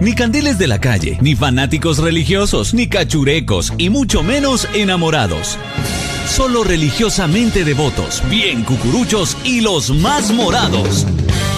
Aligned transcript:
Ni 0.00 0.14
candiles 0.14 0.56
de 0.56 0.66
la 0.66 0.80
calle, 0.80 1.18
ni 1.20 1.36
fanáticos 1.36 1.98
religiosos, 1.98 2.72
ni 2.72 2.88
cachurecos, 2.88 3.74
y 3.76 3.90
mucho 3.90 4.22
menos 4.22 4.66
enamorados. 4.72 5.58
Solo 6.26 6.64
religiosamente 6.64 7.64
devotos, 7.64 8.22
bien 8.30 8.62
cucuruchos 8.62 9.36
y 9.44 9.60
los 9.60 9.90
más 9.90 10.32
morados. 10.32 11.06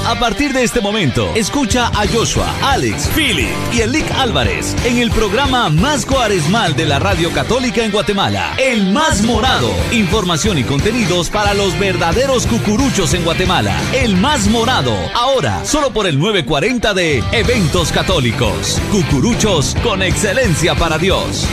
A 0.05 0.19
partir 0.19 0.53
de 0.53 0.65
este 0.65 0.81
momento, 0.81 1.33
escucha 1.37 1.87
a 1.87 2.09
Joshua, 2.09 2.53
Alex, 2.61 3.09
Philip 3.15 3.55
y 3.73 3.83
Elick 3.83 4.11
Álvarez 4.11 4.75
en 4.85 4.99
el 4.99 5.13
programa 5.13 5.69
más 5.69 6.05
cuaresmal 6.05 6.75
de 6.75 6.87
la 6.87 6.99
Radio 6.99 7.31
Católica 7.31 7.85
en 7.85 7.93
Guatemala, 7.93 8.57
El 8.59 8.93
Más 8.93 9.23
Morado. 9.23 9.71
Información 9.93 10.59
y 10.59 10.65
contenidos 10.65 11.31
para 11.31 11.55
los 11.55 11.79
verdaderos 11.79 12.49
cucuruchos 12.49 13.15
en 13.15 13.23
Guatemala, 13.23 13.81
El 13.95 14.17
Más 14.17 14.49
Morado. 14.49 14.93
Ahora, 15.15 15.65
solo 15.65 15.93
por 15.93 16.09
el 16.09 16.19
940 16.19 16.95
de 16.95 17.23
Eventos 17.31 17.93
Católicos. 17.93 18.83
Cucuruchos 18.91 19.77
con 19.85 20.03
excelencia 20.03 20.75
para 20.75 20.99
Dios. 20.99 21.47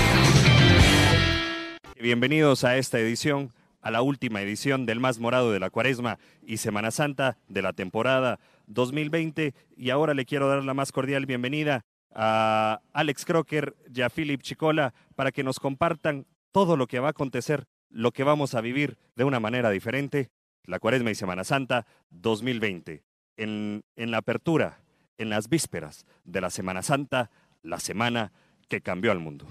Bienvenidos 2.00 2.64
a 2.64 2.78
esta 2.78 2.98
edición 2.98 3.52
a 3.82 3.92
la 3.92 4.02
última 4.02 4.42
edición 4.42 4.86
del 4.86 5.00
Más 5.00 5.20
Morado 5.20 5.52
de 5.52 5.60
la 5.60 5.70
Cuaresma 5.70 6.20
y 6.42 6.58
Semana 6.58 6.92
Santa 6.92 7.38
de 7.48 7.62
la 7.62 7.74
temporada 7.74 8.40
2020. 8.68 9.54
Y 9.76 9.90
ahora 9.90 10.14
le 10.14 10.26
quiero 10.26 10.48
dar 10.48 10.64
la 10.64 10.74
más 10.74 10.92
cordial 10.92 11.26
bienvenida 11.26 11.86
a 12.14 12.82
Alex 12.94 13.26
Crocker 13.26 13.76
y 13.94 14.02
a 14.02 14.10
Philip 14.10 14.42
Chicola 14.42 14.94
para 15.16 15.32
que 15.32 15.44
nos 15.44 15.60
compartan 15.60 16.26
todo 16.52 16.78
lo 16.78 16.88
que 16.88 17.00
va 17.00 17.08
a 17.08 17.12
acontecer, 17.12 17.66
lo 17.90 18.12
que 18.12 18.24
vamos 18.24 18.56
a 18.56 18.62
vivir 18.62 18.98
de 19.16 19.24
una 19.24 19.40
manera 19.40 19.70
diferente, 19.70 20.30
la 20.66 20.80
Cuaresma 20.80 21.12
y 21.12 21.16
Semana 21.16 21.44
Santa 21.44 21.86
2020. 22.10 23.04
En, 23.38 23.84
en 23.96 24.12
la 24.12 24.18
apertura, 24.18 24.80
en 25.18 25.30
las 25.30 25.48
vísperas 25.48 26.06
de 26.26 26.42
la 26.42 26.50
Semana 26.50 26.82
Santa, 26.82 27.30
la 27.62 27.80
semana 27.80 28.34
que 28.68 28.82
cambió 28.82 29.12
al 29.12 29.20
mundo. 29.20 29.46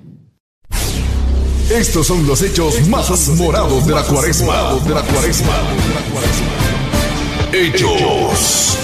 Estos 1.70 2.06
son 2.06 2.26
los 2.26 2.40
hechos 2.42 2.88
más 2.88 3.28
morados 3.36 3.86
de 3.86 3.94
la 3.94 4.02
cuaresma. 4.02 4.74
De 4.84 4.94
la 4.94 5.02
cuaresma. 5.02 5.52
Hechos. 7.52 8.78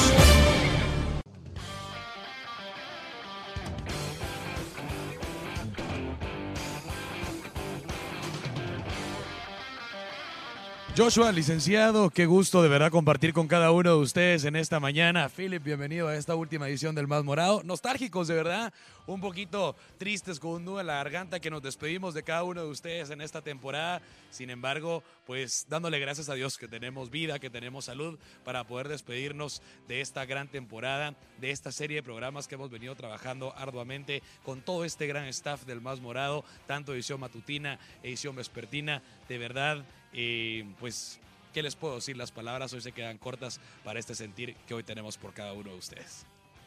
Joshua, 10.97 11.33
licenciado, 11.33 12.09
qué 12.09 12.25
gusto 12.25 12.63
de 12.63 12.69
verdad 12.69 12.93
compartir 12.93 13.33
con 13.33 13.49
cada 13.49 13.73
uno 13.73 13.91
de 13.91 13.97
ustedes 13.97 14.45
en 14.45 14.55
esta 14.55 14.79
mañana. 14.79 15.29
Philip, 15.29 15.61
bienvenido 15.61 16.07
a 16.07 16.15
esta 16.15 16.37
última 16.37 16.69
edición 16.69 16.95
del 16.95 17.09
Más 17.09 17.25
Morado. 17.25 17.63
Nostálgicos, 17.65 18.29
de 18.29 18.35
verdad, 18.35 18.73
un 19.09 19.21
poquito 19.21 19.75
tristes 19.99 20.39
con 20.39 20.53
un 20.53 20.65
nudo 20.65 20.81
en 20.81 20.87
la 20.87 20.95
garganta 20.95 21.41
que 21.41 21.51
nos 21.51 21.63
despedimos 21.63 22.15
de 22.15 22.23
cada 22.23 22.45
uno 22.45 22.63
de 22.63 22.71
ustedes 22.71 23.11
en 23.11 23.23
esta 23.23 23.43
temporada. 23.43 24.03
Sin 24.31 24.51
embargo, 24.51 25.03
pues 25.27 25.67
dándole 25.69 25.99
gracias 25.99 26.29
a 26.29 26.35
Dios 26.35 26.59
que 26.59 26.69
tenemos 26.69 27.11
vida, 27.11 27.41
que 27.41 27.51
tenemos 27.51 27.87
salud 27.87 28.17
para 28.45 28.63
poder 28.63 28.87
despedirnos 28.87 29.63
de 29.89 30.01
esta 30.01 30.25
gran 30.27 30.47
temporada, 30.47 31.17
de 31.41 31.51
esta 31.51 31.73
serie 31.73 31.97
de 31.97 32.03
programas 32.05 32.47
que 32.47 32.55
hemos 32.55 32.71
venido 32.71 32.95
trabajando 32.95 33.53
arduamente 33.57 34.23
con 34.45 34.61
todo 34.61 34.85
este 34.85 35.09
gran 35.09 35.25
staff 35.25 35.65
del 35.65 35.81
Más 35.81 36.01
Morado, 36.01 36.45
tanto 36.69 36.95
edición 36.95 37.19
matutina, 37.19 37.81
edición 38.05 38.37
vespertina. 38.37 39.03
De 39.29 39.39
verdad, 39.39 39.85
y 40.15 40.63
pues, 40.79 41.19
¿qué 41.53 41.63
les 41.63 41.75
puedo 41.75 41.97
decir? 41.97 42.17
Las 42.17 42.31
palabras 42.31 42.73
hoy 42.73 42.81
se 42.81 42.93
quedan 42.93 43.19
cortas 43.19 43.61
para 43.83 43.99
este 43.99 44.15
sentir 44.15 44.55
que 44.67 44.75
hoy 44.75 44.85
tenemos 44.85 45.19
por 45.19 45.35
cada 45.35 45.53
uno 45.53 45.71
de 45.71 45.79
ustedes. 45.79 46.25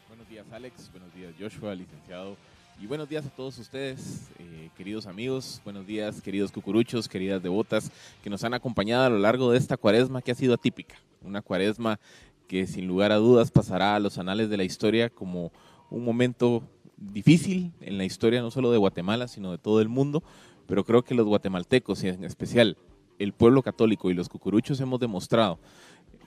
Buenos 0.08 0.28
días 0.28 0.46
Alex, 0.52 0.90
buenos 0.90 1.12
días 1.14 1.34
Joshua, 1.38 1.74
licenciado, 1.74 2.36
y 2.80 2.86
buenos 2.86 3.08
días 3.08 3.26
a 3.26 3.30
todos 3.30 3.58
ustedes, 3.58 4.28
eh, 4.38 4.70
queridos 4.76 5.06
amigos, 5.06 5.60
buenos 5.64 5.86
días 5.86 6.22
queridos 6.22 6.52
cucuruchos, 6.52 7.08
queridas 7.08 7.42
devotas, 7.42 7.90
que 8.22 8.30
nos 8.30 8.44
han 8.44 8.54
acompañado 8.54 9.04
a 9.04 9.10
lo 9.10 9.18
largo 9.18 9.50
de 9.50 9.58
esta 9.58 9.76
cuaresma 9.76 10.22
que 10.22 10.30
ha 10.30 10.34
sido 10.34 10.54
atípica, 10.54 10.96
una 11.22 11.42
cuaresma 11.42 11.98
que 12.46 12.66
sin 12.66 12.86
lugar 12.86 13.12
a 13.12 13.16
dudas 13.16 13.50
pasará 13.50 13.96
a 13.96 14.00
los 14.00 14.16
anales 14.16 14.48
de 14.48 14.56
la 14.56 14.64
historia 14.64 15.10
como 15.10 15.52
un 15.90 16.04
momento 16.04 16.62
difícil 16.96 17.72
en 17.80 17.98
la 17.98 18.04
historia 18.04 18.40
no 18.40 18.50
solo 18.50 18.70
de 18.70 18.78
Guatemala, 18.78 19.28
sino 19.28 19.50
de 19.50 19.58
todo 19.58 19.80
el 19.80 19.88
mundo, 19.88 20.22
pero 20.66 20.84
creo 20.84 21.02
que 21.02 21.14
los 21.14 21.26
guatemaltecos 21.26 22.02
en 22.04 22.24
especial 22.24 22.76
el 23.18 23.32
pueblo 23.32 23.62
católico 23.62 24.10
y 24.10 24.14
los 24.14 24.28
cucuruchos 24.28 24.80
hemos 24.80 25.00
demostrado 25.00 25.58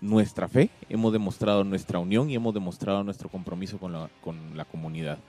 nuestra 0.01 0.47
fe, 0.47 0.69
hemos 0.89 1.13
demostrado 1.13 1.63
nuestra 1.63 1.99
unión 1.99 2.29
y 2.29 2.35
hemos 2.35 2.53
demostrado 2.53 3.03
nuestro 3.03 3.29
compromiso 3.29 3.77
con 3.77 3.93
la, 3.93 4.09
con 4.21 4.57
la 4.57 4.65
comunidad. 4.65 5.19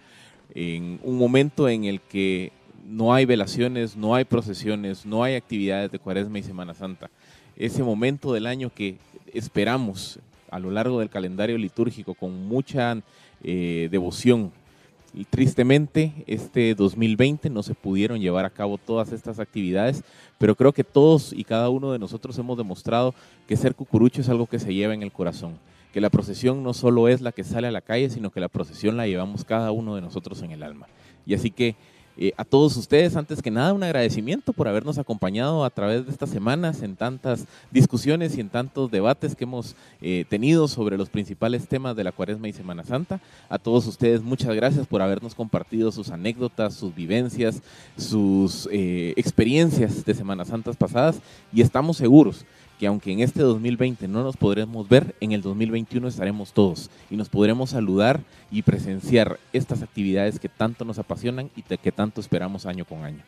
En 0.55 0.99
un 1.03 1.19
momento 1.19 1.69
en 1.69 1.85
el 1.85 2.01
que 2.01 2.53
no 2.87 3.15
hay 3.15 3.25
velaciones, 3.25 3.97
no 3.97 4.15
hay 4.15 4.25
procesiones, 4.25 5.07
no 5.07 5.23
hay 5.23 5.35
actividades 5.35 5.91
de 5.93 5.99
Cuaresma 5.99 6.39
y 6.39 6.43
Semana 6.43 6.75
Santa, 6.75 7.11
ese 7.57 7.83
momento 7.83 8.33
del 8.33 8.47
año 8.47 8.71
que 8.75 8.97
esperamos 9.33 10.19
a 10.51 10.59
lo 10.59 10.71
largo 10.71 11.01
del 11.01 11.11
calendario 11.11 11.57
litúrgico 11.59 12.15
con 12.15 12.47
mucha 12.47 13.01
eh, 13.43 13.89
devoción, 13.91 14.53
y 15.15 15.25
tristemente, 15.25 16.25
este 16.27 16.75
2020 16.75 17.51
no 17.51 17.63
se 17.63 17.75
pudieron 17.75 18.21
llevar 18.21 18.47
a 18.47 18.51
cabo 18.51 18.79
todas 18.79 19.13
estas 19.13 19.39
actividades, 19.39 20.05
pero 20.39 20.55
creo 20.55 20.73
que 20.73 20.85
todos 20.85 21.33
y 21.33 21.45
cada 21.45 21.69
uno 21.69 21.93
de 21.93 21.99
nosotros 21.99 22.39
hemos 22.39 22.57
demostrado 22.57 23.15
que 23.47 23.57
ser 23.57 23.75
cucurucho 23.75 24.23
es 24.23 24.29
algo 24.31 24.47
que 24.47 24.59
se 24.59 24.73
lleva 24.73 24.95
en 24.95 25.03
el 25.03 25.13
corazón, 25.13 25.59
que 25.93 26.01
la 26.01 26.09
procesión 26.09 26.63
no 26.63 26.73
solo 26.73 27.09
es 27.09 27.21
la 27.21 27.33
que 27.33 27.45
sale 27.45 27.69
a 27.69 27.73
la 27.73 27.83
calle, 27.83 28.09
sino 28.09 28.31
que 28.31 28.41
la 28.41 28.49
procesión 28.49 28.97
la 28.97 29.07
llevamos 29.07 29.45
cada 29.45 29.71
uno 29.71 29.95
de 29.95 30.01
nosotros 30.01 30.41
en 30.43 30.53
el 30.53 30.63
alma. 30.63 30.87
Y 31.27 31.35
así 31.35 31.51
que 31.51 31.77
eh, 32.17 32.33
a 32.37 32.45
todos 32.45 32.77
ustedes, 32.77 33.17
antes 33.17 33.41
que 33.41 33.51
nada, 33.51 33.73
un 33.73 33.83
agradecimiento 33.83 34.53
por 34.53 34.69
habernos 34.69 34.99
acompañado 34.99 35.65
a 35.65 35.71
través 35.71 36.05
de 36.05 36.13
estas 36.13 36.29
semanas 36.31 36.83
en 36.83 36.95
tantas 36.97 37.47
discusiones 37.71 38.37
y 38.37 38.41
en 38.41 38.51
tantos 38.51 38.91
debates 38.91 39.35
que 39.35 39.45
hemos 39.45 39.77
eh, 40.01 40.25
tenido 40.29 40.69
sobre 40.69 40.99
los 40.99 41.09
principales 41.09 41.67
temas 41.69 41.97
de 41.97 42.05
la 42.05 42.13
Cuaresma 42.13 42.49
y 42.49 42.53
Semana 42.53 42.85
Santa. 42.85 43.21
A 43.49 43.59
todos 43.59 43.87
ustedes, 43.87 44.23
muchas 44.23 44.55
gracias 44.55 44.87
por 44.87 45.01
habernos 45.01 45.35
compartido 45.35 45.91
sus 45.91 46.11
anécdotas, 46.11 46.75
sus 46.75 46.95
vivencias, 46.95 47.63
sus 47.97 48.69
eh, 48.71 49.15
experiencias 49.17 50.05
de 50.05 50.15
Semanas 50.15 50.49
Santas 50.49 50.77
pasadas 50.77 51.21
y 51.53 51.63
estamos 51.63 51.97
seguros 51.97 52.45
que 52.83 52.89
aunque 52.89 53.13
en 53.13 53.21
este 53.21 53.43
2020 53.43 54.09
no 54.09 54.25
nos 54.25 54.37
podremos 54.37 54.89
ver, 54.89 55.15
en 55.21 55.31
el 55.31 55.41
2021 55.41 56.09
estaremos 56.09 56.53
todos 56.53 56.91
y 57.13 57.17
nos 57.17 57.29
podremos 57.29 57.71
saludar 57.71 58.19
y 58.51 58.63
presenciar 58.63 59.39
estas 59.53 59.83
actividades 59.85 60.41
que 60.41 60.49
tanto 60.49 60.85
nos 60.85 60.99
apasionan 60.99 61.49
y 61.55 61.63
que 61.63 61.93
tanto 61.93 62.21
esperamos 62.21 62.67
año 62.67 62.85
con 62.85 63.05
año. 63.05 63.23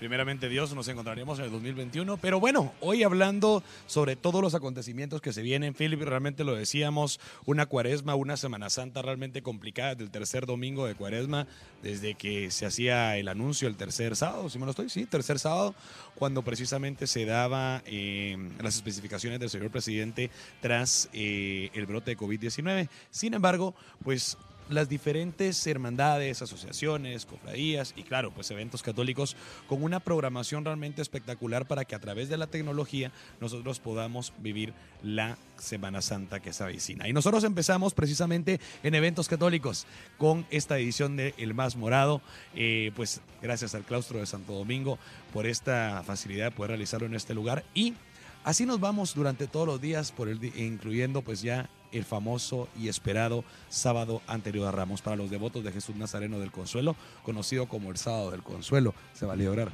Primeramente 0.00 0.48
Dios, 0.48 0.74
nos 0.74 0.88
encontraremos 0.88 1.38
en 1.38 1.44
el 1.44 1.50
2021. 1.50 2.16
Pero 2.16 2.40
bueno, 2.40 2.72
hoy 2.80 3.02
hablando 3.02 3.62
sobre 3.86 4.16
todos 4.16 4.40
los 4.40 4.54
acontecimientos 4.54 5.20
que 5.20 5.34
se 5.34 5.42
vienen, 5.42 5.74
Philip, 5.74 6.00
realmente 6.00 6.42
lo 6.42 6.54
decíamos, 6.54 7.20
una 7.44 7.66
cuaresma, 7.66 8.14
una 8.14 8.38
Semana 8.38 8.70
Santa 8.70 9.02
realmente 9.02 9.42
complicada 9.42 9.94
del 9.94 10.10
tercer 10.10 10.46
domingo 10.46 10.86
de 10.86 10.94
cuaresma, 10.94 11.46
desde 11.82 12.14
que 12.14 12.50
se 12.50 12.64
hacía 12.64 13.18
el 13.18 13.28
anuncio 13.28 13.68
el 13.68 13.76
tercer 13.76 14.16
sábado, 14.16 14.48
si 14.48 14.58
me 14.58 14.64
lo 14.64 14.70
estoy, 14.70 14.88
sí, 14.88 15.04
tercer 15.04 15.38
sábado, 15.38 15.74
cuando 16.14 16.40
precisamente 16.40 17.06
se 17.06 17.26
daba 17.26 17.82
eh, 17.84 18.38
las 18.62 18.76
especificaciones 18.76 19.38
del 19.38 19.50
señor 19.50 19.70
presidente 19.70 20.30
tras 20.62 21.10
eh, 21.12 21.68
el 21.74 21.84
brote 21.84 22.12
de 22.12 22.16
COVID-19. 22.16 22.88
Sin 23.10 23.34
embargo, 23.34 23.74
pues 24.02 24.38
las 24.70 24.88
diferentes 24.88 25.66
hermandades, 25.66 26.42
asociaciones, 26.42 27.26
cofradías 27.26 27.92
y 27.96 28.02
claro, 28.02 28.30
pues 28.32 28.50
eventos 28.50 28.82
católicos 28.82 29.36
con 29.68 29.82
una 29.82 30.00
programación 30.00 30.64
realmente 30.64 31.02
espectacular 31.02 31.66
para 31.66 31.84
que 31.84 31.94
a 31.94 32.00
través 32.00 32.28
de 32.28 32.36
la 32.36 32.46
tecnología 32.46 33.12
nosotros 33.40 33.80
podamos 33.80 34.32
vivir 34.38 34.72
la 35.02 35.36
Semana 35.56 36.02
Santa 36.02 36.40
que 36.40 36.52
se 36.52 36.62
avecina. 36.62 37.08
Y 37.08 37.12
nosotros 37.12 37.44
empezamos 37.44 37.94
precisamente 37.94 38.60
en 38.82 38.94
eventos 38.94 39.28
católicos 39.28 39.86
con 40.18 40.46
esta 40.50 40.78
edición 40.78 41.16
de 41.16 41.34
El 41.36 41.54
Más 41.54 41.76
Morado, 41.76 42.22
eh, 42.54 42.92
pues 42.96 43.20
gracias 43.42 43.74
al 43.74 43.84
claustro 43.84 44.18
de 44.18 44.26
Santo 44.26 44.54
Domingo 44.54 44.98
por 45.32 45.46
esta 45.46 46.02
facilidad 46.04 46.46
de 46.46 46.50
poder 46.52 46.70
realizarlo 46.70 47.06
en 47.06 47.14
este 47.14 47.34
lugar 47.34 47.64
y 47.74 47.94
Así 48.42 48.64
nos 48.64 48.80
vamos 48.80 49.14
durante 49.14 49.46
todos 49.46 49.66
los 49.66 49.80
días, 49.82 50.12
por 50.12 50.28
el, 50.28 50.42
incluyendo 50.56 51.20
pues 51.20 51.42
ya 51.42 51.68
el 51.92 52.04
famoso 52.04 52.68
y 52.78 52.88
esperado 52.88 53.44
sábado 53.68 54.22
anterior 54.26 54.66
a 54.68 54.72
Ramos 54.72 55.02
para 55.02 55.16
los 55.16 55.30
devotos 55.30 55.64
de 55.64 55.72
Jesús 55.72 55.96
Nazareno 55.96 56.38
del 56.38 56.50
Consuelo, 56.50 56.96
conocido 57.22 57.66
como 57.66 57.90
el 57.90 57.96
sábado 57.96 58.30
del 58.30 58.42
Consuelo. 58.42 58.94
Se 59.12 59.26
va 59.26 59.34
a 59.34 59.36
llorar. 59.36 59.70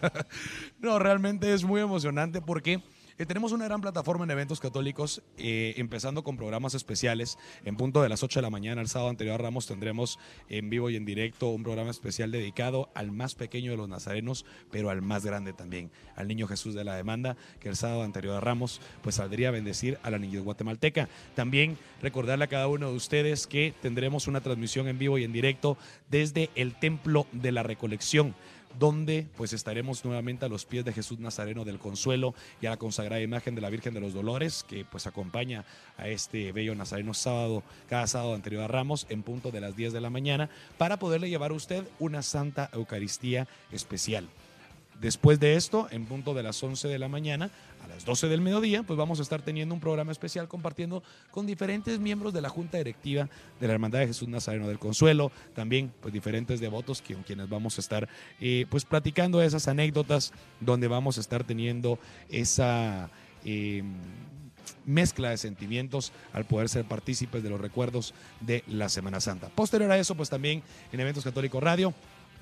no, 0.80 0.98
realmente 0.98 1.52
es 1.52 1.64
muy 1.64 1.80
emocionante 1.80 2.40
porque 2.40 2.82
que 3.22 3.26
tenemos 3.26 3.52
una 3.52 3.66
gran 3.66 3.80
plataforma 3.80 4.24
en 4.24 4.32
eventos 4.32 4.58
católicos, 4.58 5.22
eh, 5.38 5.74
empezando 5.76 6.24
con 6.24 6.36
programas 6.36 6.74
especiales. 6.74 7.38
En 7.64 7.76
punto 7.76 8.02
de 8.02 8.08
las 8.08 8.24
8 8.24 8.40
de 8.40 8.42
la 8.42 8.50
mañana, 8.50 8.80
el 8.80 8.88
sábado 8.88 9.10
anterior 9.10 9.36
a 9.36 9.38
Ramos, 9.38 9.68
tendremos 9.68 10.18
en 10.48 10.68
vivo 10.70 10.90
y 10.90 10.96
en 10.96 11.04
directo 11.04 11.50
un 11.50 11.62
programa 11.62 11.92
especial 11.92 12.32
dedicado 12.32 12.90
al 12.96 13.12
más 13.12 13.36
pequeño 13.36 13.70
de 13.70 13.76
los 13.76 13.88
nazarenos, 13.88 14.44
pero 14.72 14.90
al 14.90 15.02
más 15.02 15.24
grande 15.24 15.52
también, 15.52 15.92
al 16.16 16.26
niño 16.26 16.48
Jesús 16.48 16.74
de 16.74 16.82
la 16.82 16.96
demanda, 16.96 17.36
que 17.60 17.68
el 17.68 17.76
sábado 17.76 18.02
anterior 18.02 18.34
a 18.34 18.40
Ramos, 18.40 18.80
pues 19.02 19.14
saldría 19.14 19.50
a 19.50 19.52
bendecir 19.52 20.00
a 20.02 20.10
la 20.10 20.18
niñez 20.18 20.42
guatemalteca. 20.42 21.08
También 21.36 21.78
recordarle 22.02 22.46
a 22.46 22.48
cada 22.48 22.66
uno 22.66 22.90
de 22.90 22.96
ustedes 22.96 23.46
que 23.46 23.72
tendremos 23.80 24.26
una 24.26 24.40
transmisión 24.40 24.88
en 24.88 24.98
vivo 24.98 25.16
y 25.16 25.22
en 25.22 25.32
directo 25.32 25.78
desde 26.10 26.50
el 26.56 26.74
Templo 26.74 27.28
de 27.30 27.52
la 27.52 27.62
Recolección 27.62 28.34
donde 28.78 29.26
pues 29.36 29.52
estaremos 29.52 30.04
nuevamente 30.04 30.44
a 30.44 30.48
los 30.48 30.64
pies 30.64 30.84
de 30.84 30.92
Jesús 30.92 31.18
Nazareno 31.18 31.64
del 31.64 31.78
Consuelo 31.78 32.34
y 32.60 32.66
a 32.66 32.70
la 32.70 32.76
consagrada 32.76 33.22
imagen 33.22 33.54
de 33.54 33.60
la 33.60 33.70
Virgen 33.70 33.94
de 33.94 34.00
los 34.00 34.14
Dolores 34.14 34.64
que 34.68 34.84
pues 34.84 35.06
acompaña 35.06 35.64
a 35.96 36.08
este 36.08 36.52
bello 36.52 36.74
Nazareno 36.74 37.14
sábado, 37.14 37.62
cada 37.88 38.06
sábado 38.06 38.34
anterior 38.34 38.62
a 38.62 38.68
Ramos 38.68 39.06
en 39.08 39.22
punto 39.22 39.50
de 39.50 39.60
las 39.60 39.76
10 39.76 39.92
de 39.92 40.00
la 40.00 40.10
mañana 40.10 40.50
para 40.78 40.98
poderle 40.98 41.30
llevar 41.30 41.50
a 41.50 41.54
usted 41.54 41.84
una 41.98 42.22
Santa 42.22 42.70
Eucaristía 42.72 43.46
especial. 43.70 44.28
Después 45.00 45.40
de 45.40 45.56
esto, 45.56 45.88
en 45.90 46.06
punto 46.06 46.32
de 46.32 46.44
las 46.44 46.62
11 46.62 46.86
de 46.86 46.98
la 47.00 47.08
mañana, 47.08 47.50
a 47.82 47.88
las 47.88 48.04
12 48.04 48.28
del 48.28 48.40
mediodía, 48.40 48.82
pues 48.82 48.96
vamos 48.96 49.18
a 49.18 49.22
estar 49.22 49.42
teniendo 49.42 49.74
un 49.74 49.80
programa 49.80 50.12
especial 50.12 50.48
compartiendo 50.48 51.02
con 51.30 51.46
diferentes 51.46 51.98
miembros 51.98 52.32
de 52.32 52.40
la 52.40 52.48
Junta 52.48 52.78
Directiva 52.78 53.28
de 53.60 53.66
la 53.66 53.74
Hermandad 53.74 54.00
de 54.00 54.08
Jesús 54.08 54.28
Nazareno 54.28 54.68
del 54.68 54.78
Consuelo, 54.78 55.32
también 55.54 55.92
pues 56.00 56.12
diferentes 56.12 56.60
devotos 56.60 57.02
con 57.02 57.22
quienes 57.22 57.48
vamos 57.48 57.78
a 57.78 57.80
estar 57.80 58.08
eh, 58.40 58.66
pues 58.70 58.84
platicando 58.84 59.42
esas 59.42 59.68
anécdotas 59.68 60.32
donde 60.60 60.88
vamos 60.88 61.18
a 61.18 61.20
estar 61.20 61.44
teniendo 61.44 61.98
esa... 62.28 63.10
Em, 63.44 63.92
mezcla 64.86 65.30
de 65.30 65.36
sentimientos 65.36 66.12
al 66.32 66.44
poder 66.44 66.68
ser 66.68 66.84
partícipes 66.84 67.42
de 67.42 67.50
los 67.50 67.60
recuerdos 67.60 68.14
de 68.40 68.64
la 68.66 68.88
Semana 68.88 69.20
Santa. 69.20 69.48
Posterior 69.48 69.90
a 69.90 69.98
eso, 69.98 70.14
pues 70.14 70.30
también 70.30 70.62
en 70.92 71.00
Eventos 71.00 71.24
Católico 71.24 71.60
Radio 71.60 71.94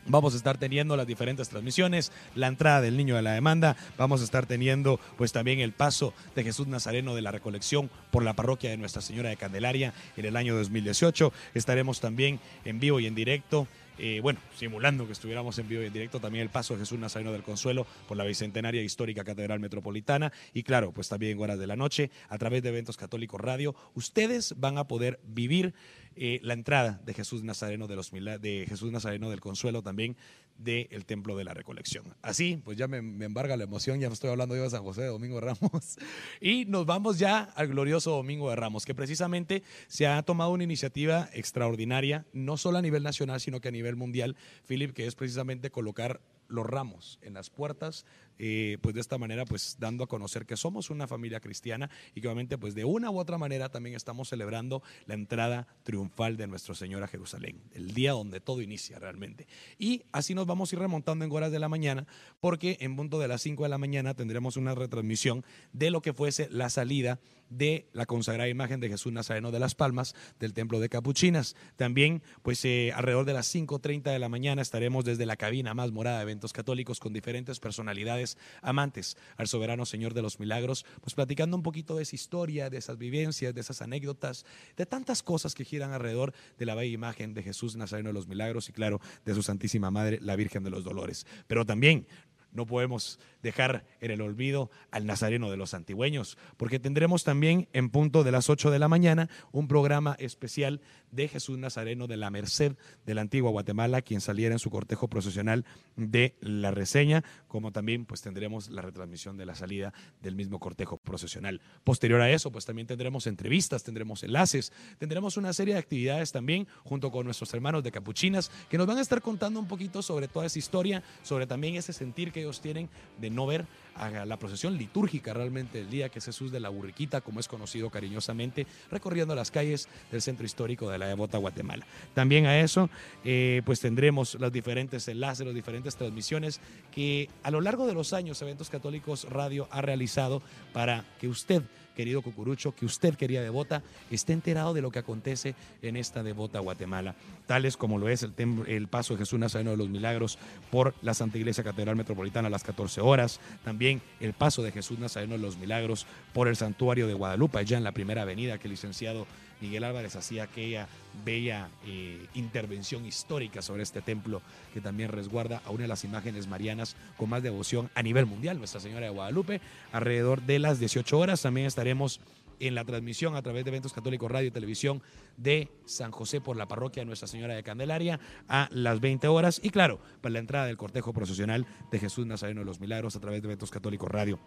Vamos 0.06 0.35
a 0.35 0.37
estar 0.37 0.58
teniendo 0.58 0.97
las 0.97 1.06
diferentes 1.06 1.49
transmisiones, 1.49 2.11
la 2.35 2.47
entrada 2.47 2.81
del 2.81 2.97
niño 2.97 3.17
de 3.17 3.23
la 3.23 3.32
demanda, 3.32 3.76
vamos 3.99 4.20
a 4.20 4.25
estar 4.25 4.47
teniendo 4.47 4.99
pues 5.17 5.32
también 5.32 5.61
el 5.61 5.73
paso 5.73 6.14
de 6.35 6.43
Jesús 6.43 6.67
Nazareno 6.67 7.14
de 7.14 7.23
la 7.23 7.31
recolección 7.31 7.91
por 8.11 8.25
la 8.25 8.35
parroquia 8.35 8.70
de 8.70 8.76
Nuestra 8.76 9.02
Señora 9.02 9.29
de 9.29 9.37
Candelaria 9.37 9.93
en 10.17 10.25
el 10.25 10.37
año 10.37 10.56
2018. 10.56 11.32
Estaremos 11.55 12.00
también 12.00 12.41
en 12.64 12.81
vivo 12.81 12.99
y 13.00 13.06
en 13.06 13.14
directo 13.14 13.69
eh, 14.02 14.20
bueno, 14.23 14.41
simulando 14.56 15.06
que 15.06 15.12
estuviéramos 15.12 15.58
en 15.58 15.69
vivo 15.69 15.82
y 15.82 15.87
en 15.87 15.93
directo, 15.93 16.20
también 16.20 16.41
el 16.41 16.49
paso 16.49 16.73
de 16.73 16.81
Jesús 16.81 16.99
Nazareno 16.99 17.32
del 17.32 17.43
Consuelo 17.43 17.87
por 18.08 18.17
la 18.17 18.25
Bicentenaria 18.25 18.82
Histórica 18.82 19.25
Catedral 19.25 19.61
Metropolitana 19.61 20.32
y 20.55 20.62
claro, 20.62 20.91
pues 20.93 21.11
también 21.11 21.32
en 21.32 21.43
horas 21.43 21.58
de 21.58 21.67
la 21.67 21.76
noche, 21.76 22.11
a 22.31 22.38
través 22.38 22.62
de 22.62 22.70
Eventos 22.70 22.96
Católicos 22.96 23.38
Radio, 23.38 23.75
ustedes 23.94 24.55
van 24.56 24.79
a 24.79 24.88
poder 24.88 25.20
vivir 25.25 25.75
eh, 26.16 26.40
la 26.42 26.54
entrada 26.54 27.00
de 27.04 27.14
Jesús 27.14 27.42
Nazareno 27.44 27.86
de, 27.86 27.96
los, 27.96 28.10
de 28.10 28.66
Jesús 28.68 28.90
Nazareno 28.90 29.30
del 29.30 29.40
Consuelo 29.40 29.82
también 29.82 30.16
del 30.58 31.06
Templo 31.06 31.36
de 31.36 31.44
la 31.44 31.54
Recolección. 31.54 32.04
Así, 32.22 32.60
pues 32.64 32.76
ya 32.76 32.86
me, 32.86 32.98
embarga 32.98 33.56
la 33.56 33.64
emoción, 33.64 33.98
ya 34.00 34.08
estoy 34.08 34.30
hablando 34.30 34.54
yo 34.56 34.62
de 34.62 34.70
San 34.70 34.82
José 34.82 35.02
de 35.02 35.06
Domingo 35.08 35.40
de 35.40 35.40
Ramos. 35.46 35.98
Y 36.40 36.66
nos 36.66 36.84
vamos 36.84 37.18
ya 37.18 37.42
al 37.42 37.68
glorioso 37.68 38.10
Domingo 38.10 38.50
de 38.50 38.56
Ramos, 38.56 38.84
que 38.84 38.94
precisamente 38.94 39.62
se 39.86 40.06
ha 40.06 40.22
tomado 40.22 40.50
una 40.50 40.64
iniciativa 40.64 41.28
extraordinaria, 41.32 42.26
no 42.32 42.56
solo 42.56 42.78
a 42.78 42.82
nivel 42.82 43.02
nacional, 43.02 43.40
sino 43.40 43.60
que 43.60 43.68
a 43.68 43.72
nivel 43.72 43.96
mundial, 43.96 44.36
Philip, 44.66 44.92
que 44.92 45.06
es 45.06 45.14
precisamente 45.14 45.70
colocar 45.70 46.20
los 46.48 46.66
ramos 46.66 47.18
en 47.22 47.34
las 47.34 47.48
puertas, 47.48 48.04
eh, 48.38 48.79
pues 48.81 48.94
de 48.94 49.00
esta 49.00 49.19
manera, 49.19 49.44
pues 49.44 49.77
dando 49.79 50.05
a 50.05 50.06
conocer 50.06 50.47
que 50.47 50.56
somos 50.56 50.91
una 50.91 51.06
familia 51.06 51.41
cristiana 51.41 51.91
y 52.15 52.21
que 52.21 52.29
obviamente, 52.29 52.59
pues 52.59 52.75
de 52.75 52.85
una 52.85 53.11
u 53.11 53.19
otra 53.19 53.38
manera 53.38 53.69
también 53.69 53.97
estamos 53.97 54.29
celebrando 54.29 54.82
la 55.06 55.15
entrada 55.15 55.67
triunfal 55.82 56.37
de 56.37 56.47
nuestro 56.47 56.75
Señor 56.75 57.03
a 57.03 57.09
Jerusalén, 57.09 57.61
el 57.73 57.93
día 57.93 58.12
donde 58.12 58.41
todo 58.41 58.62
inicia 58.62 58.99
realmente. 58.99 59.47
Y 59.79 60.03
así 60.12 60.35
nos 60.35 60.47
vamos 60.47 60.73
a 60.73 60.77
ir 60.77 60.81
remontando 60.81 61.25
en 61.25 61.32
horas 61.32 61.53
de 61.53 61.59
la 61.59 61.69
mañana, 61.69 62.06
porque 62.41 62.79
en 62.81 62.97
punto 62.97 63.19
de 63.19 63.29
las 63.29 63.43
5 63.43 63.62
de 63.62 63.69
la 63.69 63.79
mañana 63.79 64.15
tendremos 64.15 64.56
una 64.56 64.75
retransmisión 64.75 65.44
de 65.73 65.91
lo 65.91 66.03
que 66.03 66.12
fuese 66.12 66.49
la 66.50 66.71
salida 66.71 67.21
de 67.50 67.88
la 67.93 68.06
consagrada 68.06 68.49
imagen 68.49 68.81
de 68.81 68.88
Jesús 68.88 69.12
Nazareno 69.12 69.50
de 69.50 69.59
las 69.59 69.75
Palmas 69.75 70.15
del 70.38 70.55
Templo 70.55 70.81
de 70.81 70.88
Capuchinas. 70.88 71.56
También, 71.77 72.23
pues 72.43 72.65
eh, 72.65 72.93
alrededor 72.94 73.27
de 73.27 73.32
las 73.35 73.53
5.30 73.55 74.05
de 74.05 74.19
la 74.19 74.29
mañana 74.29 74.62
estaremos 74.62 75.05
desde 75.05 75.27
la 75.27 75.37
cabina 75.37 75.75
más 75.75 75.91
morada 75.91 76.19
de 76.19 76.23
eventos 76.23 76.53
católicos 76.53 77.00
con 77.00 77.12
diferentes 77.12 77.59
personalidades 77.59 78.30
amantes 78.62 79.17
al 79.37 79.47
soberano 79.47 79.87
Señor 79.87 80.15
de 80.15 80.23
los 80.23 80.41
Milagros, 80.41 80.85
pues 81.00 81.15
platicando 81.15 81.56
un 81.56 81.62
poquito 81.62 81.97
de 81.97 82.03
esa 82.03 82.15
historia, 82.15 82.71
de 82.71 82.79
esas 82.79 82.99
vivencias, 82.99 83.55
de 83.55 83.61
esas 83.61 83.82
anécdotas, 83.82 84.44
de 84.77 84.87
tantas 84.87 85.23
cosas 85.23 85.55
que 85.55 85.65
giran 85.65 85.93
alrededor 85.93 86.32
de 86.59 86.67
la 86.67 86.75
bella 86.75 86.93
imagen 86.93 87.35
de 87.35 87.43
Jesús 87.43 87.77
Nazareno 87.77 88.11
de 88.11 88.15
los 88.15 88.27
Milagros 88.27 88.69
y 88.69 88.73
claro, 88.73 89.00
de 89.25 89.35
su 89.35 89.43
Santísima 89.43 89.91
Madre, 89.91 90.19
la 90.21 90.37
Virgen 90.37 90.62
de 90.62 90.71
los 90.71 90.85
Dolores. 90.85 91.27
Pero 91.47 91.65
también 91.65 92.06
no 92.53 92.67
podemos 92.67 93.19
dejar 93.43 93.85
en 94.00 94.11
el 94.11 94.21
olvido 94.21 94.71
al 94.91 95.06
Nazareno 95.06 95.50
de 95.50 95.56
los 95.56 95.75
Antigüeños, 95.75 96.37
porque 96.56 96.79
tendremos 96.79 97.25
también 97.25 97.69
en 97.73 97.91
punto 97.91 98.25
de 98.25 98.32
las 98.32 98.50
8 98.50 98.71
de 98.71 98.79
la 98.79 98.88
mañana 98.88 99.29
un 99.53 99.69
programa 99.69 100.17
especial 100.19 100.81
de 101.12 101.28
Jesús 101.28 101.58
Nazareno 101.58 102.06
de 102.06 102.16
la 102.16 102.30
Merced 102.30 102.76
de 103.06 103.14
la 103.14 103.20
antigua 103.20 103.50
Guatemala, 103.50 104.02
quien 104.02 104.20
saliera 104.20 104.54
en 104.54 104.58
su 104.58 104.70
cortejo 104.70 105.08
procesional 105.08 105.64
de 105.96 106.36
la 106.40 106.70
reseña, 106.70 107.24
como 107.48 107.72
también 107.72 108.04
pues 108.04 108.22
tendremos 108.22 108.68
la 108.70 108.82
retransmisión 108.82 109.36
de 109.36 109.46
la 109.46 109.54
salida 109.54 109.92
del 110.22 110.36
mismo 110.36 110.58
cortejo 110.58 110.96
procesional. 110.98 111.60
Posterior 111.84 112.20
a 112.20 112.30
eso, 112.30 112.50
pues 112.50 112.64
también 112.64 112.86
tendremos 112.86 113.26
entrevistas, 113.26 113.82
tendremos 113.82 114.22
enlaces, 114.22 114.72
tendremos 114.98 115.36
una 115.36 115.52
serie 115.52 115.74
de 115.74 115.80
actividades 115.80 116.32
también 116.32 116.66
junto 116.84 117.10
con 117.10 117.24
nuestros 117.24 117.52
hermanos 117.54 117.82
de 117.82 117.92
Capuchinas, 117.92 118.50
que 118.68 118.78
nos 118.78 118.86
van 118.86 118.98
a 118.98 119.02
estar 119.02 119.20
contando 119.22 119.60
un 119.60 119.66
poquito 119.66 120.02
sobre 120.02 120.28
toda 120.28 120.46
esa 120.46 120.58
historia, 120.58 121.02
sobre 121.22 121.46
también 121.46 121.76
ese 121.76 121.92
sentir 121.92 122.32
que 122.32 122.40
ellos 122.40 122.60
tienen 122.60 122.88
de 123.20 123.30
no 123.30 123.46
ver 123.46 123.66
a 123.94 124.25
la 124.25 124.37
procesión 124.38 124.76
litúrgica 124.76 125.34
realmente 125.34 125.81
el 125.81 125.90
día 125.90 126.08
que 126.08 126.19
es 126.19 126.25
Jesús 126.25 126.52
de 126.52 126.60
la 126.60 126.69
Burriquita, 126.69 127.20
como 127.20 127.40
es 127.40 127.48
conocido 127.48 127.90
cariñosamente, 127.90 128.66
recorriendo 128.90 129.34
las 129.34 129.50
calles 129.50 129.88
del 130.10 130.22
centro 130.22 130.46
histórico 130.46 130.90
de 130.90 130.98
la 130.98 131.06
devota 131.06 131.38
Guatemala. 131.38 131.87
También 132.14 132.46
a 132.46 132.60
eso, 132.60 132.90
eh, 133.25 133.62
pues 133.64 133.81
tendremos 133.81 134.34
los 134.34 134.52
diferentes 134.52 135.06
enlaces, 135.08 135.46
las 135.46 135.54
diferentes 135.54 135.96
transmisiones 135.96 136.60
que 136.92 137.28
a 137.42 137.50
lo 137.50 137.60
largo 137.60 137.87
de 137.87 137.94
los 137.94 138.12
años 138.12 138.40
Eventos 138.42 138.70
Católicos 138.70 139.26
Radio 139.28 139.69
ha 139.70 139.81
realizado 139.81 140.43
para 140.72 141.04
que 141.19 141.28
usted 141.28 141.62
querido 141.96 142.22
Cucurucho, 142.22 142.75
que 142.75 142.87
usted, 142.87 143.14
quería 143.14 143.42
devota, 143.42 143.82
esté 144.10 144.32
enterado 144.32 144.75
de 144.75 144.82
lo 144.82 144.90
que 144.90 144.98
acontece 144.98 145.54
en 145.82 145.96
esta 145.96 146.22
devota 146.22 146.60
Guatemala, 146.60 147.14
tales 147.46 147.76
como 147.76 147.98
lo 147.98 148.08
es 148.08 148.22
el, 148.22 148.32
el 148.66 148.88
paso 148.88 149.14
de 149.14 149.19
Jesús 149.19 149.38
Nazareno 149.38 149.70
de 149.70 149.76
los 149.76 149.88
Milagros 149.88 150.38
por 150.70 150.94
la 151.02 151.14
Santa 151.14 151.38
Iglesia 151.38 151.64
Catedral 151.64 151.96
Metropolitana 151.96 152.48
a 152.48 152.50
las 152.50 152.64
14 152.64 153.00
horas, 153.00 153.40
también 153.64 154.00
el 154.20 154.32
paso 154.32 154.62
de 154.62 154.72
Jesús 154.72 154.98
Nazareno 154.98 155.34
de 155.34 155.40
los 155.40 155.56
Milagros 155.56 156.06
por 156.32 156.48
el 156.48 156.56
Santuario 156.56 157.06
de 157.06 157.14
Guadalupe, 157.14 157.58
allá 157.58 157.76
en 157.76 157.84
la 157.84 157.93
primera 157.93 158.22
avenida 158.22 158.58
que 158.58 158.69
el 158.69 158.72
licenciado 158.72 159.26
Miguel 159.60 159.84
Álvarez 159.84 160.16
hacía 160.16 160.44
aquella 160.44 160.88
bella 161.24 161.68
eh, 161.84 162.26
intervención 162.34 163.04
histórica 163.04 163.62
sobre 163.62 163.82
este 163.82 164.00
templo 164.00 164.42
que 164.72 164.81
también 164.81 165.10
resguarda 165.10 165.62
a 165.64 165.70
una 165.70 165.82
de 165.82 165.88
las 165.88 166.05
imágenes 166.05 166.46
marianas 166.46 166.96
con 167.17 167.31
más 167.31 167.43
devoción 167.43 167.90
a 167.94 168.02
nivel 168.02 168.26
mundial, 168.26 168.58
Nuestra 168.58 168.81
Señora 168.81 169.06
de 169.06 169.12
Guadalupe. 169.12 169.60
Alrededor 169.93 170.43
de 170.43 170.58
las 170.58 170.79
18 170.79 171.19
horas 171.19 171.43
también 171.43 171.67
estaremos 171.67 172.20
en 172.60 172.74
la 172.74 172.84
transmisión 172.84 173.36
a 173.36 173.43
través 173.43 173.64
de 173.64 173.70
eventos 173.70 173.93
católicos 173.93 174.31
radio 174.31 174.48
y 174.48 174.52
televisión 174.52 175.02
de 175.36 175.69
San 175.86 176.10
José 176.10 176.40
por 176.40 176.56
la 176.56 176.69
parroquia 176.69 177.05
Nuestra 177.05 177.26
Señora 177.26 177.55
de 177.55 177.62
Candelaria 177.62 178.20
a 178.48 178.69
las 178.70 179.00
20 179.00 179.26
horas 179.29 179.60
y 179.62 179.70
claro, 179.70 179.98
para 180.20 180.34
la 180.34 180.38
entrada 180.40 180.67
del 180.67 180.76
cortejo 180.76 181.12
procesional 181.12 181.67
de 181.90 181.98
Jesús 181.98 182.26
Nazareno 182.26 182.60
de 182.60 182.67
los 182.67 182.81
Milagros 182.81 183.17
a 183.17 183.20
través 183.20 183.40
de 183.40 183.48
eventos 183.48 183.70
católicos 183.70 184.10
radio 184.10 184.38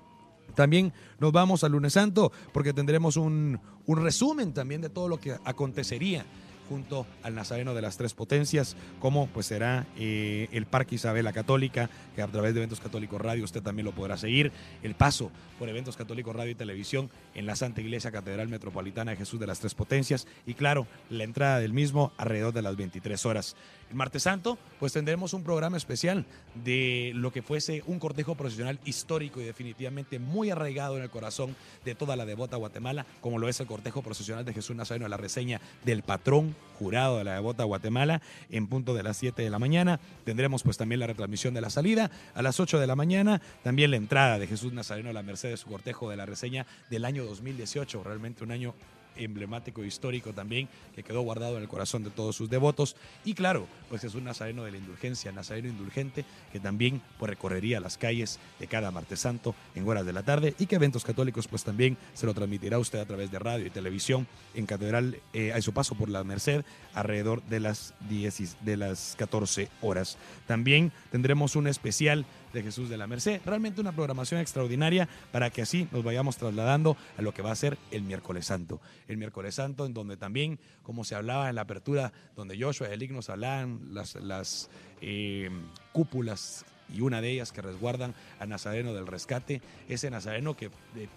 también 0.56 0.94
nos 1.20 1.32
vamos 1.32 1.64
al 1.64 1.72
lunes 1.72 1.94
santo 1.94 2.32
porque 2.52 2.74
tendremos 2.74 3.18
un, 3.18 3.60
resumen 3.88 4.54
también 4.54 4.82
de 4.82 4.90
todo 4.90 5.08
lo 5.08 5.20
que 5.20 5.36
acontecería 5.46 6.26
junto 6.70 7.06
al 7.24 7.36
Nazareno 7.36 7.74
de 7.74 7.82
las 7.82 7.98
Tres 7.98 8.14
Potencias, 8.14 8.76
como 9.00 9.28
pues 9.28 9.48
será 9.48 9.86
eh, 9.98 10.48
el 10.52 10.66
Parque 10.66 10.96
Isabel 10.96 11.26
la 11.26 11.34
Católica, 11.34 11.90
que 12.16 12.22
a 12.22 12.28
través 12.28 12.54
de 12.54 12.60
Eventos 12.60 12.80
Católicos 12.80 13.22
Radio 13.22 13.44
usted 13.44 13.62
también 13.62 13.86
lo 13.86 13.92
podrá 13.94 14.18
seguir, 14.18 14.52
el 14.82 14.96
paso 14.96 15.32
por 15.60 15.70
Eventos 15.70 15.98
Católicos 15.98 16.36
Radio 16.36 16.52
y 16.52 16.56
Televisión 16.56 17.10
en 17.36 17.46
la 17.46 17.56
Santa 17.56 17.82
Iglesia 17.82 18.12
Catedral 18.12 18.48
Metropolitana 18.48 19.12
de 19.12 19.18
Jesús 19.18 19.40
de 19.40 19.48
las 19.48 19.60
Tres 19.60 19.76
Potencias 19.76 20.28
y 20.46 20.54
claro, 20.54 20.88
la 21.10 21.24
entrada 21.24 21.60
del 21.60 21.74
mismo 21.74 22.12
alrededor 22.18 22.54
de 22.54 22.62
las 22.62 22.76
23 22.76 23.26
horas. 23.26 23.56
El 23.90 23.96
martes 23.96 24.24
santo, 24.24 24.58
pues 24.80 24.94
tendremos 24.94 25.34
un 25.34 25.44
programa 25.44 25.78
especial 25.78 26.26
de 26.64 27.12
lo 27.16 27.32
que 27.32 27.42
fuese 27.42 27.84
un 27.86 28.00
cortejo 28.00 28.36
profesional 28.36 28.80
histórico 28.86 29.40
y 29.40 29.46
definitivamente 29.46 30.20
muy 30.20 30.50
arraigado 30.50 30.98
en 30.98 31.04
el 31.04 31.10
corazón 31.10 31.56
de 31.86 31.96
toda 31.96 32.16
la 32.16 32.26
devota 32.26 32.58
Guatemala, 32.58 33.06
como 33.22 33.40
lo 33.40 33.50
es 33.50 33.60
el 33.60 33.68
cortejo 33.68 34.02
procesional 34.02 34.46
de 34.46 34.54
Jesús 34.54 34.76
Nazareno, 34.76 35.08
la 35.08 35.18
reseña 35.18 35.62
del 35.86 36.04
patrón 36.04 36.56
jurado 36.80 37.18
de 37.18 37.24
la 37.24 37.36
Devota 37.36 37.64
Guatemala, 37.64 38.22
en 38.50 38.68
punto 38.68 38.94
de 38.94 39.04
las 39.04 39.18
7 39.18 39.42
de 39.42 39.50
la 39.50 39.60
mañana. 39.60 40.00
Tendremos 40.26 40.64
pues 40.64 40.78
también 40.78 41.00
la 41.00 41.08
retransmisión 41.08 41.54
de 41.54 41.62
la 41.62 41.70
salida 41.70 42.12
a 42.34 42.42
las 42.42 42.60
8 42.60 42.80
de 42.80 42.88
la 42.88 42.96
mañana, 42.96 43.42
también 43.64 43.92
la 43.92 43.98
entrada 43.98 44.40
de 44.40 44.48
Jesús 44.48 44.74
Nazareno 44.74 45.10
a 45.10 45.14
la 45.14 45.24
Mercedes, 45.24 45.62
su 45.62 45.70
cortejo 45.70 46.10
de 46.10 46.18
la 46.18 46.26
reseña 46.26 46.66
del 46.90 47.06
año 47.06 47.24
2018, 47.24 48.04
realmente 48.04 48.44
un 48.44 48.52
año 48.52 48.74
emblemático 49.16 49.84
histórico 49.84 50.34
también, 50.34 50.68
que 50.96 51.04
quedó 51.04 51.22
guardado 51.22 51.58
en 51.58 51.64
el 51.64 51.70
corazón 51.70 52.04
de 52.04 52.10
todos 52.10 52.36
sus 52.36 52.50
devotos. 52.50 52.96
Y 53.26 53.34
claro, 53.34 53.68
pues 53.90 54.04
es 54.04 54.16
un 54.16 54.24
nazareno 54.24 54.64
de 54.64 54.72
la 54.72 54.78
indulgencia, 54.78 55.32
nazareno 55.32 55.70
indulgente, 55.70 56.26
que 56.52 56.60
también 56.60 57.02
pues, 57.18 57.30
recorrería 57.30 57.80
las 57.80 57.98
calles 57.98 58.40
de 58.60 58.68
cada 58.68 58.92
martes 58.92 59.20
santo 59.20 59.56
en 59.76 59.88
horas 59.88 60.06
de 60.06 60.14
la 60.14 60.24
tarde 60.24 60.56
y 60.60 60.66
que 60.66 60.76
eventos 60.76 61.04
católicos 61.04 61.48
pues 61.48 61.64
también 61.64 61.98
se 62.14 62.26
lo 62.26 62.34
transmitirá 62.34 62.80
usted 62.80 63.00
a 63.00 63.06
través 63.06 63.32
de 63.32 63.40
radio 63.40 63.66
y 63.66 63.70
televisión 63.70 64.28
en 64.54 64.66
Catedral 64.66 65.20
eh, 65.34 65.54
a 65.54 65.62
su 65.62 65.74
paso 65.74 65.96
por 65.96 66.10
la 66.10 66.24
Merced 66.24 66.64
alrededor 66.94 67.44
de 67.44 67.60
las 67.60 67.94
10 68.10 68.58
de 68.62 68.78
las 68.78 69.16
14 69.18 69.70
horas. 69.82 70.18
También 70.48 70.92
tendremos 71.12 71.56
un 71.56 71.68
especial 71.68 72.26
de 72.54 72.64
Jesús 72.64 72.90
de 72.90 72.98
la 72.98 73.08
Merced. 73.08 73.42
Realmente 73.46 73.82
una 73.82 73.92
programación 73.92 74.40
extraordinaria 74.40 75.10
para 75.32 75.50
que 75.50 75.64
así 75.64 75.88
nos 75.92 76.04
vayamos 76.04 76.38
trasladando 76.38 76.96
a 77.18 77.22
lo 77.22 77.34
que 77.34 77.42
va 77.42 77.52
a 77.52 77.56
ser 77.56 77.78
el 77.92 78.04
miércoles 78.04 78.46
santo. 78.46 78.80
El 79.08 79.18
miércoles 79.18 79.56
santo 79.56 79.86
en 79.86 79.94
donde 79.94 80.18
también, 80.18 80.60
como 80.84 81.04
se 81.04 81.16
hablaba 81.16 81.50
en 81.50 81.56
la 81.56 81.62
apertura, 81.62 82.14
donde 82.36 82.58
Joshua 82.60 82.88
y 82.90 82.94
el 82.94 83.14
nos 83.14 83.30
hablaban 83.30 83.80
las, 83.92 84.70
eh, 85.02 85.50
cúpulas 85.92 86.66
y 86.94 87.02
una 87.02 87.22
de 87.22 87.32
ellas 87.32 87.52
que 87.52 87.62
resguardan 87.62 88.14
a 88.40 88.46
Nazareno 88.46 88.94
del 88.94 89.08
Rescate, 89.08 89.62
ese 89.90 90.10
Nazareno 90.10 90.56
que 90.56 90.70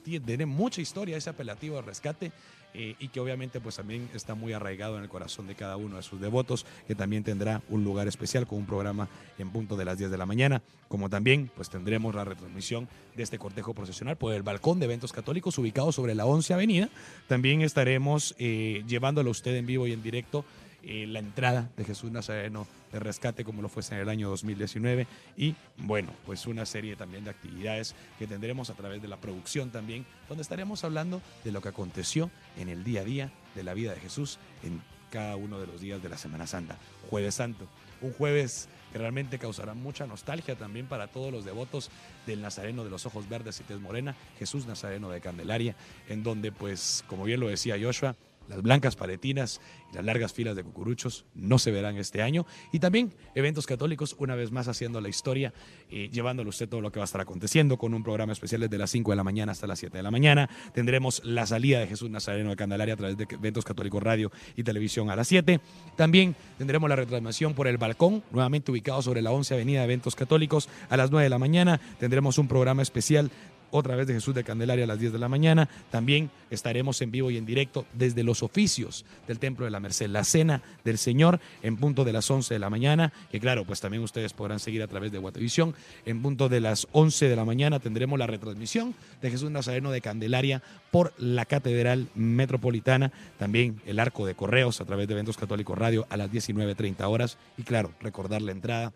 tiene 0.02 0.46
mucha 0.46 0.80
historia, 0.80 1.16
ese 1.16 1.30
apelativo 1.30 1.76
de 1.76 1.82
rescate, 1.82 2.32
eh, 2.76 2.95
y 2.99 3.09
que 3.09 3.21
obviamente 3.21 3.61
pues 3.61 3.76
también 3.76 4.09
está 4.14 4.35
muy 4.35 4.52
arraigado 4.52 4.97
en 4.97 5.02
el 5.02 5.09
corazón 5.09 5.47
de 5.47 5.54
cada 5.54 5.76
uno 5.76 5.97
de 5.97 6.02
sus 6.02 6.21
devotos, 6.21 6.66
que 6.87 6.95
también 6.95 7.25
tendrá 7.25 7.62
un 7.71 7.85
lugar 7.85 8.06
especial 8.06 8.47
con 8.47 8.59
un 8.59 8.66
programa 8.66 9.09
en 9.38 9.50
punto 9.50 9.76
de 9.76 9.85
las 9.87 9.99
10 9.99 10.11
de 10.11 10.18
la 10.18 10.26
mañana, 10.26 10.62
como 10.88 11.09
también 11.09 11.50
pues 11.56 11.71
tendremos 11.71 12.14
la 12.14 12.25
retransmisión 12.25 12.88
de 13.16 13.23
este 13.23 13.38
cortejo 13.38 13.73
procesional 13.73 14.16
por 14.16 14.35
el 14.35 14.42
balcón 14.42 14.78
de 14.78 14.85
eventos 14.85 15.12
católicos 15.12 15.56
ubicado 15.59 15.90
sobre 15.90 16.14
la 16.14 16.26
11 16.26 16.52
Avenida. 16.54 16.88
También 17.28 17.62
estaremos 17.62 18.35
eh, 18.38 18.85
llevándolo 18.87 19.28
a 19.28 19.33
usted 19.33 19.56
en 19.56 19.66
vivo 19.66 19.87
y 19.87 19.92
en 19.92 20.02
directo 20.02 20.45
eh, 20.88 21.04
la 21.08 21.18
entrada 21.18 21.68
de 21.76 21.84
Jesús 21.84 22.12
Nazareno 22.12 22.64
de 22.92 23.00
rescate 23.00 23.44
como 23.44 23.60
lo 23.60 23.68
fuese 23.68 23.96
en 23.96 24.02
el 24.02 24.08
año 24.08 24.28
2019 24.28 25.08
y 25.36 25.56
bueno, 25.78 26.12
pues 26.24 26.46
una 26.46 26.64
serie 26.64 26.94
también 26.94 27.24
de 27.24 27.30
actividades 27.30 27.96
que 28.20 28.28
tendremos 28.28 28.70
a 28.70 28.74
través 28.74 29.02
de 29.02 29.08
la 29.08 29.16
producción 29.16 29.70
también, 29.70 30.06
donde 30.28 30.42
estaremos 30.42 30.84
hablando 30.84 31.20
de 31.42 31.50
lo 31.50 31.60
que 31.60 31.70
aconteció 31.70 32.30
en 32.56 32.68
el 32.68 32.84
día 32.84 33.00
a 33.00 33.04
día 33.04 33.32
de 33.56 33.64
la 33.64 33.74
vida 33.74 33.94
de 33.94 34.00
Jesús 34.00 34.38
en 34.62 34.80
cada 35.10 35.34
uno 35.34 35.58
de 35.58 35.66
los 35.66 35.80
días 35.80 36.00
de 36.00 36.08
la 36.08 36.18
Semana 36.18 36.46
Santa. 36.46 36.78
Jueves 37.10 37.34
Santo, 37.34 37.66
un 38.00 38.12
jueves 38.12 38.68
que 38.92 38.98
realmente 38.98 39.40
causará 39.40 39.74
mucha 39.74 40.06
nostalgia 40.06 40.54
también 40.54 40.86
para 40.86 41.08
todos 41.08 41.32
los 41.32 41.44
devotos 41.44 41.90
del 42.26 42.42
Nazareno 42.42 42.84
de 42.84 42.90
los 42.90 43.06
Ojos 43.06 43.28
Verdes 43.28 43.58
y 43.60 43.64
Tez 43.64 43.80
Morena, 43.80 44.14
Jesús 44.38 44.66
Nazareno 44.66 45.10
de 45.10 45.20
Candelaria, 45.20 45.74
en 46.08 46.22
donde 46.22 46.52
pues, 46.52 47.04
como 47.08 47.24
bien 47.24 47.40
lo 47.40 47.48
decía 47.48 47.76
Joshua, 47.80 48.14
las 48.48 48.62
blancas 48.62 48.96
paletinas 48.96 49.60
y 49.92 49.96
las 49.96 50.04
largas 50.04 50.32
filas 50.32 50.56
de 50.56 50.64
cucuruchos 50.64 51.24
no 51.34 51.58
se 51.58 51.70
verán 51.70 51.96
este 51.96 52.22
año. 52.22 52.46
Y 52.72 52.78
también 52.78 53.12
eventos 53.34 53.66
católicos, 53.66 54.16
una 54.18 54.34
vez 54.34 54.52
más 54.52 54.68
haciendo 54.68 55.00
la 55.00 55.08
historia, 55.08 55.52
eh, 55.90 56.08
llevándole 56.12 56.48
usted 56.48 56.68
todo 56.68 56.80
lo 56.80 56.92
que 56.92 56.98
va 56.98 57.04
a 57.04 57.06
estar 57.06 57.20
aconteciendo 57.20 57.76
con 57.76 57.94
un 57.94 58.02
programa 58.02 58.32
especial 58.32 58.60
desde 58.62 58.78
las 58.78 58.90
5 58.90 59.10
de 59.10 59.16
la 59.16 59.24
mañana 59.24 59.52
hasta 59.52 59.66
las 59.66 59.78
7 59.78 59.96
de 59.96 60.02
la 60.02 60.10
mañana. 60.10 60.48
Tendremos 60.74 61.24
la 61.24 61.46
salida 61.46 61.80
de 61.80 61.86
Jesús 61.86 62.10
Nazareno 62.10 62.50
de 62.50 62.56
Candelaria 62.56 62.94
a 62.94 62.96
través 62.96 63.16
de 63.16 63.26
eventos 63.30 63.64
católicos 63.64 64.02
radio 64.02 64.30
y 64.56 64.62
televisión 64.62 65.10
a 65.10 65.16
las 65.16 65.28
7. 65.28 65.60
También 65.96 66.36
tendremos 66.58 66.88
la 66.88 66.96
retransmisión 66.96 67.54
por 67.54 67.66
el 67.66 67.78
balcón, 67.78 68.22
nuevamente 68.30 68.70
ubicado 68.70 69.02
sobre 69.02 69.22
la 69.22 69.30
11 69.30 69.54
Avenida 69.54 69.80
de 69.80 69.84
Eventos 69.84 70.14
Católicos 70.14 70.68
a 70.88 70.96
las 70.96 71.10
9 71.10 71.24
de 71.24 71.30
la 71.30 71.38
mañana. 71.38 71.80
Tendremos 71.98 72.38
un 72.38 72.48
programa 72.48 72.82
especial 72.82 73.30
otra 73.70 73.96
vez 73.96 74.06
de 74.06 74.14
Jesús 74.14 74.35
de 74.35 74.44
Candelaria 74.44 74.85
a 74.85 74.88
las 74.88 74.99
10 74.99 75.12
de 75.12 75.18
la 75.18 75.28
mañana. 75.28 75.68
También 75.90 76.30
estaremos 76.50 77.00
en 77.02 77.11
vivo 77.11 77.30
y 77.30 77.37
en 77.37 77.46
directo 77.46 77.87
desde 77.92 78.23
los 78.23 78.42
oficios 78.42 79.04
del 79.26 79.38
Templo 79.38 79.64
de 79.64 79.70
la 79.70 79.80
Merced, 79.80 80.08
la 80.08 80.25
Cena 80.25 80.62
del 80.85 80.99
Señor 80.99 81.40
en 81.62 81.76
punto 81.76 82.04
de 82.04 82.12
las 82.12 82.30
11 82.30 82.54
de 82.54 82.61
la 82.61 82.70
mañana, 82.70 83.12
que 83.30 83.40
claro, 83.40 83.64
pues 83.64 83.80
también 83.80 84.02
ustedes 84.02 84.32
podrán 84.32 84.61
seguir 84.61 84.82
a 84.82 84.87
través 84.87 85.12
de 85.12 85.18
Guatevisión. 85.18 85.75
En 86.04 86.23
punto 86.23 86.49
de 86.49 86.61
las 86.61 86.87
11 86.92 87.28
de 87.28 87.37
la 87.37 87.44
mañana 87.44 87.80
tendremos 87.80 88.18
la 88.18 88.26
retransmisión 88.26 88.94
de 89.23 89.30
Jesús 89.30 89.50
Nazareno 89.50 89.90
de 89.90 90.00
Candelaria 90.00 90.62
por 90.90 91.12
la 91.18 91.44
Catedral 91.44 92.08
Metropolitana, 92.14 93.12
también 93.38 93.80
el 93.87 93.99
Arco 93.99 94.26
de 94.26 94.35
Correos 94.35 94.80
a 94.80 94.85
través 94.85 95.08
de 95.08 95.14
Eventos 95.14 95.37
Católicos 95.37 95.76
Radio 95.76 96.06
a 96.11 96.16
las 96.16 96.30
19.30 96.30 97.08
horas 97.08 97.38
y 97.56 97.62
claro, 97.62 97.92
recordar 98.00 98.42
la 98.42 98.52
entrada 98.52 98.92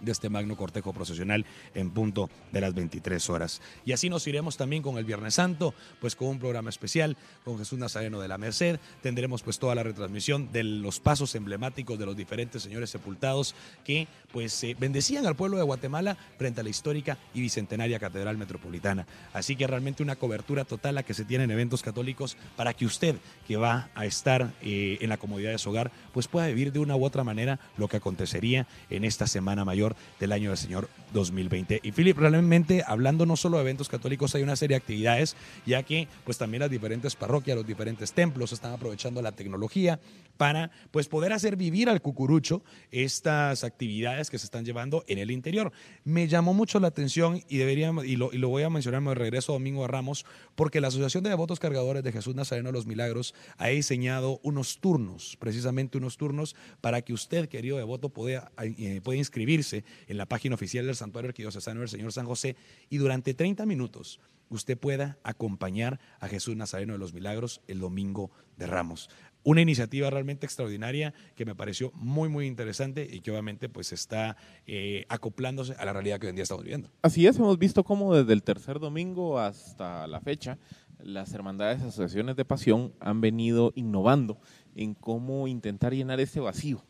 de 0.00 0.12
este 0.12 0.28
magno 0.28 0.56
cortejo 0.56 0.92
procesional 0.92 1.44
en 1.74 1.90
punto 1.90 2.30
de 2.52 2.60
las 2.60 2.74
23 2.74 3.30
horas. 3.30 3.60
Y 3.84 3.92
así 3.92 4.08
nos 4.08 4.26
iremos 4.26 4.56
también 4.56 4.82
con 4.82 4.98
el 4.98 5.04
Viernes 5.04 5.34
Santo, 5.34 5.74
pues 6.00 6.16
con 6.16 6.28
un 6.28 6.38
programa 6.38 6.70
especial 6.70 7.16
con 7.44 7.58
Jesús 7.58 7.78
Nazareno 7.78 8.20
de 8.20 8.28
la 8.28 8.38
Merced. 8.38 8.78
Tendremos 9.02 9.42
pues 9.42 9.58
toda 9.58 9.74
la 9.74 9.82
retransmisión 9.82 10.52
de 10.52 10.64
los 10.64 11.00
pasos 11.00 11.34
emblemáticos 11.34 11.98
de 11.98 12.06
los 12.06 12.16
diferentes 12.16 12.62
señores 12.62 12.90
sepultados 12.90 13.54
que 13.84 14.08
pues 14.32 14.62
eh, 14.64 14.76
bendecían 14.78 15.26
al 15.26 15.36
pueblo 15.36 15.56
de 15.56 15.62
Guatemala 15.64 16.16
frente 16.36 16.60
a 16.60 16.64
la 16.64 16.70
histórica 16.70 17.18
y 17.34 17.40
bicentenaria 17.40 17.98
Catedral 17.98 18.36
Metropolitana. 18.36 19.06
Así 19.32 19.56
que 19.56 19.66
realmente 19.66 20.02
una 20.02 20.16
cobertura 20.16 20.64
total 20.64 20.96
la 20.96 21.02
que 21.02 21.14
se 21.14 21.24
tiene 21.24 21.44
en 21.44 21.50
eventos 21.50 21.82
católicos 21.82 22.36
para 22.56 22.74
que 22.74 22.86
usted 22.86 23.16
que 23.46 23.56
va 23.56 23.90
a 23.94 24.06
estar 24.06 24.52
eh, 24.62 24.98
en 25.00 25.08
la 25.08 25.16
comodidad 25.16 25.50
de 25.50 25.58
su 25.58 25.70
hogar 25.70 25.90
pues 26.12 26.28
pueda 26.28 26.46
vivir 26.46 26.72
de 26.72 26.78
una 26.78 26.96
u 26.96 27.04
otra 27.04 27.24
manera 27.24 27.60
lo 27.76 27.88
que 27.88 27.98
acontecería 27.98 28.66
en 28.90 29.04
esta 29.04 29.26
Semana 29.26 29.64
Mayor 29.64 29.87
del 30.18 30.32
año 30.32 30.50
del 30.50 30.58
Señor 30.58 30.88
2020. 31.12 31.80
Y 31.82 31.92
Philip, 31.92 32.18
realmente 32.18 32.82
hablando 32.86 33.26
no 33.26 33.36
solo 33.36 33.56
de 33.56 33.62
eventos 33.62 33.88
católicos, 33.88 34.34
hay 34.34 34.42
una 34.42 34.56
serie 34.56 34.76
de 34.76 34.82
actividades, 34.82 35.36
ya 35.66 35.82
que 35.82 36.08
pues 36.24 36.38
también 36.38 36.60
las 36.60 36.70
diferentes 36.70 37.16
parroquias, 37.16 37.56
los 37.56 37.66
diferentes 37.66 38.12
templos 38.12 38.52
están 38.52 38.72
aprovechando 38.72 39.22
la 39.22 39.32
tecnología 39.32 40.00
para 40.36 40.70
pues 40.90 41.08
poder 41.08 41.32
hacer 41.32 41.56
vivir 41.56 41.88
al 41.88 42.00
cucurucho 42.00 42.62
estas 42.90 43.64
actividades 43.64 44.30
que 44.30 44.38
se 44.38 44.46
están 44.46 44.64
llevando 44.64 45.04
en 45.08 45.18
el 45.18 45.30
interior. 45.30 45.72
Me 46.04 46.28
llamó 46.28 46.54
mucho 46.54 46.80
la 46.80 46.88
atención 46.88 47.42
y 47.48 47.58
deberíamos, 47.58 48.06
y 48.06 48.16
lo, 48.16 48.48
voy 48.48 48.62
a 48.62 48.70
mencionar 48.70 49.02
de 49.02 49.14
regreso 49.14 49.52
Domingo 49.52 49.82
de 49.82 49.88
Ramos, 49.88 50.24
porque 50.54 50.80
la 50.80 50.88
Asociación 50.88 51.24
de 51.24 51.30
Devotos 51.30 51.60
Cargadores 51.60 52.02
de 52.02 52.12
Jesús 52.12 52.34
Nazareno 52.34 52.68
de 52.68 52.72
los 52.72 52.86
Milagros 52.86 53.34
ha 53.58 53.68
diseñado 53.68 54.40
unos 54.42 54.78
turnos, 54.78 55.36
precisamente 55.38 55.98
unos 55.98 56.16
turnos 56.16 56.56
para 56.80 57.02
que 57.02 57.12
usted, 57.12 57.48
querido 57.48 57.76
devoto, 57.76 58.08
pueda, 58.08 58.50
eh, 58.62 59.00
pueda 59.02 59.18
inscribirse 59.18 59.77
en 60.06 60.16
la 60.16 60.26
página 60.26 60.54
oficial 60.54 60.86
del 60.86 60.96
Santuario 60.96 61.30
Arquidiocesano 61.30 61.80
del 61.80 61.88
Señor 61.88 62.12
San 62.12 62.26
José 62.26 62.56
y 62.90 62.98
durante 62.98 63.34
30 63.34 63.66
minutos 63.66 64.20
usted 64.50 64.78
pueda 64.78 65.18
acompañar 65.22 66.00
a 66.20 66.28
Jesús 66.28 66.56
Nazareno 66.56 66.94
de 66.94 66.98
los 66.98 67.12
Milagros 67.12 67.60
el 67.66 67.80
domingo 67.80 68.30
de 68.56 68.66
Ramos. 68.66 69.10
Una 69.44 69.60
iniciativa 69.60 70.10
realmente 70.10 70.46
extraordinaria 70.46 71.14
que 71.36 71.46
me 71.46 71.54
pareció 71.54 71.92
muy, 71.94 72.28
muy 72.28 72.46
interesante 72.46 73.08
y 73.10 73.20
que 73.20 73.30
obviamente 73.30 73.68
pues 73.68 73.92
está 73.92 74.36
eh, 74.66 75.04
acoplándose 75.08 75.74
a 75.74 75.84
la 75.84 75.92
realidad 75.92 76.18
que 76.18 76.26
hoy 76.26 76.30
en 76.30 76.36
día 76.36 76.42
estamos 76.42 76.64
viviendo. 76.64 76.90
Así 77.02 77.26
es, 77.26 77.36
hemos 77.38 77.58
visto 77.58 77.84
cómo 77.84 78.14
desde 78.14 78.32
el 78.32 78.42
tercer 78.42 78.78
domingo 78.78 79.38
hasta 79.38 80.06
la 80.06 80.20
fecha 80.20 80.58
las 80.98 81.32
hermandades 81.32 81.80
asociaciones 81.80 82.36
de 82.36 82.44
pasión 82.44 82.92
han 83.00 83.20
venido 83.20 83.72
innovando 83.76 84.40
en 84.74 84.94
cómo 84.94 85.46
intentar 85.46 85.94
llenar 85.94 86.20
ese 86.20 86.40
vacío 86.40 86.84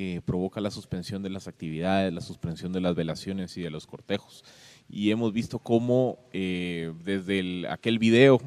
que 0.00 0.22
provoca 0.22 0.62
la 0.62 0.70
suspensión 0.70 1.22
de 1.22 1.28
las 1.28 1.46
actividades, 1.46 2.10
la 2.10 2.22
suspensión 2.22 2.72
de 2.72 2.80
las 2.80 2.94
velaciones 2.94 3.54
y 3.58 3.60
de 3.60 3.68
los 3.68 3.86
cortejos. 3.86 4.46
Y 4.88 5.10
hemos 5.10 5.34
visto 5.34 5.58
cómo 5.58 6.20
eh, 6.32 6.94
desde 7.04 7.68
aquel 7.68 7.98
video 7.98 8.40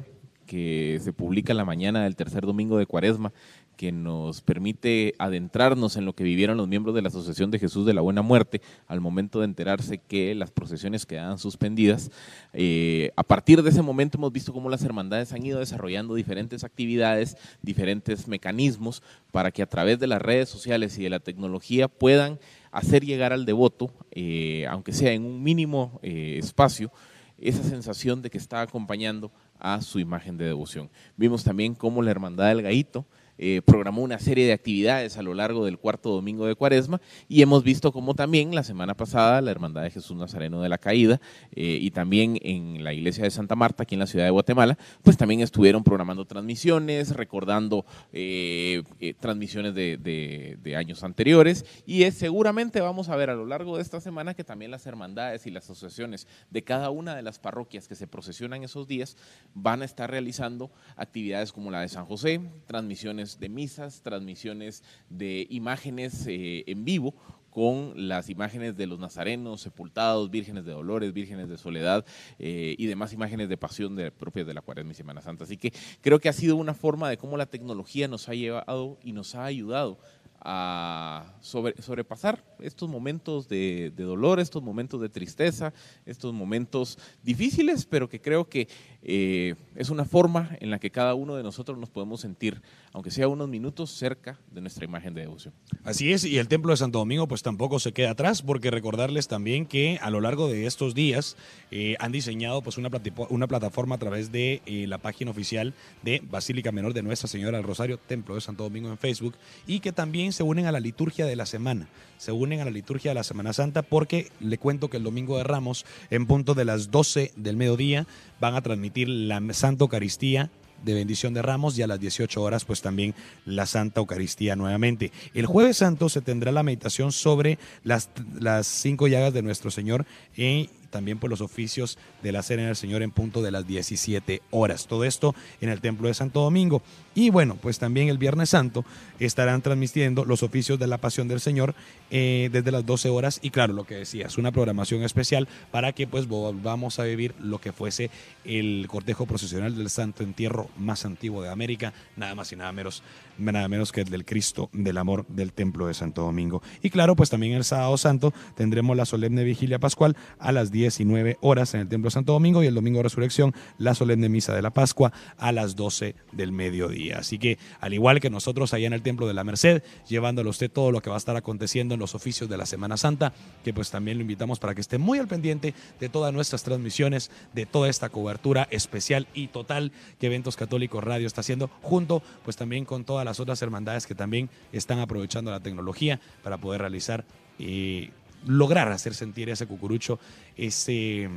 que 0.48 0.98
se 1.00 1.12
publica 1.12 1.52
en 1.52 1.58
la 1.58 1.64
mañana 1.64 2.02
del 2.02 2.16
tercer 2.16 2.44
domingo 2.44 2.76
de 2.76 2.86
Cuaresma, 2.86 3.32
que 3.76 3.92
nos 3.92 4.40
permite 4.40 5.14
adentrarnos 5.18 5.96
en 5.96 6.04
lo 6.04 6.14
que 6.14 6.24
vivieron 6.24 6.56
los 6.56 6.68
miembros 6.68 6.94
de 6.94 7.02
la 7.02 7.08
Asociación 7.08 7.50
de 7.50 7.58
Jesús 7.58 7.86
de 7.86 7.94
la 7.94 8.00
Buena 8.00 8.22
Muerte 8.22 8.60
al 8.86 9.00
momento 9.00 9.40
de 9.40 9.46
enterarse 9.46 9.98
que 9.98 10.34
las 10.34 10.50
procesiones 10.50 11.06
quedaban 11.06 11.38
suspendidas. 11.38 12.10
Eh, 12.52 13.10
a 13.16 13.22
partir 13.22 13.62
de 13.62 13.70
ese 13.70 13.82
momento 13.82 14.18
hemos 14.18 14.32
visto 14.32 14.52
cómo 14.52 14.68
las 14.68 14.84
hermandades 14.84 15.32
han 15.32 15.44
ido 15.44 15.58
desarrollando 15.58 16.14
diferentes 16.14 16.64
actividades, 16.64 17.36
diferentes 17.62 18.28
mecanismos 18.28 19.02
para 19.30 19.50
que 19.50 19.62
a 19.62 19.66
través 19.66 19.98
de 19.98 20.06
las 20.06 20.22
redes 20.22 20.48
sociales 20.48 20.98
y 20.98 21.02
de 21.02 21.10
la 21.10 21.20
tecnología 21.20 21.88
puedan 21.88 22.38
hacer 22.70 23.04
llegar 23.04 23.32
al 23.32 23.46
devoto, 23.46 23.92
eh, 24.10 24.66
aunque 24.68 24.92
sea 24.92 25.12
en 25.12 25.24
un 25.24 25.42
mínimo 25.42 26.00
eh, 26.02 26.38
espacio, 26.38 26.90
esa 27.38 27.62
sensación 27.62 28.22
de 28.22 28.30
que 28.30 28.38
está 28.38 28.62
acompañando 28.62 29.30
a 29.58 29.80
su 29.82 29.98
imagen 29.98 30.36
de 30.36 30.46
devoción. 30.46 30.90
Vimos 31.16 31.44
también 31.44 31.74
cómo 31.74 32.02
la 32.02 32.10
Hermandad 32.10 32.48
del 32.48 32.62
Gaito 32.62 33.06
eh, 33.36 33.62
programó 33.64 34.02
una 34.02 34.18
serie 34.18 34.46
de 34.46 34.52
actividades 34.52 35.16
a 35.16 35.22
lo 35.22 35.34
largo 35.34 35.64
del 35.64 35.78
cuarto 35.78 36.10
domingo 36.10 36.46
de 36.46 36.54
Cuaresma 36.54 37.00
y 37.28 37.42
hemos 37.42 37.64
visto 37.64 37.90
como 37.90 38.14
también 38.14 38.54
la 38.54 38.62
semana 38.62 38.94
pasada 38.94 39.40
la 39.40 39.50
Hermandad 39.50 39.82
de 39.82 39.90
Jesús 39.90 40.16
Nazareno 40.16 40.62
de 40.62 40.68
la 40.68 40.78
Caída 40.78 41.20
eh, 41.52 41.78
y 41.80 41.90
también 41.90 42.38
en 42.42 42.84
la 42.84 42.92
iglesia 42.92 43.24
de 43.24 43.30
Santa 43.30 43.56
Marta, 43.56 43.82
aquí 43.82 43.96
en 43.96 43.98
la 43.98 44.06
ciudad 44.06 44.24
de 44.24 44.30
Guatemala, 44.30 44.78
pues 45.02 45.16
también 45.16 45.40
estuvieron 45.40 45.82
programando 45.82 46.24
transmisiones, 46.26 47.16
recordando 47.16 47.84
eh, 48.12 48.82
transmisiones 49.18 49.74
de, 49.74 49.96
de, 49.96 50.76
años 50.76 51.04
anteriores. 51.04 51.64
Y 51.86 52.10
seguramente 52.10 52.80
vamos 52.80 53.08
a 53.08 53.16
ver 53.16 53.30
a 53.30 53.34
lo 53.34 53.46
largo 53.46 53.76
de 53.76 53.82
esta 53.82 54.00
semana 54.00 54.34
que 54.34 54.44
también 54.44 54.70
las 54.70 54.86
hermandades 54.86 55.46
y 55.46 55.50
las 55.50 55.64
asociaciones 55.64 56.26
de 56.50 56.62
cada 56.62 56.90
una 56.90 57.14
de 57.14 57.22
las 57.22 57.38
parroquias 57.38 57.88
que 57.88 57.94
se 57.94 58.06
procesionan 58.06 58.62
esos 58.62 58.86
días 58.88 59.16
van 59.54 59.82
a 59.82 59.84
estar 59.84 60.10
realizando 60.10 60.70
actividades 60.96 61.52
como 61.52 61.70
la 61.70 61.80
de 61.80 61.88
San 61.88 62.04
José, 62.06 62.40
transmisiones 62.66 63.23
de 63.40 63.48
misas, 63.48 64.02
transmisiones 64.02 64.82
de 65.08 65.46
imágenes 65.50 66.26
eh, 66.26 66.64
en 66.66 66.84
vivo 66.84 67.14
con 67.50 68.08
las 68.08 68.30
imágenes 68.30 68.76
de 68.76 68.88
los 68.88 68.98
nazarenos, 68.98 69.60
sepultados, 69.60 70.28
vírgenes 70.28 70.64
de 70.64 70.72
dolores, 70.72 71.12
vírgenes 71.12 71.48
de 71.48 71.56
soledad 71.56 72.04
eh, 72.40 72.74
y 72.76 72.86
demás 72.86 73.12
imágenes 73.12 73.48
de 73.48 73.56
pasión 73.56 73.94
de, 73.94 74.10
propias 74.10 74.46
de 74.46 74.54
la 74.54 74.60
Cuaresma 74.60 74.90
y 74.90 74.96
Semana 74.96 75.22
Santa. 75.22 75.44
Así 75.44 75.56
que 75.56 75.72
creo 76.00 76.18
que 76.18 76.28
ha 76.28 76.32
sido 76.32 76.56
una 76.56 76.74
forma 76.74 77.08
de 77.08 77.16
cómo 77.16 77.36
la 77.36 77.46
tecnología 77.46 78.08
nos 78.08 78.28
ha 78.28 78.34
llevado 78.34 78.98
y 79.04 79.12
nos 79.12 79.36
ha 79.36 79.44
ayudado 79.44 79.98
a 80.46 81.24
sobrepasar 81.40 82.44
estos 82.60 82.88
momentos 82.88 83.48
de, 83.48 83.90
dolor, 83.96 84.40
estos 84.40 84.62
momentos 84.62 85.00
de 85.00 85.08
tristeza, 85.08 85.72
estos 86.04 86.34
momentos 86.34 86.98
difíciles, 87.22 87.86
pero 87.86 88.10
que 88.10 88.20
creo 88.20 88.46
que 88.46 88.68
eh, 89.04 89.54
es 89.76 89.90
una 89.90 90.04
forma 90.04 90.56
en 90.60 90.70
la 90.70 90.78
que 90.78 90.90
cada 90.90 91.14
uno 91.14 91.36
de 91.36 91.42
nosotros 91.42 91.78
nos 91.78 91.90
podemos 91.90 92.22
sentir, 92.22 92.62
aunque 92.92 93.10
sea 93.10 93.28
unos 93.28 93.48
minutos, 93.48 93.90
cerca 93.90 94.38
de 94.50 94.62
nuestra 94.62 94.84
imagen 94.84 95.12
de 95.12 95.20
devoción. 95.22 95.52
Así 95.84 96.12
es, 96.12 96.24
y 96.24 96.38
el 96.38 96.48
Templo 96.48 96.70
de 96.72 96.78
Santo 96.78 96.98
Domingo 96.98 97.28
pues 97.28 97.42
tampoco 97.42 97.78
se 97.78 97.92
queda 97.92 98.12
atrás, 98.12 98.40
porque 98.40 98.70
recordarles 98.70 99.28
también 99.28 99.66
que 99.66 99.98
a 100.00 100.10
lo 100.10 100.20
largo 100.20 100.48
de 100.48 100.66
estos 100.66 100.94
días 100.94 101.36
eh, 101.70 101.96
han 101.98 102.12
diseñado 102.12 102.62
pues 102.62 102.78
una, 102.78 102.90
una 103.28 103.46
plataforma 103.46 103.96
a 103.96 103.98
través 103.98 104.32
de 104.32 104.62
eh, 104.64 104.86
la 104.86 104.98
página 104.98 105.30
oficial 105.30 105.74
de 106.02 106.22
Basílica 106.30 106.72
Menor 106.72 106.94
de 106.94 107.02
Nuestra 107.02 107.28
Señora 107.28 107.58
del 107.58 107.66
Rosario, 107.66 107.98
Templo 107.98 108.34
de 108.34 108.40
Santo 108.40 108.64
Domingo 108.64 108.88
en 108.88 108.96
Facebook, 108.96 109.34
y 109.66 109.80
que 109.80 109.92
también 109.92 110.32
se 110.32 110.42
unen 110.42 110.66
a 110.66 110.72
la 110.72 110.80
liturgia 110.80 111.26
de 111.26 111.36
la 111.36 111.46
semana. 111.46 111.88
Se 112.18 112.32
unen 112.32 112.60
a 112.60 112.64
la 112.64 112.70
liturgia 112.70 113.10
de 113.10 113.16
la 113.16 113.24
Semana 113.24 113.52
Santa 113.52 113.82
porque 113.82 114.30
le 114.40 114.58
cuento 114.58 114.88
que 114.88 114.96
el 114.96 115.04
domingo 115.04 115.36
de 115.38 115.44
Ramos, 115.44 115.84
en 116.10 116.26
punto 116.26 116.54
de 116.54 116.64
las 116.64 116.90
12 116.90 117.32
del 117.36 117.56
mediodía, 117.56 118.06
van 118.40 118.54
a 118.54 118.62
transmitir 118.62 119.08
la 119.08 119.40
Santa 119.52 119.84
Eucaristía 119.84 120.50
de 120.84 120.94
bendición 120.94 121.34
de 121.34 121.42
ramos 121.42 121.78
y 121.78 121.82
a 121.82 121.86
las 121.86 121.98
18 121.98 122.42
horas 122.42 122.64
pues 122.64 122.82
también 122.82 123.14
la 123.46 123.66
Santa 123.66 124.00
Eucaristía 124.00 124.54
nuevamente. 124.54 125.12
El 125.32 125.46
jueves 125.46 125.78
santo 125.78 126.08
se 126.08 126.20
tendrá 126.20 126.52
la 126.52 126.62
meditación 126.62 127.12
sobre 127.12 127.58
las, 127.82 128.10
las 128.38 128.66
cinco 128.66 129.08
llagas 129.08 129.32
de 129.32 129.42
nuestro 129.42 129.70
Señor 129.70 130.04
y 130.36 130.68
también 130.94 131.18
por 131.18 131.28
los 131.28 131.40
oficios 131.40 131.98
de 132.22 132.30
la 132.30 132.44
Cena 132.44 132.66
del 132.66 132.76
Señor 132.76 133.02
en 133.02 133.10
punto 133.10 133.42
de 133.42 133.50
las 133.50 133.66
17 133.66 134.42
horas. 134.52 134.86
Todo 134.86 135.02
esto 135.02 135.34
en 135.60 135.68
el 135.68 135.80
Templo 135.80 136.06
de 136.06 136.14
Santo 136.14 136.40
Domingo. 136.40 136.82
Y 137.16 137.30
bueno, 137.30 137.56
pues 137.60 137.80
también 137.80 138.08
el 138.08 138.16
Viernes 138.16 138.50
Santo 138.50 138.84
estarán 139.18 139.60
transmitiendo 139.60 140.24
los 140.24 140.44
oficios 140.44 140.78
de 140.78 140.86
la 140.86 140.98
Pasión 140.98 141.26
del 141.26 141.40
Señor 141.40 141.74
eh, 142.12 142.48
desde 142.52 142.70
las 142.70 142.86
12 142.86 143.08
horas. 143.08 143.40
Y 143.42 143.50
claro, 143.50 143.72
lo 143.72 143.84
que 143.84 143.96
decías, 143.96 144.38
una 144.38 144.52
programación 144.52 145.02
especial 145.02 145.48
para 145.72 145.92
que 145.92 146.06
pues 146.06 146.28
volvamos 146.28 147.00
a 147.00 147.04
vivir 147.04 147.34
lo 147.40 147.60
que 147.60 147.72
fuese 147.72 148.08
el 148.44 148.86
cortejo 148.88 149.26
procesional 149.26 149.76
del 149.76 149.90
Santo 149.90 150.22
Entierro 150.22 150.70
más 150.76 151.04
antiguo 151.04 151.42
de 151.42 151.50
América, 151.50 151.92
nada 152.16 152.36
más 152.36 152.52
y 152.52 152.56
nada 152.56 152.70
menos, 152.70 153.02
nada 153.38 153.68
menos 153.68 153.92
que 153.92 154.02
el 154.02 154.08
del 154.08 154.24
Cristo 154.24 154.70
del 154.72 154.98
Amor 154.98 155.26
del 155.28 155.52
Templo 155.52 155.86
de 155.86 155.94
Santo 155.94 156.22
Domingo. 156.22 156.62
Y 156.82 156.90
claro, 156.90 157.16
pues 157.16 157.30
también 157.30 157.54
el 157.54 157.64
Sábado 157.64 157.96
Santo 157.96 158.32
tendremos 158.54 158.96
la 158.96 159.04
solemne 159.04 159.44
vigilia 159.44 159.78
pascual 159.78 160.16
a 160.38 160.52
las 160.52 160.70
19 160.70 161.38
horas 161.40 161.74
en 161.74 161.80
el 161.80 161.88
Templo 161.88 162.08
de 162.08 162.12
Santo 162.12 162.32
Domingo 162.32 162.62
y 162.62 162.66
el 162.66 162.74
Domingo 162.74 162.98
de 162.98 163.04
Resurrección 163.04 163.54
la 163.78 163.94
solemne 163.94 164.28
misa 164.28 164.54
de 164.54 164.62
la 164.62 164.70
Pascua 164.70 165.12
a 165.38 165.52
las 165.52 165.76
12 165.76 166.14
del 166.32 166.52
mediodía. 166.52 167.18
Así 167.18 167.38
que, 167.38 167.58
al 167.80 167.94
igual 167.94 168.20
que 168.20 168.30
nosotros 168.30 168.74
allá 168.74 168.86
en 168.86 168.92
el 168.92 169.02
Templo 169.02 169.26
de 169.26 169.34
la 169.34 169.44
Merced, 169.44 169.82
llevándole 170.08 170.48
a 170.48 170.50
usted 170.50 170.70
todo 170.70 170.90
lo 170.90 171.00
que 171.00 171.10
va 171.10 171.16
a 171.16 171.18
estar 171.18 171.36
aconteciendo 171.36 171.94
en 171.94 172.00
los 172.00 172.14
oficios 172.14 172.48
de 172.48 172.56
la 172.56 172.66
Semana 172.66 172.96
Santa, 172.96 173.32
que 173.62 173.72
pues 173.72 173.90
también 173.90 174.18
lo 174.18 174.22
invitamos 174.22 174.58
para 174.58 174.74
que 174.74 174.80
esté 174.80 174.98
muy 174.98 175.18
al 175.18 175.28
pendiente 175.28 175.74
de 176.00 176.08
todas 176.08 176.32
nuestras 176.32 176.62
transmisiones, 176.62 177.30
de 177.52 177.66
toda 177.66 177.88
esta 177.88 178.08
cobertura 178.08 178.68
especial 178.70 179.26
y 179.34 179.48
total 179.48 179.92
que 180.18 180.26
Eventos 180.26 180.56
Católicos 180.56 181.02
Radio 181.02 181.26
está 181.26 181.40
haciendo, 181.40 181.70
junto 181.82 182.22
pues 182.44 182.56
también 182.56 182.84
con 182.84 183.04
las 183.24 183.40
otras 183.40 183.60
hermandades 183.62 184.06
que 184.06 184.14
también 184.14 184.50
están 184.72 185.00
aprovechando 185.00 185.50
la 185.50 185.60
tecnología 185.60 186.20
para 186.42 186.58
poder 186.58 186.80
realizar 186.80 187.24
y 187.58 188.10
lograr 188.46 188.92
hacer 188.92 189.14
sentir 189.14 189.48
ese 189.48 189.66
cucurucho, 189.66 190.18
ese, 190.56 191.28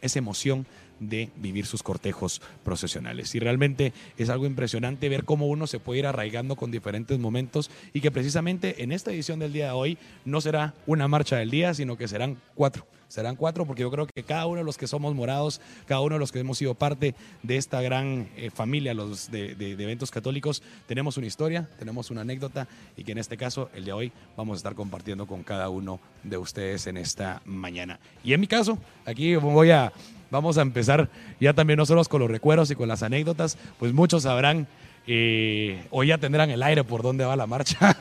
esa 0.00 0.18
emoción 0.18 0.66
de 1.00 1.30
vivir 1.36 1.66
sus 1.66 1.82
cortejos 1.82 2.42
procesionales. 2.64 3.34
Y 3.34 3.38
realmente 3.38 3.92
es 4.16 4.30
algo 4.30 4.46
impresionante 4.46 5.08
ver 5.08 5.24
cómo 5.24 5.46
uno 5.46 5.66
se 5.66 5.78
puede 5.78 6.00
ir 6.00 6.06
arraigando 6.06 6.56
con 6.56 6.70
diferentes 6.70 7.18
momentos 7.18 7.70
y 7.92 8.00
que 8.00 8.10
precisamente 8.10 8.82
en 8.82 8.92
esta 8.92 9.12
edición 9.12 9.38
del 9.38 9.52
día 9.52 9.66
de 9.66 9.72
hoy 9.72 9.98
no 10.24 10.40
será 10.40 10.74
una 10.86 11.08
marcha 11.08 11.36
del 11.36 11.50
día, 11.50 11.74
sino 11.74 11.96
que 11.96 12.08
serán 12.08 12.38
cuatro. 12.54 12.86
Serán 13.08 13.36
cuatro 13.36 13.64
porque 13.64 13.82
yo 13.82 13.90
creo 13.90 14.06
que 14.06 14.22
cada 14.22 14.46
uno 14.46 14.58
de 14.58 14.64
los 14.64 14.76
que 14.76 14.86
somos 14.86 15.14
morados, 15.14 15.60
cada 15.86 16.00
uno 16.00 16.16
de 16.16 16.18
los 16.18 16.30
que 16.30 16.40
hemos 16.40 16.58
sido 16.58 16.74
parte 16.74 17.14
de 17.42 17.56
esta 17.56 17.80
gran 17.80 18.28
eh, 18.36 18.50
familia 18.50 18.92
los 18.92 19.30
de, 19.30 19.54
de, 19.54 19.72
eventos 19.72 20.10
católicos, 20.10 20.62
tenemos 20.86 21.16
una 21.16 21.26
historia, 21.26 21.68
tenemos 21.78 22.10
una 22.10 22.20
anécdota 22.20 22.68
y 22.96 23.04
que 23.04 23.12
en 23.12 23.18
este 23.18 23.36
caso, 23.36 23.70
el 23.74 23.84
de 23.84 23.92
hoy, 23.92 24.12
vamos 24.36 24.56
a 24.56 24.58
estar 24.58 24.74
compartiendo 24.74 25.26
con 25.26 25.42
cada 25.42 25.70
uno 25.70 26.00
de 26.22 26.36
ustedes 26.36 26.86
en 26.86 26.98
esta 26.98 27.40
mañana. 27.46 27.98
Y 28.22 28.34
en 28.34 28.40
mi 28.40 28.46
caso, 28.46 28.78
aquí 29.06 29.36
voy 29.36 29.70
a 29.70 29.92
vamos 30.30 30.58
a 30.58 30.62
empezar 30.62 31.08
ya 31.40 31.54
también 31.54 31.78
nosotros 31.78 32.08
con 32.08 32.20
los 32.20 32.30
recuerdos 32.30 32.70
y 32.70 32.74
con 32.74 32.88
las 32.88 33.02
anécdotas, 33.02 33.56
pues 33.78 33.92
muchos 33.92 34.24
sabrán 34.24 34.66
eh, 35.10 35.86
o 35.90 36.04
ya 36.04 36.18
tendrán 36.18 36.50
el 36.50 36.62
aire 36.62 36.84
por 36.84 37.02
dónde 37.02 37.24
va 37.24 37.34
la 37.34 37.46
marcha. 37.46 37.96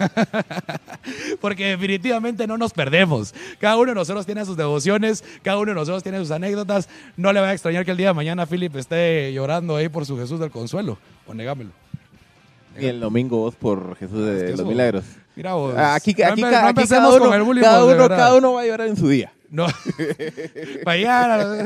Porque 1.42 1.68
definitivamente 1.68 2.46
no 2.48 2.58
nos 2.58 2.74
perdemos. 2.74 3.34
Cada 3.60 3.78
uno 3.78 3.92
de 3.92 3.96
nosotros 3.96 4.26
tiene 4.26 4.44
sus 4.44 4.58
devociones, 4.58 5.24
cada 5.42 5.58
uno 5.58 5.72
de 5.72 5.76
nosotros 5.76 6.04
tiene 6.04 6.20
sus 6.20 6.32
anécdotas. 6.32 6.90
No 7.16 7.32
le 7.32 7.40
va 7.40 7.48
a 7.48 7.54
extrañar 7.54 7.86
que 7.86 7.92
el 7.92 7.98
día 7.98 8.08
de 8.08 8.14
mañana 8.14 8.46
Philip 8.46 8.76
esté 8.76 9.32
llorando 9.32 9.78
ahí 9.78 9.88
por 9.88 10.06
su 10.06 10.18
Jesús 10.18 10.38
del 10.42 10.52
Consuelo. 10.52 10.98
O 11.26 11.34
negámelo. 11.34 11.70
Y 12.78 12.88
el 12.88 13.00
domingo 13.00 13.38
vos 13.38 13.56
por 13.56 13.96
Jesús 13.96 14.26
de 14.26 14.58
los 14.58 14.66
Milagros. 14.66 15.06
Mira 15.38 15.54
vos. 15.54 15.76
Aquí, 15.78 16.12
aquí, 16.12 16.24
aquí, 16.24 16.42
cada, 16.42 16.72
uno, 16.72 17.30
cada, 17.62 17.86
uno, 17.86 18.10
cada 18.10 18.36
uno 18.36 18.54
va 18.54 18.62
a 18.62 18.66
llorar 18.66 18.88
en 18.90 18.98
su 18.98 19.08
día. 19.08 19.32
No, 19.50 19.68
para 20.84 21.62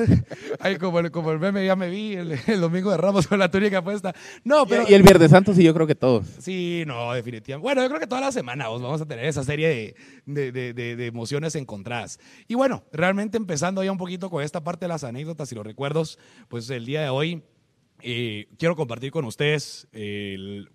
ay, 0.60 0.78
como, 0.78 1.00
el, 1.00 1.10
como 1.12 1.32
el 1.32 1.39
meme 1.39 1.65
ya 1.65 1.76
me 1.76 1.89
vi 1.89 2.13
el, 2.13 2.38
domingo 2.60 2.91
de 2.91 2.98
Ramos 2.98 3.28
con 3.28 3.39
la 3.39 3.50
túnica 3.50 3.84
puesta. 3.84 4.13
No, 4.44 4.65
pero. 4.67 4.86
Y, 4.88 4.94
el 4.94 5.04
Viernes 5.04 5.32
Santo 5.32 5.54
sí, 5.54 5.63
yo 5.63 5.74
creo 5.74 5.88
que 5.88 5.96
todos. 5.96 6.28
Sí, 6.39 6.84
no, 6.86 7.13
definitivamente. 7.13 7.63
Bueno, 7.63 7.82
yo 7.82 7.88
creo 7.88 8.00
que 8.00 8.08
toda 8.08 8.22
la 8.22 8.32
semana 8.32 8.67
vamos 8.67 9.02
a 9.02 9.06
tener 9.06 9.26
esa 9.26 9.44
serie 9.44 9.96
de, 10.26 10.52
de, 10.52 10.74
de, 10.74 11.06
emociones 11.06 11.56
encontradas. 11.56 12.20
Y 12.48 12.56
bueno, 12.56 12.84
realmente 12.91 13.38
empezando 13.38 13.84
ya 13.84 13.91
un 13.91 13.98
poquito 13.98 14.30
con 14.30 14.44
esta 14.44 14.63
parte 14.63 14.86
de 14.86 14.89
las 14.89 15.04
anécdotas 15.04 15.52
y 15.52 15.56
los 15.56 15.65
recuerdos, 15.65 16.20
pues 16.50 16.70
el 16.70 16.86
día 16.86 17.02
de 17.02 17.10
hoy 17.10 17.44
eh, 18.04 18.48
quiero 18.58 18.76
compartir 18.76 19.12
con 19.12 19.26
ustedes 19.26 19.88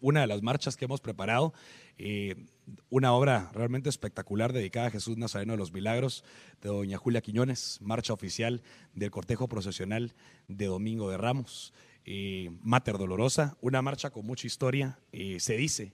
una 0.00 0.20
de 0.22 0.26
las 0.26 0.42
marchas 0.42 0.76
que 0.76 0.86
hemos 0.86 1.00
preparado. 1.00 1.52
Eh, 1.98 2.36
una 2.90 3.12
obra 3.12 3.50
realmente 3.52 3.88
espectacular 3.88 4.52
dedicada 4.52 4.88
a 4.88 4.90
Jesús 4.90 5.16
Nazareno 5.16 5.52
de 5.52 5.58
los 5.58 5.72
Milagros 5.72 6.24
de 6.62 6.68
doña 6.68 6.98
Julia 6.98 7.20
Quiñones, 7.20 7.78
marcha 7.80 8.12
oficial 8.12 8.62
del 8.94 9.10
cortejo 9.10 9.48
procesional 9.48 10.14
de 10.48 10.66
Domingo 10.66 11.10
de 11.10 11.16
Ramos. 11.16 11.72
Eh, 12.04 12.50
Mater 12.62 12.98
Dolorosa, 12.98 13.56
una 13.60 13.82
marcha 13.82 14.10
con 14.10 14.24
mucha 14.24 14.46
historia. 14.46 14.98
Eh, 15.10 15.40
se 15.40 15.56
dice 15.56 15.92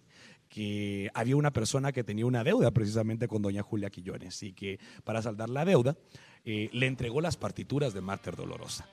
que 0.50 1.10
había 1.14 1.36
una 1.36 1.52
persona 1.52 1.92
que 1.92 2.04
tenía 2.04 2.26
una 2.26 2.44
deuda 2.44 2.70
precisamente 2.70 3.28
con 3.28 3.40
doña 3.40 3.62
Julia 3.62 3.88
Quiñones 3.88 4.42
y 4.42 4.52
que 4.52 4.78
para 5.04 5.22
saldar 5.22 5.48
la 5.48 5.64
deuda 5.64 5.96
eh, 6.44 6.68
le 6.72 6.86
entregó 6.86 7.22
las 7.22 7.38
partituras 7.38 7.94
de 7.94 8.02
Mater 8.02 8.36
Dolorosa. 8.36 8.86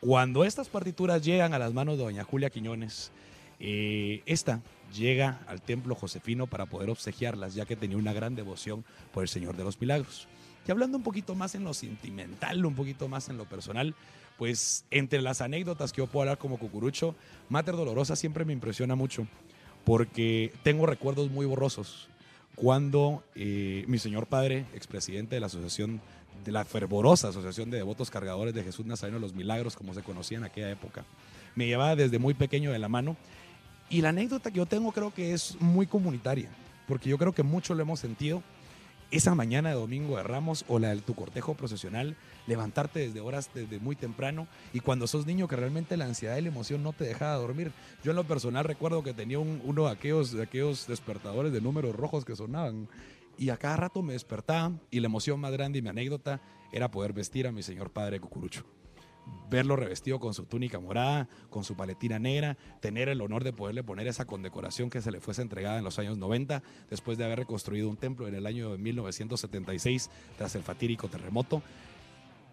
Cuando 0.00 0.44
estas 0.44 0.68
partituras 0.68 1.24
llegan 1.24 1.54
a 1.54 1.58
las 1.58 1.72
manos 1.72 1.96
de 1.96 2.04
doña 2.04 2.24
Julia 2.24 2.50
Quiñones, 2.50 3.10
esta 3.60 4.62
llega 4.94 5.40
al 5.46 5.60
templo 5.60 5.94
josefino 5.94 6.46
para 6.46 6.66
poder 6.66 6.90
obsequiarlas, 6.90 7.54
ya 7.54 7.66
que 7.66 7.76
tenía 7.76 7.96
una 7.96 8.12
gran 8.12 8.34
devoción 8.34 8.84
por 9.12 9.22
el 9.22 9.28
Señor 9.28 9.56
de 9.56 9.64
los 9.64 9.80
Milagros. 9.80 10.28
Y 10.66 10.70
hablando 10.70 10.98
un 10.98 11.02
poquito 11.02 11.34
más 11.34 11.54
en 11.54 11.64
lo 11.64 11.72
sentimental, 11.72 12.64
un 12.64 12.74
poquito 12.74 13.08
más 13.08 13.28
en 13.30 13.38
lo 13.38 13.46
personal, 13.46 13.94
pues 14.36 14.84
entre 14.90 15.22
las 15.22 15.40
anécdotas 15.40 15.92
que 15.92 16.02
yo 16.02 16.06
puedo 16.06 16.22
hablar 16.22 16.38
como 16.38 16.58
cucurucho, 16.58 17.14
Mater 17.48 17.74
Dolorosa 17.74 18.16
siempre 18.16 18.44
me 18.44 18.52
impresiona 18.52 18.94
mucho, 18.94 19.26
porque 19.84 20.52
tengo 20.62 20.86
recuerdos 20.86 21.30
muy 21.30 21.46
borrosos. 21.46 22.08
Cuando 22.54 23.22
eh, 23.34 23.84
mi 23.88 23.98
señor 23.98 24.26
padre, 24.26 24.66
expresidente 24.74 25.36
de 25.36 25.40
la 25.40 25.46
asociación, 25.46 26.02
de 26.44 26.52
la 26.52 26.64
fervorosa 26.64 27.28
asociación 27.28 27.70
de 27.70 27.78
devotos 27.78 28.10
cargadores 28.10 28.54
de 28.54 28.62
Jesús 28.62 28.84
Nazareno 28.84 29.18
los 29.18 29.34
Milagros, 29.34 29.74
como 29.74 29.94
se 29.94 30.02
conocía 30.02 30.38
en 30.38 30.44
aquella 30.44 30.70
época, 30.70 31.04
me 31.54 31.66
llevaba 31.66 31.96
desde 31.96 32.18
muy 32.18 32.34
pequeño 32.34 32.72
de 32.72 32.78
la 32.78 32.88
mano 32.88 33.16
Y 33.90 34.02
la 34.02 34.10
anécdota 34.10 34.50
que 34.50 34.58
yo 34.58 34.66
tengo 34.66 34.92
creo 34.92 35.14
que 35.14 35.32
es 35.32 35.56
muy 35.60 35.86
comunitaria, 35.86 36.50
porque 36.86 37.08
yo 37.08 37.16
creo 37.16 37.32
que 37.32 37.42
mucho 37.42 37.74
lo 37.74 37.82
hemos 37.82 38.00
sentido 38.00 38.42
esa 39.10 39.34
mañana 39.34 39.70
de 39.70 39.76
domingo 39.76 40.18
de 40.18 40.22
Ramos 40.22 40.66
o 40.68 40.78
la 40.78 40.94
de 40.94 41.00
tu 41.00 41.14
cortejo 41.14 41.54
procesional, 41.54 42.14
levantarte 42.46 43.00
desde 43.00 43.20
horas, 43.20 43.48
desde 43.54 43.78
muy 43.78 43.96
temprano, 43.96 44.46
y 44.74 44.80
cuando 44.80 45.06
sos 45.06 45.24
niño 45.24 45.48
que 45.48 45.56
realmente 45.56 45.96
la 45.96 46.04
ansiedad 46.04 46.36
y 46.36 46.42
la 46.42 46.48
emoción 46.48 46.82
no 46.82 46.92
te 46.92 47.04
dejaba 47.04 47.36
dormir. 47.36 47.72
Yo 48.04 48.10
en 48.10 48.16
lo 48.16 48.24
personal 48.24 48.64
recuerdo 48.64 49.02
que 49.02 49.14
tenía 49.14 49.38
uno 49.38 49.84
de 49.86 49.90
aquellos, 49.90 50.32
de 50.32 50.42
aquellos 50.42 50.86
despertadores 50.86 51.52
de 51.52 51.62
números 51.62 51.96
rojos 51.96 52.26
que 52.26 52.36
sonaban, 52.36 52.88
y 53.38 53.50
a 53.50 53.56
cada 53.56 53.76
rato 53.76 54.02
me 54.02 54.12
despertaba, 54.12 54.72
y 54.90 55.00
la 55.00 55.06
emoción 55.06 55.40
más 55.40 55.52
grande 55.52 55.78
y 55.78 55.82
mi 55.82 55.88
anécdota 55.88 56.42
era 56.72 56.90
poder 56.90 57.14
vestir 57.14 57.46
a 57.46 57.52
mi 57.52 57.62
señor 57.62 57.90
padre 57.90 58.20
Cucurucho 58.20 58.66
verlo 59.50 59.76
revestido 59.76 60.20
con 60.20 60.34
su 60.34 60.44
túnica 60.44 60.78
morada, 60.78 61.28
con 61.50 61.64
su 61.64 61.76
paletina 61.76 62.18
negra, 62.18 62.56
tener 62.80 63.08
el 63.08 63.20
honor 63.20 63.44
de 63.44 63.52
poderle 63.52 63.82
poner 63.82 64.06
esa 64.06 64.26
condecoración 64.26 64.90
que 64.90 65.00
se 65.00 65.10
le 65.10 65.20
fuese 65.20 65.42
entregada 65.42 65.78
en 65.78 65.84
los 65.84 65.98
años 65.98 66.18
90, 66.18 66.62
después 66.90 67.18
de 67.18 67.24
haber 67.24 67.40
reconstruido 67.40 67.88
un 67.88 67.96
templo 67.96 68.28
en 68.28 68.34
el 68.34 68.46
año 68.46 68.72
de 68.72 68.78
1976 68.78 70.10
tras 70.36 70.54
el 70.54 70.62
fatídico 70.62 71.08
terremoto, 71.08 71.62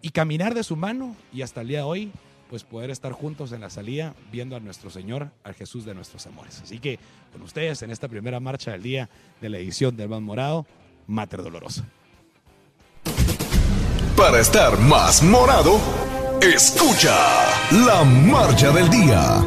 y 0.02 0.10
caminar 0.10 0.54
de 0.54 0.62
su 0.62 0.76
mano 0.76 1.16
y 1.32 1.42
hasta 1.42 1.62
el 1.62 1.68
día 1.68 1.78
de 1.78 1.84
hoy, 1.84 2.12
pues 2.48 2.64
poder 2.64 2.90
estar 2.90 3.12
juntos 3.12 3.52
en 3.52 3.60
la 3.60 3.70
salida 3.70 4.14
viendo 4.30 4.56
a 4.56 4.60
nuestro 4.60 4.90
Señor, 4.90 5.30
al 5.42 5.54
Jesús 5.54 5.84
de 5.84 5.94
nuestros 5.94 6.26
amores. 6.26 6.60
Así 6.62 6.78
que 6.78 6.98
con 7.32 7.42
ustedes 7.42 7.82
en 7.82 7.90
esta 7.90 8.08
primera 8.08 8.40
marcha 8.40 8.72
del 8.72 8.82
día 8.82 9.10
de 9.40 9.48
la 9.48 9.58
edición 9.58 9.96
del 9.96 10.08
Ban 10.08 10.22
Morado, 10.22 10.66
Mater 11.06 11.42
Dolorosa. 11.42 11.84
Para 14.16 14.40
estar 14.40 14.78
más 14.78 15.22
morado, 15.22 15.78
Escucha 16.42 17.16
la 17.70 18.04
marcha 18.04 18.70
del 18.70 18.88
día. 18.90 19.42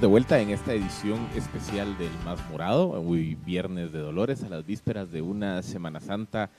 De 0.00 0.06
vuelta 0.06 0.40
en 0.40 0.48
esta 0.50 0.72
edición 0.72 1.28
especial 1.36 1.96
del 1.98 2.10
Más 2.24 2.40
Morado, 2.50 2.90
hoy 2.90 3.36
viernes 3.44 3.92
de 3.92 4.00
Dolores, 4.00 4.42
a 4.42 4.48
las 4.48 4.66
vísperas 4.66 5.12
de 5.12 5.20
una 5.22 5.62
Semana 5.62 6.00
Santa 6.00 6.50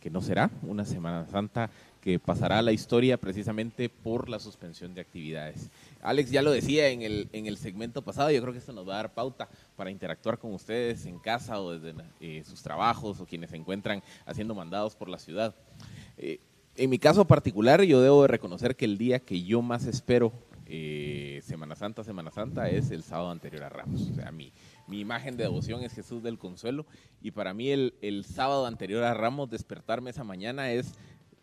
que 0.00 0.10
no 0.10 0.20
será, 0.20 0.50
una 0.62 0.84
Semana 0.84 1.24
Santa 1.26 1.70
que 2.02 2.18
pasará 2.18 2.58
a 2.58 2.62
la 2.62 2.72
historia 2.72 3.16
precisamente 3.16 3.88
por 3.88 4.28
la 4.28 4.40
suspensión 4.40 4.94
de 4.94 5.00
actividades. 5.00 5.70
Alex 6.02 6.32
ya 6.32 6.42
lo 6.42 6.50
decía 6.50 6.88
en 6.88 7.02
el, 7.02 7.28
en 7.32 7.46
el 7.46 7.56
segmento 7.56 8.02
pasado, 8.02 8.30
yo 8.30 8.42
creo 8.42 8.52
que 8.52 8.58
esto 8.58 8.72
nos 8.72 8.86
va 8.86 8.94
a 8.94 8.96
dar 8.96 9.14
pauta 9.14 9.48
para 9.76 9.90
interactuar 9.90 10.38
con 10.38 10.52
ustedes 10.52 11.06
en 11.06 11.18
casa 11.18 11.60
o 11.60 11.78
desde 11.78 11.94
eh, 12.20 12.42
sus 12.44 12.62
trabajos 12.62 13.20
o 13.20 13.26
quienes 13.26 13.50
se 13.50 13.56
encuentran 13.56 14.02
haciendo 14.26 14.54
mandados 14.54 14.96
por 14.96 15.08
la 15.08 15.18
ciudad. 15.18 15.54
Eh, 16.18 16.40
en 16.76 16.90
mi 16.90 16.98
caso 16.98 17.24
particular, 17.26 17.82
yo 17.82 18.02
debo 18.02 18.22
de 18.22 18.28
reconocer 18.28 18.76
que 18.76 18.86
el 18.86 18.98
día 18.98 19.20
que 19.20 19.42
yo 19.42 19.62
más 19.62 19.86
espero 19.86 20.32
eh, 20.74 21.40
Semana 21.42 21.76
Santa, 21.76 22.02
Semana 22.02 22.30
Santa, 22.30 22.70
es 22.70 22.90
el 22.90 23.02
sábado 23.02 23.30
anterior 23.30 23.62
a 23.64 23.68
Ramos. 23.68 24.08
O 24.10 24.14
sea, 24.14 24.32
mi, 24.32 24.54
mi 24.88 25.00
imagen 25.00 25.36
de 25.36 25.44
devoción 25.44 25.82
es 25.82 25.92
Jesús 25.92 26.22
del 26.22 26.38
Consuelo 26.38 26.86
y 27.20 27.32
para 27.32 27.52
mí 27.52 27.68
el, 27.68 27.94
el 28.00 28.24
sábado 28.24 28.64
anterior 28.64 29.04
a 29.04 29.12
Ramos, 29.12 29.50
despertarme 29.50 30.08
esa 30.08 30.24
mañana 30.24 30.72
es 30.72 30.94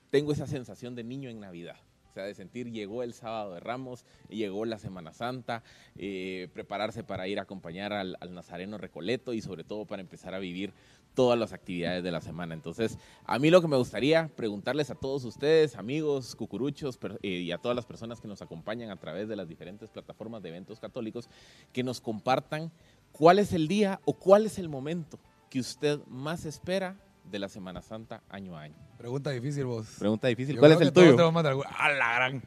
tengo 0.09 0.31
esa 0.31 0.47
sensación 0.47 0.95
de 0.95 1.03
niño 1.03 1.29
en 1.29 1.39
Navidad. 1.39 1.77
O 2.09 2.11
sea, 2.11 2.23
de 2.23 2.33
sentir 2.33 2.71
llegó 2.71 3.03
el 3.03 3.13
sábado 3.13 3.53
de 3.53 3.59
Ramos, 3.59 4.03
llegó 4.29 4.65
la 4.65 4.79
Semana 4.79 5.13
Santa, 5.13 5.61
eh, 5.95 6.47
prepararse 6.55 7.03
para 7.03 7.27
ir 7.27 7.37
a 7.37 7.43
acompañar 7.43 7.93
al, 7.93 8.17
al, 8.19 8.33
Nazareno 8.33 8.79
Recoleto 8.79 9.31
y 9.33 9.41
sobre 9.41 9.63
todo 9.63 9.85
para 9.85 10.01
empezar 10.01 10.33
a 10.33 10.39
vivir 10.39 10.73
todas 11.13 11.37
las 11.37 11.53
actividades 11.53 12.03
de 12.03 12.11
la 12.11 12.21
semana. 12.21 12.53
Entonces, 12.53 12.97
a 13.25 13.39
mí 13.39 13.49
lo 13.49 13.61
que 13.61 13.67
me 13.67 13.77
gustaría 13.77 14.29
preguntarles 14.35 14.89
a 14.89 14.95
todos 14.95 15.23
ustedes, 15.25 15.75
amigos, 15.75 16.35
cucuruchos 16.35 16.97
eh, 17.21 17.29
y 17.29 17.51
a 17.51 17.57
todas 17.57 17.75
las 17.75 17.85
personas 17.85 18.21
que 18.21 18.27
nos 18.27 18.41
acompañan 18.41 18.89
a 18.89 18.95
través 18.95 19.27
de 19.27 19.35
las 19.35 19.47
diferentes 19.47 19.89
plataformas 19.89 20.41
de 20.41 20.49
eventos 20.49 20.79
católicos, 20.79 21.29
que 21.73 21.83
nos 21.83 22.01
compartan 22.01 22.71
cuál 23.11 23.39
es 23.39 23.53
el 23.53 23.67
día 23.67 23.99
o 24.05 24.13
cuál 24.13 24.45
es 24.45 24.59
el 24.59 24.69
momento 24.69 25.19
que 25.49 25.59
usted 25.59 25.99
más 26.07 26.45
espera 26.45 26.95
de 27.29 27.39
la 27.39 27.49
Semana 27.49 27.81
Santa 27.81 28.23
año 28.29 28.57
a 28.57 28.61
año. 28.61 28.75
Pregunta 28.97 29.29
difícil 29.31 29.65
vos. 29.65 29.87
Pregunta 29.99 30.27
difícil. 30.27 30.55
Yo 30.55 30.59
¿Cuál 30.61 30.73
es 30.73 30.81
el 30.81 30.93
tuyo? 30.93 31.15
A 31.17 31.89
la 31.89 32.15
gran. 32.15 32.43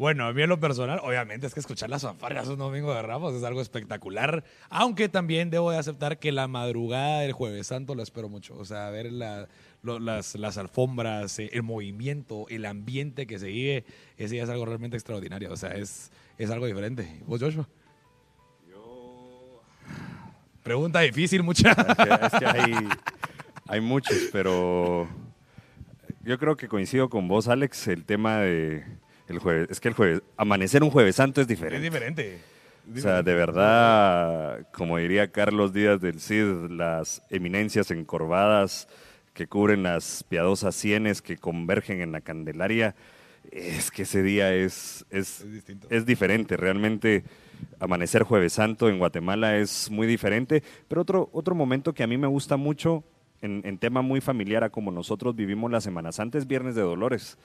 Bueno, 0.00 0.24
a 0.24 0.32
mí 0.32 0.40
en 0.40 0.48
lo 0.48 0.58
personal, 0.58 0.98
obviamente 1.02 1.46
es 1.46 1.52
que 1.52 1.60
escuchar 1.60 1.90
las 1.90 2.00
fanfarrias 2.00 2.48
un 2.48 2.58
domingo 2.58 2.94
de 2.94 3.02
Ramos 3.02 3.34
es 3.34 3.44
algo 3.44 3.60
espectacular, 3.60 4.44
aunque 4.70 5.10
también 5.10 5.50
debo 5.50 5.72
de 5.72 5.76
aceptar 5.76 6.18
que 6.18 6.32
la 6.32 6.48
madrugada 6.48 7.20
del 7.20 7.32
Jueves 7.32 7.66
Santo 7.66 7.94
lo 7.94 8.02
espero 8.02 8.30
mucho, 8.30 8.56
o 8.56 8.64
sea, 8.64 8.88
ver 8.88 9.12
la, 9.12 9.46
lo, 9.82 9.98
las, 9.98 10.36
las, 10.36 10.56
alfombras, 10.56 11.38
eh, 11.38 11.50
el 11.52 11.64
movimiento, 11.64 12.46
el 12.48 12.64
ambiente 12.64 13.26
que 13.26 13.38
se 13.38 13.48
vive, 13.48 13.84
ese 14.16 14.36
ya 14.36 14.44
es 14.44 14.48
algo 14.48 14.64
realmente 14.64 14.96
extraordinario, 14.96 15.52
o 15.52 15.56
sea, 15.58 15.72
es, 15.72 16.10
es 16.38 16.50
algo 16.50 16.64
diferente. 16.64 17.20
¿Vos, 17.26 17.38
Joshua? 17.38 17.68
Yo... 18.70 19.60
Pregunta 20.62 21.00
difícil, 21.00 21.42
mucha. 21.42 21.72
Es 21.72 21.94
que, 21.94 22.26
es 22.26 22.32
que 22.38 22.46
hay, 22.46 22.88
hay 23.68 23.80
muchos, 23.82 24.16
pero 24.32 25.06
yo 26.24 26.38
creo 26.38 26.56
que 26.56 26.68
coincido 26.68 27.10
con 27.10 27.28
vos, 27.28 27.48
Alex, 27.48 27.88
el 27.88 28.06
tema 28.06 28.38
de 28.38 28.82
el 29.30 29.38
jueves. 29.38 29.68
Es 29.70 29.80
que 29.80 29.88
el 29.88 29.94
jueves, 29.94 30.22
amanecer 30.36 30.82
un 30.82 30.90
jueves 30.90 31.16
santo 31.16 31.40
es 31.40 31.48
diferente. 31.48 31.76
Es 31.76 31.82
diferente. 31.82 32.40
O 32.92 32.98
sea, 32.98 33.22
de 33.22 33.34
verdad, 33.34 34.66
como 34.72 34.98
diría 34.98 35.30
Carlos 35.30 35.72
Díaz 35.72 36.00
del 36.00 36.20
Cid, 36.20 36.70
las 36.70 37.22
eminencias 37.30 37.90
encorvadas 37.90 38.88
que 39.32 39.46
cubren 39.46 39.84
las 39.84 40.24
piadosas 40.24 40.74
sienes 40.74 41.22
que 41.22 41.36
convergen 41.36 42.00
en 42.00 42.10
la 42.10 42.20
Candelaria, 42.20 42.96
es 43.52 43.90
que 43.90 44.02
ese 44.02 44.22
día 44.22 44.52
es, 44.54 45.06
es, 45.10 45.44
Es 45.88 46.04
diferente. 46.04 46.56
Realmente, 46.56 47.24
amanecer 47.78 48.24
jueves 48.24 48.54
santo 48.54 48.88
en 48.88 48.98
Guatemala 48.98 49.56
es 49.56 49.90
muy 49.90 50.06
diferente. 50.06 50.62
Pero 50.88 51.02
otro, 51.02 51.30
otro 51.32 51.54
momento 51.54 51.92
que 51.92 52.02
a 52.02 52.08
mí 52.08 52.18
me 52.18 52.26
gusta 52.26 52.56
mucho, 52.56 53.04
en, 53.40 53.62
en 53.64 53.78
tema 53.78 54.02
muy 54.02 54.20
familiar 54.20 54.64
a 54.64 54.70
como 54.70 54.90
nosotros 54.90 55.36
vivimos 55.36 55.70
la 55.70 55.80
Semana 55.80 56.12
Santa, 56.12 56.38
es 56.38 56.46
Viernes 56.46 56.74
de 56.74 56.82
Dolores 56.82 57.38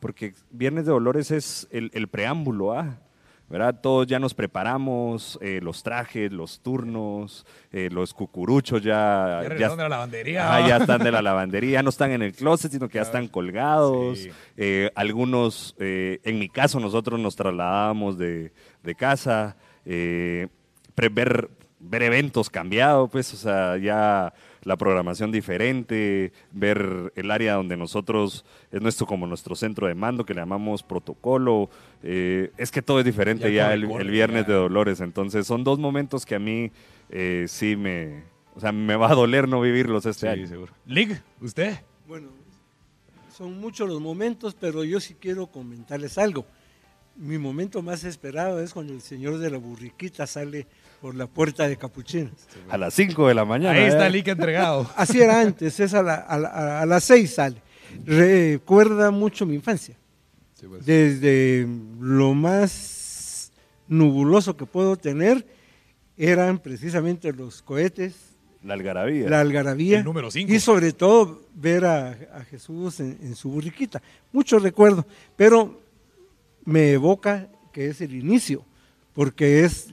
porque 0.00 0.34
Viernes 0.50 0.86
de 0.86 0.92
Dolores 0.92 1.30
es 1.30 1.68
el, 1.70 1.90
el 1.94 2.08
preámbulo 2.08 2.72
a, 2.72 3.00
¿verdad? 3.48 3.78
Todos 3.80 4.06
ya 4.06 4.18
nos 4.18 4.32
preparamos, 4.34 5.38
eh, 5.42 5.60
los 5.62 5.82
trajes, 5.82 6.32
los 6.32 6.60
turnos, 6.60 7.46
eh, 7.72 7.88
los 7.92 8.14
cucuruchos 8.14 8.82
ya... 8.82 9.40
Ya 9.42 9.48
regresaron 9.48 9.76
de 9.76 9.82
la 9.82 9.88
lavandería. 9.90 10.48
Ajá, 10.48 10.68
ya 10.68 10.76
están 10.78 11.02
de 11.02 11.12
la 11.12 11.22
lavandería, 11.22 11.72
ya 11.72 11.82
no 11.82 11.90
están 11.90 12.10
en 12.12 12.22
el 12.22 12.32
closet, 12.32 12.72
sino 12.72 12.88
que 12.88 12.96
ya 12.96 13.02
están 13.02 13.28
colgados. 13.28 14.18
Sí. 14.18 14.30
Eh, 14.56 14.90
algunos, 14.94 15.76
eh, 15.78 16.20
en 16.24 16.38
mi 16.38 16.48
caso, 16.48 16.80
nosotros 16.80 17.20
nos 17.20 17.36
trasladábamos 17.36 18.16
de, 18.16 18.52
de 18.82 18.94
casa, 18.94 19.56
ver, 19.84 21.50
ver 21.78 22.02
eventos 22.02 22.48
cambiados, 22.48 23.10
pues, 23.10 23.32
o 23.34 23.36
sea, 23.36 23.76
ya 23.76 24.32
la 24.64 24.76
programación 24.76 25.30
diferente, 25.32 26.32
ver 26.52 27.12
el 27.16 27.30
área 27.30 27.54
donde 27.54 27.76
nosotros, 27.76 28.44
es 28.70 28.80
nuestro 28.80 29.06
como 29.06 29.26
nuestro 29.26 29.54
centro 29.56 29.86
de 29.86 29.94
mando, 29.94 30.24
que 30.24 30.34
le 30.34 30.40
llamamos 30.40 30.82
protocolo, 30.82 31.70
eh, 32.02 32.50
es 32.56 32.70
que 32.70 32.82
todo 32.82 32.98
es 32.98 33.04
diferente 33.04 33.52
Ya 33.52 33.68
ya, 33.68 33.72
el, 33.74 33.86
viernes 34.10 34.46
ya. 34.46 34.52
de 34.52 34.58
Dolores, 34.58 35.00
entonces 35.00 35.46
son 35.46 35.64
dos 35.64 35.78
momentos 35.78 36.24
que 36.26 36.34
a 36.34 36.38
mí 36.38 36.70
eh, 37.10 37.44
sí 37.48 37.76
me, 37.76 38.24
o 38.54 38.60
sea, 38.60 38.72
me 38.72 38.96
va 38.96 39.10
a 39.10 39.14
doler 39.14 39.48
no 39.48 39.60
vivirlos 39.60 40.06
este 40.06 40.20
Sí, 40.26 40.26
año. 40.28 40.46
seguro. 40.46 40.72
Lig, 40.86 41.20
¿usted? 41.40 41.78
Bueno, 42.06 42.28
son 43.36 43.58
muchos 43.60 43.88
los 43.88 44.00
momentos, 44.00 44.54
pero 44.58 44.84
yo 44.84 45.00
sí 45.00 45.14
quiero 45.18 45.46
comentarles 45.48 46.18
algo. 46.18 46.46
Mi 47.16 47.38
momento 47.38 47.82
más 47.82 48.04
esperado 48.04 48.60
es 48.60 48.72
cuando 48.72 48.92
el 48.92 49.00
señor 49.00 49.38
de 49.38 49.50
la 49.50 49.58
burriquita 49.58 50.26
sale 50.26 50.66
por 51.04 51.14
la 51.14 51.26
puerta 51.26 51.68
de 51.68 51.76
Capuchinas. 51.76 52.32
A 52.70 52.78
las 52.78 52.94
5 52.94 53.28
de 53.28 53.34
la 53.34 53.44
mañana. 53.44 53.78
Ahí 53.78 53.84
está 53.84 54.06
¿eh? 54.06 54.10
Lig 54.10 54.26
entregado. 54.26 54.90
Así 54.96 55.20
era 55.20 55.38
antes, 55.38 55.78
es 55.78 55.92
a, 55.92 56.02
la- 56.02 56.14
a 56.14 56.38
la- 56.38 56.80
a 56.80 56.86
las 56.86 57.04
seis 57.04 57.34
sale. 57.34 57.60
Recuerda 58.06 59.10
mucho 59.10 59.44
mi 59.44 59.54
infancia. 59.54 59.98
Sí, 60.58 60.64
pues. 60.66 60.86
Desde 60.86 61.68
lo 62.00 62.32
más 62.32 63.52
nubuloso 63.86 64.56
que 64.56 64.64
puedo 64.64 64.96
tener, 64.96 65.46
eran 66.16 66.56
precisamente 66.58 67.34
los 67.34 67.60
cohetes, 67.60 68.14
La 68.62 68.72
algarabía. 68.72 69.28
la 69.28 69.40
algarabía. 69.42 69.98
El 69.98 70.04
número 70.06 70.30
cinco. 70.30 70.54
Y 70.54 70.58
sobre 70.58 70.94
todo 70.94 71.42
ver 71.54 71.84
a, 71.84 72.12
a 72.32 72.44
Jesús 72.48 72.98
en, 73.00 73.18
en 73.20 73.34
su 73.36 73.50
burriquita. 73.50 74.00
Mucho 74.32 74.58
recuerdo, 74.58 75.04
pero 75.36 75.82
me 76.64 76.92
evoca 76.92 77.50
que 77.74 77.88
es 77.88 78.00
el 78.00 78.14
inicio, 78.14 78.64
porque 79.12 79.64
es 79.66 79.92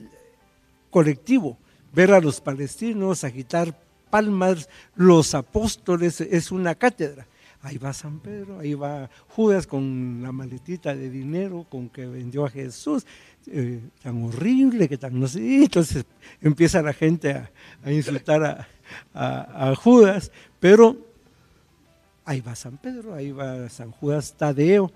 colectivo. 0.92 1.58
Ver 1.92 2.12
a 2.12 2.20
los 2.20 2.40
palestinos 2.40 3.24
agitar 3.24 3.76
palmas, 4.10 4.68
los 4.94 5.34
apóstoles, 5.34 6.20
es 6.20 6.52
una 6.52 6.76
cátedra. 6.76 7.26
Ahí 7.62 7.78
va 7.78 7.92
San 7.92 8.18
Pedro, 8.20 8.58
ahí 8.60 8.74
va 8.74 9.08
Judas 9.28 9.66
con 9.66 10.20
la 10.22 10.32
maletita 10.32 10.94
de 10.94 11.08
dinero 11.10 11.64
con 11.68 11.88
que 11.88 12.06
vendió 12.06 12.44
a 12.44 12.50
Jesús, 12.50 13.06
eh, 13.46 13.80
tan 14.02 14.22
horrible 14.24 14.88
que 14.88 14.98
tan 14.98 15.18
no 15.18 15.28
sé. 15.28 15.40
Entonces 15.64 16.04
empieza 16.40 16.82
la 16.82 16.92
gente 16.92 17.30
a, 17.32 17.50
a 17.84 17.92
insultar 17.92 18.42
a, 18.44 18.68
a- 19.14 19.70
a 19.70 19.74
Judas, 19.76 20.32
pero 20.60 20.96
ahí 22.24 22.40
va 22.40 22.54
San 22.56 22.78
Pedro, 22.78 23.14
ahí 23.14 23.30
va 23.32 23.68
San 23.68 23.90
Judas 23.92 24.34
Tadeo, 24.36 24.90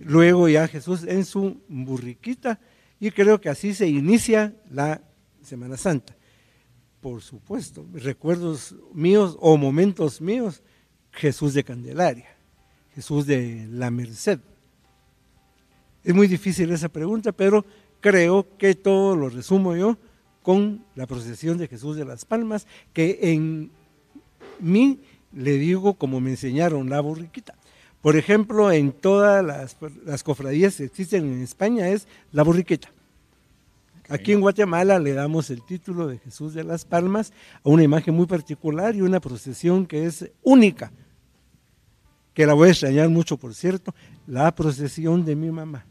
luego 0.00 0.48
ya 0.48 0.66
Jesús 0.68 1.04
en 1.04 1.24
su 1.24 1.58
burriquita, 1.68 2.58
y 3.00 3.10
creo 3.12 3.40
que 3.40 3.48
así 3.50 3.72
se 3.74 3.86
inicia 3.86 4.52
la 4.70 5.00
Semana 5.44 5.76
Santa. 5.76 6.16
Por 7.00 7.20
supuesto, 7.22 7.86
recuerdos 7.92 8.74
míos 8.92 9.36
o 9.40 9.56
momentos 9.56 10.20
míos, 10.20 10.62
Jesús 11.12 11.54
de 11.54 11.64
Candelaria, 11.64 12.28
Jesús 12.94 13.26
de 13.26 13.66
la 13.70 13.90
Merced. 13.90 14.40
Es 16.02 16.14
muy 16.14 16.26
difícil 16.26 16.70
esa 16.70 16.88
pregunta, 16.88 17.32
pero 17.32 17.64
creo 18.00 18.56
que 18.58 18.74
todo 18.74 19.16
lo 19.16 19.28
resumo 19.28 19.76
yo 19.76 19.98
con 20.42 20.84
la 20.94 21.06
procesión 21.06 21.56
de 21.56 21.68
Jesús 21.68 21.96
de 21.96 22.04
las 22.04 22.24
Palmas, 22.24 22.66
que 22.92 23.18
en 23.22 23.70
mí 24.60 25.00
le 25.32 25.52
digo 25.52 25.94
como 25.94 26.20
me 26.20 26.30
enseñaron 26.30 26.90
la 26.90 27.00
burriquita. 27.00 27.54
Por 28.02 28.16
ejemplo, 28.16 28.70
en 28.70 28.92
todas 28.92 29.42
las, 29.42 30.22
cofradías 30.22 30.76
que 30.76 30.84
existen 30.84 31.24
en 31.24 31.42
España 31.42 31.88
es 31.88 32.06
la 32.32 32.42
Aquí 34.08 34.32
en 34.32 34.40
Guatemala 34.40 34.98
le 34.98 35.12
damos 35.14 35.48
el 35.50 35.62
título 35.64 36.06
de 36.06 36.18
Jesús 36.18 36.52
de 36.54 36.62
las 36.64 36.84
Palmas 36.84 37.32
a 37.64 37.68
una 37.68 37.82
imagen 37.82 38.14
muy 38.14 38.26
particular 38.26 38.94
y 38.94 39.00
una 39.00 39.20
procesión 39.20 39.86
que 39.86 40.04
es 40.06 40.30
única, 40.42 40.92
que 42.34 42.46
la 42.46 42.52
voy 42.54 42.68
a 42.68 42.70
extrañar 42.72 43.08
mucho, 43.08 43.36
por 43.38 43.54
cierto, 43.54 43.94
la 44.26 44.54
procesión 44.54 45.24
de 45.24 45.36
mi 45.36 45.50
mamá. 45.50 45.86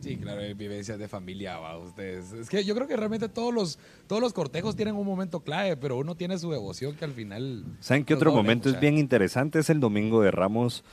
Sí, 0.00 0.16
claro, 0.18 0.40
hay 0.42 0.52
vivencias 0.54 0.98
de 0.98 1.08
familia, 1.08 1.56
va, 1.58 1.78
ustedes. 1.78 2.32
Es 2.32 2.50
que 2.50 2.62
yo 2.64 2.74
creo 2.74 2.86
que 2.86 2.96
realmente 2.96 3.28
todos 3.28 3.54
los, 3.54 3.78
todos 4.06 4.20
los 4.20 4.32
cortejos 4.34 4.76
tienen 4.76 4.96
un 4.96 5.06
momento 5.06 5.40
clave, 5.40 5.76
pero 5.78 5.96
uno 5.96 6.14
tiene 6.14 6.38
su 6.38 6.50
devoción 6.50 6.94
que 6.94 7.04
al 7.06 7.12
final. 7.12 7.64
¿Saben 7.80 8.04
qué 8.04 8.12
otro 8.14 8.30
doble, 8.30 8.42
momento 8.42 8.68
es 8.68 8.78
bien 8.80 8.98
interesante? 8.98 9.58
Es 9.60 9.70
el 9.70 9.80
domingo 9.80 10.20
de 10.20 10.30
Ramos. 10.30 10.84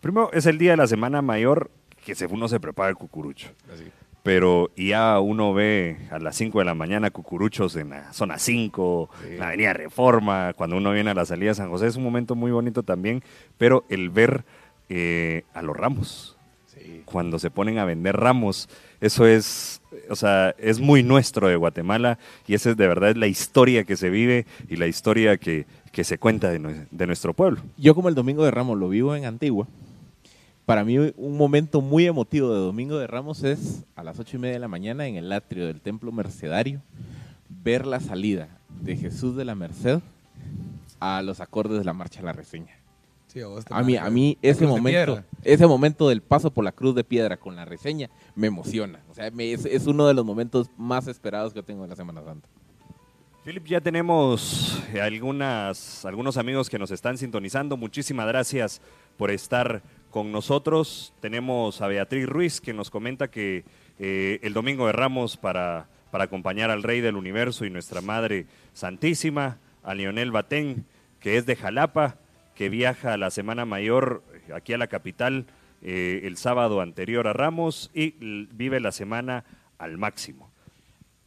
Primero, 0.00 0.30
es 0.32 0.46
el 0.46 0.58
día 0.58 0.72
de 0.72 0.76
la 0.76 0.86
Semana 0.86 1.20
Mayor 1.22 1.70
que 2.04 2.14
se- 2.14 2.26
uno 2.26 2.46
se 2.48 2.60
prepara 2.60 2.90
el 2.90 2.96
cucurucho. 2.96 3.48
Así. 3.72 3.84
Pero 4.24 4.70
ya 4.74 5.20
uno 5.20 5.52
ve 5.52 5.98
a 6.10 6.18
las 6.18 6.34
5 6.36 6.58
de 6.58 6.64
la 6.64 6.74
mañana 6.74 7.10
cucuruchos 7.10 7.76
en 7.76 7.90
la 7.90 8.10
zona 8.14 8.38
5, 8.38 9.10
en 9.28 9.38
la 9.38 9.48
avenida 9.48 9.74
Reforma, 9.74 10.54
cuando 10.54 10.78
uno 10.78 10.92
viene 10.92 11.10
a 11.10 11.14
la 11.14 11.26
salida 11.26 11.50
de 11.50 11.56
San 11.56 11.68
José, 11.68 11.88
es 11.88 11.96
un 11.96 12.04
momento 12.04 12.34
muy 12.34 12.50
bonito 12.50 12.82
también, 12.82 13.22
pero 13.58 13.84
el 13.90 14.08
ver 14.08 14.46
eh, 14.88 15.42
a 15.52 15.60
los 15.60 15.76
ramos, 15.76 16.38
cuando 17.04 17.38
se 17.38 17.50
ponen 17.50 17.76
a 17.76 17.84
vender 17.84 18.16
ramos, 18.16 18.70
eso 19.02 19.26
es, 19.26 19.82
o 20.08 20.16
sea, 20.16 20.54
es 20.56 20.80
muy 20.80 21.02
nuestro 21.02 21.48
de 21.48 21.56
Guatemala 21.56 22.18
y 22.46 22.54
esa 22.54 22.70
es 22.70 22.78
de 22.78 22.88
verdad 22.88 23.14
la 23.16 23.26
historia 23.26 23.84
que 23.84 23.96
se 23.96 24.08
vive 24.08 24.46
y 24.70 24.76
la 24.76 24.86
historia 24.86 25.36
que, 25.36 25.66
que 25.92 26.02
se 26.02 26.16
cuenta 26.16 26.50
de, 26.50 26.86
de 26.90 27.06
nuestro 27.06 27.34
pueblo. 27.34 27.60
Yo 27.76 27.94
como 27.94 28.08
el 28.08 28.14
Domingo 28.14 28.42
de 28.42 28.50
Ramos 28.50 28.78
lo 28.78 28.88
vivo 28.88 29.14
en 29.14 29.26
Antigua, 29.26 29.68
para 30.66 30.84
mí 30.84 30.98
un 30.98 31.36
momento 31.36 31.80
muy 31.80 32.06
emotivo 32.06 32.52
de 32.52 32.60
Domingo 32.60 32.98
de 32.98 33.06
Ramos 33.06 33.42
es 33.44 33.84
a 33.96 34.02
las 34.02 34.18
ocho 34.18 34.36
y 34.36 34.40
media 34.40 34.54
de 34.54 34.60
la 34.60 34.68
mañana 34.68 35.06
en 35.06 35.16
el 35.16 35.30
atrio 35.32 35.66
del 35.66 35.80
Templo 35.80 36.10
Mercedario, 36.12 36.80
ver 37.48 37.86
la 37.86 38.00
salida 38.00 38.48
de 38.80 38.96
Jesús 38.96 39.36
de 39.36 39.44
la 39.44 39.54
Merced 39.54 40.00
a 41.00 41.22
los 41.22 41.40
acordes 41.40 41.78
de 41.78 41.84
la 41.84 41.92
Marcha 41.92 42.20
a 42.20 42.24
la 42.24 42.32
Reseña. 42.32 42.76
Sí, 43.26 43.40
a 43.40 43.46
vos 43.48 43.64
te 43.64 43.74
A 43.74 43.82
mí, 43.82 43.96
a 43.96 44.08
mí 44.10 44.38
ese 44.42 44.60
de 44.60 44.66
momento, 44.68 45.22
ese 45.42 45.66
momento 45.66 46.08
del 46.08 46.22
paso 46.22 46.50
por 46.52 46.64
la 46.64 46.72
Cruz 46.72 46.94
de 46.94 47.02
Piedra 47.04 47.36
con 47.36 47.56
la 47.56 47.64
reseña 47.64 48.08
me 48.36 48.46
emociona. 48.46 49.00
O 49.10 49.14
sea, 49.14 49.30
me- 49.32 49.52
es, 49.52 49.64
es 49.64 49.86
uno 49.88 50.06
de 50.06 50.14
los 50.14 50.24
momentos 50.24 50.70
más 50.78 51.08
esperados 51.08 51.52
que 51.52 51.62
tengo 51.62 51.82
en 51.84 51.90
la 51.90 51.96
Semana 51.96 52.22
Santa. 52.22 52.48
Philip, 53.44 53.66
ya 53.66 53.80
tenemos 53.80 54.80
eh, 54.94 55.00
algunas, 55.02 56.04
algunos 56.06 56.36
amigos 56.36 56.70
que 56.70 56.78
nos 56.78 56.90
están 56.92 57.18
sintonizando. 57.18 57.76
Muchísimas 57.76 58.26
gracias 58.28 58.80
por 59.18 59.30
estar 59.32 59.82
con 60.14 60.30
nosotros. 60.30 61.12
Tenemos 61.18 61.82
a 61.82 61.88
Beatriz 61.88 62.26
Ruiz 62.28 62.60
que 62.60 62.72
nos 62.72 62.88
comenta 62.88 63.32
que 63.32 63.64
eh, 63.98 64.38
el 64.44 64.52
domingo 64.52 64.86
de 64.86 64.92
Ramos 64.92 65.36
para, 65.36 65.88
para 66.12 66.22
acompañar 66.22 66.70
al 66.70 66.84
Rey 66.84 67.00
del 67.00 67.16
Universo 67.16 67.64
y 67.64 67.70
nuestra 67.70 68.00
Madre 68.00 68.46
Santísima, 68.74 69.58
a 69.82 69.92
Lionel 69.92 70.30
Batén, 70.30 70.86
que 71.18 71.36
es 71.36 71.46
de 71.46 71.56
Jalapa, 71.56 72.18
que 72.54 72.68
viaja 72.68 73.12
a 73.12 73.16
la 73.16 73.32
Semana 73.32 73.64
Mayor 73.64 74.22
aquí 74.54 74.72
a 74.72 74.78
la 74.78 74.86
capital 74.86 75.46
eh, 75.82 76.20
el 76.22 76.36
sábado 76.36 76.80
anterior 76.80 77.26
a 77.26 77.32
Ramos 77.32 77.90
y 77.92 78.14
vive 78.52 78.78
la 78.78 78.92
semana 78.92 79.44
al 79.78 79.98
máximo. 79.98 80.48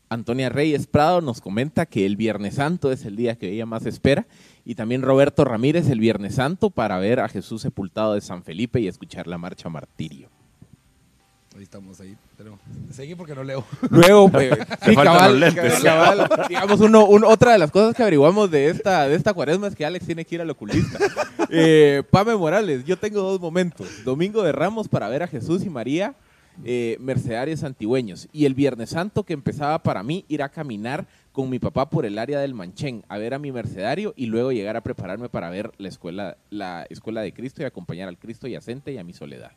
Antonia 0.08 0.48
Reyes 0.48 0.88
Prado 0.88 1.20
nos 1.20 1.42
comenta 1.42 1.88
que 1.88 2.06
el 2.06 2.16
Viernes 2.16 2.56
Santo 2.56 2.94
es 2.94 3.04
el 3.04 3.18
día 3.18 3.38
que 3.38 3.52
ella 3.52 3.66
más 3.66 3.86
espera. 3.86 4.28
Y 4.70 4.76
también 4.76 5.02
Roberto 5.02 5.46
Ramírez 5.46 5.90
el 5.90 6.02
Viernes 6.02 6.36
Santo 6.36 6.70
para 6.70 7.00
ver 7.00 7.22
a 7.22 7.30
Jesús 7.30 7.62
sepultado 7.62 8.16
de 8.16 8.20
San 8.20 8.44
Felipe 8.44 8.82
y 8.82 8.90
escuchar 8.90 9.26
la 9.26 9.38
marcha 9.38 9.70
martirio. 9.70 10.28
Ahí 11.56 11.64
estamos, 11.64 12.02
ahí. 12.02 12.18
Tenemos. 12.36 12.60
Seguí 12.92 13.16
porque 13.16 13.34
no 13.34 13.46
leo. 13.46 13.64
Luego, 13.90 14.30
eh, 14.42 14.52
sí, 14.86 14.94
cabal, 14.94 15.56
cabal, 15.82 16.30
digamos, 16.50 16.82
uno, 16.82 17.06
un- 17.06 17.24
otra 17.24 17.54
de 17.54 17.60
las 17.60 17.72
cosas 17.72 17.96
que 17.96 18.02
averiguamos 18.04 18.52
de 18.52 18.68
esta, 18.68 19.08
de 19.08 19.16
esta 19.16 19.34
cuaresma 19.34 19.68
es 19.68 19.76
que 19.76 19.86
Alex 19.86 20.06
tiene 20.06 20.26
que 20.26 20.36
ir 20.36 20.42
al 20.42 20.50
oculista. 20.50 21.00
Eh, 21.50 22.04
Pame 22.12 22.36
Morales, 22.36 22.84
yo 22.84 22.98
tengo 22.98 23.22
dos 23.22 23.40
momentos. 23.40 23.88
Domingo 24.04 24.44
de 24.44 24.52
Ramos 24.52 24.90
para 24.90 25.08
ver 25.08 25.24
a 25.24 25.28
Jesús 25.28 25.64
y 25.64 25.70
María, 25.70 26.14
eh, 26.66 26.98
mercedarios 27.00 27.64
antigüeños. 27.64 28.28
Y 28.34 28.44
el 28.44 28.54
Viernes 28.54 28.90
Santo 28.90 29.24
que 29.24 29.32
empezaba 29.32 29.82
para 29.82 30.04
mí 30.04 30.26
ir 30.28 30.44
a 30.44 30.50
caminar 30.50 31.08
con 31.38 31.52
mi 31.52 31.60
papá 31.60 31.88
por 31.88 32.08
el 32.08 32.18
área 32.18 32.40
del 32.40 32.56
Manchén, 32.56 33.04
a 33.10 33.20
ver 33.20 33.36
a 33.36 33.38
mi 33.38 33.52
mercedario 33.52 34.12
y 34.18 34.26
luego 34.26 34.52
llegar 34.52 34.76
a 34.76 34.82
prepararme 34.82 35.30
para 35.30 35.52
ver 35.52 35.72
la 35.78 35.88
escuela, 35.88 36.36
la 36.50 36.88
escuela 36.90 37.22
de 37.22 37.32
Cristo 37.32 37.62
y 37.62 37.66
acompañar 37.66 38.10
al 38.10 38.18
Cristo 38.18 38.48
yacente 38.48 38.92
y 38.92 38.98
a 38.98 39.04
mi 39.04 39.14
soledad. 39.14 39.52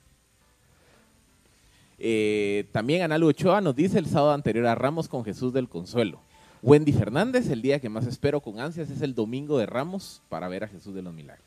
Eh, 1.99 2.67
también 2.71 3.01
Analu 3.01 3.29
Ochoa 3.29 3.63
nos 3.63 3.75
dice 3.75 3.99
el 3.99 4.05
sábado 4.05 4.35
anterior 4.35 4.67
a 4.67 4.75
Ramos 4.75 5.09
con 5.09 5.25
Jesús 5.25 5.55
del 5.55 5.71
Consuelo. 5.71 6.21
Wendy 6.61 6.93
Fernández, 6.93 7.49
el 7.49 7.63
día 7.63 7.81
que 7.81 7.89
más 7.89 8.07
espero 8.07 8.43
con 8.43 8.61
ansias 8.61 8.91
es 8.91 9.01
el 9.01 9.15
domingo 9.15 9.57
de 9.57 9.65
Ramos 9.65 10.21
para 10.29 10.49
ver 10.49 10.65
a 10.65 10.69
Jesús 10.69 10.95
de 10.95 11.01
los 11.01 11.15
Milagros. 11.15 11.47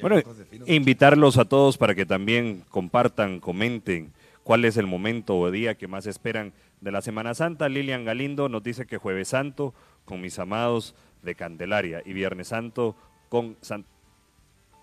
Bueno, 0.00 0.20
invitarlos 0.66 1.38
a 1.38 1.44
todos 1.44 1.78
para 1.78 1.94
que 1.94 2.04
también 2.04 2.64
compartan, 2.68 3.38
comenten 3.38 4.10
cuál 4.44 4.64
es 4.64 4.76
el 4.76 4.86
momento 4.86 5.36
o 5.36 5.50
día 5.50 5.74
que 5.76 5.88
más 5.88 6.06
esperan 6.06 6.52
de 6.80 6.92
la 6.92 7.02
Semana 7.02 7.34
Santa. 7.34 7.68
Lilian 7.68 8.04
Galindo 8.04 8.48
nos 8.48 8.62
dice 8.62 8.86
que 8.86 8.98
Jueves 8.98 9.28
Santo 9.28 9.74
con 10.04 10.20
mis 10.20 10.38
amados 10.38 10.94
de 11.22 11.34
Candelaria 11.34 12.02
y 12.04 12.12
Viernes 12.12 12.48
Santo 12.48 12.94
con 13.28 13.56
San... 13.62 13.84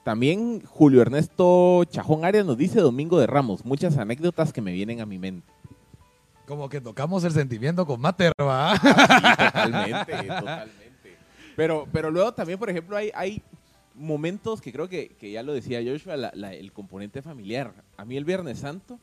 También 0.04 0.62
Julio 0.66 1.02
Ernesto 1.04 1.84
Chajón 1.86 2.26
Arias 2.26 2.44
nos 2.46 2.58
dice 2.58 2.82
domingo 2.82 3.20
de 3.20 3.28
Ramos, 3.28 3.64
muchas 3.64 3.98
anécdotas 3.98 4.52
que 4.52 4.62
me 4.62 4.74
vienen 4.74 5.00
a 5.00 5.06
mi 5.06 5.20
mente. 5.20 5.48
Como 6.48 6.68
que 6.68 6.82
tocamos 6.82 7.24
el 7.24 7.32
sentimiento 7.32 7.86
con 7.86 8.02
Mater, 8.02 8.34
¿va? 8.42 8.74
Totalmente, 8.80 10.14
totalmente. 10.28 11.18
Pero, 11.56 11.88
pero 11.94 12.10
luego 12.10 12.34
también, 12.34 12.58
por 12.58 12.70
ejemplo, 12.70 12.98
hay, 12.98 13.12
hay 13.14 13.44
momentos 13.94 14.60
que 14.60 14.72
creo 14.72 14.90
que, 14.90 15.10
que 15.20 15.32
ya 15.32 15.44
lo 15.44 15.54
decía 15.54 15.80
Joshua, 15.86 16.18
la- 16.18 16.32
la- 16.34 16.54
el 16.54 16.72
componente 16.74 17.22
familiar. 17.22 17.72
A 17.96 18.04
mí 18.04 18.18
el 18.18 18.26
Viernes 18.26 18.58
Santo, 18.60 19.00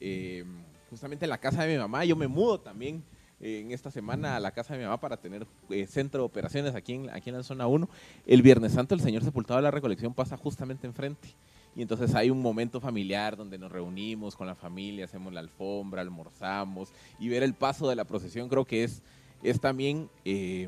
eh, 0.00 0.44
justamente 0.90 1.24
en 1.24 1.30
la 1.30 1.38
casa 1.38 1.64
de 1.64 1.72
mi 1.72 1.78
mamá, 1.78 2.04
yo 2.04 2.16
me 2.16 2.28
mudo 2.28 2.60
también 2.60 3.02
eh, 3.40 3.60
en 3.60 3.72
esta 3.72 3.90
semana 3.90 4.36
a 4.36 4.40
la 4.40 4.50
casa 4.52 4.74
de 4.74 4.80
mi 4.80 4.84
mamá 4.84 5.00
para 5.00 5.16
tener 5.16 5.46
eh, 5.70 5.86
centro 5.86 6.22
de 6.22 6.26
operaciones 6.26 6.74
aquí 6.74 6.94
en, 6.94 7.10
aquí 7.10 7.30
en 7.30 7.36
la 7.36 7.42
zona 7.42 7.66
1. 7.66 7.88
El 8.26 8.42
Viernes 8.42 8.72
Santo 8.72 8.94
el 8.94 9.00
Señor 9.00 9.24
Sepultado 9.24 9.58
de 9.58 9.62
la 9.62 9.70
Recolección 9.70 10.14
pasa 10.14 10.36
justamente 10.36 10.86
enfrente. 10.86 11.28
Y 11.76 11.82
entonces 11.82 12.14
hay 12.14 12.30
un 12.30 12.40
momento 12.40 12.80
familiar 12.80 13.36
donde 13.36 13.58
nos 13.58 13.70
reunimos 13.70 14.34
con 14.34 14.46
la 14.46 14.54
familia, 14.54 15.04
hacemos 15.04 15.32
la 15.32 15.40
alfombra, 15.40 16.00
almorzamos 16.00 16.92
y 17.20 17.28
ver 17.28 17.42
el 17.42 17.54
paso 17.54 17.88
de 17.88 17.94
la 17.94 18.04
procesión 18.04 18.48
creo 18.48 18.64
que 18.64 18.82
es, 18.82 19.02
es 19.44 19.60
también 19.60 20.08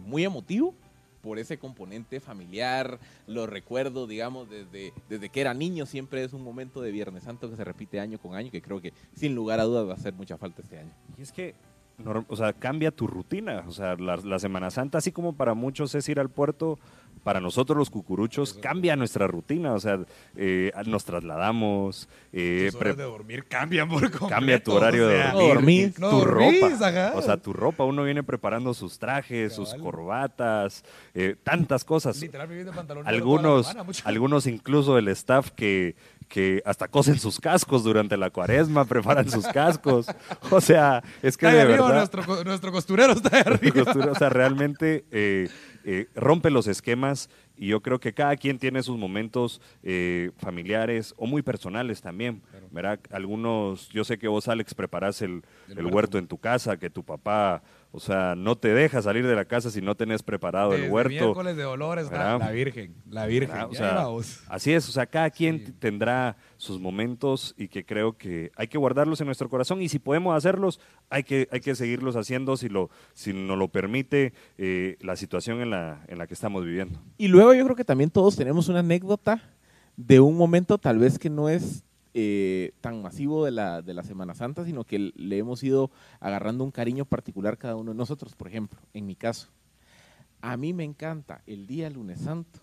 muy 0.05 0.25
emotivo 0.25 0.75
por 1.21 1.39
ese 1.39 1.59
componente 1.59 2.21
familiar, 2.21 2.99
los 3.27 3.49
recuerdos, 3.49 4.09
digamos, 4.09 4.49
desde, 4.49 4.93
desde 5.09 5.29
que 5.29 5.41
era 5.41 5.55
niño, 5.55 5.87
siempre 5.87 6.25
es 6.25 6.33
un 6.33 6.43
momento 6.43 6.81
de 6.81 6.91
Viernes 6.91 7.25
Santo 7.25 7.51
que 7.51 7.57
se 7.57 7.65
repite 7.65 8.01
año 8.01 8.19
con 8.19 8.35
año, 8.35 8.51
que 8.51 8.63
creo 8.63 8.81
que 8.81 8.93
sin 9.15 9.35
lugar 9.35 9.61
a 9.61 9.65
dudas 9.65 9.87
va 9.87 9.93
a 9.93 9.97
hacer 9.97 10.15
mucha 10.15 10.37
falta 10.39 10.63
este 10.63 10.79
año. 10.79 10.93
Y 11.19 11.23
es 11.23 11.33
que, 11.33 11.55
o 12.29 12.37
sea, 12.37 12.53
cambia 12.53 12.91
tu 12.91 13.07
rutina. 13.07 13.65
O 13.67 13.73
sea, 13.73 13.97
la, 13.97 14.17
la 14.17 14.39
Semana 14.39 14.71
Santa, 14.71 14.99
así 14.99 15.13
como 15.13 15.35
para 15.35 15.55
muchos 15.55 15.95
es 15.95 16.09
ir 16.09 16.21
al 16.21 16.31
puerto, 16.31 16.79
para 17.23 17.41
nosotros 17.41 17.77
los 17.77 17.91
cucuruchos 17.91 18.55
cambia 18.55 18.97
nuestra 18.97 19.27
rutina. 19.27 19.75
O 19.75 19.81
sea, 19.81 19.99
eh, 20.37 20.73
nos 20.87 21.05
trasladamos, 21.05 22.09
eh, 22.33 22.69
Tus 22.71 22.79
pre- 22.79 22.91
horas 22.91 22.97
de 22.99 23.05
dormir 23.05 23.45
cambian 23.49 23.89
por 23.89 24.01
completo. 24.03 24.29
cambia 24.29 24.63
tu 24.63 24.73
horario 24.73 25.05
o 25.07 25.09
de 25.09 25.19
No 25.25 25.39
dormir, 25.41 25.55
dormís. 25.55 25.95
tu 25.95 26.01
No 26.01 26.25
ropa. 26.25 26.87
ajá. 26.89 27.13
O 27.17 27.23
sea, 27.23 27.37
tu 27.37 27.53
ropa, 27.53 27.85
uno 27.85 28.05
viene 28.05 28.23
preparando 28.23 28.73
sus 28.75 28.99
trajes, 28.99 29.53
sus 29.55 29.75
corbatas, 29.75 30.85
eh, 31.15 31.37
tantas 31.43 31.85
cosas. 31.85 32.21
Literal 32.21 32.49
viviendo 32.49 32.73
en 32.73 32.77
pantalón 32.77 33.07
Algunos, 33.07 33.67
semana, 33.69 33.93
algunos 34.05 34.47
incluso 34.47 34.99
el 34.99 35.09
staff 35.09 35.51
que, 35.51 35.95
que 36.31 36.63
hasta 36.65 36.87
cosen 36.87 37.19
sus 37.19 37.41
cascos 37.41 37.83
durante 37.83 38.17
la 38.17 38.31
cuaresma, 38.31 38.85
preparan 38.85 39.29
sus 39.29 39.47
cascos. 39.49 40.07
O 40.51 40.61
sea, 40.61 41.03
es 41.23 41.37
que 41.37 41.47
Está 41.47 41.53
de 41.57 41.61
arriba 41.63 41.87
verdad... 41.89 41.97
nuestro, 41.99 42.25
co- 42.25 42.45
nuestro 42.45 42.71
costurero 42.73 43.13
está 43.15 43.37
ahí 43.37 43.43
arriba. 43.45 43.83
o 44.11 44.15
sea, 44.15 44.29
realmente 44.31 45.05
eh, 45.11 45.49
eh, 45.85 46.07
rompe 46.15 46.51
los 46.51 46.69
esquemas 46.69 47.29
y 47.57 47.67
yo 47.67 47.83
creo 47.83 47.99
que 47.99 48.15
cada 48.15 48.37
quien 48.37 48.59
tiene 48.61 48.83
sus 48.85 48.97
momentos 48.97 49.61
eh, 49.83 50.31
familiares 50.39 51.13
o 51.17 51.27
muy 51.27 51.43
personales 51.43 52.01
también. 52.01 52.43
¿verdad? 52.71 53.01
Algunos, 53.11 53.89
yo 53.89 54.05
sé 54.05 54.17
que 54.17 54.29
vos, 54.29 54.47
Alex, 54.47 54.73
preparás 54.75 55.23
el, 55.23 55.43
El 55.69 55.87
huerto 55.87 56.17
en 56.17 56.29
tu 56.29 56.39
casa, 56.39 56.77
que 56.77 56.89
tu 56.91 57.03
papá, 57.05 57.61
o 57.93 57.99
sea, 57.99 58.35
no 58.37 58.57
te 58.57 58.69
deja 58.73 59.03
salir 59.03 59.27
de 59.27 59.35
la 59.35 59.45
casa 59.45 59.71
si 59.71 59.81
no 59.81 59.97
tenés 59.97 60.23
preparado 60.23 60.71
Desde 60.71 60.87
el 60.87 60.93
huerto. 60.93 61.11
miércoles 61.11 61.57
de 61.57 61.63
dolores, 61.65 62.09
¿verdad? 62.09 62.39
la 62.39 62.51
Virgen, 62.53 62.95
la 63.09 63.27
Virgen. 63.27 63.61
O 63.63 63.75
sea, 63.75 64.07
así 64.49 64.73
es, 64.73 64.89
o 64.89 64.93
sea, 64.93 65.07
cada 65.07 65.31
quien 65.31 65.67
Sí. 65.67 65.73
tendrá 65.79 66.37
sus 66.57 66.79
momentos 66.81 67.55
y 67.59 67.67
que 67.69 67.85
creo 67.85 68.17
que 68.17 68.53
hay 68.57 68.69
que 68.69 68.79
guardarlos 68.79 69.21
en 69.21 69.27
nuestro 69.27 69.49
corazón 69.49 69.83
y 69.83 69.89
si 69.89 69.99
podemos 69.99 70.37
hacerlos, 70.37 70.79
hay 71.09 71.25
que, 71.25 71.49
hay 71.51 71.61
que 71.61 71.75
seguirlos 71.75 72.15
haciendo 72.17 72.57
si, 72.57 72.69
lo, 72.69 72.91
si 73.15 73.33
nos 73.33 73.59
lo 73.59 73.69
permite 73.69 74.35
eh, 74.59 74.97
la 75.01 75.17
situación 75.17 75.61
en 75.61 75.71
la, 75.71 76.05
en 76.09 76.19
la 76.19 76.27
que 76.27 76.35
estamos 76.35 76.65
viviendo. 76.65 77.01
Y 77.19 77.29
luego 77.29 77.55
yo 77.55 77.65
creo 77.65 77.77
que 77.77 77.85
también 77.85 78.11
todos 78.11 78.37
tenemos 78.37 78.69
una 78.69 78.81
anécdota 78.81 79.43
de 79.97 80.21
un 80.21 80.37
momento 80.37 80.79
tal 80.79 80.99
vez 80.99 81.19
que 81.19 81.29
no 81.29 81.49
es 81.49 81.83
eh, 82.13 82.73
tan 82.81 83.03
masivo 83.03 83.45
de 83.45 83.53
la, 83.53 83.83
de 83.83 83.95
la 83.95 84.03
Semana 84.03 84.35
Santa, 84.35 84.65
sino 84.65 84.85
que 84.85 85.13
le 85.15 85.39
hemos 85.39 85.63
ido 85.63 85.91
agarrando 86.19 86.65
un 86.65 86.73
cariño 86.73 87.05
particular 87.05 87.57
cada 87.57 87.77
uno 87.77 87.93
de 87.93 87.97
nosotros. 87.97 88.35
Por 88.35 88.49
ejemplo, 88.49 88.81
en 88.95 89.07
mi 89.07 89.15
caso, 89.15 89.49
a 90.41 90.57
mí 90.57 90.73
me 90.73 90.85
encanta 90.85 91.43
el 91.47 91.67
día 91.67 91.89
lunes 91.89 92.21
santo, 92.21 92.61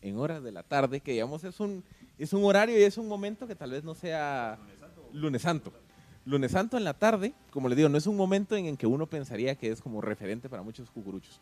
en 0.00 0.16
horas 0.16 0.42
de 0.42 0.52
la 0.52 0.62
tarde, 0.62 1.00
que 1.00 1.12
digamos 1.12 1.44
es 1.44 1.60
un, 1.60 1.84
es 2.18 2.32
un 2.32 2.44
horario 2.44 2.78
y 2.78 2.82
es 2.82 2.98
un 2.98 3.08
momento 3.08 3.46
que 3.46 3.54
tal 3.54 3.70
vez 3.70 3.84
no 3.84 3.94
sea 3.94 4.58
lunes 5.12 5.42
santo. 5.42 5.72
Lunes 6.24 6.52
santo 6.52 6.76
en 6.76 6.84
la 6.84 6.94
tarde, 6.94 7.34
como 7.50 7.68
les 7.68 7.76
digo, 7.76 7.88
no 7.88 7.98
es 7.98 8.06
un 8.06 8.16
momento 8.16 8.56
en 8.56 8.66
el 8.66 8.76
que 8.76 8.86
uno 8.86 9.06
pensaría 9.06 9.54
que 9.54 9.70
es 9.70 9.80
como 9.80 10.00
referente 10.00 10.48
para 10.48 10.62
muchos 10.62 10.90
cucuruchos. 10.90 11.40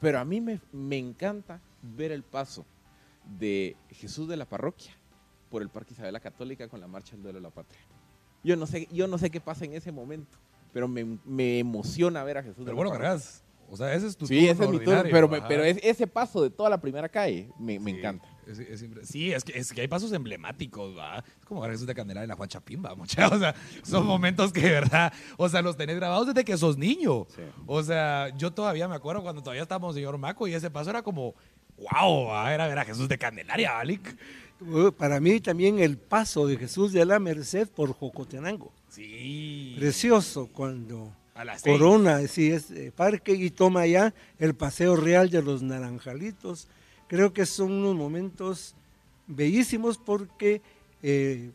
Pero 0.00 0.18
a 0.18 0.24
mí 0.24 0.40
me, 0.40 0.60
me 0.72 0.98
encanta 0.98 1.60
ver 1.82 2.12
el 2.12 2.22
paso 2.22 2.64
de 3.38 3.76
Jesús 3.90 4.26
de 4.26 4.36
la 4.36 4.44
parroquia 4.46 4.92
por 5.54 5.62
el 5.62 5.68
Parque 5.68 5.94
Isabel 5.94 6.12
la 6.12 6.18
Católica 6.18 6.66
con 6.66 6.80
la 6.80 6.88
marcha 6.88 7.12
del 7.12 7.22
duelo 7.22 7.38
de 7.38 7.42
la 7.44 7.50
patria. 7.50 7.78
Yo 8.42 8.56
no 8.56 8.66
sé, 8.66 8.88
yo 8.90 9.06
no 9.06 9.18
sé 9.18 9.30
qué 9.30 9.40
pasa 9.40 9.64
en 9.64 9.72
ese 9.74 9.92
momento, 9.92 10.36
pero 10.72 10.88
me, 10.88 11.04
me 11.24 11.60
emociona 11.60 12.24
ver 12.24 12.38
a 12.38 12.42
Jesús 12.42 12.64
Pero 12.64 12.74
bueno, 12.74 12.90
cargas. 12.90 13.44
O 13.70 13.76
sea, 13.76 13.94
ese 13.94 14.08
es 14.08 14.16
tu 14.16 14.26
Sí, 14.26 14.48
ese 14.48 14.64
es 14.64 14.68
mi 14.68 14.80
turno, 14.80 15.02
pero, 15.04 15.28
me- 15.28 15.40
pero 15.42 15.62
es- 15.62 15.78
ese 15.84 16.08
paso 16.08 16.42
de 16.42 16.50
toda 16.50 16.68
la 16.68 16.80
primera 16.80 17.08
calle 17.08 17.50
me, 17.56 17.78
me 17.78 17.92
Sí, 17.92 17.98
encanta. 17.98 18.26
es- 18.48 18.58
es 18.58 18.84
sí, 19.08 19.32
es 19.32 19.44
que, 19.44 19.56
es 19.56 19.72
que 19.72 19.80
hay 19.82 19.86
pasos 19.88 20.12
emblemáticos, 20.12 20.98
¿va? 20.98 21.18
Es 21.38 21.46
como 21.46 21.60
ver 21.60 21.70
a 21.70 21.74
Jesús 21.74 21.86
de 21.86 21.94
Candelaria 21.94 22.24
en 22.24 22.30
la 22.30 22.34
Juan 22.34 22.48
Chapín, 22.48 22.82
¿va? 22.84 22.94
mucha? 22.96 23.28
O 23.28 23.38
sea, 23.38 23.54
son 23.84 24.04
momentos 24.06 24.52
que, 24.52 24.60
de 24.60 24.70
verdad, 24.72 25.12
o 25.36 25.48
sea, 25.48 25.62
los 25.62 25.76
tenés 25.76 25.94
grabados 25.96 26.26
desde 26.26 26.44
que 26.44 26.56
sos 26.58 26.76
niño. 26.76 27.26
Sí. 27.28 27.42
O 27.66 27.80
sea, 27.84 28.28
yo 28.36 28.52
todavía 28.52 28.88
me 28.88 28.96
acuerdo 28.96 29.22
cuando 29.22 29.40
todavía 29.40 29.62
estábamos 29.62 29.94
señor 29.94 30.18
Maco 30.18 30.48
y 30.48 30.54
ese 30.54 30.68
paso 30.72 30.90
era 30.90 31.02
como, 31.02 31.34
wow, 31.78 32.26
¿va? 32.26 32.52
era 32.52 32.66
ver 32.66 32.78
a 32.80 32.84
Jesús 32.84 33.08
de 33.08 33.16
Candelaria, 33.18 33.78
Alic. 33.78 34.16
Para 34.96 35.20
mí 35.20 35.40
también 35.40 35.78
el 35.78 35.98
paso 35.98 36.46
de 36.46 36.56
Jesús 36.56 36.92
de 36.92 37.04
la 37.04 37.18
Merced 37.18 37.68
por 37.68 37.92
Jocotenango. 37.92 38.72
Sí. 38.88 39.74
Precioso 39.76 40.48
cuando 40.52 41.12
A 41.34 41.44
las. 41.44 41.62
Corona, 41.62 42.26
sí, 42.28 42.50
es 42.50 42.70
eh, 42.70 42.92
parque 42.94 43.32
y 43.32 43.50
toma 43.50 43.86
ya 43.86 44.14
el 44.38 44.54
paseo 44.54 44.96
real 44.96 45.30
de 45.30 45.42
los 45.42 45.62
naranjalitos. 45.62 46.68
Creo 47.08 47.32
que 47.32 47.44
son 47.46 47.72
unos 47.72 47.96
momentos 47.96 48.74
bellísimos 49.26 49.98
porque 49.98 50.62
eh, 51.02 51.50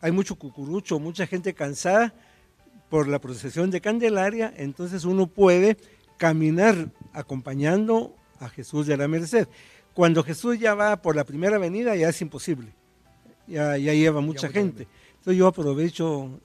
hay 0.00 0.12
mucho 0.12 0.36
cucurucho, 0.36 0.98
mucha 0.98 1.26
gente 1.26 1.54
cansada 1.54 2.14
por 2.88 3.06
la 3.08 3.20
procesión 3.20 3.70
de 3.70 3.80
Candelaria, 3.80 4.52
entonces 4.56 5.04
uno 5.04 5.26
puede 5.26 5.76
caminar 6.16 6.90
acompañando 7.12 8.14
a 8.40 8.48
Jesús 8.48 8.86
de 8.86 8.96
la 8.96 9.08
Merced. 9.08 9.48
Cuando 9.98 10.22
Jesús 10.22 10.60
ya 10.60 10.76
va 10.76 11.02
por 11.02 11.16
la 11.16 11.24
primera 11.24 11.56
avenida 11.56 11.96
ya 11.96 12.08
es 12.10 12.22
imposible, 12.22 12.72
ya, 13.48 13.76
ya 13.78 13.92
lleva 13.92 14.20
mucha 14.20 14.46
mucha 14.46 14.52
gente. 14.60 14.84
gente. 14.84 14.92
Entonces 15.16 15.36
yo 15.36 15.48
aprovecho 15.48 16.38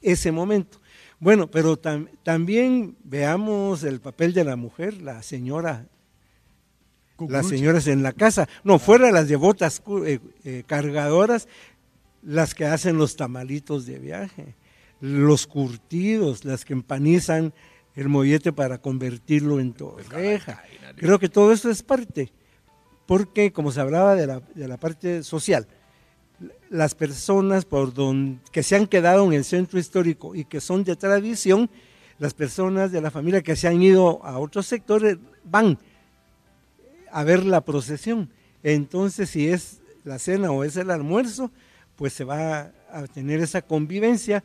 ese 0.00 0.30
momento. 0.30 0.80
Bueno, 1.18 1.50
pero 1.50 1.76
tam- 1.76 2.08
también 2.22 2.96
veamos 3.02 3.82
el 3.82 3.98
papel 4.00 4.32
de 4.32 4.44
la 4.44 4.54
mujer, 4.54 5.02
la 5.02 5.24
señora, 5.24 5.86
las 7.28 7.48
señoras 7.48 7.88
en 7.88 8.04
la 8.04 8.12
casa, 8.12 8.48
no, 8.62 8.78
fuera 8.78 9.10
las 9.10 9.26
devotas 9.26 9.82
eh, 10.06 10.20
eh, 10.44 10.62
cargadoras, 10.68 11.48
las 12.22 12.54
que 12.54 12.64
hacen 12.66 12.96
los 12.96 13.16
tamalitos 13.16 13.86
de 13.86 13.98
viaje, 13.98 14.54
los 15.00 15.48
curtidos, 15.48 16.44
las 16.44 16.64
que 16.64 16.74
empanizan 16.74 17.52
el 17.96 18.08
mollete 18.08 18.52
para 18.52 18.78
convertirlo 18.78 19.58
en 19.58 19.72
torreja. 19.72 20.62
Creo 20.96 21.18
que 21.18 21.28
todo 21.28 21.50
eso 21.52 21.68
es 21.70 21.82
parte, 21.82 22.32
porque 23.10 23.52
como 23.52 23.72
se 23.72 23.80
hablaba 23.80 24.14
de 24.14 24.28
la, 24.68 24.76
parte 24.76 25.24
social, 25.24 25.66
las 26.68 26.94
personas 26.94 27.64
por 27.64 27.92
don- 27.92 28.40
que 28.52 28.62
se 28.62 28.76
han 28.76 28.86
quedado 28.86 29.24
en 29.26 29.32
el 29.32 29.42
centro 29.42 29.80
histórico 29.80 30.36
y 30.36 30.44
que 30.44 30.60
son 30.60 30.84
de 30.84 30.94
tradición, 30.94 31.68
las 32.20 32.34
personas 32.34 32.92
de 32.92 33.00
la 33.00 33.10
familia 33.10 33.42
que 33.42 33.56
se 33.56 33.66
han 33.66 33.82
ido 33.82 34.24
a 34.24 34.38
otros 34.38 34.68
sectores 34.68 35.18
van 35.42 35.76
a 37.10 37.24
ver 37.24 37.44
la 37.44 37.62
procesión. 37.62 38.30
Entonces, 38.62 39.30
si 39.30 39.48
es 39.48 39.80
la 40.04 40.20
cena 40.20 40.52
o 40.52 40.62
es 40.62 40.76
el 40.76 40.92
almuerzo, 40.92 41.50
pues 41.96 42.12
se 42.12 42.22
va 42.22 42.70
a 42.92 43.08
tener 43.12 43.40
esa 43.40 43.60
convivencia, 43.60 44.44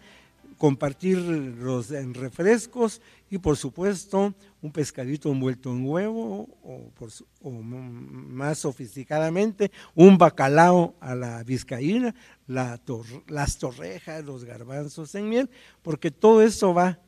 compartir 0.57 1.20
los 1.20 1.89
refrescos 1.89 2.99
y 3.30 3.38
por 3.38 3.57
supuesto 3.57 4.34
un 4.66 4.72
pescadito 4.72 5.32
envuelto 5.32 5.70
en 5.72 5.86
huevo 5.86 6.49
o, 6.63 6.89
por 6.95 7.09
o 7.41 7.51
más 7.51 8.57
sofisticadamente 8.59 9.72
un 9.93 10.18
bacalao 10.18 10.95
a 10.99 11.13
la 11.16 11.43
vizcaína, 11.43 12.16
la 12.47 12.78
tor- 12.84 13.24
las 13.28 13.57
torrejas, 13.59 14.26
los 14.26 14.43
garbanzos 14.43 15.13
en 15.16 15.30
miel, 15.30 15.49
porque 15.82 16.09
todo 16.11 16.41
eso 16.41 16.74
va 16.74 16.99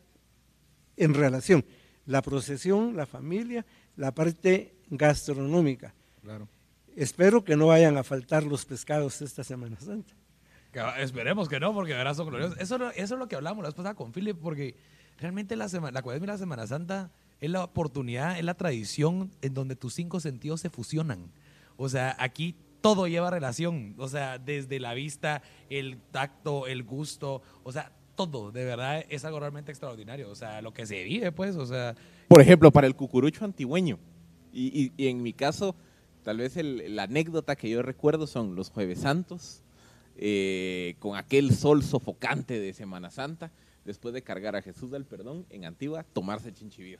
en 0.95 1.13
relación. 1.13 1.65
La 2.05 2.21
procesión, 2.21 2.95
la 2.95 3.05
familia, 3.05 3.65
la 3.95 4.13
parte 4.13 4.75
gastronómica. 4.89 5.93
Claro. 6.21 6.47
Espero 6.95 7.43
que 7.43 7.55
no 7.55 7.67
vayan 7.67 7.97
a 7.97 8.03
faltar 8.03 8.43
los 8.43 8.65
pescados 8.65 9.21
esta 9.21 9.43
Semana 9.43 9.79
Santa. 9.79 10.13
Que- 10.71 11.01
Esperemos 11.03 11.49
que 11.49 11.59
no, 11.59 11.73
porque 11.73 11.93
verás 11.93 12.17
son 12.17 12.27
gloriosos. 12.29 12.57
Eso, 12.59 12.77
lo- 12.77 12.91
eso 12.91 13.13
es 13.15 13.19
lo 13.19 13.27
que 13.27 13.35
hablamos 13.35 13.63
la 13.63 13.69
vez 13.69 13.75
pasada 13.75 13.95
con 13.95 14.11
Philip, 14.13 14.37
porque 14.39 14.75
realmente 15.19 15.55
la, 15.55 15.67
semana, 15.69 15.91
la 15.91 16.01
cuaresma 16.01 16.25
y 16.25 16.27
la 16.27 16.37
Semana 16.37 16.67
Santa 16.67 17.11
es 17.41 17.49
la 17.49 17.63
oportunidad, 17.63 18.37
es 18.37 18.43
la 18.45 18.55
tradición 18.55 19.31
en 19.41 19.53
donde 19.53 19.75
tus 19.75 19.93
cinco 19.93 20.19
sentidos 20.19 20.61
se 20.61 20.69
fusionan. 20.69 21.31
O 21.75 21.87
sea, 21.89 22.15
aquí 22.19 22.55
todo 22.81 23.07
lleva 23.07 23.29
relación. 23.29 23.95
O 23.97 24.07
sea, 24.07 24.37
desde 24.39 24.79
la 24.79 24.93
vista, 24.93 25.41
el 25.69 25.97
tacto, 26.11 26.67
el 26.67 26.83
gusto, 26.83 27.41
o 27.63 27.71
sea, 27.71 27.91
todo, 28.15 28.51
de 28.51 28.65
verdad, 28.65 29.05
es 29.09 29.25
algo 29.25 29.39
realmente 29.39 29.71
extraordinario. 29.71 30.29
O 30.31 30.35
sea, 30.35 30.61
lo 30.61 30.73
que 30.73 30.85
se 30.87 31.03
vive, 31.03 31.31
pues, 31.31 31.55
o 31.55 31.65
sea, 31.67 31.95
Por 32.27 32.41
ejemplo, 32.41 32.71
para 32.71 32.87
el 32.87 32.95
cucurucho 32.95 33.45
antigueño. 33.45 33.99
Y, 34.51 34.67
y- 34.67 34.91
y 34.97 35.07
en 35.09 35.21
mi 35.21 35.33
caso, 35.33 35.75
tal 36.23 36.37
vez 36.37 36.57
el- 36.57 36.95
la 36.95 37.03
anécdota 37.03 37.55
que 37.55 37.69
yo 37.69 37.81
recuerdo 37.83 38.25
son 38.25 38.55
los 38.55 38.71
jueves 38.71 39.01
santos, 39.01 39.61
eh, 40.15 40.95
con 40.99 41.15
aquel 41.15 41.53
sol 41.55 41.83
sofocante 41.83 42.59
de 42.59 42.73
Semana 42.73 43.11
Santa, 43.11 43.51
después 43.85 44.13
de 44.15 44.23
cargar 44.23 44.55
a 44.55 44.61
Jesús 44.63 44.89
del 44.89 45.05
Perdón 45.05 45.45
en 45.51 45.65
Antigua, 45.65 46.03
tomarse 46.03 46.51
chinchivir. 46.51 46.99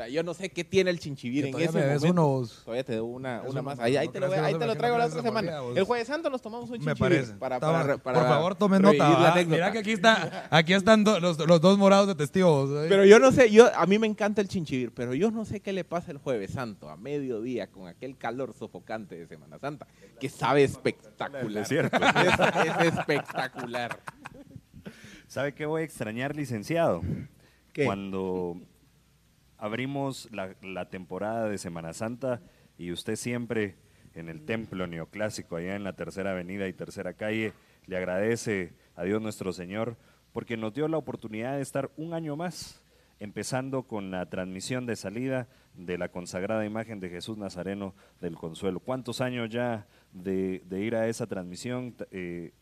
Sea, 0.00 0.08
yo 0.08 0.22
no 0.22 0.32
sé 0.32 0.48
qué 0.48 0.64
tiene 0.64 0.88
el 0.90 0.98
chinchivir 0.98 1.44
en 1.44 1.54
ese 1.60 1.72
me 1.78 1.94
momento. 1.94 2.06
unos- 2.10 2.62
Todavía 2.64 2.84
te 2.84 2.92
debo 2.92 3.06
una, 3.08 3.42
una 3.42 3.60
más. 3.60 3.78
Ahí, 3.80 3.92
te, 4.08 4.18
lo, 4.18 4.32
ahí 4.32 4.54
te 4.54 4.66
me- 4.66 4.74
traigo 4.76 4.96
la 4.96 5.04
otra 5.06 5.20
me 5.20 5.28
semana. 5.28 5.58
El 5.76 5.84
jueves 5.84 6.06
santo 6.06 6.30
nos 6.30 6.40
tomamos 6.40 6.70
un 6.70 6.72
me 6.72 6.78
chinchivir. 6.78 6.98
parece. 6.98 7.34
Para, 7.34 7.60
para, 7.60 7.98
para 7.98 8.18
Por 8.18 8.28
favor, 8.28 8.54
tomen 8.54 8.80
nota. 8.80 9.34
Mira 9.46 9.70
que 9.72 9.78
aquí, 9.80 9.92
está, 9.92 10.48
aquí 10.50 10.72
están 10.72 11.04
do- 11.04 11.20
los, 11.20 11.38
los 11.38 11.60
dos 11.60 11.76
morados 11.76 12.08
de 12.08 12.14
testigos. 12.14 12.70
¿eh? 12.70 12.86
Pero 12.88 13.04
yo 13.04 13.18
no 13.18 13.30
sé, 13.30 13.50
yo 13.50 13.68
a 13.76 13.84
mí 13.84 13.98
me 13.98 14.06
encanta 14.06 14.40
el 14.40 14.48
chinchivir, 14.48 14.90
pero 14.94 15.12
yo 15.12 15.30
no 15.30 15.44
sé 15.44 15.60
qué 15.60 15.74
le 15.74 15.84
pasa 15.84 16.12
el 16.12 16.16
jueves 16.18 16.52
santo 16.52 16.88
a 16.88 16.96
mediodía 16.96 17.66
con 17.66 17.86
aquel 17.86 18.16
calor 18.16 18.54
sofocante 18.54 19.16
de 19.16 19.26
Semana 19.26 19.58
Santa, 19.58 19.86
que 20.18 20.30
sabe 20.30 20.64
espectacular. 20.64 21.62
Es 21.62 21.68
cierto. 21.68 21.98
Es, 22.00 22.86
es 22.86 22.94
espectacular. 22.98 24.00
¿Sabe 25.26 25.52
qué 25.54 25.66
voy 25.66 25.82
a 25.82 25.84
extrañar, 25.84 26.34
licenciado? 26.34 27.02
¿Qué? 27.72 27.84
Cuando 27.84 28.56
abrimos 29.60 30.28
la, 30.32 30.88
temporada 30.88 31.48
de 31.48 31.58
Semana 31.58 31.92
Santa 31.92 32.40
y 32.78 32.92
usted 32.92 33.16
siempre 33.16 33.76
en 34.14 34.28
el 34.28 34.44
templo 34.44 34.86
neoclásico, 34.86 35.56
allá 35.56 35.76
en 35.76 35.84
la 35.84 35.92
tercera 35.94 36.32
avenida 36.32 36.66
y 36.66 36.72
tercera 36.72 37.12
calle, 37.12 37.52
le 37.86 37.96
agradece 37.96 38.72
a 38.96 39.04
Dios 39.04 39.20
nuestro 39.20 39.52
Señor 39.52 39.96
porque 40.32 40.56
nos 40.56 40.72
dio 40.72 40.88
la 40.88 40.96
oportunidad 40.96 41.56
de 41.56 41.62
estar 41.62 41.90
un 41.96 42.14
año 42.14 42.36
más, 42.36 42.82
empezando 43.18 43.82
con 43.82 44.10
la 44.10 44.30
transmisión 44.30 44.86
de 44.86 44.96
salida 44.96 45.46
de 45.74 45.98
la 45.98 46.08
consagrada 46.08 46.64
imagen 46.64 46.98
de 46.98 47.10
Jesús 47.10 47.36
Nazareno 47.36 47.94
del 48.20 48.36
Consuelo. 48.36 48.80
¿Cuántos 48.80 49.20
años 49.20 49.50
ya 49.50 49.86
de, 50.12 50.62
ir 50.70 50.96
a 50.96 51.06
esa 51.06 51.26
transmisión? 51.26 51.94
Eh, 52.10 52.52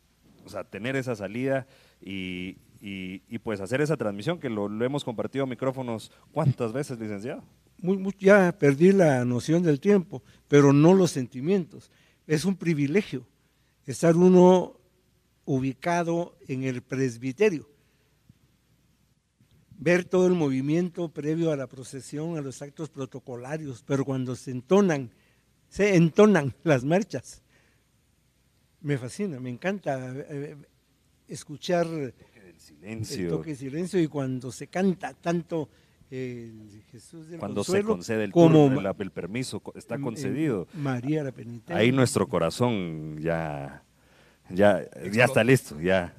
o 0.44 0.48
sea, 0.48 0.64
tener 0.64 0.96
esa 0.96 1.14
salida 1.14 1.66
y, 2.00 2.56
y- 2.80 3.38
pues 3.38 3.60
hacer 3.60 3.80
esa 3.80 3.96
transmisión 3.96 4.38
que 4.38 4.48
lo, 4.50 4.66
hemos 4.84 5.04
compartido 5.04 5.46
micrófonos 5.46 6.12
cuántas 6.32 6.72
veces, 6.72 6.98
licenciado. 6.98 7.42
Muy- 7.78 8.14
ya 8.18 8.56
perdí 8.58 8.92
la 8.92 9.24
noción 9.24 9.62
del 9.62 9.80
tiempo, 9.80 10.22
pero 10.48 10.72
no 10.72 10.94
los 10.94 11.10
sentimientos. 11.10 11.90
Es 12.26 12.44
un 12.44 12.56
privilegio 12.56 13.24
estar 13.86 14.16
uno 14.16 14.74
ubicado 15.44 16.36
en 16.46 16.64
el 16.64 16.82
presbiterio, 16.82 17.68
ver 19.78 20.04
todo 20.04 20.26
el 20.26 20.34
movimiento 20.34 21.08
previo 21.08 21.52
a 21.52 21.56
la 21.56 21.68
procesión, 21.68 22.36
a 22.36 22.40
los 22.42 22.60
actos 22.60 22.90
protocolarios, 22.90 23.82
pero 23.86 24.04
cuando 24.04 24.36
se 24.36 24.50
entonan, 24.50 25.10
se 25.68 25.94
entonan 25.94 26.54
las 26.64 26.84
marchas, 26.84 27.42
me 28.80 28.98
fascina, 28.98 29.40
me 29.40 29.50
encanta 29.50 30.12
eh, 30.14 30.56
escuchar 31.28 31.86
El 32.70 33.04
silencio, 33.04 33.28
toque 33.30 33.50
de 33.50 33.56
silencio 33.56 34.00
y 34.00 34.08
cuando 34.08 34.52
se 34.52 34.66
canta 34.66 35.14
tanto 35.14 35.68
el 36.10 36.82
Jesús 36.90 37.28
del 37.28 37.38
cuando 37.38 37.62
se 37.64 37.82
concede 37.82 38.24
el, 38.24 38.32
como 38.32 38.68
turno, 38.70 38.90
el, 38.90 38.96
el 38.98 39.10
permiso 39.10 39.62
está 39.74 39.98
concedido. 39.98 40.66
María 40.74 41.22
la 41.22 41.32
penitente. 41.32 41.74
Ahí 41.74 41.92
nuestro 41.92 42.28
corazón 42.28 43.18
ya, 43.20 43.82
ya, 44.48 44.88
ya 45.12 45.24
está 45.24 45.44
listo, 45.44 45.80
ya 45.80 46.14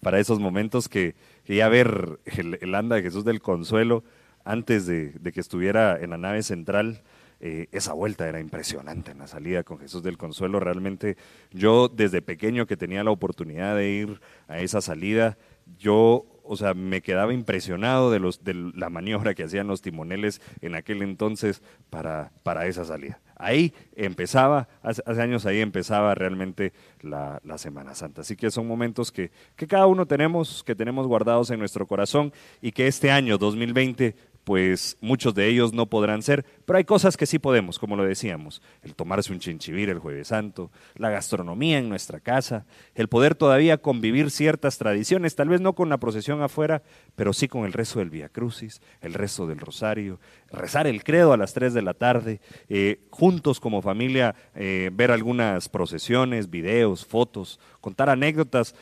para 0.00 0.18
esos 0.18 0.40
momentos 0.40 0.88
que, 0.88 1.14
que 1.44 1.56
ya 1.56 1.68
ver 1.68 2.20
el, 2.24 2.58
el 2.60 2.74
anda 2.74 2.96
de 2.96 3.02
Jesús 3.02 3.24
del 3.24 3.40
Consuelo 3.40 4.04
antes 4.44 4.86
de, 4.86 5.10
de 5.12 5.32
que 5.32 5.40
estuviera 5.40 5.98
en 6.00 6.10
la 6.10 6.18
nave 6.18 6.42
central, 6.42 7.02
eh, 7.40 7.68
esa 7.72 7.94
vuelta 7.94 8.28
era 8.28 8.40
impresionante 8.40 9.12
en 9.12 9.18
la 9.18 9.26
salida 9.26 9.62
con 9.62 9.78
Jesús 9.78 10.02
del 10.02 10.18
Consuelo. 10.18 10.60
Realmente 10.60 11.16
yo 11.50 11.88
desde 11.88 12.20
pequeño 12.20 12.66
que 12.66 12.76
tenía 12.76 13.04
la 13.04 13.10
oportunidad 13.10 13.76
de 13.76 13.90
ir 13.90 14.20
a 14.48 14.60
esa 14.60 14.80
salida, 14.80 15.38
yo, 15.78 16.26
o 16.44 16.56
sea, 16.56 16.74
me 16.74 17.00
quedaba 17.02 17.32
impresionado 17.32 18.10
de, 18.10 18.18
los, 18.18 18.44
de 18.44 18.54
la 18.54 18.90
maniobra 18.90 19.34
que 19.34 19.44
hacían 19.44 19.66
los 19.66 19.82
timoneles 19.82 20.40
en 20.60 20.74
aquel 20.74 21.02
entonces 21.02 21.62
para, 21.90 22.32
para 22.42 22.66
esa 22.66 22.84
salida. 22.84 23.20
ahí 23.36 23.72
empezaba, 23.94 24.68
hace, 24.82 25.02
hace 25.06 25.22
años 25.22 25.46
ahí 25.46 25.60
empezaba 25.60 26.14
realmente 26.14 26.72
la, 27.00 27.40
la 27.44 27.58
Semana 27.58 27.94
Santa. 27.94 28.22
Así 28.22 28.36
que 28.36 28.50
son 28.50 28.66
momentos 28.66 29.12
que, 29.12 29.30
que 29.56 29.66
cada 29.66 29.86
uno 29.86 30.06
tenemos, 30.06 30.62
que 30.64 30.74
tenemos 30.74 31.06
guardados 31.06 31.50
en 31.50 31.58
nuestro 31.58 31.86
corazón 31.86 32.32
y 32.60 32.72
que 32.72 32.86
este 32.86 33.10
año 33.10 33.38
2020 33.38 34.14
pues 34.50 34.98
muchos 35.00 35.32
de 35.32 35.46
ellos 35.46 35.72
no 35.72 35.86
podrán 35.86 36.22
ser, 36.22 36.44
pero 36.66 36.76
hay 36.76 36.82
cosas 36.82 37.16
que 37.16 37.26
sí 37.26 37.38
podemos, 37.38 37.78
como 37.78 37.94
lo 37.94 38.02
decíamos, 38.02 38.62
el 38.82 38.96
tomarse 38.96 39.32
un 39.32 39.38
chinchivir 39.38 39.90
el 39.90 40.00
jueves 40.00 40.26
santo, 40.26 40.72
la 40.96 41.08
gastronomía 41.08 41.78
en 41.78 41.88
nuestra 41.88 42.18
casa, 42.18 42.66
el 42.96 43.06
poder 43.06 43.36
todavía 43.36 43.78
convivir 43.78 44.32
ciertas 44.32 44.76
tradiciones, 44.76 45.36
tal 45.36 45.50
vez 45.50 45.60
no 45.60 45.76
con 45.76 45.88
la 45.88 45.98
procesión 45.98 46.42
afuera, 46.42 46.82
pero 47.14 47.32
sí 47.32 47.46
con 47.46 47.64
el 47.64 47.72
resto 47.72 48.00
del 48.00 48.10
Via 48.10 48.28
Crucis, 48.28 48.82
el 49.00 49.14
resto 49.14 49.46
del 49.46 49.60
Rosario, 49.60 50.18
rezar 50.50 50.88
el 50.88 51.04
credo 51.04 51.32
a 51.32 51.36
las 51.36 51.54
3 51.54 51.72
de 51.72 51.82
la 51.82 51.94
tarde, 51.94 52.40
eh, 52.68 53.06
juntos 53.10 53.60
como 53.60 53.82
familia 53.82 54.34
eh, 54.56 54.90
ver 54.92 55.12
algunas 55.12 55.68
procesiones, 55.68 56.50
videos, 56.50 57.06
fotos, 57.06 57.60
contar 57.80 58.10
anécdotas, 58.10 58.74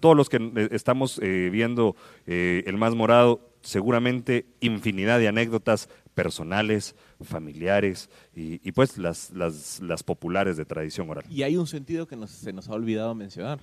todos 0.00 0.16
los 0.16 0.30
que 0.30 0.38
eh, 0.38 0.68
estamos 0.70 1.20
viendo 1.20 1.96
el 2.24 2.78
más 2.78 2.94
morado 2.94 3.49
seguramente 3.62 4.46
infinidad 4.60 5.18
de 5.18 5.28
anécdotas 5.28 5.88
personales, 6.14 6.94
familiares 7.22 8.10
y, 8.34 8.66
y 8.66 8.72
pues 8.72 8.98
las, 8.98 9.30
las, 9.30 9.80
las, 9.80 10.02
populares 10.02 10.56
de 10.56 10.64
tradición 10.64 11.08
oral. 11.08 11.24
Y 11.30 11.42
hay 11.42 11.56
un 11.56 11.66
sentido 11.66 12.06
que 12.06 12.16
nos, 12.16 12.30
se 12.30 12.52
nos 12.52 12.68
ha 12.68 12.72
olvidado 12.72 13.14
mencionar, 13.14 13.60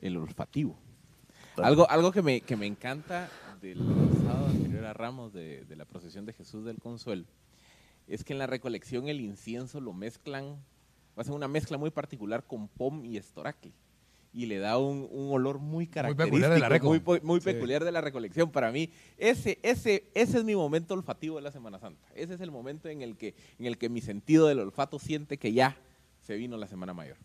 el 0.00 0.16
olfativo. 0.16 0.78
Algo, 1.56 1.90
algo 1.90 2.12
que, 2.12 2.22
me, 2.22 2.40
que 2.40 2.56
me 2.56 2.66
encanta 2.66 3.28
del 3.60 3.78
sábado 4.22 4.46
anterior 4.46 4.84
a 4.84 4.92
Ramos 4.92 5.32
de, 5.32 5.64
de 5.64 5.76
la 5.76 5.84
procesión 5.84 6.24
de 6.24 6.32
Jesús 6.32 6.64
del 6.64 6.78
Consuelo 6.78 7.24
es 8.06 8.24
que 8.24 8.32
en 8.32 8.38
la 8.38 8.46
recolección 8.46 9.08
el 9.08 9.20
incienso 9.20 9.80
lo 9.80 9.92
mezclan, 9.92 10.56
hacen 11.16 11.34
una 11.34 11.48
mezcla 11.48 11.76
muy 11.76 11.90
particular 11.90 12.44
con 12.46 12.68
pom 12.68 13.04
y 13.04 13.16
estoraque 13.16 13.72
y 14.32 14.46
le 14.46 14.58
da 14.58 14.78
un, 14.78 15.08
un, 15.10 15.32
olor 15.32 15.58
muy 15.58 15.86
característico, 15.86 16.30
muy 16.30 16.40
peculiar 16.40 16.70
de 16.70 16.78
la, 16.78 16.82
muy, 16.82 17.20
muy 17.22 17.40
peculiar 17.40 17.82
sí. 17.82 17.86
de 17.86 17.92
la 17.92 18.00
recolección. 18.00 18.50
Para 18.50 18.70
mí, 18.70 18.90
ese, 19.16 19.58
ese, 19.62 20.04
ese 20.14 20.38
es 20.38 20.44
mi 20.44 20.54
momento 20.54 20.94
olfativo 20.94 21.36
de 21.36 21.42
la 21.42 21.50
Semana 21.50 21.78
Santa. 21.78 22.06
Ese 22.14 22.34
es 22.34 22.40
el 22.40 22.50
momento 22.50 22.88
en 22.88 23.02
el, 23.02 23.16
que, 23.16 23.34
en 23.58 23.66
el 23.66 23.78
que 23.78 23.88
mi 23.88 24.00
sentido 24.00 24.46
del 24.46 24.60
olfato 24.60 24.98
siente 24.98 25.38
que 25.38 25.52
ya 25.52 25.76
se 26.20 26.36
vino 26.36 26.56
la 26.56 26.66
Semana 26.66 26.92
Mayor. 26.94 27.16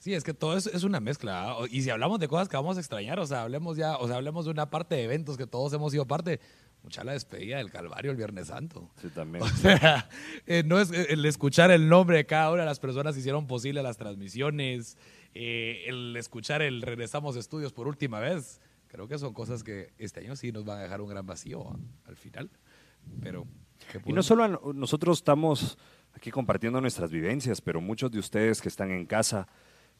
Sí, 0.00 0.14
es 0.14 0.24
que 0.24 0.32
todo 0.32 0.56
es, 0.56 0.66
es 0.66 0.82
una 0.82 0.98
mezcla. 0.98 1.56
¿eh? 1.60 1.68
Y 1.70 1.82
si 1.82 1.90
hablamos 1.90 2.20
de 2.20 2.28
cosas 2.28 2.48
que 2.48 2.56
vamos 2.56 2.78
a 2.78 2.80
extrañar, 2.80 3.20
o 3.20 3.26
sea, 3.26 3.42
hablemos 3.42 3.76
ya, 3.76 3.96
o 3.98 4.06
sea, 4.06 4.16
hablemos 4.16 4.46
de 4.46 4.50
una 4.50 4.70
parte 4.70 4.94
de 4.94 5.04
eventos 5.04 5.36
que 5.36 5.46
todos 5.46 5.72
hemos 5.74 5.92
sido 5.92 6.06
parte. 6.06 6.40
Mucha 6.82 7.04
la 7.04 7.12
despedida 7.12 7.58
del 7.58 7.70
Calvario 7.70 8.10
el 8.10 8.16
Viernes 8.16 8.46
Santo. 8.46 8.90
Sí, 9.00 9.08
también. 9.08 9.44
O 9.44 9.48
sea, 9.48 10.08
eh, 10.46 10.62
no 10.64 10.80
es 10.80 10.90
el 10.90 11.24
escuchar 11.26 11.70
el 11.70 11.90
nombre 11.90 12.16
de 12.16 12.24
cada 12.24 12.50
una 12.50 12.62
de 12.62 12.66
las 12.66 12.80
personas 12.80 13.14
que 13.14 13.20
hicieron 13.20 13.46
posible 13.46 13.82
las 13.82 13.98
transmisiones, 13.98 14.96
eh, 15.34 15.84
el 15.86 16.16
escuchar 16.16 16.62
el 16.62 16.82
regresamos 16.82 17.36
estudios 17.36 17.72
por 17.72 17.86
última 17.86 18.20
vez, 18.20 18.60
creo 18.88 19.08
que 19.08 19.18
son 19.18 19.32
cosas 19.32 19.62
que 19.62 19.92
este 19.98 20.20
año 20.20 20.36
sí 20.36 20.52
nos 20.52 20.64
van 20.64 20.78
a 20.78 20.82
dejar 20.82 21.00
un 21.00 21.08
gran 21.08 21.26
vacío 21.26 21.60
¿eh? 21.62 21.78
al 22.06 22.16
final. 22.16 22.50
Pero, 23.22 23.46
y 24.04 24.12
no 24.12 24.22
solo 24.22 24.44
a, 24.44 24.60
nosotros 24.74 25.18
estamos 25.18 25.78
aquí 26.12 26.30
compartiendo 26.30 26.80
nuestras 26.80 27.10
vivencias, 27.10 27.60
pero 27.60 27.80
muchos 27.80 28.10
de 28.10 28.18
ustedes 28.18 28.60
que 28.60 28.68
están 28.68 28.90
en 28.90 29.06
casa, 29.06 29.48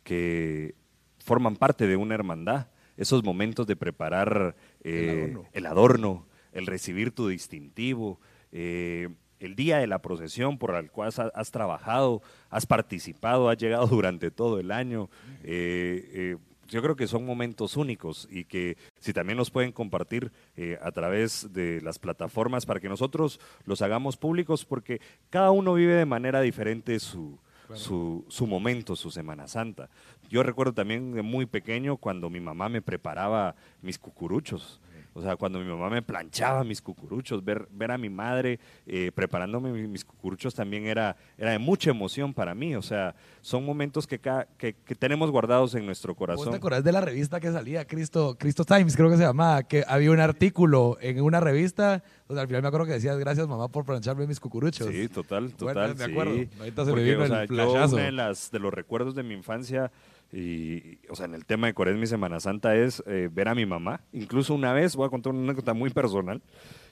que 0.02 0.74
forman 1.18 1.56
parte 1.56 1.86
de 1.86 1.96
una 1.96 2.14
hermandad, 2.14 2.68
esos 2.96 3.24
momentos 3.24 3.66
de 3.66 3.76
preparar 3.76 4.56
eh, 4.82 4.92
el, 4.92 5.30
adorno. 5.30 5.48
el, 5.52 5.66
adorno. 5.66 6.26
el 6.52 6.66
recibir 6.66 7.12
tu 7.12 7.28
distintivo, 7.28 8.20
eh, 8.52 9.08
el 9.40 9.56
día 9.56 9.78
de 9.78 9.86
la 9.86 10.00
procesión 10.00 10.58
por 10.58 10.74
el 10.76 10.90
cual 10.90 11.08
has, 11.08 11.18
has, 11.18 11.50
trabajado, 11.50 12.22
has 12.50 12.66
participado, 12.66 13.48
has 13.48 13.56
llegado 13.56 13.86
durante 13.88 14.30
todo 14.30 14.60
el 14.60 14.70
año. 14.70 15.08
Eh, 15.42 16.08
eh, 16.12 16.36
yo 16.68 16.80
creo 16.82 16.94
que 16.94 17.08
son 17.08 17.26
momentos 17.26 17.76
únicos 17.76 18.28
y 18.30 18.44
que 18.44 18.76
si 19.00 19.12
también 19.12 19.36
los 19.36 19.50
pueden 19.50 19.72
compartir 19.72 20.30
eh, 20.56 20.78
a 20.80 20.92
través 20.92 21.52
de 21.52 21.80
las 21.80 21.98
plataformas 21.98 22.64
para 22.64 22.78
que 22.78 22.88
nosotros 22.88 23.40
los 23.64 23.82
hagamos 23.82 24.16
públicos, 24.16 24.64
porque 24.64 25.00
cada 25.30 25.50
uno 25.50 25.74
vive 25.74 25.94
de 25.94 26.06
manera 26.06 26.40
diferente 26.40 27.00
su, 27.00 27.38
su, 27.74 28.24
su, 28.28 28.46
momento, 28.46 28.94
su 28.94 29.10
Semana 29.10 29.48
Santa. 29.48 29.90
Yo 30.28 30.44
recuerdo 30.44 30.72
también 30.72 31.12
de 31.12 31.22
muy 31.22 31.46
pequeño 31.46 31.96
cuando 31.96 32.30
mi 32.30 32.38
mamá 32.38 32.68
me 32.68 32.82
preparaba 32.82 33.56
mis 33.82 33.98
cucuruchos. 33.98 34.80
O 35.12 35.22
sea, 35.22 35.36
cuando 35.36 35.58
mi 35.58 35.64
mamá 35.64 35.90
me 35.90 36.02
planchaba 36.02 36.62
mis 36.62 36.80
cucuruchos, 36.80 37.44
ver, 37.44 37.66
ver 37.72 37.90
a 37.90 37.98
mi 37.98 38.08
madre 38.08 38.60
eh, 38.86 39.10
preparándome 39.14 39.72
mis 39.72 40.04
cucuruchos 40.04 40.54
también 40.54 40.86
era, 40.86 41.16
era 41.36 41.50
de 41.50 41.58
mucha 41.58 41.90
emoción 41.90 42.32
para 42.32 42.54
mí. 42.54 42.76
O 42.76 42.82
sea, 42.82 43.14
son 43.40 43.64
momentos 43.64 44.06
que, 44.06 44.20
que, 44.20 44.74
que 44.74 44.94
tenemos 44.94 45.30
guardados 45.30 45.74
en 45.74 45.84
nuestro 45.84 46.14
corazón. 46.14 46.44
¿Vos 46.46 46.52
te 46.52 46.56
acordás 46.58 46.84
de 46.84 46.92
la 46.92 47.00
revista 47.00 47.40
que 47.40 47.50
salía, 47.50 47.86
Cristo, 47.86 48.36
Cristo 48.38 48.64
Times, 48.64 48.96
creo 48.96 49.10
que 49.10 49.16
se 49.16 49.24
llamaba, 49.24 49.62
que 49.64 49.84
había 49.86 50.10
un 50.12 50.20
artículo 50.20 50.96
en 51.00 51.20
una 51.20 51.40
revista 51.40 52.02
donde 52.28 52.42
al 52.42 52.46
final 52.46 52.62
me 52.62 52.68
acuerdo 52.68 52.86
que 52.86 52.92
decías, 52.92 53.18
gracias 53.18 53.48
mamá 53.48 53.66
por 53.68 53.84
plancharme 53.84 54.26
mis 54.26 54.38
cucuruchos. 54.38 54.86
Sí, 54.86 55.08
total, 55.08 55.52
total. 55.54 55.74
Bueno, 55.74 55.94
me 55.96 56.04
acuerdo. 56.04 56.34
Sí. 56.34 56.48
Ahorita 56.60 56.84
se 56.84 56.90
Porque, 56.90 57.04
me 57.04 57.10
vino 57.10 57.24
o 57.24 57.26
sea, 57.26 57.42
el 57.42 57.48
yo 57.48 57.54
flashazo. 57.54 57.96
una 57.96 58.04
de, 58.04 58.12
las, 58.12 58.50
de 58.52 58.58
los 58.60 58.72
recuerdos 58.72 59.14
de 59.16 59.24
mi 59.24 59.34
infancia 59.34 59.90
y, 60.32 60.98
o 61.08 61.16
sea, 61.16 61.26
en 61.26 61.34
el 61.34 61.44
tema 61.44 61.66
de 61.66 61.74
Cuaresma 61.74 62.04
y 62.04 62.06
Semana 62.06 62.38
Santa 62.38 62.76
es 62.76 63.02
eh, 63.06 63.28
ver 63.32 63.48
a 63.48 63.54
mi 63.54 63.66
mamá. 63.66 64.00
Incluso 64.12 64.54
una 64.54 64.72
vez, 64.72 64.94
voy 64.94 65.06
a 65.06 65.10
contar 65.10 65.32
una 65.32 65.42
anécdota 65.42 65.74
muy 65.74 65.90
personal. 65.90 66.40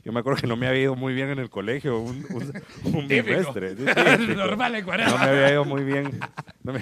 Yo 0.05 0.13
me 0.13 0.21
acuerdo 0.21 0.41
que 0.41 0.47
no 0.49 0.57
me 0.57 0.67
había 0.67 0.83
ido 0.83 0.97
muy 0.97 1.15
bien 1.15 1.29
en 1.29 1.39
el 1.39 1.49
colegio, 1.49 2.01
un, 2.01 2.27
un, 2.31 2.95
un 2.95 3.09
bimestre. 3.09 3.75
Normal 4.35 4.75
en 4.75 4.85
Cuaresma. 4.85 5.13
No 5.13 5.19
me 5.19 5.31
había 5.31 5.53
ido 5.53 5.65
muy 5.65 5.85
bien. 5.85 6.19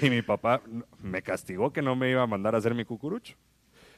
Y 0.00 0.10
mi 0.10 0.22
papá 0.22 0.62
me 1.02 1.22
castigó 1.22 1.72
que 1.72 1.82
no 1.82 1.94
me 1.94 2.10
iba 2.10 2.22
a 2.22 2.26
mandar 2.26 2.54
a 2.54 2.58
hacer 2.58 2.74
mi 2.74 2.84
cucurucho. 2.84 3.36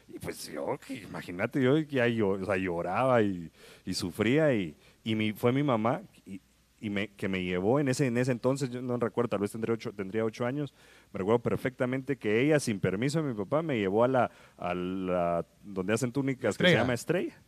Y 0.08 0.18
pues 0.18 0.50
yo, 0.50 0.78
imagínate, 0.88 1.62
yo 1.62 1.78
ya 1.78 2.08
yo, 2.08 2.30
o 2.30 2.44
sea, 2.44 2.56
lloraba 2.56 3.22
y, 3.22 3.50
y 3.84 3.94
sufría 3.94 4.54
y, 4.54 4.74
y 5.04 5.14
mi, 5.14 5.32
fue 5.32 5.52
mi 5.52 5.62
mamá 5.62 6.02
y, 6.26 6.40
y 6.80 6.90
me, 6.90 7.08
que 7.08 7.28
me 7.28 7.42
llevó 7.42 7.80
en 7.80 7.88
ese, 7.88 8.06
en 8.06 8.16
ese 8.18 8.32
entonces, 8.32 8.70
yo 8.70 8.80
no 8.82 8.96
recuerdo, 8.98 9.30
tal 9.30 9.40
vez 9.40 9.52
tendría 9.52 9.74
ocho, 9.74 9.92
tendría 9.92 10.24
ocho 10.24 10.46
años, 10.46 10.74
me 11.12 11.18
recuerdo 11.18 11.40
perfectamente 11.40 12.16
que 12.16 12.40
ella, 12.40 12.60
sin 12.60 12.80
permiso 12.80 13.22
de 13.22 13.32
mi 13.32 13.34
papá, 13.34 13.62
me 13.62 13.78
llevó 13.78 14.04
a 14.04 14.08
la, 14.08 14.30
a 14.56 14.74
la 14.74 15.46
donde 15.62 15.92
hacen 15.92 16.12
túnicas 16.12 16.56
que 16.56 16.68
se 16.68 16.74
llama 16.74 16.94
Estrella. 16.94 17.40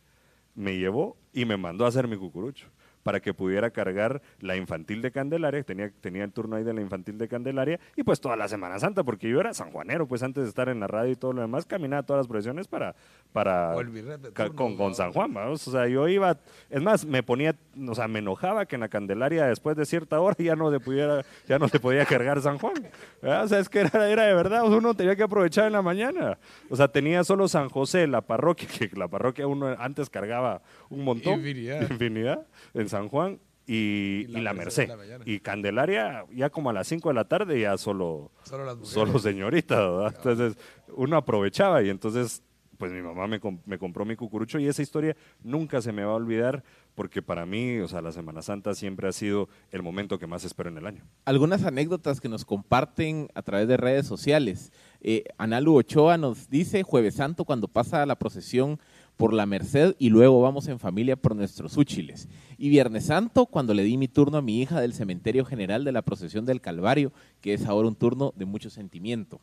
Me 0.53 0.77
llevó 0.77 1.15
y 1.31 1.45
me 1.45 1.55
mandó 1.55 1.85
a 1.85 1.87
hacer 1.87 2.09
mi 2.09 2.17
cucurucho 2.17 2.67
para 3.03 3.19
que 3.19 3.33
pudiera 3.33 3.71
cargar 3.71 4.21
la 4.39 4.55
infantil 4.55 5.01
de 5.01 5.11
Candelaria, 5.11 5.63
tenía, 5.63 5.91
tenía 6.01 6.23
el 6.23 6.31
turno 6.31 6.55
ahí 6.55 6.63
de 6.63 6.73
la 6.73 6.81
infantil 6.81 7.17
de 7.17 7.27
Candelaria, 7.27 7.79
y 7.95 8.03
pues 8.03 8.21
toda 8.21 8.35
la 8.35 8.47
Semana 8.47 8.79
Santa, 8.79 9.03
porque 9.03 9.29
yo 9.29 9.39
era 9.39 9.53
sanjuanero, 9.53 10.07
pues 10.07 10.23
antes 10.23 10.43
de 10.43 10.49
estar 10.49 10.69
en 10.69 10.79
la 10.79 10.87
radio 10.87 11.11
y 11.11 11.15
todo 11.15 11.33
lo 11.33 11.41
demás, 11.41 11.65
caminaba 11.65 12.03
todas 12.03 12.21
las 12.21 12.27
procesiones 12.27 12.67
para, 12.67 12.95
para 13.33 13.73
turno, 13.73 14.55
con, 14.55 14.77
con. 14.77 14.91
San 14.95 15.13
Juan, 15.13 15.33
vamos, 15.33 15.67
o 15.67 15.71
sea, 15.71 15.87
yo 15.87 16.07
iba, 16.07 16.37
es 16.69 16.81
más, 16.81 17.05
me 17.05 17.23
ponía, 17.23 17.55
o 17.87 17.95
sea, 17.95 18.07
me 18.07 18.19
enojaba 18.19 18.65
que 18.65 18.75
en 18.75 18.81
la 18.81 18.89
Candelaria 18.89 19.45
después 19.45 19.77
de 19.77 19.85
cierta 19.85 20.19
hora 20.19 20.35
ya 20.37 20.55
no 20.55 20.69
se 20.69 20.79
pudiera, 20.79 21.23
ya 21.47 21.57
no 21.57 21.67
se 21.69 21.79
podía 21.79 22.05
cargar 22.05 22.41
San 22.41 22.57
Juan, 22.57 22.73
¿verdad? 23.21 23.45
o 23.45 23.47
sea, 23.47 23.59
es 23.59 23.69
que 23.69 23.79
era, 23.79 24.09
era 24.09 24.23
de 24.23 24.33
verdad, 24.33 24.65
uno 24.65 24.93
tenía 24.93 25.15
que 25.15 25.23
aprovechar 25.23 25.67
en 25.67 25.73
la 25.73 25.81
mañana, 25.81 26.37
o 26.69 26.75
sea, 26.75 26.87
tenía 26.89 27.23
solo 27.23 27.47
San 27.47 27.69
José, 27.69 28.05
la 28.07 28.21
parroquia, 28.21 28.67
que 28.79 28.89
la 28.95 29.07
parroquia 29.07 29.47
uno 29.47 29.67
antes 29.79 30.09
cargaba 30.09 30.61
un 30.89 31.03
montón, 31.03 31.39
Infinidad. 31.39 31.81
infinidad, 31.91 32.45
en 32.73 32.89
San 32.91 33.09
Juan, 33.09 33.39
y, 33.67 33.73
Y 33.73 34.27
la 34.27 34.39
y 34.39 34.41
la 34.43 34.53
Merced 34.53 34.87
la 34.89 34.97
y 35.25 35.39
Candelaria 35.39 36.25
ya 36.33 36.49
como 36.49 36.69
a 36.71 36.73
las 36.73 36.87
5 36.87 37.09
de 37.09 37.15
la 37.15 37.25
tarde 37.25 37.59
ya 37.59 37.77
solo, 37.77 38.31
Solo 38.43 38.65
las 38.65 38.75
mujeres. 38.75 38.93
solo 38.93 39.19
señorita, 39.19 39.75
¿verdad? 39.79 40.13
Entonces 40.17 40.57
uno 40.95 41.15
aprovechaba 41.15 41.81
y 41.83 41.89
entonces 41.89 42.43
pues 42.77 42.91
mi 42.91 43.01
mamá 43.03 43.27
me, 43.27 43.39
me 43.67 43.77
compró 43.77 44.03
mi 44.05 44.15
cucurucho 44.15 44.57
y 44.57 44.67
esa 44.67 44.81
historia 44.81 45.15
nunca 45.43 45.81
se 45.83 45.91
me 45.91 46.03
va 46.03 46.13
a 46.13 46.15
olvidar 46.15 46.63
porque 46.95 47.21
para 47.21 47.45
mí, 47.45 47.77
o 47.77 47.87
sea, 47.87 48.01
la 48.01 48.11
Semana 48.11 48.41
Santa 48.41 48.73
siempre 48.73 49.07
ha 49.07 49.11
sido 49.11 49.47
el 49.69 49.83
momento 49.83 50.17
que 50.17 50.25
más 50.25 50.43
espero 50.43 50.69
en 50.69 50.77
el 50.79 50.87
año. 50.87 51.03
algunas 51.25 51.63
anécdotas 51.63 52.19
que 52.19 52.27
nos 52.27 52.43
comparten 52.43 53.29
a 53.35 53.43
través 53.43 53.67
de 53.67 53.77
redes 53.77 54.07
sociales. 54.07 54.73
Eh, 55.03 55.23
Analu 55.37 55.77
Ochoa 55.77 56.17
nos 56.17 56.49
dice, 56.49 56.83
Jueves 56.83 57.15
Santo 57.15 57.43
cuando 57.43 57.67
pasa 57.67 58.05
la 58.05 58.17
procesión 58.17 58.79
por 59.17 59.33
la 59.33 59.45
Merced 59.45 59.95
y 59.97 60.09
luego 60.09 60.41
vamos 60.41 60.67
en 60.67 60.79
familia 60.79 61.15
por 61.15 61.35
nuestros 61.35 61.75
úchiles. 61.75 62.27
Y 62.57 62.69
Viernes 62.69 63.05
Santo 63.05 63.47
cuando 63.47 63.73
le 63.73 63.83
di 63.83 63.97
mi 63.97 64.07
turno 64.07 64.37
a 64.37 64.41
mi 64.41 64.61
hija 64.61 64.79
del 64.79 64.93
cementerio 64.93 65.43
general 65.43 65.83
de 65.83 65.91
la 65.91 66.03
procesión 66.03 66.45
del 66.45 66.61
Calvario, 66.61 67.11
que 67.41 67.53
es 67.53 67.65
ahora 67.65 67.87
un 67.87 67.95
turno 67.95 68.33
de 68.35 68.45
mucho 68.45 68.69
sentimiento. 68.69 69.41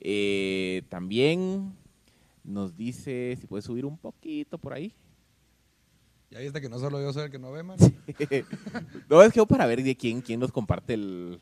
Eh, 0.00 0.82
también 0.88 1.74
nos 2.44 2.76
dice, 2.76 3.36
si 3.40 3.46
puedes 3.46 3.64
subir 3.64 3.86
un 3.86 3.96
poquito 3.96 4.58
por 4.58 4.74
ahí. 4.74 4.92
Ya 6.30 6.40
viste 6.40 6.60
que 6.60 6.68
no 6.68 6.78
solo 6.78 7.00
yo 7.00 7.12
soy 7.12 7.24
el 7.24 7.30
que 7.30 7.38
no 7.38 7.50
ve, 7.52 7.62
man. 7.62 7.78
no, 9.08 9.22
es 9.22 9.32
que 9.32 9.38
yo 9.38 9.46
para 9.46 9.66
ver 9.66 9.82
de 9.82 9.96
quién, 9.96 10.20
quién 10.20 10.40
nos 10.40 10.52
comparte 10.52 10.94
el... 10.94 11.40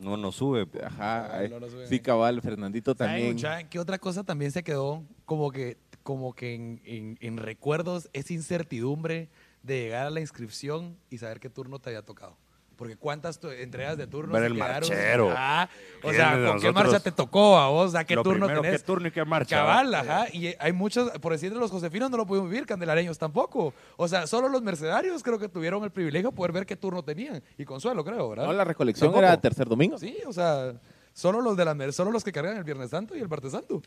No 0.00 0.16
nos 0.16 0.36
sube. 0.36 0.66
po. 0.66 0.78
Ajá, 0.84 1.42
no 1.50 1.60
lo 1.60 1.68
suben 1.70 1.88
sí, 1.88 2.00
cabal, 2.00 2.40
Fernandito 2.42 2.94
¿Saben, 2.94 3.12
también. 3.14 3.34
mucha, 3.34 3.64
¿Qué 3.68 3.78
otra 3.78 3.98
cosa 3.98 4.24
también 4.24 4.50
se 4.52 4.62
quedó 4.62 5.04
como 5.24 5.50
que, 5.50 5.76
como 6.02 6.34
que 6.34 6.54
en, 6.54 6.80
en- 6.84 7.18
en 7.20 7.36
recuerdos 7.36 8.08
esa 8.12 8.32
incertidumbre 8.32 9.28
de 9.62 9.80
llegar 9.82 10.06
a 10.06 10.10
la 10.10 10.20
inscripción 10.20 10.96
y 11.10 11.18
saber 11.18 11.40
qué 11.40 11.50
turno 11.50 11.78
te 11.80 11.90
había 11.90 12.02
tocado? 12.02 12.36
Porque 12.78 12.96
cuántas 12.96 13.40
entregas 13.58 13.98
de 13.98 14.06
turnos 14.06 14.32
Ver 14.32 14.44
el 14.44 14.54
quedaron? 14.54 14.88
marchero. 14.88 15.30
Ajá. 15.32 15.68
O 15.98 16.00
¿Quién 16.02 16.14
sea, 16.14 16.36
de 16.36 16.48
¿con 16.48 16.60
qué 16.60 16.72
marcha 16.72 17.00
te 17.00 17.10
tocó 17.10 17.58
a 17.58 17.68
vos? 17.68 17.94
¿A 17.96 18.04
qué 18.04 18.14
Lo 18.14 18.22
turno 18.22 18.46
primero, 18.46 18.62
tenés? 18.62 18.80
¿qué 18.80 18.86
turno 18.86 19.08
y 19.08 19.10
qué 19.10 19.24
marcha? 19.24 19.56
Cabal, 19.56 19.92
ajá. 19.92 20.26
Y 20.32 20.54
hay 20.60 20.72
muchos, 20.72 21.10
por 21.18 21.32
decirte, 21.32 21.58
los 21.58 21.72
josefinos 21.72 22.08
no 22.08 22.16
lo 22.16 22.24
pudieron 22.24 22.48
vivir, 22.48 22.66
candelareños 22.66 23.18
tampoco. 23.18 23.74
O 23.96 24.06
sea, 24.06 24.28
solo 24.28 24.48
los 24.48 24.62
mercenarios 24.62 25.24
creo 25.24 25.38
que 25.40 25.48
tuvieron 25.48 25.82
el 25.82 25.90
privilegio 25.90 26.30
de 26.30 26.36
poder 26.36 26.52
ver 26.52 26.66
qué 26.66 26.76
turno 26.76 27.02
tenían. 27.02 27.42
Y 27.58 27.64
Consuelo, 27.64 28.04
creo, 28.04 28.28
¿verdad? 28.30 28.46
No, 28.46 28.52
la 28.52 28.64
recolección 28.64 29.08
Tampoco. 29.08 29.24
era 29.26 29.40
tercer 29.40 29.68
domingo. 29.68 29.98
Sí, 29.98 30.16
o 30.24 30.32
sea, 30.32 30.72
solo 31.12 31.40
los 31.40 31.56
de 31.56 31.64
la 31.64 31.92
solo 31.92 32.12
los 32.12 32.22
que 32.22 32.30
cargan 32.30 32.56
el 32.56 32.64
Viernes 32.64 32.90
Santo 32.90 33.16
y 33.16 33.20
el 33.20 33.28
Martes 33.28 33.50
Santo. 33.50 33.82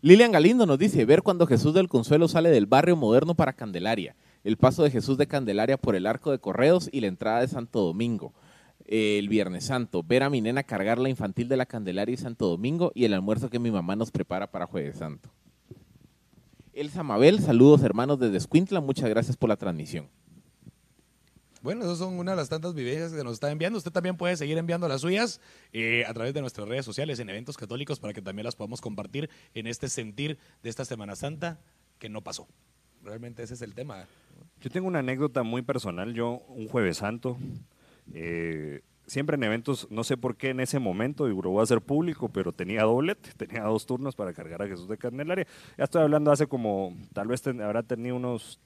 Lilian 0.00 0.32
Galindo 0.32 0.64
nos 0.64 0.78
dice, 0.78 1.04
ver 1.04 1.20
cuando 1.22 1.46
Jesús 1.46 1.74
del 1.74 1.88
Consuelo 1.88 2.26
sale 2.26 2.48
del 2.48 2.64
barrio 2.64 2.96
moderno 2.96 3.34
para 3.34 3.52
Candelaria, 3.52 4.16
el 4.44 4.56
paso 4.56 4.82
de 4.82 4.90
Jesús 4.90 5.18
de 5.18 5.26
Candelaria 5.26 5.76
por 5.76 5.94
el 5.94 6.06
arco 6.06 6.30
de 6.30 6.38
Correos 6.38 6.88
y 6.92 7.00
la 7.00 7.08
entrada 7.08 7.40
de 7.40 7.48
Santo 7.48 7.80
Domingo, 7.80 8.32
el 8.86 9.28
Viernes 9.28 9.64
Santo, 9.64 10.02
ver 10.02 10.22
a 10.22 10.30
mi 10.30 10.40
nena 10.40 10.62
cargar 10.62 10.98
la 10.98 11.08
infantil 11.08 11.48
de 11.48 11.56
la 11.56 11.66
Candelaria 11.66 12.14
y 12.14 12.16
Santo 12.16 12.48
Domingo 12.48 12.92
y 12.94 13.04
el 13.04 13.14
almuerzo 13.14 13.50
que 13.50 13.58
mi 13.58 13.70
mamá 13.70 13.96
nos 13.96 14.10
prepara 14.10 14.50
para 14.50 14.66
Jueves 14.66 14.98
Santo. 14.98 15.30
Elsa 16.72 17.02
Mabel, 17.02 17.40
saludos 17.40 17.82
hermanos 17.82 18.18
desde 18.18 18.38
Escuintla, 18.38 18.80
muchas 18.80 19.10
gracias 19.10 19.36
por 19.36 19.48
la 19.48 19.56
transmisión. 19.56 20.08
Bueno, 21.62 21.84
esas 21.84 21.98
son 21.98 22.18
una 22.18 22.30
de 22.30 22.38
las 22.38 22.48
tantas 22.48 22.72
vivencias 22.74 23.12
que 23.12 23.22
nos 23.22 23.34
está 23.34 23.50
enviando. 23.50 23.76
Usted 23.76 23.90
también 23.90 24.16
puede 24.16 24.34
seguir 24.38 24.56
enviando 24.56 24.88
las 24.88 25.02
suyas 25.02 25.42
eh, 25.74 26.04
a 26.06 26.14
través 26.14 26.32
de 26.32 26.40
nuestras 26.40 26.66
redes 26.66 26.86
sociales 26.86 27.18
en 27.18 27.28
eventos 27.28 27.58
católicos 27.58 28.00
para 28.00 28.14
que 28.14 28.22
también 28.22 28.46
las 28.46 28.56
podamos 28.56 28.80
compartir 28.80 29.28
en 29.52 29.66
este 29.66 29.90
sentir 29.90 30.38
de 30.62 30.70
esta 30.70 30.86
Semana 30.86 31.16
Santa 31.16 31.60
que 31.98 32.08
no 32.08 32.22
pasó. 32.22 32.48
Realmente 33.04 33.42
ese 33.42 33.54
es 33.54 33.62
el 33.62 33.74
tema. 33.74 34.06
Yo 34.60 34.70
tengo 34.70 34.88
una 34.88 34.98
anécdota 34.98 35.42
muy 35.42 35.62
personal. 35.62 36.12
Yo, 36.14 36.42
un 36.48 36.68
Jueves 36.68 36.98
Santo, 36.98 37.38
eh, 38.12 38.82
siempre 39.06 39.34
en 39.34 39.42
eventos, 39.42 39.88
no 39.90 40.04
sé 40.04 40.16
por 40.16 40.36
qué 40.36 40.50
en 40.50 40.60
ese 40.60 40.78
momento, 40.78 41.28
y 41.28 41.30
lo 41.30 41.50
voy 41.50 41.60
a 41.60 41.62
hacer 41.64 41.80
público, 41.80 42.28
pero 42.28 42.52
tenía 42.52 42.82
doblete, 42.82 43.30
tenía 43.36 43.62
dos 43.62 43.84
turnos 43.86 44.14
para 44.14 44.32
cargar 44.32 44.62
a 44.62 44.68
Jesús 44.68 44.88
de 44.88 44.98
Candelaria. 44.98 45.46
Ya 45.76 45.84
estoy 45.84 46.02
hablando 46.02 46.30
hace 46.30 46.46
como, 46.46 46.96
tal 47.12 47.28
vez 47.28 47.44
habrá 47.46 47.82
tenido 47.82 48.16
unos, 48.16 48.60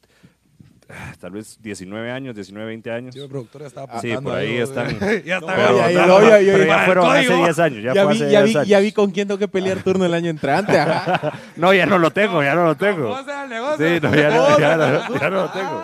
tal 1.20 1.30
vez 1.32 1.58
19 1.62 2.10
años, 2.10 2.34
19, 2.34 2.66
20 2.66 2.90
años. 2.90 3.14
Sí, 3.14 3.20
el 3.20 3.28
productor 3.28 3.62
ya 3.62 3.66
estaba 3.68 3.86
Ah, 3.90 4.00
sí, 4.00 4.12
apuntando 4.12 4.30
por 4.30 4.38
ahí 4.38 4.58
¿no? 4.58 4.64
están. 4.64 4.98
ya 5.24 5.36
está. 5.38 5.54
Pero, 5.56 5.76
ya, 5.78 5.90
ya, 5.90 6.06
no, 6.06 6.20
ya, 6.20 6.40
ya, 6.40 6.52
pero 6.52 6.64
ya, 6.64 6.66
ya 6.78 6.84
fueron 6.84 7.06
hace 7.10 7.26
código. 7.26 7.44
10 7.44 7.58
años. 7.58 7.82
Ya, 7.82 7.94
Ya, 7.94 8.04
fue 8.04 8.12
vi, 8.14 8.22
hace 8.22 8.30
ya, 8.32 8.42
10 8.42 8.44
vi, 8.52 8.56
años. 8.58 8.68
ya 8.68 8.78
vi 8.80 8.92
con 8.92 9.10
quién 9.10 9.28
tengo 9.28 9.38
que 9.38 9.48
pelear 9.48 9.82
turno 9.82 10.04
el 10.04 10.14
año 10.14 10.30
entrante. 10.30 10.78
ajá. 10.78 11.32
No, 11.56 11.72
ya 11.72 11.86
no 11.86 11.98
lo 11.98 12.10
tengo, 12.10 12.42
ya 12.42 12.54
no 12.54 12.64
lo 12.64 12.76
tengo. 12.76 13.16
Sí, 13.18 13.98
no, 14.02 14.14
ya, 14.14 14.30
no, 14.30 14.58
ya 14.58 14.76
no- 14.76 15.18
ya 15.18 15.30
no 15.30 15.36
lo 15.36 15.50
tengo. 15.50 15.82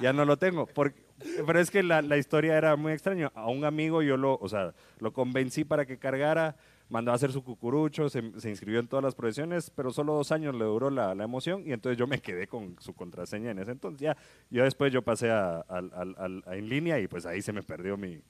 Ya 0.00 0.12
no 0.12 0.24
lo 0.24 0.36
tengo. 0.38 0.66
Porque, 0.66 0.98
pero 1.46 1.60
es 1.60 1.70
que 1.70 1.82
la, 1.82 2.00
la 2.02 2.16
historia 2.16 2.56
era 2.56 2.74
muy 2.76 2.92
extraña. 2.92 3.30
A 3.34 3.46
un 3.48 3.64
amigo 3.64 4.02
yo 4.02 4.16
lo, 4.16 4.36
o 4.40 4.48
sea, 4.48 4.72
lo 4.98 5.12
convencí 5.12 5.64
para 5.64 5.84
que 5.84 5.98
cargara, 5.98 6.56
mandó 6.90 7.12
a 7.12 7.14
hacer 7.14 7.32
su 7.32 7.42
cucurucho, 7.42 8.08
se, 8.10 8.38
se 8.38 8.50
inscribió 8.50 8.80
en 8.80 8.88
todas 8.88 9.02
las 9.04 9.14
profesiones, 9.14 9.70
pero 9.70 9.90
solo 9.92 10.12
dos 10.14 10.32
años 10.32 10.54
le 10.54 10.64
duró 10.64 10.90
la, 10.90 11.14
la 11.14 11.24
emoción 11.24 11.62
y 11.66 11.72
entonces 11.72 11.96
yo 11.96 12.06
me 12.06 12.18
quedé 12.20 12.46
con 12.46 12.76
su 12.80 12.92
contraseña 12.94 13.52
en 13.52 13.58
ese 13.60 13.70
entonces. 13.70 14.00
Ya, 14.00 14.16
yo 14.50 14.64
después 14.64 14.92
yo 14.92 15.00
pasé 15.00 15.30
a, 15.30 15.60
al- 15.60 16.44
a 16.44 16.56
en 16.56 16.68
línea 16.68 16.98
y 17.00 17.06
pues 17.08 17.24
ahí 17.26 17.40
se 17.40 17.52
me 17.52 17.62
perdió 17.62 17.96
mi, 17.96 18.20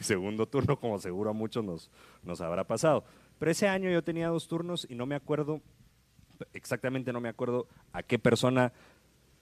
segundo 0.00 0.46
turno, 0.46 0.78
como 0.78 0.98
seguro 1.00 1.30
a 1.30 1.32
muchos 1.32 1.64
nos, 1.64 1.90
nos 2.22 2.40
habrá 2.40 2.64
pasado. 2.64 3.04
Pero 3.38 3.50
ese 3.50 3.66
año 3.66 3.90
yo 3.90 4.04
tenía 4.04 4.28
dos 4.28 4.46
turnos 4.46 4.86
y 4.88 4.94
no 4.94 5.06
me 5.06 5.14
acuerdo 5.16 5.60
exactamente 6.52 7.12
no 7.12 7.20
me 7.20 7.28
acuerdo 7.28 7.66
a 7.92 8.02
qué 8.02 8.18
persona. 8.18 8.72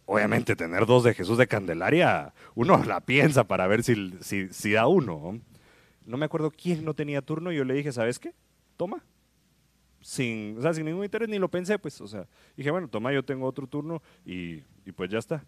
Obviamente, 0.07 0.57
tener 0.57 0.87
dos 0.87 1.05
de 1.05 1.13
Jesús 1.15 1.37
de 1.37 1.47
Candelaria, 1.47 2.33
uno 2.55 2.83
la 2.87 3.01
piensa 3.01 3.45
para 3.45 3.67
ver 3.67 3.83
si, 3.83 4.15
si, 4.21 4.73
da 4.73 4.87
uno. 4.87 5.33
¿no? 5.33 5.41
No 6.07 6.17
me 6.17 6.25
acuerdo 6.27 6.51
quién 6.51 6.85
no 6.85 6.95
tenía 6.95 7.21
turno 7.23 7.53
y 7.53 7.57
yo 7.57 7.65
le 7.65 7.75
dije, 7.75 7.93
¿sabes 7.93 8.19
qué? 8.19 8.33
Toma. 8.79 9.05
Sin, 10.01 10.57
o 10.57 10.63
sea, 10.63 10.73
sin 10.73 10.87
ningún 10.87 11.05
interés, 11.05 11.29
ni 11.29 11.39
lo 11.39 11.51
pensé, 11.51 11.79
pues. 11.79 12.01
O 12.01 12.07
sea, 12.07 12.27
dije, 12.57 12.71
bueno, 12.71 12.89
toma, 12.89 13.13
yo 13.13 13.23
tengo 13.23 13.45
otro 13.47 13.67
turno 13.67 14.01
y, 14.25 14.63
y 14.87 14.93
pues 14.97 15.11
ya 15.11 15.19
está. 15.19 15.45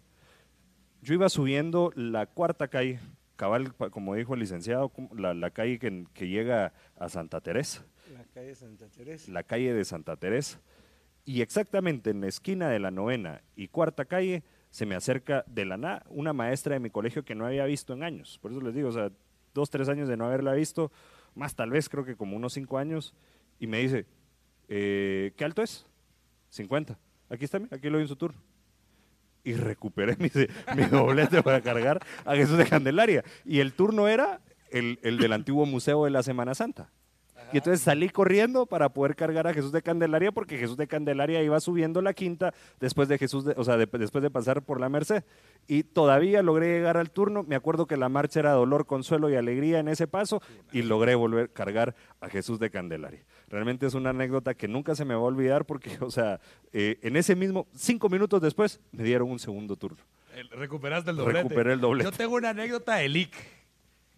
Yo 1.01 1.15
iba 1.15 1.29
subiendo 1.29 1.91
la 1.95 2.27
cuarta 2.27 2.67
calle, 2.67 2.99
cabal, 3.37 3.73
como 3.73 4.13
dijo 4.13 4.35
el 4.35 4.41
licenciado, 4.41 4.91
la, 5.15 5.33
la 5.33 5.49
calle 5.49 5.79
que, 5.79 6.05
que 6.13 6.27
llega 6.27 6.73
a 6.99 7.09
Santa 7.09 7.41
Teresa 7.41 7.83
La 8.13 8.23
calle 8.25 8.53
Santa 8.53 8.87
Teresa. 8.89 9.31
la 9.31 9.41
calle 9.43 9.73
de 9.73 9.83
Santa 9.85 10.15
Teresa. 10.17 10.59
Y 11.25 11.41
exactamente 11.41 12.09
en 12.11 12.21
la 12.21 12.27
esquina 12.27 12.69
de 12.69 12.79
la 12.79 12.91
novena 12.91 13.41
y 13.55 13.67
cuarta 13.69 14.05
calle 14.05 14.43
se 14.69 14.85
me 14.85 14.95
acerca 14.95 15.43
de 15.47 15.65
la 15.65 15.77
nada 15.77 16.03
una 16.09 16.33
maestra 16.33 16.73
de 16.73 16.79
mi 16.79 16.89
colegio 16.89 17.23
que 17.23 17.35
no 17.35 17.45
había 17.45 17.65
visto 17.65 17.93
en 17.93 18.03
años. 18.03 18.37
Por 18.41 18.51
eso 18.51 18.61
les 18.61 18.75
digo, 18.75 18.89
o 18.89 18.91
sea, 18.91 19.11
dos, 19.53 19.69
tres 19.69 19.87
años 19.89 20.07
de 20.07 20.17
no 20.17 20.25
haberla 20.25 20.53
visto, 20.53 20.91
más 21.35 21.55
tal 21.55 21.69
vez 21.69 21.89
creo 21.89 22.05
que 22.05 22.15
como 22.15 22.35
unos 22.35 22.53
cinco 22.53 22.77
años, 22.77 23.13
y 23.59 23.67
me 23.67 23.79
dice, 23.79 24.05
eh, 24.67 25.33
¿qué 25.37 25.45
alto 25.45 25.61
es? 25.61 25.85
50. 26.49 26.97
Aquí 27.29 27.45
está, 27.45 27.61
aquí 27.71 27.89
lo 27.89 27.97
vi 27.97 28.03
en 28.03 28.07
su 28.07 28.15
turno. 28.15 28.41
Y 29.43 29.53
recuperé 29.53 30.17
mi, 30.75 30.83
doblete 30.85 31.41
para 31.43 31.61
cargar 31.61 31.99
a 32.25 32.35
Jesús 32.35 32.57
de 32.57 32.65
Candelaria. 32.65 33.23
Y 33.45 33.59
el 33.59 33.73
turno 33.73 34.07
era 34.07 34.41
el 34.71 34.97
del 35.01 35.33
antiguo 35.33 35.65
museo 35.65 36.05
de 36.05 36.11
la 36.11 36.23
Semana 36.23 36.55
Santa. 36.55 36.89
Y 37.53 37.57
entonces 37.57 37.81
salí 37.81 38.09
corriendo 38.09 38.65
para 38.65 38.89
poder 38.89 39.15
cargar 39.15 39.45
a 39.47 39.53
Jesús 39.53 39.71
de 39.71 39.81
Candelaria 39.81 40.31
porque 40.31 40.57
Jesús 40.57 40.77
de 40.77 40.87
Candelaria 40.87 41.43
iba 41.43 41.59
subiendo 41.59 42.01
la 42.01 42.13
quinta 42.13 42.53
después 42.79 43.07
de 43.09 43.17
Jesús, 43.17 43.43
de- 43.45 43.53
o 43.57 43.63
sea, 43.63 43.77
de- 43.77 43.87
después 43.87 44.21
de 44.21 44.29
pasar 44.29 44.61
por 44.61 44.79
la 44.79 44.89
Merced. 44.89 45.23
Y 45.67 45.83
todavía 45.83 46.41
logré 46.41 46.67
llegar 46.67 46.97
al 46.97 47.11
turno. 47.11 47.43
Me 47.43 47.55
acuerdo 47.55 47.85
que 47.87 47.97
la 47.97 48.09
marcha 48.09 48.39
era 48.39 48.51
dolor, 48.53 48.85
consuelo 48.85 49.29
y 49.29 49.35
alegría 49.35 49.79
en 49.79 49.87
ese 49.87 50.07
paso 50.07 50.41
y 50.71 50.81
logré 50.81 51.15
volver 51.15 51.45
a 51.45 51.47
cargar 51.49 51.95
a 52.21 52.29
Jesús 52.29 52.59
de 52.59 52.69
Candelaria. 52.69 53.23
Realmente 53.49 53.85
es 53.85 53.93
una 53.93 54.11
anécdota 54.11 54.53
que 54.53 54.67
nunca 54.69 54.95
se 54.95 55.03
me 55.03 55.13
va 55.13 55.19
a 55.19 55.23
olvidar 55.23 55.65
porque, 55.65 55.91
o 56.01 56.09
sea, 56.11 56.39
eh, 56.71 56.99
en 57.01 57.15
ese 57.17 57.35
mismo, 57.35 57.67
cinco 57.75 58.07
minutos 58.09 58.41
después, 58.41 58.79
me 58.91 59.03
dieron 59.03 59.29
un 59.29 59.39
segundo 59.39 59.75
turno. 59.75 59.97
El- 60.35 60.49
recuperaste 60.49 61.11
el 61.11 61.17
doblete. 61.17 61.43
Recuperé 61.43 61.73
el 61.73 61.81
doblete. 61.81 62.09
Yo 62.09 62.15
tengo 62.15 62.35
una 62.35 62.49
anécdota 62.51 62.95
de 62.95 63.09
Lick. 63.09 63.33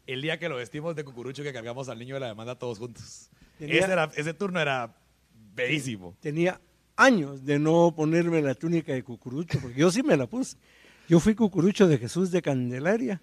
El 0.06 0.22
día 0.22 0.38
que 0.38 0.50
lo 0.50 0.58
vestimos 0.58 0.96
de 0.96 1.04
cucurucho 1.04 1.44
que 1.44 1.54
cargamos 1.54 1.88
al 1.90 1.98
niño 2.00 2.16
de 2.16 2.20
la 2.22 2.28
demanda 2.28 2.56
todos 2.56 2.80
juntos. 2.80 3.30
Tenía- 3.58 3.80
Ese, 3.80 3.92
era- 3.92 4.12
ese 4.16 4.34
turno 4.34 4.60
era 4.60 4.96
bellísimo. 5.56 6.16
Tenía 6.20 6.60
años 6.96 7.46
de 7.46 7.58
no 7.60 7.94
ponerme 7.96 8.42
la 8.42 8.54
túnica 8.56 8.94
de 8.94 9.04
cucurucho, 9.04 9.60
porque 9.62 9.80
yo 9.80 9.92
sí 9.92 10.04
me 10.04 10.18
la 10.18 10.28
puse. 10.28 10.58
Yo 11.08 11.20
fui 11.20 11.36
cucurucho 11.36 11.88
de 11.88 11.98
Jesús 11.98 12.32
de 12.32 12.42
Candelaria 12.42 13.22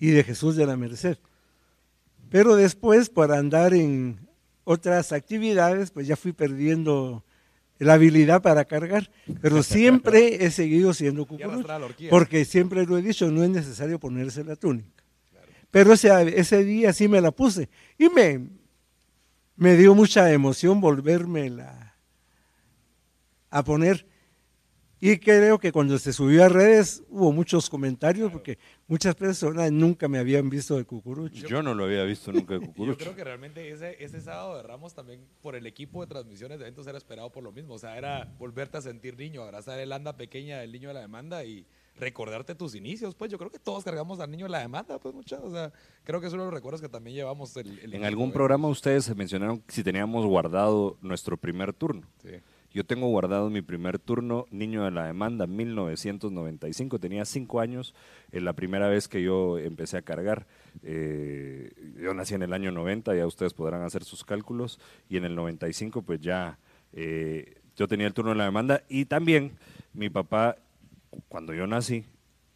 y 0.00 0.08
de 0.10 0.24
Jesús 0.24 0.56
de 0.56 0.66
la 0.66 0.76
Merced. 0.76 1.18
Pero 2.30 2.56
después, 2.56 3.08
para 3.08 3.38
andar 3.38 3.72
en 3.74 4.18
otras 4.64 5.12
actividades, 5.12 5.90
pues 5.90 6.06
ya 6.06 6.16
fui 6.16 6.32
perdiendo 6.32 7.24
la 7.78 7.94
habilidad 7.94 8.42
para 8.42 8.64
cargar. 8.66 9.10
Pero 9.40 9.62
siempre 9.62 10.44
he 10.44 10.50
seguido 10.50 10.92
siendo 10.94 11.22
cucurucho. 11.26 11.66
Porque 12.10 12.44
siempre 12.44 12.84
lo 12.84 12.98
he 12.98 13.02
dicho, 13.02 13.30
no 13.30 13.42
es 13.44 13.50
necesario 13.50 13.98
ponerse 13.98 14.44
la 14.44 14.56
túnica. 14.56 14.88
Pero 15.70 15.92
ese, 15.92 16.38
ese 16.38 16.64
día 16.64 16.92
sí 16.92 17.08
me 17.08 17.20
la 17.20 17.30
puse. 17.30 17.68
Y 17.98 18.08
me, 18.08 18.48
me 19.56 19.76
dio 19.76 19.94
mucha 19.94 20.32
emoción 20.32 20.80
volvérmela 20.80 21.94
a 23.50 23.64
poner. 23.64 24.06
Y 25.00 25.18
creo 25.18 25.60
que 25.60 25.70
cuando 25.70 25.96
se 25.98 26.12
subió 26.12 26.44
a 26.44 26.48
redes 26.48 27.04
hubo 27.08 27.30
muchos 27.32 27.70
comentarios 27.70 28.32
porque 28.32 28.58
muchas 28.88 29.14
personas 29.14 29.70
nunca 29.70 30.08
me 30.08 30.18
habían 30.18 30.50
visto 30.50 30.76
de 30.76 30.84
cucurucho. 30.84 31.46
Yo 31.46 31.62
no 31.62 31.72
lo 31.72 31.84
había 31.84 32.02
visto 32.02 32.32
nunca 32.32 32.54
de 32.54 32.60
Y 32.60 32.62
Yo 32.66 32.66
cucurucho. 32.72 32.98
creo 32.98 33.14
que 33.14 33.22
realmente 33.22 33.70
ese, 33.70 34.02
ese 34.02 34.20
sábado 34.20 34.56
de 34.56 34.64
Ramos 34.64 34.94
también 34.94 35.20
por 35.40 35.54
el 35.54 35.66
equipo 35.66 36.00
de 36.00 36.08
transmisiones 36.08 36.58
de 36.58 36.64
eventos 36.64 36.84
era 36.88 36.98
esperado 36.98 37.30
por 37.30 37.44
lo 37.44 37.52
mismo. 37.52 37.74
O 37.74 37.78
sea, 37.78 37.96
era 37.96 38.34
volverte 38.40 38.78
a 38.78 38.80
sentir 38.80 39.16
niño, 39.16 39.42
abrazar 39.42 39.78
el 39.78 39.92
anda 39.92 40.16
pequeña 40.16 40.58
del 40.58 40.72
niño 40.72 40.88
de 40.88 40.94
la 40.94 41.00
demanda 41.00 41.44
y 41.44 41.64
recordarte 41.98 42.54
tus 42.54 42.74
inicios. 42.74 43.14
Pues 43.14 43.30
yo 43.30 43.38
creo 43.38 43.50
que 43.50 43.58
todos 43.58 43.84
cargamos 43.84 44.20
al 44.20 44.30
niño 44.30 44.46
de 44.46 44.50
la 44.50 44.60
demanda, 44.60 44.98
pues 44.98 45.14
muchachos. 45.14 45.46
O 45.46 45.52
sea, 45.52 45.72
creo 46.04 46.20
que 46.20 46.26
es 46.26 46.32
uno 46.32 46.44
de 46.44 46.50
los 46.50 46.54
recuerdos 46.54 46.80
que 46.80 46.88
también 46.88 47.16
llevamos. 47.16 47.56
El, 47.56 47.78
el 47.80 47.94
En 47.94 48.04
algún 48.04 48.30
¿eh? 48.30 48.32
programa 48.32 48.68
ustedes 48.68 49.14
mencionaron 49.14 49.62
si 49.68 49.82
teníamos 49.82 50.24
guardado 50.26 50.96
nuestro 51.00 51.36
primer 51.36 51.72
turno. 51.72 52.06
Sí. 52.22 52.40
Yo 52.72 52.84
tengo 52.84 53.08
guardado 53.08 53.48
mi 53.48 53.62
primer 53.62 53.98
turno, 53.98 54.46
Niño 54.50 54.84
de 54.84 54.90
la 54.90 55.06
Demanda, 55.06 55.46
1995. 55.46 56.98
Tenía 56.98 57.24
cinco 57.24 57.60
años, 57.60 57.94
eh, 58.30 58.40
la 58.40 58.52
primera 58.52 58.88
vez 58.88 59.08
que 59.08 59.22
yo 59.22 59.58
empecé 59.58 59.96
a 59.96 60.02
cargar. 60.02 60.46
Eh, 60.82 61.72
yo 62.00 62.12
nací 62.12 62.34
en 62.34 62.42
el 62.42 62.52
año 62.52 62.70
90, 62.70 63.14
ya 63.14 63.26
ustedes 63.26 63.54
podrán 63.54 63.82
hacer 63.82 64.04
sus 64.04 64.22
cálculos. 64.22 64.78
Y 65.08 65.16
en 65.16 65.24
el 65.24 65.34
95, 65.34 66.02
pues 66.02 66.20
ya 66.20 66.58
eh, 66.92 67.56
yo 67.74 67.88
tenía 67.88 68.06
el 68.06 68.12
turno 68.12 68.32
de 68.32 68.36
la 68.36 68.44
demanda. 68.44 68.82
Y 68.88 69.06
también 69.06 69.52
mi 69.94 70.10
papá, 70.10 70.56
cuando 71.28 71.54
yo 71.54 71.66
nací, 71.66 72.04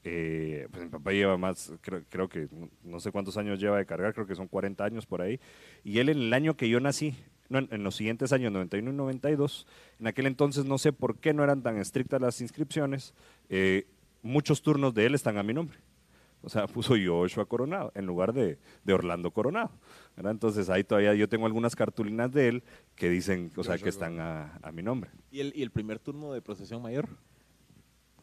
eh, 0.05 0.67
pues 0.71 0.83
mi 0.83 0.89
papá 0.91 1.13
lleva 1.13 1.37
más, 1.39 1.73
creo, 1.81 2.03
creo 2.09 2.29
que 2.29 2.49
no- 2.83 3.01
sé 3.01 3.13
cuántos 3.13 3.37
años 3.37 3.61
lleva 3.61 3.79
de 3.79 3.87
cargar, 3.87 4.13
creo 4.15 4.27
que 4.27 4.35
son 4.35 4.49
40 4.49 4.85
años 4.85 5.07
por 5.07 5.23
ahí. 5.23 5.39
Y 5.85 5.99
él 5.99 6.09
en 6.09 6.19
el 6.19 6.33
año 6.35 6.57
que 6.57 6.69
yo 6.69 6.81
nací, 6.81 7.15
no, 7.49 7.59
en, 7.59 7.69
en 7.71 7.85
los 7.85 7.95
siguientes 7.97 8.33
años, 8.33 8.53
91 8.53 8.91
y 8.91 8.95
92, 8.95 9.67
en 10.01 10.07
aquel 10.07 10.27
entonces 10.27 10.65
no 10.65 10.79
sé 10.79 10.93
por 10.93 11.19
qué 11.19 11.33
no 11.35 11.45
eran 11.45 11.63
tan 11.63 11.77
estrictas 11.79 12.21
las 12.21 12.41
inscripciones, 12.41 13.15
eh, 13.49 13.87
muchos 14.23 14.63
turnos 14.63 14.95
de 14.95 15.07
él 15.07 15.15
están 15.15 15.37
a 15.39 15.43
mi 15.43 15.55
nombre. 15.55 15.79
O 16.45 16.49
sea, 16.49 16.67
puso 16.67 16.95
Joshua 16.97 17.47
Coronado 17.47 17.93
en 17.95 18.05
lugar 18.07 18.33
de, 18.33 18.59
de 18.83 18.93
Orlando 18.93 19.31
Coronado. 19.31 19.71
¿verdad? 20.17 20.33
Entonces 20.33 20.69
ahí 20.71 20.83
todavía 20.83 21.15
yo 21.15 21.29
tengo 21.29 21.47
algunas 21.47 21.77
cartulinas 21.77 22.33
de 22.33 22.49
él 22.49 22.63
que 22.97 23.09
dicen, 23.09 23.53
o 23.57 23.63
sea, 23.63 23.79
que 23.79 23.89
están 23.89 24.19
a, 24.19 24.59
a 24.63 24.73
mi 24.73 24.83
nombre. 24.83 25.11
¿Y 25.31 25.39
el, 25.41 25.53
¿Y 25.55 25.63
el 25.63 25.71
primer 25.71 26.01
turno 26.01 26.33
de 26.33 26.43
procesión 26.43 26.83
mayor? 26.83 27.09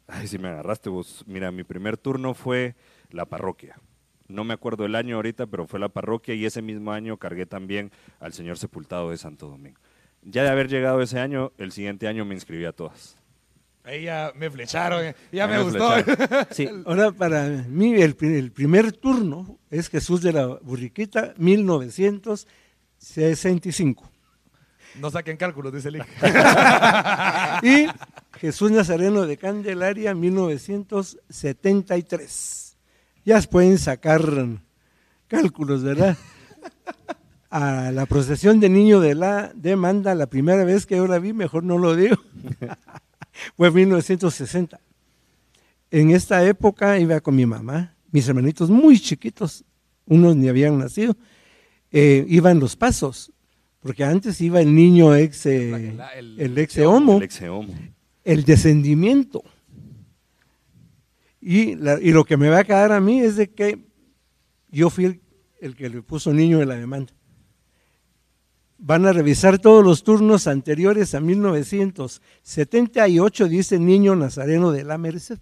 Ay, 0.10 0.28
si 0.28 0.38
me 0.39 0.49
agarraste 0.49 0.89
vos. 0.89 1.24
Mira, 1.28 1.51
mi 1.51 1.64
primer 1.64 1.95
turno 1.97 2.34
fue 2.34 2.76
la 3.12 3.26
parroquia. 3.26 3.80
No 4.28 4.43
me 4.43 4.53
acuerdo 4.53 4.86
el 4.86 4.95
año 4.95 5.16
ahorita, 5.16 5.47
pero 5.47 5.66
fue 5.68 5.80
la 5.80 5.88
parroquia 5.89 6.36
y 6.36 6.45
ese 6.45 6.62
mismo 6.62 6.91
año 6.91 7.18
cargué 7.18 7.45
también 7.45 7.91
al 8.20 8.34
Señor 8.34 8.57
Sepultado 8.57 9.12
de 9.12 9.18
Santo 9.18 9.47
Domingo. 9.47 9.80
Ya 10.22 10.43
de 10.43 10.49
haber 10.49 10.68
llegado 10.68 11.01
ese 11.01 11.18
año, 11.20 11.53
el 11.57 11.72
siguiente 11.72 12.05
año 12.07 12.26
me 12.26 12.36
inscribí 12.36 12.66
a 12.66 12.74
todas. 12.74 13.18
Ahí 13.84 14.03
ya 14.03 14.32
me 14.36 14.51
flecharon, 14.51 15.03
eh. 15.03 15.16
ya 15.32 15.47
me, 15.47 15.64
gustó. 15.64 15.91
Sí, 16.51 16.70
Ahora, 16.86 17.12
para 17.12 17.47
mí, 17.47 17.99
el, 18.01 18.16
el 18.20 18.51
primer 18.51 18.91
turno 18.91 19.57
es 19.72 19.89
Jesús 19.89 20.22
de 20.22 20.34
la 20.34 20.45
Burriquita, 20.45 21.34
1965. 21.38 24.12
No 24.99 25.10
saquen 25.10 25.38
cálculos, 25.38 25.74
dice 25.74 25.89
Lick. 25.91 26.05
Y 27.64 27.88
Jesús 28.39 28.71
Nazareno 28.71 29.27
de 29.27 29.35
Candelaria, 29.35 30.15
1973. 30.15 32.77
Ya 33.25 33.41
pueden 33.41 33.77
sacar 33.77 34.21
cálculos, 35.27 35.83
¿verdad? 35.83 36.17
A 37.49 37.91
la 37.91 38.05
procesión 38.05 38.61
de 38.61 38.69
niño 38.69 39.01
de 39.01 39.15
la 39.15 39.51
demanda, 39.55 40.15
la 40.15 40.27
primera 40.27 40.63
vez 40.63 40.85
que 40.85 40.95
yo 40.95 41.05
la 41.05 41.19
vi, 41.19 41.33
mejor 41.33 41.65
no 41.65 41.77
lo 41.77 41.97
digo, 41.97 42.15
fue 43.57 43.67
en 43.67 43.73
1960. 43.73 44.79
En 45.91 46.11
esta 46.11 46.41
época 46.45 46.97
iba 46.97 47.19
con 47.19 47.35
mi 47.35 47.45
mamá, 47.45 47.93
mis 48.11 48.29
hermanitos 48.29 48.69
muy 48.69 49.01
chiquitos, 49.01 49.65
unos 50.05 50.37
ni 50.37 50.47
habían 50.47 50.77
nacido, 50.77 51.17
eh, 51.91 52.23
iban 52.29 52.59
los 52.59 52.77
pasos, 52.77 53.33
porque 53.81 54.05
antes 54.05 54.39
iba 54.39 54.61
el 54.61 54.73
niño 54.73 55.13
ex, 55.15 55.45
eh, 55.47 55.97
el 56.37 56.57
ex 56.57 56.77
homo, 56.77 57.17
el 57.17 57.23
ex 57.23 57.41
homo. 57.41 57.75
El 58.30 58.45
descendimiento. 58.45 59.43
Y, 61.41 61.75
lo 61.75 62.23
que 62.25 62.38
me 62.38 62.49
va 62.49 62.59
a 62.59 62.63
quedar 62.63 62.91
a 62.91 63.01
mí 63.01 63.21
es 63.21 63.38
de 63.38 63.49
que 63.49 63.88
yo 64.69 64.91
fui 64.91 65.05
el, 65.05 65.19
el 65.59 65.75
que 65.75 65.89
le 65.89 66.03
puso 66.03 66.32
niño 66.32 66.59
de 66.59 66.67
la 66.67 66.75
demanda. 66.75 67.11
Van 68.77 69.07
a 69.07 69.13
revisar 69.13 69.57
todos 69.57 69.84
los 69.84 70.03
turnos 70.03 70.45
anteriores 70.45 71.15
a 71.15 71.21
1978, 71.21 73.47
dice 73.47 73.80
niño 73.80 74.15
nazareno 74.15 74.71
de 74.71 74.84
la 74.84 74.99
Merced. 74.99 75.39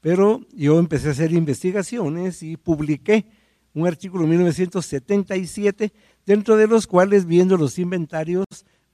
Pero 0.00 0.46
yo 0.54 0.78
empecé 0.78 1.08
a 1.08 1.12
hacer 1.12 1.32
investigaciones 1.32 2.42
y 2.42 2.56
publiqué 2.56 3.26
un 3.74 3.86
artículo 3.86 4.24
en 4.24 4.30
1977, 4.30 5.92
dentro 6.24 6.56
de 6.56 6.66
los 6.66 6.86
cuales, 6.86 7.26
viendo 7.26 7.58
los 7.58 7.78
inventarios 7.78 8.46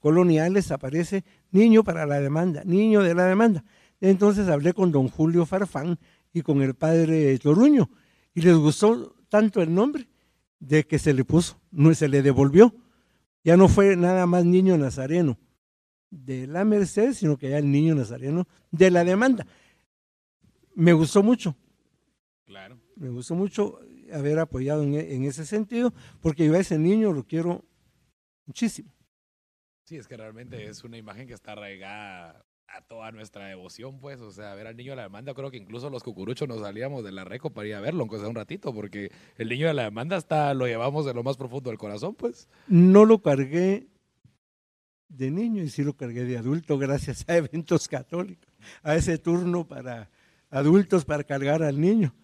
coloniales, 0.05 0.69
aparece 0.69 1.23
niño 1.49 1.83
para 1.83 2.05
la 2.05 2.19
demanda, 2.19 2.63
niño 2.63 3.01
de 3.01 3.15
la 3.15 3.25
demanda. 3.25 3.63
Entonces 3.99 4.47
hablé 4.49 4.71
con 4.71 4.91
don 4.91 5.07
Julio 5.09 5.47
Farfán 5.47 5.97
y 6.31 6.43
con 6.43 6.61
el 6.61 6.75
padre 6.75 7.35
Toruño, 7.39 7.89
y 8.35 8.41
les 8.41 8.55
gustó 8.55 9.15
tanto 9.29 9.63
el 9.63 9.73
nombre 9.73 10.07
de 10.59 10.85
que 10.85 10.99
se 10.99 11.11
le 11.11 11.25
puso, 11.25 11.59
no 11.71 11.91
se 11.95 12.07
le 12.07 12.21
devolvió. 12.21 12.75
Ya 13.43 13.57
no 13.57 13.67
fue 13.67 13.95
nada 13.95 14.27
más 14.27 14.45
niño 14.45 14.77
nazareno 14.77 15.39
de 16.11 16.45
la 16.45 16.63
Merced, 16.65 17.13
sino 17.13 17.35
que 17.35 17.49
ya 17.49 17.57
el 17.57 17.71
niño 17.71 17.95
nazareno 17.95 18.47
de 18.69 18.91
la 18.91 19.03
demanda. 19.03 19.47
Me 20.75 20.93
gustó 20.93 21.23
mucho, 21.23 21.55
Claro. 22.45 22.77
me 22.95 23.09
gustó 23.09 23.33
mucho 23.33 23.79
haber 24.13 24.37
apoyado 24.37 24.83
en, 24.83 24.93
en 24.93 25.23
ese 25.23 25.47
sentido, 25.47 25.95
porque 26.21 26.45
yo 26.45 26.53
a 26.53 26.59
ese 26.59 26.77
niño 26.77 27.11
lo 27.11 27.23
quiero 27.23 27.65
muchísimo. 28.45 28.94
Sí, 29.85 29.97
es 29.97 30.07
que 30.07 30.17
realmente 30.17 30.65
es 30.67 30.83
una 30.83 30.97
imagen 30.97 31.27
que 31.27 31.33
está 31.33 31.51
arraigada 31.53 32.43
a 32.67 32.81
toda 32.81 33.11
nuestra 33.11 33.45
devoción, 33.45 33.99
pues. 33.99 34.19
O 34.19 34.31
sea, 34.31 34.55
ver 34.55 34.65
al 34.65 34.75
niño 34.75 34.91
de 34.93 34.95
la 34.97 35.03
demanda, 35.03 35.33
creo 35.35 35.51
que 35.51 35.57
incluso 35.57 35.89
los 35.91 36.01
cucuruchos 36.03 36.47
nos 36.47 36.61
salíamos 36.61 37.03
de 37.03 37.11
la 37.11 37.23
reco 37.23 37.51
para 37.51 37.67
ir 37.67 37.75
a 37.75 37.79
verlo, 37.81 38.01
aunque 38.01 38.17
sea 38.17 38.27
un 38.27 38.35
ratito, 38.35 38.73
porque 38.73 39.11
el 39.37 39.47
niño 39.47 39.67
de 39.67 39.75
la 39.75 39.83
demanda 39.83 40.17
hasta 40.17 40.53
lo 40.55 40.65
llevamos 40.65 41.05
de 41.05 41.13
lo 41.13 41.23
más 41.23 41.37
profundo 41.37 41.69
del 41.69 41.77
corazón, 41.77 42.15
pues. 42.15 42.49
No 42.67 43.05
lo 43.05 43.21
cargué 43.21 43.87
de 45.07 45.29
niño 45.29 45.61
y 45.61 45.69
sí 45.69 45.83
lo 45.83 45.93
cargué 45.95 46.23
de 46.25 46.37
adulto 46.39 46.77
gracias 46.79 47.23
a 47.29 47.37
eventos 47.37 47.87
católicos, 47.87 48.51
a 48.81 48.95
ese 48.95 49.19
turno 49.19 49.67
para 49.67 50.09
adultos 50.49 51.05
para 51.05 51.23
cargar 51.23 51.61
al 51.61 51.79
niño, 51.79 52.15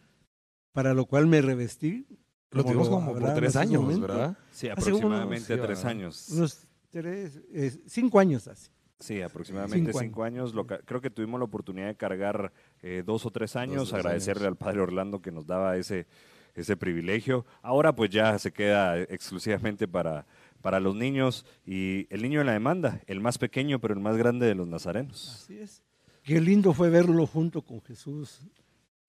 para 0.71 0.95
lo 0.95 1.05
cual 1.05 1.27
me 1.27 1.41
revestí. 1.41 2.07
Lo 2.49 2.63
tuvimos 2.65 2.89
como 2.89 3.13
por 3.13 3.33
tres 3.35 3.55
años, 3.55 3.83
momento, 3.83 4.07
¿verdad? 4.07 4.37
Sí, 4.51 4.65
unos- 4.65 4.77
aproximadamente 4.79 5.57
tres 5.57 5.85
años. 5.85 6.29
Unos 6.29 6.67
tres, 6.91 7.41
eh, 7.53 7.71
cinco 7.87 8.19
años 8.19 8.47
hace. 8.47 8.71
Sí, 8.99 9.19
aproximadamente 9.21 9.91
Cinco 9.91 9.99
cinco, 9.99 10.23
años. 10.23 10.53
Creo 10.85 11.01
que 11.01 11.09
tuvimos 11.09 11.39
la 11.39 11.45
oportunidad 11.45 11.87
de 11.87 11.95
cargar 11.95 12.53
eh, 12.83 13.01
dos 13.03 13.25
o 13.25 13.31
tres 13.31 13.55
años. 13.55 13.93
agradecerle 13.93 14.43
años. 14.43 14.51
al 14.51 14.57
padre 14.57 14.81
Orlando 14.81 15.21
que 15.21 15.31
nos 15.31 15.47
daba 15.47 15.75
ese, 15.75 16.05
ese 16.53 16.77
privilegio. 16.77 17.45
Ahora 17.63 17.95
pues 17.95 18.11
ya 18.11 18.37
se 18.37 18.51
queda 18.51 18.99
exclusivamente 18.99 19.87
para, 19.87 20.27
para 20.61 20.79
los 20.79 20.95
niños 20.95 21.47
y 21.65 22.05
el 22.13 22.21
niño 22.21 22.41
en 22.41 22.45
la 22.47 22.53
demanda, 22.53 23.01
el 23.07 23.21
más 23.21 23.39
pequeño 23.39 23.79
pero 23.79 23.95
el 23.95 23.99
más 24.01 24.17
grande 24.17 24.45
de 24.45 24.53
los 24.53 24.67
nazarenos. 24.67 25.41
Así 25.43 25.57
es. 25.57 25.81
Qué 26.23 26.39
lindo 26.39 26.73
fue 26.73 26.91
verlo 26.91 27.25
junto 27.25 27.63
con 27.63 27.81
Jesús 27.81 28.41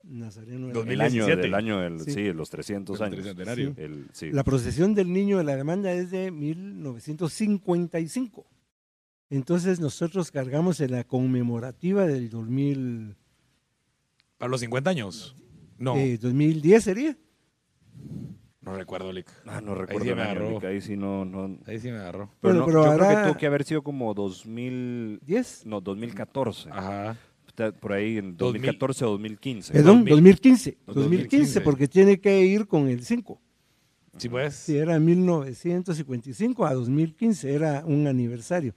Nazareno. 0.04 0.68
de 0.68 0.74
la- 0.74 0.80
El 0.80 1.00
año, 1.00 1.26
2017. 1.26 1.42
del 1.42 1.54
año 1.54 1.80
del, 1.80 2.00
Sí. 2.00 2.12
sí. 2.12 2.32
los 2.32 2.50
300 2.50 2.98
Del 2.98 3.48
años. 3.48 3.78
El- 3.78 4.06
sí. 4.12 4.30
La 4.30 4.44
procesión 4.44 4.94
del 4.94 5.12
niño 5.12 5.38
de 5.38 5.44
la 5.44 5.56
demanda 5.56 5.92
es 5.92 6.10
de 6.10 6.30
1955. 6.30 8.46
Entonces 9.30 9.80
nosotros 9.80 10.30
cargamos 10.30 10.80
en 10.80 10.92
la 10.92 11.04
conmemorativa 11.04 12.06
del 12.06 12.28
2000, 12.30 13.16
Para 14.38 14.50
los 14.50 14.60
50 14.60 14.90
años. 14.90 15.36
No, 15.78 15.96
eh, 15.96 16.18
2010 16.18 16.84
sería. 16.84 17.16
no 18.60 18.76
recuerdo, 18.76 19.12
Lick. 19.12 19.28
Ah, 19.46 19.60
no 19.60 19.72
Ahí 19.72 19.78
recuerdo 19.78 20.04
sí 20.04 20.08
el 20.10 20.16
me 20.16 20.22
agarró. 20.22 20.50
Lick, 20.50 20.64
ahí 20.64 20.80
sí 20.80 20.96
no, 20.96 21.24
no- 21.24 21.58
Ahí 21.66 21.80
sí 21.80 21.90
me 21.90 21.96
agarró. 21.98 22.30
Pero, 22.40 22.54
Bueno, 22.54 22.60
no, 22.60 22.66
pero 22.66 22.78
yo 22.78 22.82
creo 22.96 23.08
habrá- 23.08 23.22
que 23.22 23.28
tuvo 23.30 23.38
que 23.38 23.46
haber 23.46 23.64
sido 23.64 23.82
como 23.82 24.14
2000, 24.14 25.20
10. 25.24 25.66
no, 25.66 25.80
2014. 25.80 26.68
Ajá. 26.70 27.16
Por 27.80 27.92
ahí 27.92 28.18
en 28.18 28.36
2000. 28.36 28.62
2014 28.62 29.04
o 29.04 29.10
2015. 29.10 29.72
Perdón, 29.72 29.98
2000. 29.98 30.10
2015. 30.10 30.78
2015. 30.86 31.00
2015, 31.00 31.60
porque 31.60 31.88
tiene 31.88 32.20
que 32.20 32.40
ir 32.44 32.66
con 32.66 32.88
el 32.88 33.04
5. 33.04 33.40
Sí, 34.16 34.28
pues. 34.28 34.54
Si 34.54 34.76
era 34.76 34.98
1955 34.98 36.66
a 36.66 36.74
2015, 36.74 37.54
era 37.54 37.82
un 37.86 38.06
aniversario. 38.06 38.74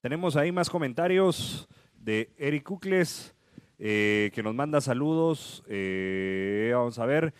Tenemos 0.00 0.36
ahí 0.36 0.52
más 0.52 0.68
comentarios 0.68 1.68
de 1.98 2.30
Eric 2.36 2.64
Cucles, 2.64 3.34
eh, 3.78 4.30
que 4.34 4.42
nos 4.42 4.54
manda 4.54 4.80
saludos. 4.80 5.62
eh, 5.68 6.70
vamos 6.74 6.98
a 6.98 7.06
ver. 7.06 7.32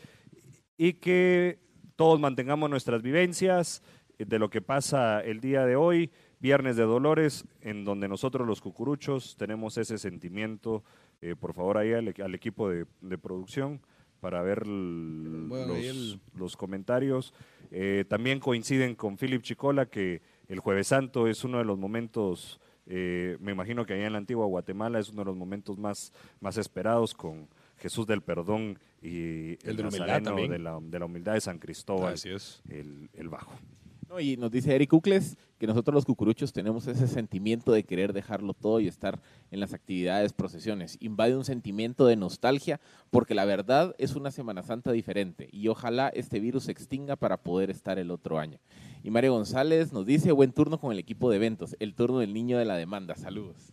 Y 0.76 0.94
que 0.94 1.58
todos 1.96 2.18
mantengamos 2.18 2.68
nuestras 2.70 3.02
vivencias 3.02 3.82
de 4.18 4.38
lo 4.38 4.48
que 4.50 4.60
pasa 4.60 5.20
el 5.20 5.40
día 5.40 5.64
de 5.66 5.76
hoy, 5.76 6.10
Viernes 6.44 6.76
de 6.76 6.82
Dolores, 6.82 7.46
en 7.62 7.86
donde 7.86 8.06
nosotros 8.06 8.46
los 8.46 8.60
cucuruchos 8.60 9.34
tenemos 9.38 9.78
ese 9.78 9.96
sentimiento. 9.96 10.84
Eh, 11.22 11.36
por 11.40 11.54
favor, 11.54 11.78
ahí 11.78 11.94
al, 11.94 12.12
al 12.22 12.34
equipo 12.34 12.68
de, 12.68 12.84
de 13.00 13.16
producción 13.16 13.80
para 14.20 14.42
ver 14.42 14.64
Bueno, 14.66 15.68
los, 15.68 15.78
el- 15.78 16.20
los 16.34 16.54
comentarios. 16.58 17.32
Eh, 17.70 18.04
también 18.10 18.40
coinciden 18.40 18.94
con 18.94 19.16
Philip 19.16 19.40
Chicola 19.40 19.86
que 19.86 20.20
el 20.48 20.58
Jueves 20.60 20.88
Santo 20.88 21.28
es 21.28 21.44
uno 21.44 21.56
de 21.56 21.64
los 21.64 21.78
momentos, 21.78 22.60
eh, 22.84 23.38
me 23.40 23.52
imagino 23.52 23.86
que 23.86 23.94
allá 23.94 24.06
en 24.06 24.12
la 24.12 24.18
antigua 24.18 24.44
Guatemala 24.44 24.98
es 24.98 25.08
uno 25.08 25.22
de 25.22 25.26
los 25.26 25.36
momentos 25.36 25.78
más, 25.78 26.12
más 26.42 26.58
esperados 26.58 27.14
con 27.14 27.48
Jesús 27.78 28.06
del 28.06 28.20
Perdón 28.20 28.78
y 29.00 29.52
el, 29.52 29.58
El 29.64 29.76
de 29.76 29.82
la 29.82 29.88
de 30.20 30.58
la, 30.58 30.78
de 30.78 30.98
la 30.98 31.06
humildad 31.06 31.32
de 31.32 31.40
San 31.40 31.58
Cristóbal, 31.58 32.12
Así 32.12 32.28
es. 32.28 32.60
el, 32.68 33.08
el 33.14 33.30
bajo. 33.30 33.54
No, 34.08 34.20
y 34.20 34.36
nos 34.36 34.50
dice 34.50 34.74
Eric 34.74 34.92
Ucles 34.92 35.36
que 35.58 35.66
nosotros 35.66 35.94
los 35.94 36.04
cucuruchos 36.04 36.52
tenemos 36.52 36.86
ese 36.86 37.08
sentimiento 37.08 37.72
de 37.72 37.84
querer 37.84 38.12
dejarlo 38.12 38.54
todo 38.54 38.80
y 38.80 38.88
estar 38.88 39.20
en 39.50 39.60
las 39.60 39.72
actividades, 39.72 40.32
procesiones. 40.32 40.96
Invade 41.00 41.36
un 41.36 41.44
sentimiento 41.44 42.06
de 42.06 42.16
nostalgia 42.16 42.80
porque 43.10 43.34
la 43.34 43.44
verdad 43.44 43.94
es 43.98 44.14
una 44.14 44.30
Semana 44.30 44.62
Santa 44.62 44.92
diferente 44.92 45.48
y 45.52 45.68
ojalá 45.68 46.08
este 46.08 46.40
virus 46.40 46.64
se 46.64 46.72
extinga 46.72 47.16
para 47.16 47.38
poder 47.38 47.70
estar 47.70 47.98
el 47.98 48.10
otro 48.10 48.38
año. 48.38 48.58
Y 49.02 49.10
Mario 49.10 49.32
González 49.32 49.92
nos 49.92 50.06
dice 50.06 50.32
buen 50.32 50.52
turno 50.52 50.78
con 50.78 50.92
el 50.92 50.98
equipo 50.98 51.30
de 51.30 51.36
eventos, 51.36 51.76
el 51.78 51.94
turno 51.94 52.18
del 52.18 52.34
niño 52.34 52.58
de 52.58 52.64
la 52.64 52.76
demanda. 52.76 53.14
Saludos. 53.14 53.72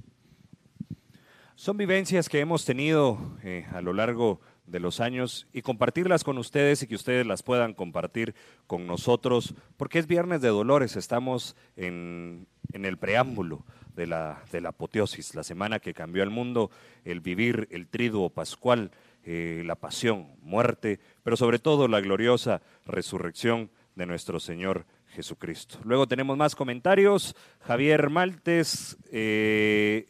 Son 1.55 1.77
vivencias 1.77 2.27
que 2.27 2.39
hemos 2.39 2.65
tenido 2.65 3.38
eh, 3.43 3.65
a 3.71 3.82
lo 3.82 3.93
largo 3.93 4.39
de 4.72 4.80
los 4.80 4.99
años 4.99 5.47
y 5.53 5.61
compartirlas 5.61 6.24
con 6.24 6.38
ustedes 6.38 6.82
y 6.82 6.88
que 6.88 6.95
ustedes 6.95 7.26
las 7.28 7.43
puedan 7.43 7.74
compartir 7.74 8.34
con 8.67 8.88
nosotros, 8.88 9.53
porque 9.78 9.99
es 9.99 10.07
Viernes 10.07 10.41
de 10.41 10.47
Dolores, 10.47 10.95
estamos 10.95 11.55
en, 11.76 12.47
en 12.74 12.86
el 12.86 12.97
preámbulo 12.97 13.65
de 13.95 14.07
la, 14.07 14.41
de 14.51 14.61
la 14.61 14.69
apoteosis, 14.69 15.36
la 15.36 15.43
semana 15.43 15.80
que 15.80 15.93
cambió 15.93 16.24
el 16.24 16.30
mundo, 16.30 16.72
el 17.03 17.19
vivir 17.19 17.67
el 17.72 17.88
triduo 17.88 18.30
pascual 18.30 18.91
eh, 19.24 19.61
la 19.67 19.76
pasión, 19.76 20.30
muerte, 20.41 20.99
pero 21.22 21.38
sobre 21.38 21.59
todo 21.59 21.88
la 21.88 22.01
gloriosa 22.01 22.63
resurrección 22.88 23.69
de 23.95 24.07
nuestro 24.07 24.39
Señor 24.39 24.86
Jesucristo. 25.09 25.78
Luego 25.84 26.07
tenemos 26.07 26.38
más 26.38 26.55
comentarios. 26.55 27.36
Javier 27.59 28.09
Maltes, 28.09 28.97
eh, 29.11 30.07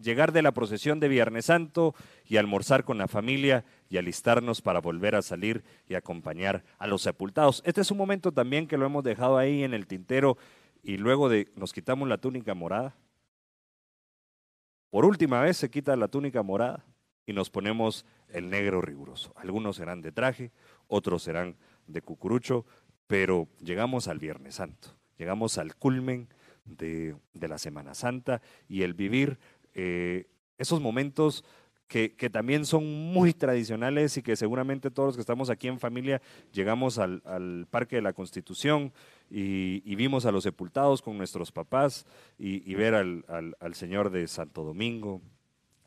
llegar 0.00 0.32
de 0.32 0.40
la 0.40 0.52
procesión 0.52 1.00
de 1.00 1.08
Viernes 1.08 1.46
Santo 1.46 1.94
y 2.26 2.38
almorzar 2.38 2.84
con 2.84 2.96
la 2.96 3.08
familia 3.08 3.66
y 3.88 3.98
alistarnos 3.98 4.62
para 4.62 4.80
volver 4.80 5.14
a 5.14 5.22
salir 5.22 5.64
y 5.88 5.94
acompañar 5.94 6.64
a 6.78 6.86
los 6.86 7.02
sepultados. 7.02 7.62
Este 7.64 7.80
es 7.80 7.90
un 7.90 7.98
momento 7.98 8.32
también 8.32 8.66
que 8.66 8.76
lo 8.76 8.86
hemos 8.86 9.04
dejado 9.04 9.38
ahí 9.38 9.62
en 9.62 9.74
el 9.74 9.86
tintero 9.86 10.36
y 10.82 10.96
luego 10.96 11.28
de 11.28 11.48
nos 11.56 11.72
quitamos 11.72 12.08
la 12.08 12.18
túnica 12.18 12.54
morada. 12.54 12.96
Por 14.90 15.04
última 15.04 15.40
vez 15.40 15.56
se 15.56 15.70
quita 15.70 15.96
la 15.96 16.08
túnica 16.08 16.42
morada 16.42 16.84
y 17.26 17.32
nos 17.32 17.50
ponemos 17.50 18.06
el 18.28 18.50
negro 18.50 18.80
riguroso. 18.80 19.32
Algunos 19.36 19.76
serán 19.76 20.00
de 20.00 20.12
traje, 20.12 20.52
otros 20.86 21.22
serán 21.22 21.56
de 21.86 22.02
cucurucho, 22.02 22.64
pero 23.06 23.48
llegamos 23.60 24.08
al 24.08 24.18
Viernes 24.18 24.56
Santo, 24.56 24.96
llegamos 25.18 25.58
al 25.58 25.76
culmen 25.76 26.28
de, 26.64 27.16
de 27.34 27.48
la 27.48 27.58
Semana 27.58 27.94
Santa 27.94 28.42
y 28.68 28.82
el 28.82 28.94
vivir 28.94 29.38
eh, 29.74 30.26
esos 30.58 30.80
momentos 30.80 31.44
que, 31.88 32.14
que, 32.14 32.30
también 32.30 32.64
son 32.64 32.84
muy 33.12 33.32
tradicionales 33.32 34.16
y 34.16 34.22
que 34.22 34.36
seguramente 34.36 34.90
todos 34.90 35.08
los 35.08 35.16
que 35.16 35.20
estamos 35.20 35.50
aquí 35.50 35.68
en 35.68 35.78
familia 35.78 36.20
llegamos 36.52 36.98
al, 36.98 37.22
al 37.24 37.66
Parque 37.70 37.96
de 37.96 38.02
la 38.02 38.12
Constitución 38.12 38.92
y, 39.30 39.82
y, 39.84 39.94
vimos 39.94 40.26
a 40.26 40.32
los 40.32 40.44
sepultados 40.44 41.02
con 41.02 41.16
nuestros 41.16 41.52
papás 41.52 42.06
y, 42.38 42.68
y 42.70 42.74
ver 42.74 42.94
al, 42.94 43.24
al, 43.60 43.74
Señor 43.74 44.10
de 44.10 44.26
Santo 44.26 44.64
Domingo, 44.64 45.20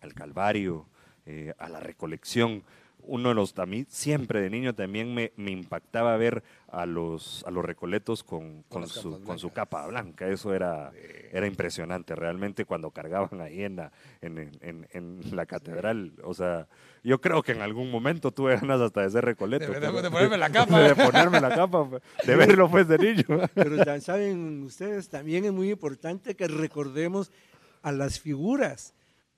al 0.02 0.14
Calvario, 0.14 0.88
eh, 1.26 1.54
a 1.58 1.70
la 1.70 1.80
recolección 1.80 2.64
uno 3.04 3.30
de 3.30 3.36
los, 3.36 3.58
a 3.58 3.66
mí 3.66 3.86
siempre 3.90 4.42
de 4.42 4.50
niño 4.50 4.74
también 4.76 5.14
me, 5.14 5.32
me 5.36 5.52
impactaba 5.52 6.16
ver 6.18 6.44
a 6.68 6.86
los, 6.86 7.44
a 7.48 7.52
los 7.52 7.66
recoletos 7.66 8.24
con, 8.24 8.64
con, 8.64 8.84
con 8.84 8.88
su, 8.88 9.24
con 9.24 9.40
su 9.40 9.52
capa 9.52 9.88
blanca. 9.88 10.28
Eso 10.28 10.54
era, 10.54 10.92
sí. 10.92 10.98
era 11.32 11.48
impresionante 11.48 12.16
realmente 12.16 12.66
cuando 12.66 12.92
cargaban 12.92 13.42
ahí 13.42 13.64
en 13.64 13.78
la, 13.78 13.92
en, 14.22 14.38
en, 14.62 14.88
en 14.92 15.36
la 15.36 15.46
catedral. 15.46 16.14
Sí. 16.16 16.22
O 16.24 16.34
sea, 16.34 16.68
yo 17.04 17.20
creo 17.22 17.42
que 17.42 17.54
en 17.54 17.62
algún 17.62 17.90
momento 17.90 18.32
tuve 18.32 18.56
ganas 18.58 18.82
hasta 18.82 19.02
de 19.02 19.10
ser 19.10 19.26
recoleto. 19.26 19.72
De, 19.72 19.80
de, 19.80 20.02
de 20.02 20.12
ponerme 20.12 20.38
la 20.38 20.50
capa. 20.52 20.80
De, 20.80 20.96
ponerme 20.96 21.42
la 21.42 21.50
capa, 21.50 21.90
de 22.26 22.36
verlo 22.36 22.70
pues 22.70 22.88
de 22.88 22.98
niño. 22.98 23.26
Pero 23.54 23.84
ya 23.84 24.00
saben 24.02 24.64
ustedes, 24.64 25.10
también 25.10 25.46
es 25.46 25.52
muy 25.52 25.72
importante 25.72 26.36
que 26.36 26.48
recordemos 26.48 27.32
a 27.82 27.92
las 27.92 28.20
figuras 28.20 28.94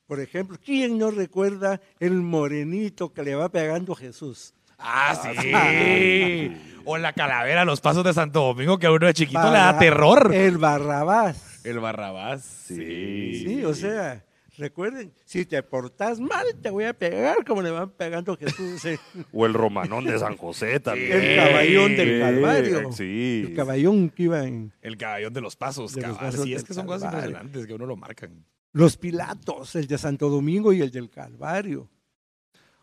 por 0.08 0.20
ejemplo, 0.20 0.58
¿quién 0.64 0.98
no 0.98 1.12
recuerda 1.12 1.82
el 2.00 2.14
morenito 2.22 3.14
que 3.14 3.24
le 3.24 3.36
va 3.36 3.50
pegando 3.50 3.94
a 3.94 3.96
Jesús? 3.96 4.54
Ah, 4.84 5.16
sí. 5.16 6.52
o 6.86 6.98
la 6.98 7.14
calavera, 7.14 7.66
los 7.66 7.82
pasos 7.82 8.04
de 8.04 8.14
Santo 8.14 8.42
Domingo, 8.42 8.80
que 8.80 8.88
a 8.88 8.92
uno 8.92 9.06
de 9.06 9.14
chiquito 9.14 9.40
Barra, 9.40 9.52
le 9.52 9.58
da 9.58 9.80
terror. 9.80 10.32
El 10.34 10.58
Barrabás. 10.58 11.64
El 11.64 11.80
Barrabás, 11.80 12.44
sí. 12.44 13.44
Sí, 13.46 13.64
o 13.64 13.74
sea, 13.76 14.26
recuerden, 14.58 15.14
si 15.26 15.46
te 15.46 15.62
portas 15.62 16.20
mal, 16.20 16.46
te 16.62 16.70
voy 16.72 16.86
a 16.86 16.94
pegar 16.94 17.46
como 17.46 17.62
le 17.62 17.70
van 17.70 17.92
pegando 17.92 18.34
a 18.34 18.38
Jesús. 18.38 18.84
¿eh? 18.86 19.00
o 19.34 19.46
el 19.46 19.54
Romanón 19.54 20.06
de 20.06 20.18
San 20.18 20.36
José 20.36 20.80
también. 20.80 21.12
El 21.12 21.36
caballón 21.38 21.96
del 21.96 22.20
Calvario. 22.20 22.92
Sí. 22.92 23.44
El 23.48 23.56
caballón 23.56 24.10
que 24.10 24.24
iba 24.24 24.44
en... 24.44 24.74
El 24.82 24.98
caballón 24.98 25.34
de 25.34 25.42
los 25.42 25.56
pasos, 25.56 25.94
de 25.94 26.02
los 26.02 26.18
pasos 26.18 26.44
Sí, 26.44 26.54
es 26.54 26.64
que 26.64 26.74
son 26.74 26.88
cosas 26.88 27.14
impresionantes 27.14 27.68
que 27.68 27.74
uno 27.74 27.86
lo 27.86 27.96
marcan. 27.96 28.44
Los 28.74 28.98
Pilatos, 28.98 29.76
el 29.76 29.88
de 29.88 29.98
Santo 29.98 30.30
Domingo 30.30 30.72
y 30.74 30.82
el 30.82 30.92
del 30.92 31.10
Calvario. 31.10 31.90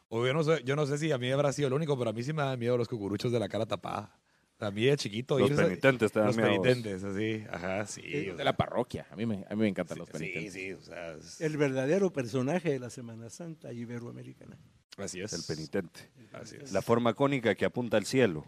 O 0.09 0.26
yo 0.26 0.32
no 0.32 0.43
sé, 0.43 0.62
yo 0.64 0.76
no 0.76 0.86
sé 0.86 0.99
si 0.99 1.12
a 1.12 1.18
mí 1.18 1.30
habrá 1.30 1.53
sido 1.53 1.68
el 1.68 1.74
único, 1.74 1.97
pero 1.99 2.11
a 2.11 2.12
mí 2.12 2.22
sí 2.22 2.32
me 2.32 2.43
da 2.43 2.57
miedo 2.57 2.76
los 2.76 2.89
cucuruchos 2.89 3.30
de 3.32 3.39
la 3.39 3.49
cara 3.49 3.66
tapada. 3.66 4.18
A 4.61 4.70
mí 4.70 4.86
de 4.86 4.97
chiquito 4.97 5.39
los 5.39 5.51
irse, 5.51 5.62
penitentes 5.62 6.11
te 6.11 6.18
dan 6.18 6.28
Los 6.28 6.36
miedo. 6.36 6.51
penitentes, 6.61 7.05
así, 7.05 7.45
ajá, 7.49 7.86
sí. 7.86 8.03
de 8.03 8.34
sea, 8.34 8.45
la 8.45 8.57
parroquia, 8.57 9.07
a 9.11 9.14
mí 9.16 9.24
me, 9.24 9.45
a 9.49 9.55
mí 9.55 9.61
me 9.62 9.68
encantan 9.68 9.95
sí, 9.95 9.99
los 10.01 10.11
penitentes. 10.11 10.53
Sí, 10.53 10.61
sí, 10.61 10.72
o 10.72 10.80
sea, 10.82 11.12
es... 11.12 11.41
El 11.41 11.57
verdadero 11.57 12.12
personaje 12.12 12.70
de 12.70 12.80
la 12.80 12.91
Semana 12.91 13.30
Santa 13.30 13.72
iberoamericana. 13.72 14.59
Así 14.97 15.20
es. 15.20 15.32
El 15.32 15.45
penitente. 15.45 16.11
Así 16.32 16.57
es. 16.61 16.72
La 16.72 16.82
forma 16.82 17.14
cónica 17.14 17.55
que 17.55 17.64
apunta 17.64 17.97
al 17.97 18.05
cielo. 18.05 18.45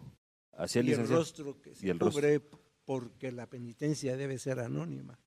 Así 0.52 0.80
el 0.80 0.88
y 0.88 0.92
el 0.92 1.06
rostro 1.08 1.60
que 1.62 1.74
se 1.76 1.86
y 1.86 1.90
el 1.90 1.98
cubre 2.00 2.38
rostro. 2.38 2.60
porque 2.84 3.30
la 3.30 3.46
penitencia 3.46 4.16
debe 4.16 4.38
ser 4.38 4.58
anónima. 4.58 5.18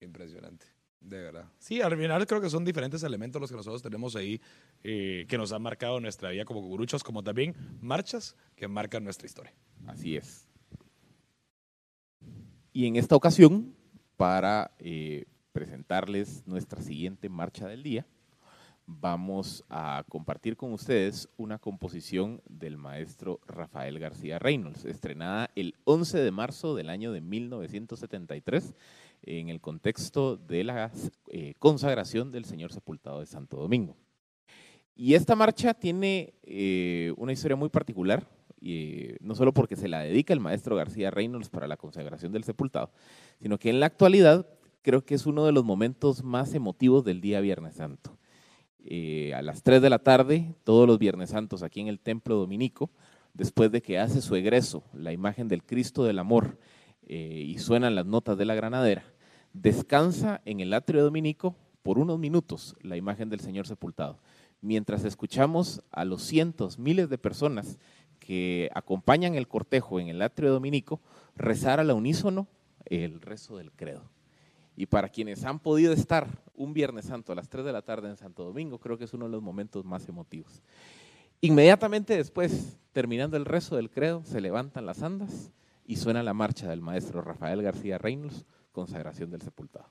Impresionante. 0.00 0.66
De 1.00 1.22
verdad. 1.22 1.44
Sí, 1.58 1.80
al 1.80 1.96
final 1.96 2.26
creo 2.26 2.40
que 2.40 2.50
son 2.50 2.64
diferentes 2.64 3.02
elementos 3.04 3.40
los 3.40 3.50
que 3.50 3.56
nosotros 3.56 3.82
tenemos 3.82 4.16
ahí 4.16 4.40
eh, 4.82 5.26
que 5.28 5.38
nos 5.38 5.52
han 5.52 5.62
marcado 5.62 6.00
nuestra 6.00 6.30
vida 6.30 6.44
como 6.44 6.60
cucuruchos, 6.60 7.04
como 7.04 7.22
también 7.22 7.54
marchas 7.80 8.36
que 8.56 8.66
marcan 8.66 9.04
nuestra 9.04 9.26
historia. 9.26 9.52
Así 9.86 10.16
es. 10.16 10.48
Y 12.72 12.86
en 12.86 12.96
esta 12.96 13.14
ocasión, 13.14 13.74
para 14.16 14.72
eh, 14.78 15.26
presentarles 15.52 16.42
nuestra 16.46 16.82
siguiente 16.82 17.28
marcha 17.28 17.68
del 17.68 17.82
día, 17.82 18.06
vamos 18.86 19.64
a 19.68 20.02
compartir 20.08 20.56
con 20.56 20.72
ustedes 20.72 21.28
una 21.36 21.58
composición 21.58 22.40
del 22.48 22.78
maestro 22.78 23.38
Rafael 23.46 23.98
García 23.98 24.38
Reynolds, 24.38 24.84
estrenada 24.86 25.50
el 25.54 25.74
11 25.84 26.18
de 26.18 26.30
marzo 26.30 26.74
del 26.74 26.88
año 26.88 27.12
de 27.12 27.20
1973 27.20 28.74
en 29.22 29.48
el 29.48 29.60
contexto 29.60 30.36
de 30.36 30.64
la 30.64 30.90
eh, 31.28 31.54
consagración 31.58 32.32
del 32.32 32.44
Señor 32.44 32.72
Sepultado 32.72 33.20
de 33.20 33.26
Santo 33.26 33.56
Domingo. 33.56 33.96
Y 34.96 35.14
esta 35.14 35.36
marcha 35.36 35.74
tiene 35.74 36.34
eh, 36.42 37.12
una 37.16 37.32
historia 37.32 37.56
muy 37.56 37.68
particular, 37.68 38.26
eh, 38.60 39.16
no 39.20 39.34
solo 39.34 39.52
porque 39.52 39.76
se 39.76 39.88
la 39.88 40.00
dedica 40.00 40.32
el 40.32 40.40
maestro 40.40 40.76
García 40.76 41.10
Reynolds 41.10 41.48
para 41.48 41.68
la 41.68 41.76
consagración 41.76 42.32
del 42.32 42.44
sepultado, 42.44 42.90
sino 43.40 43.58
que 43.58 43.70
en 43.70 43.80
la 43.80 43.86
actualidad 43.86 44.48
creo 44.82 45.04
que 45.04 45.14
es 45.14 45.26
uno 45.26 45.44
de 45.44 45.52
los 45.52 45.64
momentos 45.64 46.24
más 46.24 46.54
emotivos 46.54 47.04
del 47.04 47.20
día 47.20 47.40
Viernes 47.40 47.74
Santo. 47.74 48.18
A 49.34 49.42
las 49.42 49.62
3 49.62 49.82
de 49.82 49.90
la 49.90 49.98
tarde, 49.98 50.54
todos 50.64 50.86
los 50.86 50.98
Viernes 50.98 51.30
Santos 51.30 51.62
aquí 51.62 51.80
en 51.80 51.88
el 51.88 52.00
Templo 52.00 52.36
Dominico, 52.36 52.90
después 53.34 53.70
de 53.70 53.82
que 53.82 53.98
hace 53.98 54.20
su 54.20 54.34
egreso 54.34 54.82
la 54.94 55.12
imagen 55.12 55.46
del 55.46 55.62
Cristo 55.62 56.04
del 56.04 56.18
Amor, 56.18 56.58
eh, 57.08 57.42
y 57.46 57.58
suenan 57.58 57.94
las 57.94 58.04
notas 58.06 58.36
de 58.36 58.44
la 58.44 58.54
granadera, 58.54 59.02
descansa 59.54 60.42
en 60.44 60.60
el 60.60 60.74
atrio 60.74 61.02
dominico 61.02 61.56
por 61.82 61.98
unos 61.98 62.18
minutos 62.18 62.76
la 62.82 62.98
imagen 62.98 63.30
del 63.30 63.40
Señor 63.40 63.66
sepultado, 63.66 64.18
mientras 64.60 65.04
escuchamos 65.04 65.82
a 65.90 66.04
los 66.04 66.22
cientos, 66.22 66.78
miles 66.78 67.08
de 67.08 67.16
personas 67.16 67.78
que 68.18 68.68
acompañan 68.74 69.36
el 69.36 69.48
cortejo 69.48 70.00
en 70.00 70.08
el 70.08 70.20
atrio 70.20 70.52
dominico 70.52 71.00
rezar 71.34 71.80
al 71.80 71.90
unísono 71.92 72.46
el 72.84 73.22
rezo 73.22 73.56
del 73.56 73.72
credo. 73.72 74.10
Y 74.76 74.84
para 74.84 75.08
quienes 75.08 75.44
han 75.44 75.60
podido 75.60 75.94
estar 75.94 76.28
un 76.54 76.74
Viernes 76.74 77.06
Santo 77.06 77.32
a 77.32 77.36
las 77.36 77.48
3 77.48 77.64
de 77.64 77.72
la 77.72 77.82
tarde 77.82 78.10
en 78.10 78.16
Santo 78.16 78.44
Domingo, 78.44 78.78
creo 78.78 78.98
que 78.98 79.04
es 79.04 79.14
uno 79.14 79.24
de 79.24 79.32
los 79.32 79.42
momentos 79.42 79.84
más 79.84 80.06
emotivos. 80.08 80.62
Inmediatamente 81.40 82.16
después, 82.16 82.78
terminando 82.92 83.36
el 83.36 83.44
rezo 83.44 83.76
del 83.76 83.90
credo, 83.90 84.22
se 84.24 84.40
levantan 84.40 84.84
las 84.86 85.02
andas 85.02 85.52
y 85.88 85.96
suena 85.96 86.22
la 86.22 86.34
marcha 86.34 86.68
del 86.68 86.82
maestro 86.82 87.22
Rafael 87.22 87.62
García 87.62 87.96
Reynolds, 87.96 88.44
consagración 88.72 89.30
del 89.30 89.40
sepultado. 89.40 89.88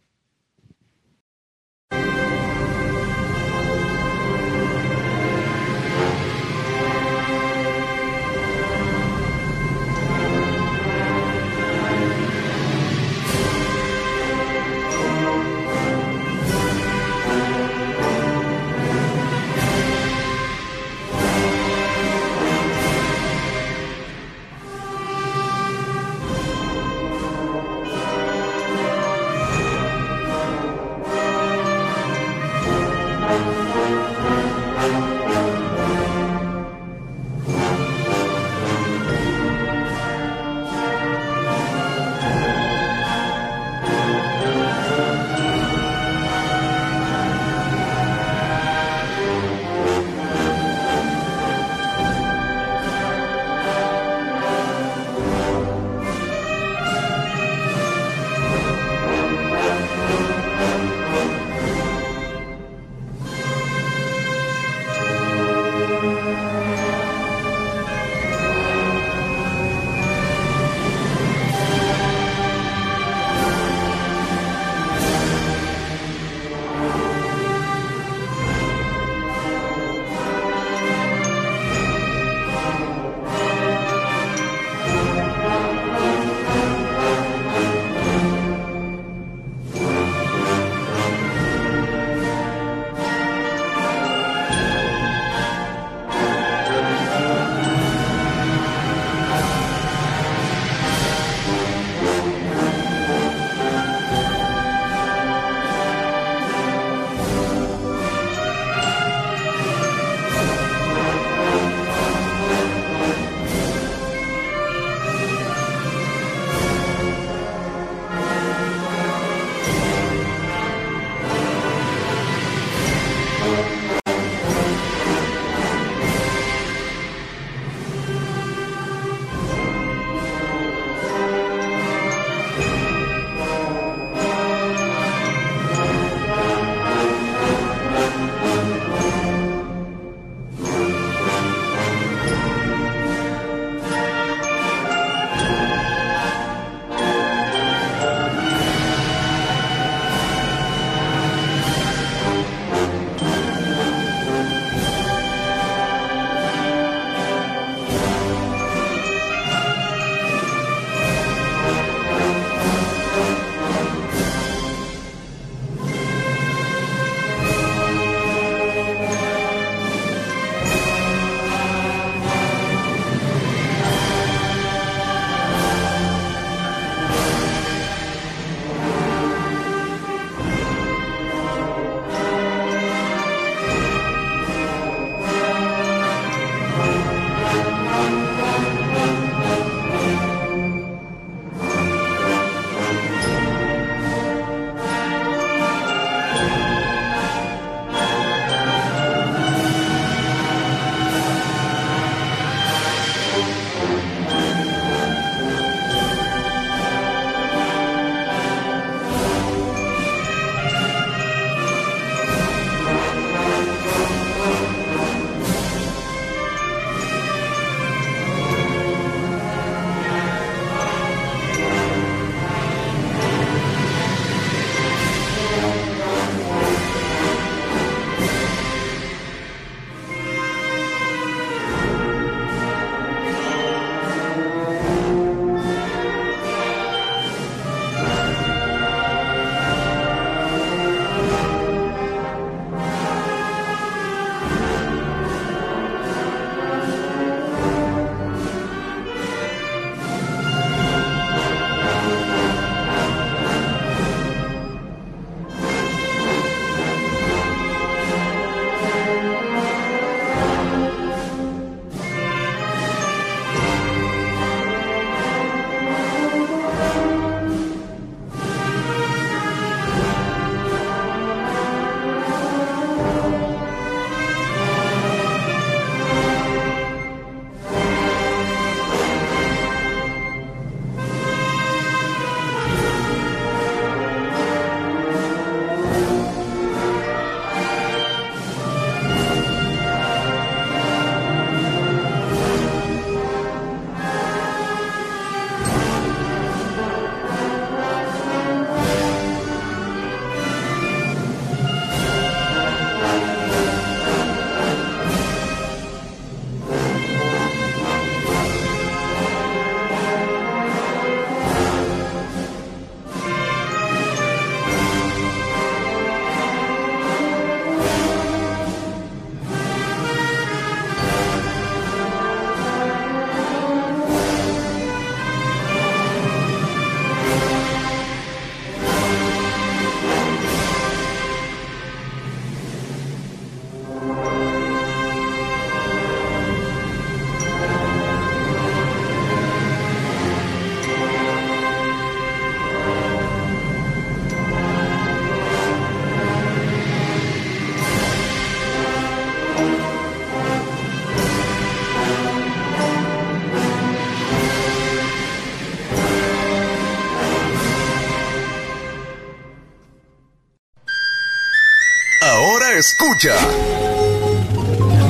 Escucha 362.99 363.35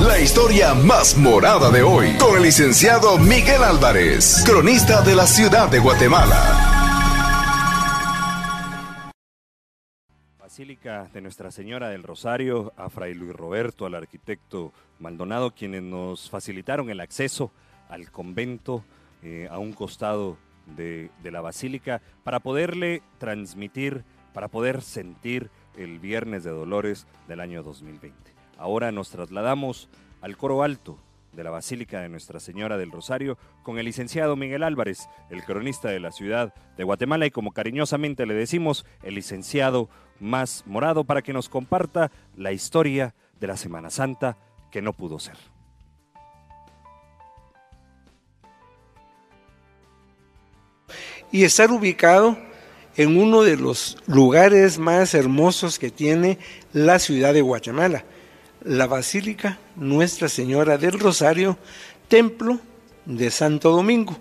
la 0.06 0.20
historia 0.20 0.74
más 0.74 1.16
morada 1.16 1.70
de 1.70 1.82
hoy 1.82 2.18
con 2.18 2.36
el 2.36 2.42
licenciado 2.42 3.16
Miguel 3.16 3.64
Álvarez, 3.64 4.44
cronista 4.46 5.00
de 5.00 5.16
la 5.16 5.26
ciudad 5.26 5.70
de 5.70 5.78
Guatemala. 5.78 6.36
Basílica 10.38 11.08
de 11.14 11.22
Nuestra 11.22 11.50
Señora 11.50 11.88
del 11.88 12.02
Rosario, 12.02 12.74
a 12.76 12.90
Fray 12.90 13.14
Luis 13.14 13.32
Roberto, 13.32 13.86
al 13.86 13.94
arquitecto 13.94 14.74
Maldonado, 14.98 15.52
quienes 15.52 15.82
nos 15.82 16.28
facilitaron 16.28 16.90
el 16.90 17.00
acceso 17.00 17.52
al 17.88 18.10
convento 18.10 18.84
eh, 19.22 19.48
a 19.50 19.58
un 19.58 19.72
costado 19.72 20.36
de, 20.76 21.10
de 21.22 21.30
la 21.30 21.40
basílica 21.40 22.02
para 22.22 22.40
poderle 22.40 23.02
transmitir, 23.16 24.04
para 24.34 24.48
poder 24.48 24.82
sentir 24.82 25.50
el 25.78 25.98
Viernes 25.98 26.44
de 26.44 26.50
Dolores 26.50 27.06
del 27.28 27.40
año 27.40 27.62
2020. 27.62 28.16
Ahora 28.58 28.92
nos 28.92 29.10
trasladamos 29.10 29.88
al 30.20 30.36
coro 30.36 30.62
alto 30.62 30.98
de 31.32 31.44
la 31.44 31.50
Basílica 31.50 32.00
de 32.00 32.08
Nuestra 32.08 32.40
Señora 32.40 32.76
del 32.76 32.90
Rosario 32.90 33.38
con 33.62 33.78
el 33.78 33.84
licenciado 33.84 34.34
Miguel 34.34 34.64
Álvarez, 34.64 35.08
el 35.30 35.44
cronista 35.44 35.88
de 35.88 36.00
la 36.00 36.10
ciudad 36.10 36.52
de 36.76 36.84
Guatemala 36.84 37.26
y 37.26 37.30
como 37.30 37.52
cariñosamente 37.52 38.26
le 38.26 38.34
decimos, 38.34 38.84
el 39.02 39.14
licenciado 39.14 39.88
más 40.18 40.64
morado 40.66 41.04
para 41.04 41.22
que 41.22 41.32
nos 41.32 41.48
comparta 41.48 42.10
la 42.36 42.52
historia 42.52 43.14
de 43.38 43.46
la 43.46 43.56
Semana 43.56 43.90
Santa 43.90 44.36
que 44.72 44.82
no 44.82 44.92
pudo 44.92 45.18
ser. 45.18 45.36
Y 51.30 51.44
estar 51.44 51.70
ubicado 51.70 52.47
en 52.98 53.16
uno 53.16 53.42
de 53.42 53.56
los 53.56 53.96
lugares 54.08 54.76
más 54.76 55.14
hermosos 55.14 55.78
que 55.78 55.88
tiene 55.88 56.36
la 56.72 56.98
ciudad 56.98 57.32
de 57.32 57.42
Guatemala, 57.42 58.04
la 58.64 58.88
Basílica 58.88 59.60
Nuestra 59.76 60.28
Señora 60.28 60.78
del 60.78 60.98
Rosario, 60.98 61.56
templo 62.08 62.58
de 63.06 63.30
Santo 63.30 63.70
Domingo. 63.70 64.18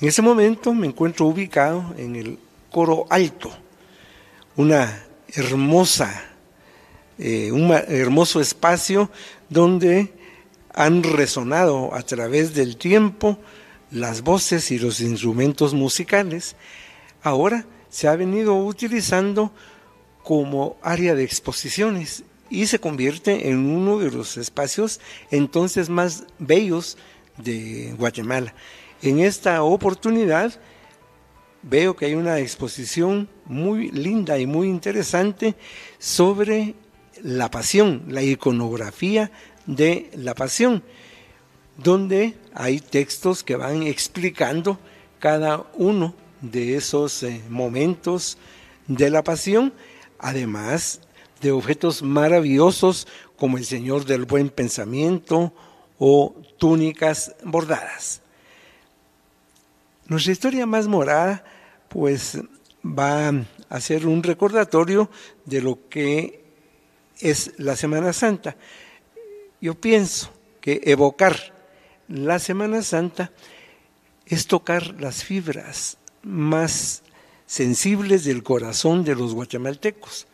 En 0.00 0.08
ese 0.08 0.22
momento 0.22 0.74
me 0.74 0.88
encuentro 0.88 1.26
ubicado 1.26 1.94
en 1.96 2.16
el 2.16 2.40
coro 2.68 3.06
alto, 3.10 3.52
una 4.56 5.04
hermosa, 5.28 6.20
eh, 7.16 7.52
un 7.52 7.70
hermoso 7.70 8.40
espacio 8.40 9.08
donde 9.48 10.12
han 10.74 11.04
resonado 11.04 11.94
a 11.94 12.02
través 12.02 12.54
del 12.54 12.76
tiempo 12.76 13.38
las 13.92 14.22
voces 14.22 14.72
y 14.72 14.80
los 14.80 15.00
instrumentos 15.00 15.74
musicales. 15.74 16.56
Ahora 17.22 17.64
se 17.94 18.08
ha 18.08 18.16
venido 18.16 18.56
utilizando 18.56 19.52
como 20.24 20.76
área 20.82 21.14
de 21.14 21.22
exposiciones 21.22 22.24
y 22.50 22.66
se 22.66 22.80
convierte 22.80 23.50
en 23.50 23.58
uno 23.66 24.00
de 24.00 24.10
los 24.10 24.36
espacios 24.36 24.98
entonces 25.30 25.88
más 25.88 26.24
bellos 26.40 26.98
de 27.36 27.94
Guatemala. 27.96 28.52
En 29.00 29.20
esta 29.20 29.62
oportunidad 29.62 30.58
veo 31.62 31.94
que 31.94 32.06
hay 32.06 32.14
una 32.14 32.40
exposición 32.40 33.28
muy 33.44 33.92
linda 33.92 34.40
y 34.40 34.46
muy 34.46 34.66
interesante 34.66 35.54
sobre 36.00 36.74
la 37.22 37.48
pasión, 37.48 38.06
la 38.08 38.22
iconografía 38.24 39.30
de 39.66 40.10
la 40.16 40.34
pasión, 40.34 40.82
donde 41.76 42.34
hay 42.54 42.80
textos 42.80 43.44
que 43.44 43.54
van 43.54 43.84
explicando 43.84 44.80
cada 45.20 45.64
uno 45.74 46.23
de 46.50 46.76
esos 46.76 47.22
eh, 47.22 47.42
momentos 47.48 48.36
de 48.86 49.10
la 49.10 49.24
pasión, 49.24 49.72
además 50.18 51.00
de 51.40 51.52
objetos 51.52 52.02
maravillosos 52.02 53.06
como 53.36 53.58
el 53.58 53.64
Señor 53.64 54.04
del 54.04 54.24
Buen 54.24 54.50
Pensamiento 54.50 55.52
o 55.98 56.34
túnicas 56.58 57.34
bordadas. 57.42 58.20
Nuestra 60.06 60.32
historia 60.32 60.66
más 60.66 60.86
morada, 60.86 61.44
pues 61.88 62.38
va 62.84 63.32
a 63.68 63.80
ser 63.80 64.06
un 64.06 64.22
recordatorio 64.22 65.10
de 65.46 65.62
lo 65.62 65.88
que 65.88 66.44
es 67.20 67.52
la 67.56 67.76
Semana 67.76 68.12
Santa. 68.12 68.56
Yo 69.60 69.74
pienso 69.74 70.30
que 70.60 70.80
evocar 70.84 71.54
la 72.08 72.38
Semana 72.38 72.82
Santa 72.82 73.32
es 74.26 74.46
tocar 74.46 75.00
las 75.00 75.24
fibras 75.24 75.96
más 76.24 77.02
sensibles 77.46 78.24
del 78.24 78.42
corazón 78.42 79.04
de 79.04 79.14
los 79.14 79.34
guatemaltecos. 79.34 80.26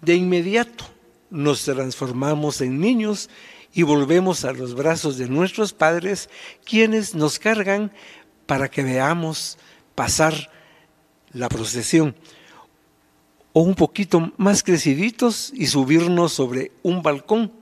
De 0.00 0.14
inmediato 0.14 0.84
nos 1.30 1.64
transformamos 1.64 2.60
en 2.60 2.80
niños 2.80 3.28
y 3.72 3.82
volvemos 3.82 4.44
a 4.44 4.52
los 4.52 4.74
brazos 4.74 5.18
de 5.18 5.28
nuestros 5.28 5.72
padres, 5.72 6.30
quienes 6.64 7.14
nos 7.14 7.38
cargan 7.38 7.92
para 8.46 8.70
que 8.70 8.82
veamos 8.82 9.58
pasar 9.94 10.50
la 11.32 11.48
procesión. 11.48 12.14
O 13.52 13.60
un 13.60 13.74
poquito 13.74 14.32
más 14.36 14.62
creciditos 14.62 15.52
y 15.54 15.66
subirnos 15.66 16.32
sobre 16.32 16.72
un 16.82 17.02
balcón. 17.02 17.52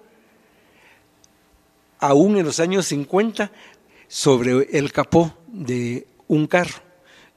Aún 1.99 2.37
en 2.37 2.45
los 2.45 2.61
años 2.61 2.87
50, 2.87 3.51
sobre 4.07 4.69
el 4.77 4.93
capó 4.93 5.37
de 5.49 6.07
un 6.29 6.47
carro. 6.47 6.83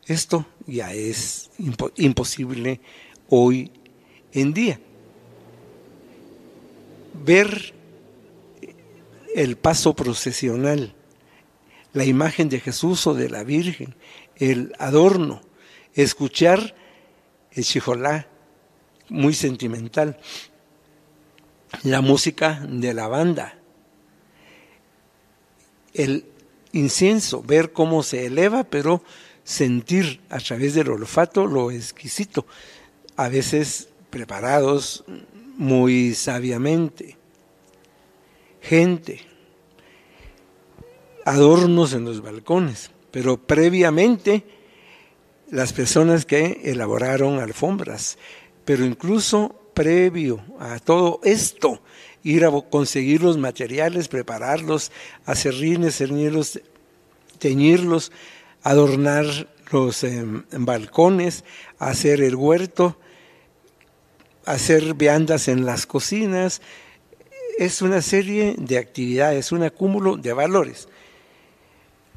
Esto 0.07 0.45
ya 0.65 0.93
es 0.93 1.49
imposible 1.97 2.79
hoy 3.27 3.71
en 4.31 4.53
día. 4.53 4.79
Ver 7.25 7.73
el 9.35 9.57
paso 9.57 9.93
procesional, 9.95 10.95
la 11.91 12.05
imagen 12.05 12.47
de 12.47 12.61
Jesús 12.61 13.05
o 13.05 13.13
de 13.15 13.29
la 13.29 13.43
Virgen, 13.43 13.95
el 14.37 14.73
adorno, 14.79 15.41
escuchar 15.93 16.73
el 17.51 17.65
chijolá, 17.65 18.27
muy 19.09 19.33
sentimental, 19.33 20.19
la 21.83 21.99
música 21.99 22.65
de 22.65 22.93
la 22.93 23.07
banda, 23.07 23.59
el 25.93 26.25
incienso, 26.71 27.43
ver 27.43 27.73
cómo 27.73 28.03
se 28.03 28.25
eleva, 28.25 28.63
pero 28.63 29.03
sentir 29.47 30.19
a 30.29 30.39
través 30.39 30.73
del 30.73 30.89
olfato 30.89 31.47
lo 31.47 31.71
exquisito, 31.71 32.45
a 33.15 33.29
veces 33.29 33.87
preparados 34.09 35.05
muy 35.55 36.13
sabiamente. 36.15 37.15
Gente, 38.61 39.21
adornos 41.23 41.93
en 41.93 42.03
los 42.03 42.21
balcones, 42.21 42.91
pero 43.09 43.37
previamente 43.37 44.43
las 45.49 45.71
personas 45.71 46.25
que 46.25 46.59
elaboraron 46.65 47.39
alfombras, 47.39 48.17
pero 48.65 48.83
incluso 48.83 49.55
previo 49.73 50.43
a 50.59 50.77
todo 50.79 51.21
esto, 51.23 51.81
ir 52.21 52.43
a 52.43 52.51
conseguir 52.69 53.23
los 53.23 53.37
materiales, 53.37 54.09
prepararlos, 54.09 54.91
hacer 55.25 55.53
rines, 55.53 55.99
teñirlos, 55.99 56.59
teñirlos, 57.39 58.11
adornar 58.67 59.25
los 59.71 60.03
em, 60.03 60.43
balcones, 60.51 61.45
hacer 61.79 62.19
el 62.19 62.35
huerto, 62.35 62.99
hacer 64.45 64.93
viandas 64.93 65.47
en 65.47 65.65
las 65.65 65.85
cocinas. 65.85 66.61
Es 67.57 67.81
una 67.81 68.01
serie 68.01 68.55
de 68.57 68.77
actividades, 68.77 69.53
un 69.53 69.63
acúmulo 69.63 70.17
de 70.17 70.33
valores. 70.33 70.89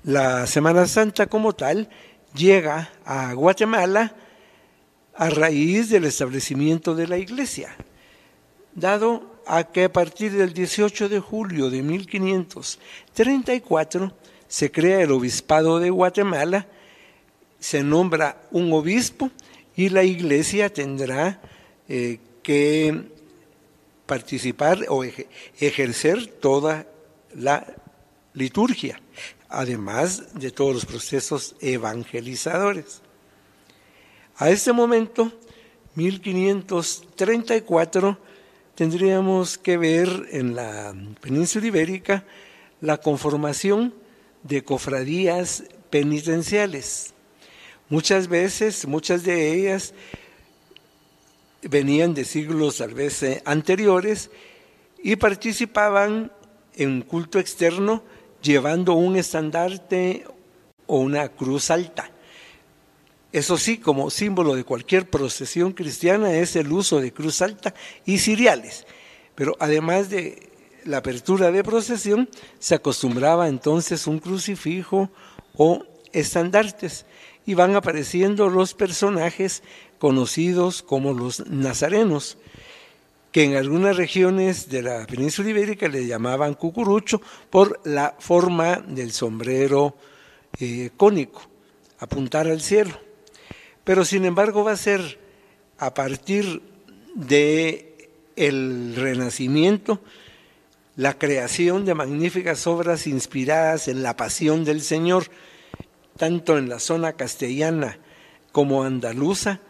La 0.02 0.48
Semana 0.48 0.88
Santa 0.88 1.26
como 1.26 1.52
tal 1.52 1.88
llega 2.34 2.90
a 3.04 3.32
Guatemala 3.34 4.16
a 5.14 5.30
raíz 5.30 5.88
del 5.88 6.04
establecimiento 6.04 6.96
de 6.96 7.06
la 7.06 7.18
iglesia, 7.18 7.76
dado 8.74 9.40
a 9.46 9.62
que 9.64 9.84
a 9.84 9.92
partir 9.92 10.32
del 10.32 10.52
18 10.52 11.08
de 11.08 11.20
julio 11.20 11.70
de 11.70 11.82
1534 11.82 14.19
se 14.50 14.70
crea 14.72 15.00
el 15.00 15.12
obispado 15.12 15.78
de 15.78 15.88
Guatemala, 15.90 16.66
se 17.60 17.84
nombra 17.84 18.42
un 18.50 18.72
obispo 18.72 19.30
y 19.76 19.90
la 19.90 20.02
iglesia 20.02 20.72
tendrá 20.72 21.40
eh, 21.88 22.18
que 22.42 23.04
participar 24.06 24.86
o 24.88 25.04
ejercer 25.04 26.26
toda 26.26 26.88
la 27.32 27.64
liturgia, 28.34 29.00
además 29.48 30.34
de 30.34 30.50
todos 30.50 30.74
los 30.74 30.84
procesos 30.84 31.54
evangelizadores. 31.60 33.02
A 34.36 34.50
este 34.50 34.72
momento, 34.72 35.30
1534, 35.94 38.18
tendríamos 38.74 39.58
que 39.58 39.76
ver 39.76 40.26
en 40.32 40.56
la 40.56 40.92
península 41.20 41.68
ibérica 41.68 42.24
la 42.80 42.96
conformación 42.96 43.99
de 44.42 44.64
cofradías 44.64 45.64
penitenciales. 45.90 47.12
Muchas 47.88 48.28
veces, 48.28 48.86
muchas 48.86 49.24
de 49.24 49.52
ellas 49.52 49.94
venían 51.62 52.14
de 52.14 52.24
siglos 52.24 52.78
tal 52.78 52.94
vez 52.94 53.22
eh, 53.22 53.42
anteriores 53.44 54.30
y 55.02 55.16
participaban 55.16 56.32
en 56.76 57.02
culto 57.02 57.38
externo 57.38 58.02
llevando 58.42 58.94
un 58.94 59.16
estandarte 59.16 60.24
o 60.86 60.98
una 60.98 61.28
cruz 61.28 61.70
alta. 61.70 62.10
Eso 63.32 63.58
sí, 63.58 63.78
como 63.78 64.10
símbolo 64.10 64.56
de 64.56 64.64
cualquier 64.64 65.08
procesión 65.08 65.72
cristiana 65.72 66.32
es 66.32 66.56
el 66.56 66.72
uso 66.72 67.00
de 67.00 67.12
cruz 67.12 67.42
alta 67.42 67.74
y 68.04 68.18
ciriales. 68.18 68.86
Pero 69.36 69.56
además 69.60 70.10
de 70.10 70.49
la 70.84 70.98
apertura 70.98 71.50
de 71.50 71.64
procesión, 71.64 72.28
se 72.58 72.74
acostumbraba 72.74 73.48
entonces 73.48 74.06
un 74.06 74.18
crucifijo 74.18 75.10
o 75.56 75.84
estandartes 76.12 77.06
y 77.46 77.54
van 77.54 77.76
apareciendo 77.76 78.48
los 78.48 78.74
personajes 78.74 79.62
conocidos 79.98 80.82
como 80.82 81.12
los 81.12 81.46
nazarenos, 81.46 82.38
que 83.32 83.44
en 83.44 83.54
algunas 83.56 83.96
regiones 83.96 84.68
de 84.68 84.82
la 84.82 85.06
península 85.06 85.50
ibérica 85.50 85.88
le 85.88 86.06
llamaban 86.06 86.54
cucurucho 86.54 87.20
por 87.48 87.80
la 87.84 88.16
forma 88.18 88.76
del 88.86 89.12
sombrero 89.12 89.96
eh, 90.58 90.90
cónico, 90.96 91.42
apuntar 91.98 92.48
al 92.48 92.60
cielo. 92.60 92.98
Pero 93.84 94.04
sin 94.04 94.24
embargo 94.24 94.64
va 94.64 94.72
a 94.72 94.76
ser 94.76 95.18
a 95.78 95.94
partir 95.94 96.62
de 97.14 98.10
el 98.36 98.94
renacimiento 98.96 100.00
la 101.00 101.16
creación 101.16 101.86
de 101.86 101.94
magníficas 101.94 102.66
obras 102.66 103.06
inspiradas 103.06 103.88
en 103.88 104.02
la 104.02 104.18
pasión 104.18 104.66
del 104.66 104.82
Señor, 104.82 105.30
tanto 106.18 106.58
en 106.58 106.68
la 106.68 106.78
zona 106.78 107.14
castellana 107.14 107.98
como 108.52 108.84
andaluza, 108.84 109.60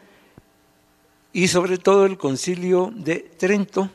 y 1.32 1.46
sobre 1.46 1.78
todo 1.78 2.04
el 2.04 2.18
concilio 2.18 2.92
de 2.92 3.20
Trento 3.20 3.90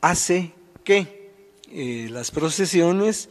hace 0.00 0.52
que 0.84 1.32
eh, 1.72 2.06
las 2.12 2.30
procesiones 2.30 3.28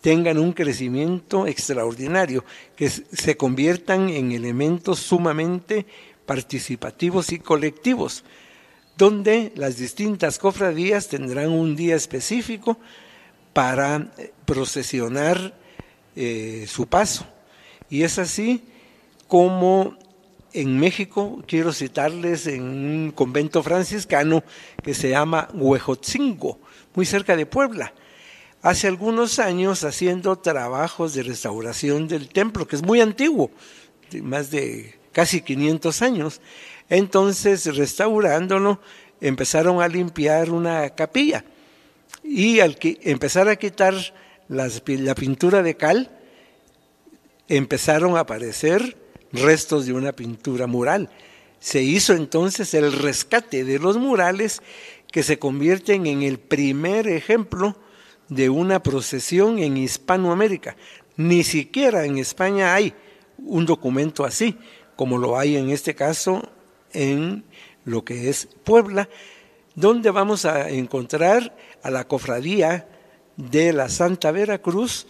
tengan 0.00 0.36
un 0.36 0.52
crecimiento 0.52 1.46
extraordinario, 1.46 2.44
que 2.74 2.90
se 2.90 3.36
conviertan 3.36 4.08
en 4.08 4.32
elementos 4.32 4.98
sumamente 4.98 5.86
participativos 6.26 7.30
y 7.30 7.38
colectivos, 7.38 8.24
donde 8.98 9.52
las 9.54 9.78
distintas 9.78 10.38
cofradías 10.38 11.08
tendrán 11.08 11.50
un 11.50 11.76
día 11.76 11.94
específico 11.94 12.76
para 13.52 14.10
eh, 14.18 14.32
procesionar 14.44 15.54
eh, 16.16 16.66
su 16.68 16.86
paso. 16.86 17.26
Y 17.88 18.02
es 18.02 18.18
así 18.18 18.64
como 19.28 19.96
en 20.52 20.78
México, 20.78 21.42
quiero 21.46 21.72
citarles 21.72 22.46
en 22.48 22.62
un 22.62 23.12
convento 23.12 23.62
franciscano 23.62 24.42
que 24.82 24.94
se 24.94 25.10
llama 25.10 25.48
Huejotzingo, 25.54 26.58
muy 26.94 27.06
cerca 27.06 27.36
de 27.36 27.46
Puebla 27.46 27.94
hace 28.62 28.88
algunos 28.88 29.38
años 29.38 29.84
haciendo 29.84 30.36
trabajos 30.36 31.14
de 31.14 31.22
restauración 31.22 32.08
del 32.08 32.28
templo, 32.28 32.66
que 32.66 32.76
es 32.76 32.82
muy 32.82 33.00
antiguo, 33.00 33.50
más 34.22 34.50
de 34.50 34.98
casi 35.12 35.40
500 35.40 36.02
años. 36.02 36.40
Entonces, 36.88 37.76
restaurándolo, 37.76 38.80
empezaron 39.20 39.82
a 39.82 39.88
limpiar 39.88 40.50
una 40.50 40.90
capilla 40.90 41.44
y 42.22 42.60
al 42.60 42.78
empezar 42.82 43.48
a 43.48 43.56
quitar 43.56 43.94
la 44.48 45.14
pintura 45.14 45.62
de 45.62 45.76
cal, 45.76 46.10
empezaron 47.48 48.16
a 48.16 48.20
aparecer 48.20 48.96
restos 49.32 49.86
de 49.86 49.92
una 49.92 50.12
pintura 50.12 50.66
mural. 50.66 51.10
Se 51.60 51.82
hizo 51.82 52.14
entonces 52.14 52.72
el 52.74 52.92
rescate 52.92 53.64
de 53.64 53.78
los 53.78 53.96
murales 53.96 54.62
que 55.10 55.22
se 55.22 55.38
convierten 55.38 56.06
en 56.06 56.22
el 56.22 56.38
primer 56.38 57.08
ejemplo 57.08 57.76
de 58.28 58.50
una 58.50 58.82
procesión 58.82 59.58
en 59.58 59.76
Hispanoamérica. 59.76 60.76
Ni 61.16 61.42
siquiera 61.42 62.04
en 62.04 62.18
España 62.18 62.74
hay 62.74 62.94
un 63.38 63.66
documento 63.66 64.24
así, 64.24 64.56
como 64.96 65.18
lo 65.18 65.38
hay 65.38 65.56
en 65.56 65.70
este 65.70 65.94
caso 65.94 66.48
en 66.92 67.44
lo 67.84 68.04
que 68.04 68.28
es 68.28 68.48
Puebla, 68.64 69.08
donde 69.74 70.10
vamos 70.10 70.44
a 70.44 70.68
encontrar 70.70 71.56
a 71.82 71.90
la 71.90 72.06
cofradía 72.06 72.88
de 73.36 73.72
la 73.72 73.88
Santa 73.88 74.32
Veracruz 74.32 75.06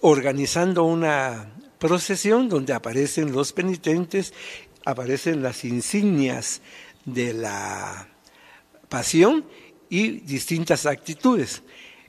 organizando 0.00 0.84
una 0.84 1.52
procesión 1.78 2.48
donde 2.48 2.72
aparecen 2.72 3.32
los 3.32 3.52
penitentes, 3.52 4.32
aparecen 4.84 5.42
las 5.42 5.64
insignias 5.64 6.60
de 7.04 7.32
la 7.34 8.08
pasión 8.88 9.44
y 9.88 10.20
distintas 10.20 10.86
actitudes. 10.86 11.62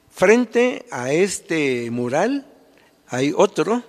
Frente 0.09 0.85
a 0.91 1.11
este 1.13 1.89
mural 1.91 2.47
hay 3.07 3.33
otro 3.35 3.83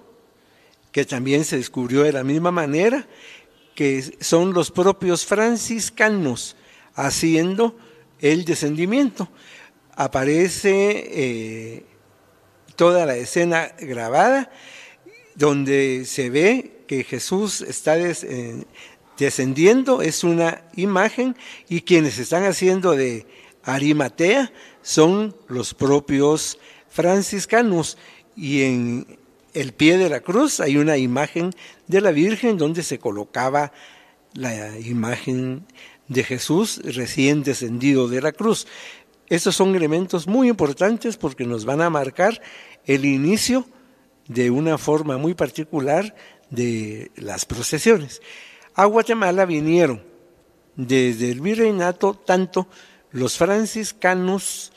que 0.92 1.04
también 1.04 1.44
se 1.44 1.56
descubrió 1.56 2.02
de 2.02 2.12
la 2.12 2.24
misma 2.24 2.50
manera, 2.50 3.06
que 3.80 4.04
son 4.20 4.52
los 4.52 4.70
propios 4.70 5.24
franciscanos 5.24 6.54
haciendo 6.94 7.78
el 8.18 8.44
descendimiento. 8.44 9.26
Aparece 9.96 11.06
eh, 11.10 11.84
toda 12.76 13.06
la 13.06 13.16
escena 13.16 13.72
grabada 13.80 14.52
donde 15.34 16.04
se 16.04 16.28
ve 16.28 16.82
que 16.86 17.04
Jesús 17.04 17.62
está 17.62 17.96
eh, 17.98 18.66
descendiendo, 19.16 20.02
es 20.02 20.24
una 20.24 20.62
imagen, 20.76 21.34
y 21.66 21.80
quienes 21.80 22.18
están 22.18 22.44
haciendo 22.44 22.94
de 22.94 23.26
Arimatea 23.62 24.52
son 24.82 25.34
los 25.48 25.72
propios 25.72 26.58
franciscanos 26.90 27.96
y 28.36 28.60
en 28.60 29.19
el 29.54 29.72
pie 29.72 29.98
de 29.98 30.08
la 30.08 30.20
cruz 30.20 30.60
hay 30.60 30.76
una 30.76 30.96
imagen 30.96 31.50
de 31.86 32.00
la 32.00 32.10
Virgen 32.10 32.56
donde 32.56 32.82
se 32.82 32.98
colocaba 32.98 33.72
la 34.34 34.78
imagen 34.78 35.66
de 36.08 36.24
Jesús 36.24 36.80
recién 36.84 37.42
descendido 37.42 38.08
de 38.08 38.20
la 38.20 38.32
cruz. 38.32 38.66
Estos 39.28 39.56
son 39.56 39.74
elementos 39.76 40.26
muy 40.26 40.48
importantes 40.48 41.16
porque 41.16 41.44
nos 41.44 41.64
van 41.64 41.80
a 41.80 41.90
marcar 41.90 42.40
el 42.84 43.04
inicio 43.04 43.66
de 44.26 44.50
una 44.50 44.78
forma 44.78 45.18
muy 45.18 45.34
particular 45.34 46.14
de 46.50 47.10
las 47.16 47.44
procesiones. 47.44 48.20
A 48.74 48.84
Guatemala 48.86 49.44
vinieron 49.44 50.02
desde 50.76 51.30
el 51.30 51.40
virreinato 51.40 52.14
tanto 52.14 52.68
los 53.10 53.36
franciscanos 53.36 54.72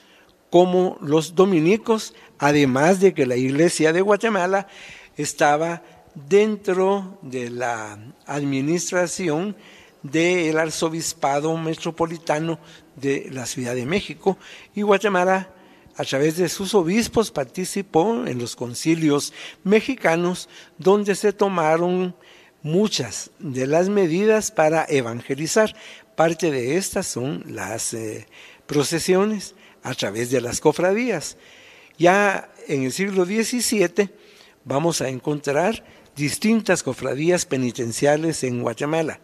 como 0.50 0.98
los 1.02 1.36
dominicos, 1.36 2.14
además 2.44 3.00
de 3.00 3.14
que 3.14 3.26
la 3.26 3.38
iglesia 3.38 3.94
de 3.94 4.02
Guatemala 4.02 4.68
estaba 5.16 5.82
dentro 6.14 7.18
de 7.22 7.50
la 7.50 7.98
administración 8.26 9.56
del 10.02 10.58
arzobispado 10.58 11.56
metropolitano 11.56 12.60
de 12.98 13.30
la 13.32 13.46
Ciudad 13.46 13.76
de 13.76 13.86
México 13.86 14.38
y 14.76 14.82
Guatemala 14.82 15.54
a 15.96 16.04
través 16.04 16.36
de 16.36 16.50
sus 16.50 16.76
obispos 16.76 17.32
participó 17.32 18.28
en 18.28 18.40
los 18.40 18.58
concilios 18.58 19.32
mexicanos 19.64 20.50
donde 20.78 21.16
se 21.16 21.32
tomaron 21.32 22.14
muchas 22.62 23.32
de 23.40 23.68
las 23.68 23.88
medidas 23.88 24.52
para 24.52 24.86
evangelizar. 24.90 25.74
Parte 26.18 26.52
de 26.52 26.76
estas 26.76 27.08
son 27.08 27.46
las 27.48 27.94
eh, 27.94 28.28
procesiones 28.66 29.56
a 29.82 29.94
través 29.94 30.30
de 30.30 30.42
las 30.42 30.60
cofradías. 30.60 31.38
Ya 31.98 32.50
en 32.68 32.84
el 32.84 32.92
siglo 32.92 33.26
XVII 33.26 34.10
vamos 34.66 35.02
a 35.02 35.10
encontrar 35.10 35.84
distintas 36.16 36.84
cofradías 36.84 37.46
penitenciales 37.46 38.44
en 38.44 38.62
Guatemala. 38.62 39.20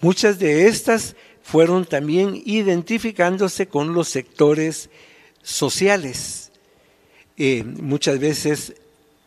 Muchas 0.00 0.38
de 0.38 0.66
estas 0.66 1.14
fueron 1.42 1.84
también 1.84 2.40
identificándose 2.44 3.66
con 3.66 3.94
los 3.94 4.08
sectores 4.08 4.90
sociales, 5.42 6.52
eh, 7.36 7.64
muchas 7.64 8.18
veces 8.18 8.74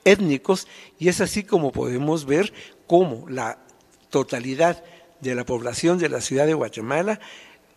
étnicos, 0.06 0.68
y 1.00 1.08
es 1.10 1.22
así 1.22 1.44
como 1.44 1.72
podemos 1.72 2.26
ver 2.26 2.54
cómo 2.88 3.28
la 3.30 3.60
totalidad 4.10 4.84
de 5.22 5.36
la 5.36 5.46
población 5.46 5.98
de 5.98 6.10
la 6.10 6.22
ciudad 6.22 6.46
de 6.46 6.54
Guatemala, 6.54 7.20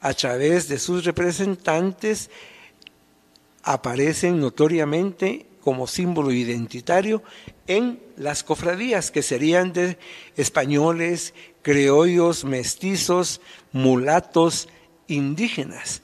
a 0.01 0.15
través 0.15 0.69
de 0.69 0.79
sus 0.79 1.05
representantes, 1.05 2.31
aparecen 3.67 4.41
notoriamente 4.41 5.45
como 5.61 5.89
símbolo 5.89 6.31
identitario 6.31 7.25
en 7.67 7.99
las 8.17 8.45
cofradías, 8.45 9.11
que 9.11 9.23
serían 9.23 9.73
de 9.73 9.99
españoles, 10.37 11.35
criollos, 11.63 12.45
mestizos, 12.45 13.41
mulatos, 13.73 14.69
indígenas. 15.09 16.03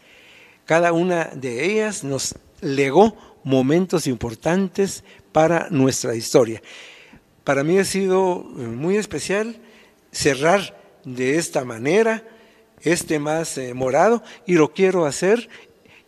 Cada 0.66 0.93
una 0.93 1.26
de 1.26 1.64
ellas 1.64 2.02
nos 2.02 2.34
legó 2.60 3.16
momentos 3.44 4.09
importantes 4.09 5.05
para 5.30 5.68
nuestra 5.70 6.16
historia. 6.16 6.60
Para 7.44 7.62
mí 7.62 7.78
ha 7.78 7.84
sido 7.84 8.43
muy 8.43 8.97
especial 8.97 9.56
cerrar 10.10 10.76
de 11.05 11.39
esta 11.39 11.64
manera 11.64 12.24
este 12.80 13.20
más 13.20 13.56
eh, 13.59 13.74
morado 13.74 14.24
y 14.47 14.55
lo 14.55 14.72
quiero 14.72 15.06
hacer 15.06 15.48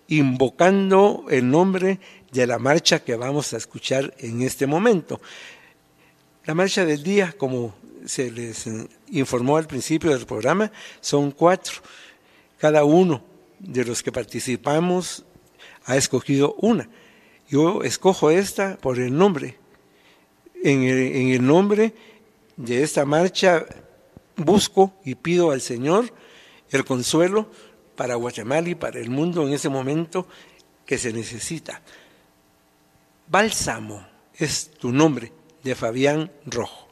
invocando 0.09 1.25
el 1.31 1.51
nombre 1.51 1.99
de 2.33 2.47
la 2.47 2.59
marcha 2.59 2.99
que 2.99 3.17
vamos 3.17 3.53
a 3.55 3.57
escuchar 3.57 4.15
en 4.19 4.43
este 4.43 4.67
momento. 4.67 5.21
La 6.45 6.55
marcha 6.55 6.85
del 6.85 7.03
día, 7.03 7.35
como 7.39 7.75
se 8.05 8.31
les 8.31 8.67
eh, 8.67 8.87
informó 9.11 9.57
al 9.57 9.67
principio 9.67 10.11
del 10.11 10.27
programa, 10.27 10.71
son 11.01 11.31
cuatro. 11.31 11.75
Cada 12.59 12.85
uno 12.85 13.23
de 13.59 13.85
los 13.85 14.03
que 14.03 14.13
participamos 14.13 15.25
ha 15.87 15.97
escogido 15.97 16.55
una. 16.59 16.89
Yo 17.49 17.83
escojo 17.83 18.31
esta 18.31 18.77
por 18.77 18.99
el 18.99 19.17
nombre. 19.17 19.59
En 20.63 20.83
el, 20.83 21.17
en 21.17 21.29
el 21.29 21.47
nombre 21.47 21.95
de 22.57 22.83
esta 22.83 23.05
marcha 23.05 23.67
busco 24.37 24.95
y 25.05 25.15
pido 25.15 25.51
al 25.51 25.61
Señor 25.61 26.13
el 26.71 26.85
consuelo 26.85 27.49
para 27.97 28.17
Guatemala 28.17 28.69
y 28.69 28.75
para 28.75 28.99
el 28.99 29.11
mundo 29.11 29.47
en 29.47 29.53
ese 29.53 29.69
momento 29.69 30.27
que 30.85 30.99
se 30.99 31.13
necesita. 31.13 31.81
Bálsamo 33.29 34.07
es 34.37 34.71
tu 34.73 34.93
nombre, 34.93 35.33
de 35.63 35.75
Fabián 35.75 36.31
Rojo. 36.45 36.89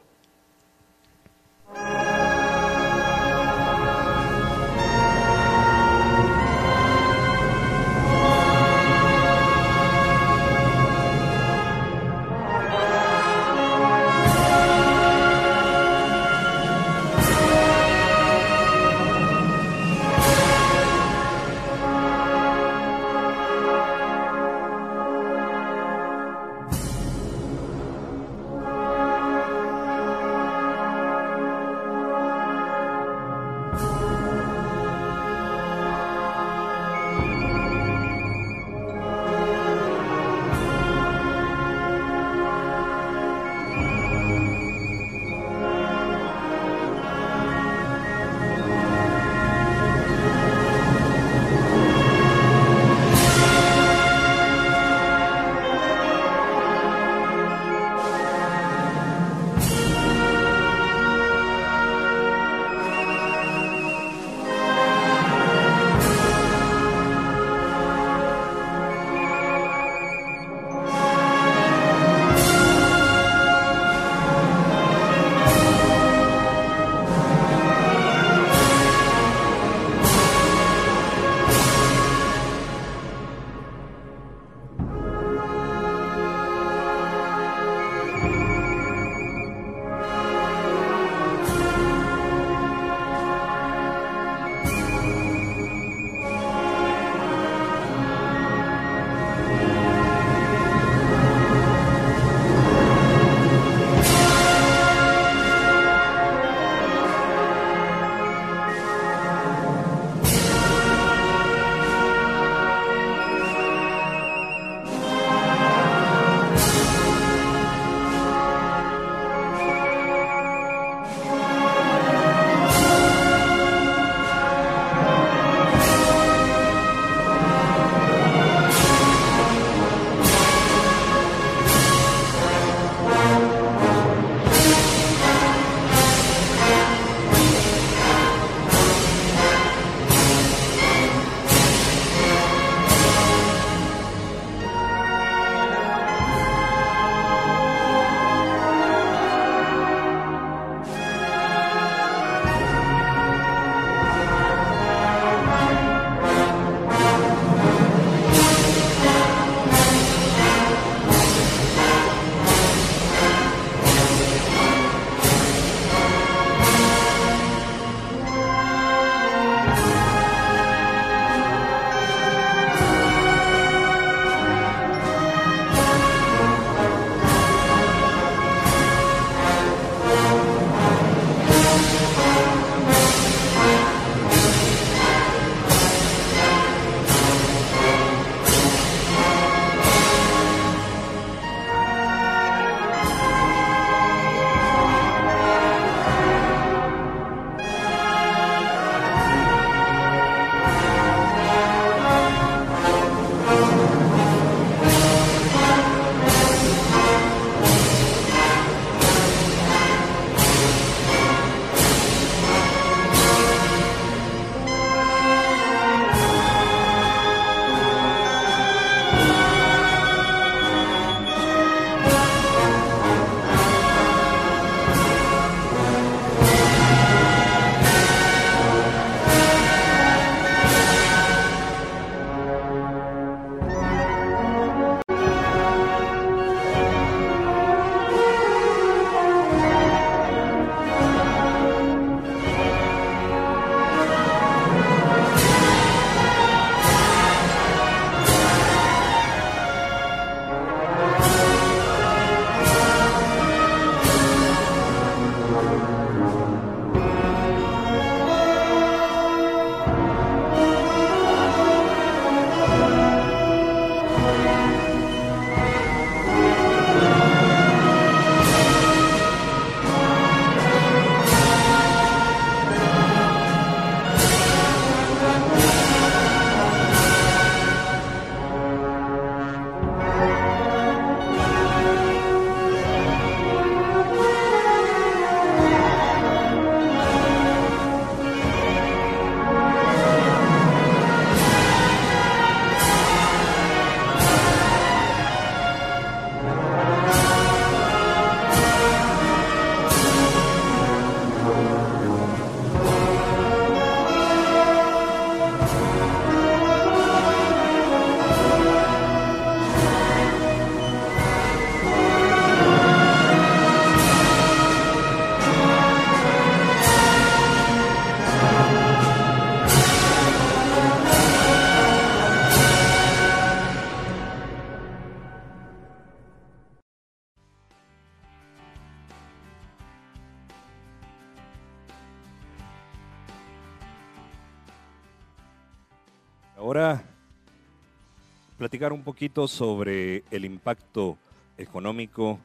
Un 338.91 339.03
poquito 339.03 339.47
sobre 339.47 340.23
el 340.31 340.43
impacto 340.43 341.17
económico 341.57 342.39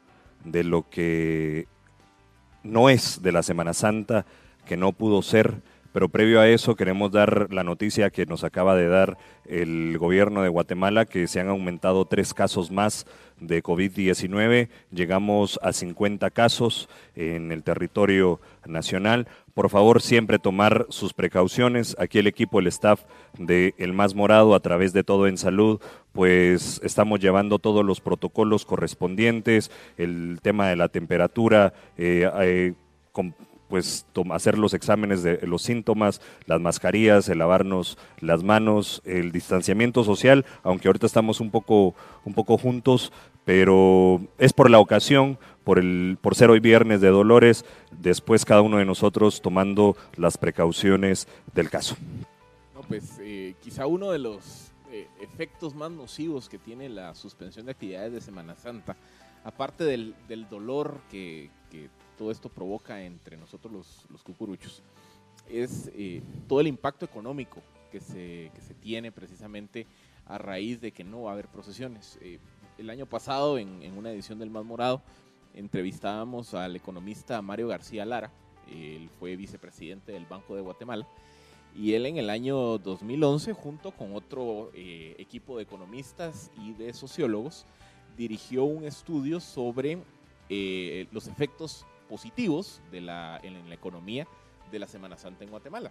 de 0.45 0.63
lo 0.63 0.89
que 0.89 1.67
no 2.63 2.91
es 2.91 3.23
de 3.23 3.33
la 3.33 3.43
Semana 3.43 3.75
Santa, 3.75 4.25
que 4.67 4.77
no 4.77 4.93
pudo 4.93 5.23
ser, 5.23 5.63
pero 5.99 6.11
previo 6.11 6.41
a 6.41 6.47
eso 6.47 6.77
queremos 6.77 7.11
dar 7.11 7.53
la 7.53 7.65
noticia 7.65 8.11
que 8.11 8.25
nos 8.25 8.45
acaba 8.45 8.77
de 8.77 8.87
dar 8.87 9.19
el 9.47 9.99
gobierno 9.99 10.43
de 10.43 10.49
Guatemala, 10.49 11.07
que 11.07 11.27
se 11.27 11.41
han 11.41 11.49
aumentado 11.49 12.05
tres 12.05 12.35
casos 12.35 12.71
más 12.71 13.05
de 13.41 13.65
COVID-19. 13.65 14.69
Llegamos 14.93 15.59
a 15.61 15.73
50 15.73 16.31
casos 16.31 16.89
en 17.17 17.51
el 17.51 17.65
territorio 17.65 18.41
nacional. 18.65 19.27
Por 19.55 19.71
favor, 19.71 20.01
siempre 20.01 20.39
tomar 20.39 20.87
sus 20.89 21.13
precauciones. 21.13 21.97
Aquí 21.99 22.21
el 22.21 22.29
equipo, 22.29 22.61
el 22.61 22.69
staff 22.69 23.03
de 23.37 23.75
El 23.77 23.93
Más 23.93 24.15
Morado, 24.15 24.55
a 24.55 24.61
través 24.61 24.93
de 24.93 25.03
Todo 25.03 25.27
en 25.27 25.37
Salud, 25.37 25.81
pues 26.13 26.81
estamos 26.85 27.19
llevando 27.19 27.59
todos 27.59 27.85
los 27.85 28.01
protocolos 28.01 28.65
correspondientes, 28.65 29.73
el 29.97 30.39
tema 30.43 30.69
de 30.69 30.77
la 30.77 30.91
temperatura, 30.91 31.73
eh, 31.97 32.31
eh, 32.41 32.75
pues 33.69 34.07
hacer 34.33 34.59
los 34.59 34.75
exámenes 34.75 35.23
de 35.23 35.47
los 35.47 35.63
síntomas, 35.63 36.21
las 36.47 36.61
mascarillas, 36.61 37.29
el 37.29 37.39
lavarnos 37.39 37.99
las 38.21 38.43
manos, 38.43 39.03
el 39.05 39.31
distanciamiento 39.31 40.05
social, 40.05 40.45
aunque 40.63 40.89
ahorita 40.89 41.07
estamos 41.07 41.41
un 41.41 41.51
poco, 41.51 41.95
un 42.25 42.35
poco 42.35 42.59
juntos, 42.59 43.13
pero 43.45 44.21
es 44.39 44.53
por 44.53 44.71
la 44.71 44.79
ocasión, 44.79 45.39
por, 45.65 45.79
el, 45.79 46.19
por 46.21 46.35
ser 46.35 46.51
hoy 46.51 46.61
viernes 46.61 47.01
de 47.01 47.09
Dolores, 47.09 47.65
después 47.91 48.45
cada 48.45 48.63
uno 48.63 48.79
de 48.79 48.85
nosotros 48.85 49.43
tomando 49.43 49.97
las 50.17 50.39
precauciones 50.39 51.29
del 51.55 51.71
caso. 51.71 51.97
No, 52.75 52.81
pues 52.83 53.19
eh, 53.21 53.55
quizá 53.61 53.87
uno 53.87 54.11
de 54.11 54.19
los 54.19 54.73
eh, 54.91 55.07
efectos 55.21 55.75
más 55.75 55.91
nocivos 55.91 56.49
que 56.49 56.59
tiene 56.59 56.89
la 56.89 57.15
suspensión 57.15 57.67
de 57.67 57.73
actividades 57.73 58.13
de 58.13 58.21
Semana 58.21 58.57
Santa, 58.57 58.97
aparte 59.45 59.85
del, 59.85 60.15
dolor 60.51 61.01
que 61.11 61.51
todo 62.19 62.31
esto 62.31 62.49
provoca 62.49 63.03
entre 63.03 63.37
nosotros 63.37 63.73
los, 63.73 64.07
los 64.11 64.23
cucuruchos 64.23 64.83
es 65.49 65.91
eh, 65.95 66.23
todo 66.47 66.61
el 66.61 66.67
impacto 66.67 67.05
económico 67.05 67.63
que 67.91 68.01
se, 68.01 68.51
que 68.55 68.61
se, 68.61 68.75
tiene 68.75 69.13
precisamente 69.13 69.87
a 70.27 70.39
raíz 70.39 70.81
de 70.81 70.93
que 70.93 71.05
no 71.05 71.23
va 71.23 71.31
a 71.31 71.33
haber 71.33 71.49
procesiones. 71.49 72.19
Eh, 72.21 72.39
el 72.77 72.91
año 72.91 73.07
pasado, 73.07 73.59
en, 73.59 73.83
en, 73.83 73.97
una 73.97 74.11
edición 74.13 74.39
del 74.39 74.51
Más 74.51 74.65
Morado, 74.65 75.03
entrevistábamos 75.55 76.55
al 76.55 76.77
economista 76.77 77.41
Mario 77.41 77.69
García 77.69 78.05
Lara, 78.05 78.31
él 78.71 79.09
fue 79.19 79.37
vicepresidente 79.37 80.13
del 80.13 80.27
Banco 80.27 80.55
de 80.55 80.61
Guatemala, 80.61 81.09
y 81.75 81.95
él 81.95 82.07
en 82.07 82.19
el 82.19 82.29
año 82.29 82.79
2011, 82.79 83.53
junto 83.55 83.93
con 83.93 84.15
otro 84.15 84.71
eh, 84.75 85.15
equipo 85.19 85.57
de 85.57 85.63
economistas 85.63 86.51
y 86.61 86.75
de 86.75 86.93
sociólogos, 86.93 87.65
dirigió 88.17 88.65
un 88.65 88.85
estudio 88.85 89.41
sobre 89.41 89.99
eh, 90.51 91.07
los 91.13 91.27
efectos 91.29 91.87
positivos 92.09 92.81
de 92.91 93.01
la, 93.01 93.39
en 93.43 93.69
la 93.69 93.75
economía 93.75 94.27
de 94.71 94.79
la 94.79 94.87
Semana 94.87 95.17
Santa 95.17 95.45
en 95.45 95.51
Guatemala. 95.51 95.91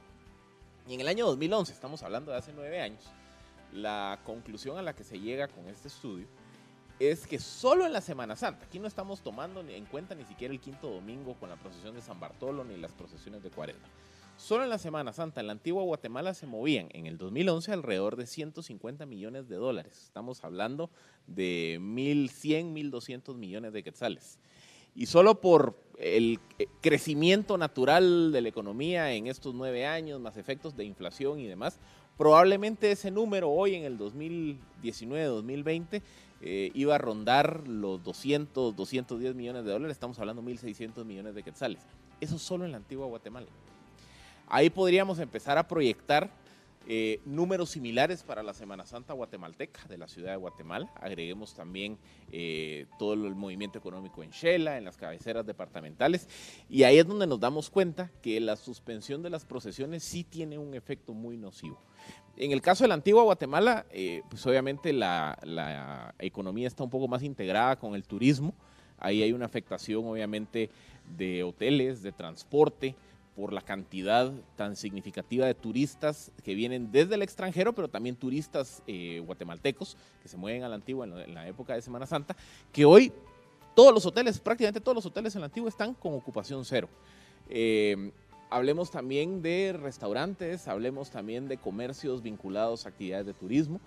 Y 0.87 0.93
en 0.93 1.01
el 1.01 1.07
año 1.07 1.25
2011, 1.25 1.73
estamos 1.73 2.03
hablando 2.03 2.31
de 2.31 2.37
hace 2.37 2.53
nueve 2.53 2.81
años, 2.81 3.03
la 3.73 4.19
conclusión 4.23 4.77
a 4.77 4.81
la 4.81 4.95
que 4.95 5.03
se 5.03 5.19
llega 5.19 5.47
con 5.47 5.67
este 5.67 5.89
estudio 5.89 6.27
es 6.99 7.27
que 7.27 7.37
solo 7.37 7.85
en 7.85 7.93
la 7.93 8.01
Semana 8.01 8.35
Santa, 8.35 8.65
aquí 8.65 8.79
no 8.79 8.87
estamos 8.87 9.21
tomando 9.21 9.61
en 9.61 9.85
cuenta 9.85 10.15
ni 10.15 10.25
siquiera 10.25 10.53
el 10.53 10.59
quinto 10.59 10.89
domingo 10.89 11.35
con 11.35 11.49
la 11.49 11.55
procesión 11.55 11.93
de 11.93 12.01
San 12.01 12.19
Bartolo 12.19 12.63
ni 12.63 12.75
las 12.77 12.91
procesiones 12.91 13.43
de 13.43 13.51
Cuaresma. 13.51 13.87
Solo 14.37 14.63
en 14.63 14.69
la 14.69 14.77
Semana 14.77 15.13
Santa, 15.13 15.41
en 15.41 15.47
la 15.47 15.53
antigua 15.53 15.83
Guatemala 15.83 16.33
se 16.33 16.45
movían 16.45 16.89
en 16.91 17.07
el 17.07 17.17
2011 17.17 17.71
alrededor 17.71 18.15
de 18.15 18.27
150 18.27 19.05
millones 19.05 19.47
de 19.47 19.55
dólares. 19.55 20.03
Estamos 20.05 20.43
hablando 20.43 20.91
de 21.25 21.79
1.100, 21.81 22.73
1.200 22.73 23.35
millones 23.35 23.73
de 23.73 23.83
quetzales. 23.83 24.39
Y 24.97 25.05
solo 25.05 25.39
por 25.39 25.79
el 25.99 26.39
eh, 26.57 26.65
crecimiento 26.81 27.57
natural 27.59 28.31
de 28.31 28.41
la 28.41 28.49
economía 28.49 29.13
en 29.13 29.27
estos 29.27 29.53
nueve 29.53 29.85
años, 29.85 30.19
más 30.19 30.37
efectos 30.37 30.75
de 30.75 30.85
inflación 30.85 31.39
y 31.39 31.45
demás, 31.45 31.79
probablemente 32.17 32.91
ese 32.91 33.11
número 33.11 33.51
hoy 33.51 33.75
en 33.75 33.83
el 33.83 33.99
2019-2020 33.99 36.01
eh, 36.41 36.71
iba 36.73 36.95
a 36.95 36.97
rondar 36.97 37.67
los 37.67 38.03
200, 38.03 38.75
210 38.75 39.35
millones 39.35 39.65
de 39.65 39.71
dólares, 39.71 39.95
estamos 39.95 40.17
hablando 40.17 40.41
de 40.41 40.51
1.600 40.51 41.05
millones 41.05 41.35
de 41.35 41.43
quetzales. 41.43 41.83
Eso 42.19 42.39
solo 42.39 42.65
en 42.65 42.71
la 42.71 42.77
antigua 42.77 43.05
Guatemala. 43.05 43.45
Ahí 44.47 44.71
podríamos 44.71 45.19
empezar 45.19 45.59
a 45.59 45.67
proyectar 45.67 46.31
eh, 46.89 47.19
números 47.25 47.71
similares 47.71 48.23
para 48.23 48.41
la 48.43 48.53
Semana 48.53 48.85
Santa 48.85 49.13
guatemalteca 49.13 49.85
de 49.89 49.97
la 49.97 50.07
ciudad 50.07 50.31
de 50.31 50.37
Guatemala. 50.37 50.89
Agreguemos 50.95 51.53
también 51.53 51.97
eh, 52.31 52.85
todo 52.97 53.13
el 53.13 53.35
movimiento 53.35 53.77
económico 53.77 54.23
en 54.23 54.29
Shela, 54.29 54.77
en 54.77 54.85
las 54.85 54.95
cabeceras 54.95 55.45
departamentales. 55.45 56.29
Y 56.69 56.83
ahí 56.83 56.97
es 56.97 57.05
donde 57.05 57.27
nos 57.27 57.41
damos 57.41 57.69
cuenta 57.69 58.09
que 58.21 58.39
la 58.39 58.55
suspensión 58.55 59.21
de 59.21 59.29
las 59.29 59.43
procesiones 59.43 60.01
sí 60.01 60.23
tiene 60.23 60.57
un 60.57 60.73
efecto 60.75 61.13
muy 61.13 61.35
nocivo. 61.35 61.77
En 62.37 62.53
el 62.53 62.61
caso 62.61 62.85
de 62.85 62.87
la 62.87 62.93
antigua 62.93 63.23
Guatemala, 63.23 63.85
eh, 63.91 64.21
pues 64.29 64.45
obviamente 64.45 64.93
la, 64.93 65.37
la 65.43 66.15
economía 66.19 66.67
está 66.67 66.85
un 66.85 66.89
poco 66.89 67.09
más 67.09 67.21
integrada 67.21 67.75
con 67.75 67.95
el 67.95 68.03
turismo. 68.03 68.55
Ahí 68.97 69.23
hay 69.23 69.33
una 69.33 69.45
afectación 69.45 70.05
obviamente 70.05 70.69
de 71.17 71.43
hoteles, 71.43 72.01
de 72.01 72.13
transporte, 72.13 72.95
por 73.37 73.53
la 73.53 73.61
cantidad 73.61 74.33
tan 74.55 74.75
significativa 74.75 75.45
de 75.45 75.53
turistas 75.53 76.31
que 76.43 76.55
vienen 76.55 76.91
desde 76.91 77.13
el 77.13 77.21
extranjero, 77.21 77.71
pero 77.71 77.87
también 77.87 78.15
turistas 78.15 78.81
eh, 78.87 79.21
guatemaltecos 79.23 79.95
que 80.23 80.27
se 80.27 80.37
mueven 80.37 80.63
a 80.63 80.69
la 80.69 80.73
antigua 80.73 81.05
en, 81.05 81.35
la 81.35 81.47
época 81.47 81.75
de 81.75 81.83
Semana 81.83 82.07
Santa, 82.07 82.35
que 82.73 82.83
hoy 82.83 83.13
todos 83.75 83.93
los 83.93 84.07
hoteles, 84.07 84.39
prácticamente 84.39 84.81
todos 84.81 84.95
los 84.95 85.05
hoteles 85.05 85.35
en 85.35 85.41
la 85.41 85.45
antigua 85.45 85.69
están 85.69 85.93
con 85.93 86.15
ocupación 86.15 86.65
cero. 86.65 86.89
Eh, 87.47 88.11
hablemos 88.49 88.89
también 88.89 89.43
de 89.43 89.77
restaurantes, 89.79 90.67
hablemos 90.67 91.11
también 91.11 91.47
de 91.47 91.57
comercios 91.57 92.23
vinculados 92.23 92.87
a 92.87 92.89
actividades 92.89 93.27
de 93.27 93.35
turismo. 93.35 93.79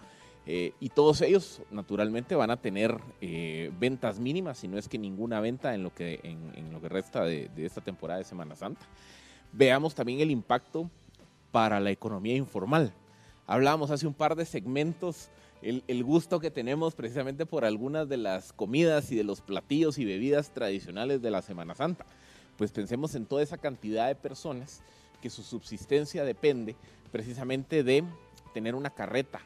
Eh, 0.47 0.75
y 0.79 0.91
todos 0.91 1.21
ellos, 1.23 1.61
naturalmente, 1.73 2.37
van 2.37 2.53
a 2.53 2.57
tener 2.57 2.97
ventas 3.79 4.21
mínimas, 4.21 4.59
si 4.59 4.69
no 4.69 4.79
es 4.79 4.89
que 4.89 4.97
ninguna 4.97 5.41
venta 5.41 5.75
en 5.75 5.83
lo 5.83 5.93
que, 5.93 6.21
en, 6.23 6.73
lo 6.73 6.81
que 6.81 6.89
resta 6.89 7.25
de, 7.25 7.51
de, 7.55 7.67
esta 7.67 7.81
temporada 7.81 8.19
de 8.19 8.25
Semana 8.25 8.55
Santa 8.55 8.87
veamos 9.53 9.95
también 9.95 10.21
el 10.21 10.31
impacto 10.31 10.91
para 11.51 11.81
la 11.81 11.91
economía 11.91 12.37
informal. 12.37 12.93
Hablábamos 13.47 13.91
hace 13.91 14.07
un 14.07 14.15
par 14.15 14.37
de 14.37 14.45
segmentos 14.45 15.31
el, 15.63 15.85
el, 15.89 16.05
gusto 16.05 16.41
que 16.41 16.51
tenemos 16.51 16.95
precisamente 16.95 17.45
por 17.45 17.65
algunas 17.65 18.09
de 18.09 18.17
las 18.17 18.53
comidas 18.53 19.13
y 19.13 19.17
de 19.17 19.25
los 19.25 19.43
platillos 19.43 19.99
y 19.99 20.05
bebidas 20.07 20.55
tradicionales 20.55 21.21
de 21.21 21.31
la 21.31 21.43
Semana 21.43 21.75
Santa. 21.75 22.07
Pues 22.57 22.73
pensemos 22.73 23.15
en 23.15 23.27
toda 23.27 23.43
esa 23.43 23.59
cantidad 23.59 24.09
de 24.09 24.15
personas 24.15 24.83
que 25.21 25.29
su 25.29 25.43
subsistencia 25.43 26.25
depende 26.25 26.77
precisamente 27.13 27.83
de 27.83 28.05
tener 28.55 28.75
una 28.75 28.91
carreta 28.91 29.41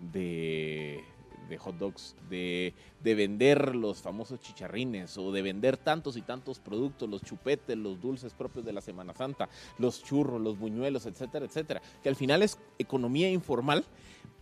de, 0.00 1.02
de 1.48 1.58
hot 1.58 1.76
dogs, 1.76 2.16
de, 2.28 2.74
de, 3.02 3.14
vender 3.14 3.74
los 3.74 4.02
famosos 4.02 4.40
chicharrines 4.40 5.16
o 5.18 5.32
de 5.32 5.42
vender 5.42 5.76
tantos 5.76 6.16
y 6.16 6.22
tantos 6.22 6.58
productos, 6.58 7.08
los 7.08 7.22
chupetes, 7.22 7.76
los 7.76 8.00
dulces 8.00 8.34
propios 8.34 8.64
de 8.64 8.72
la 8.72 8.80
Semana 8.80 9.14
Santa, 9.14 9.48
los 9.78 10.02
churros, 10.02 10.40
los 10.40 10.58
buñuelos, 10.58 11.06
etcétera, 11.06 11.46
etcétera, 11.46 11.82
que 12.02 12.08
al 12.08 12.16
final 12.16 12.42
es 12.42 12.58
economía 12.78 13.30
informal. 13.30 13.84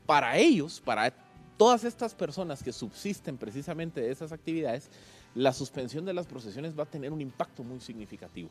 Para 0.07 0.37
ellos, 0.37 0.83
para 0.85 1.15
todas 1.57 1.85
estas 1.85 2.15
personas 2.15 2.63
que 2.63 2.73
subsisten 2.73 3.39
precisamente 3.39 4.01
de 4.01 4.11
esas 4.11 4.33
actividades, 4.33 4.91
la 5.35 5.53
suspensión 5.53 6.05
de 6.05 6.15
las 6.15 6.27
procesiones 6.27 6.79
va 6.79 6.85
a 6.85 6.91
tener 6.91 7.13
un 7.13 7.21
impacto 7.21 7.63
muy 7.63 7.81
significativo. 7.81 8.51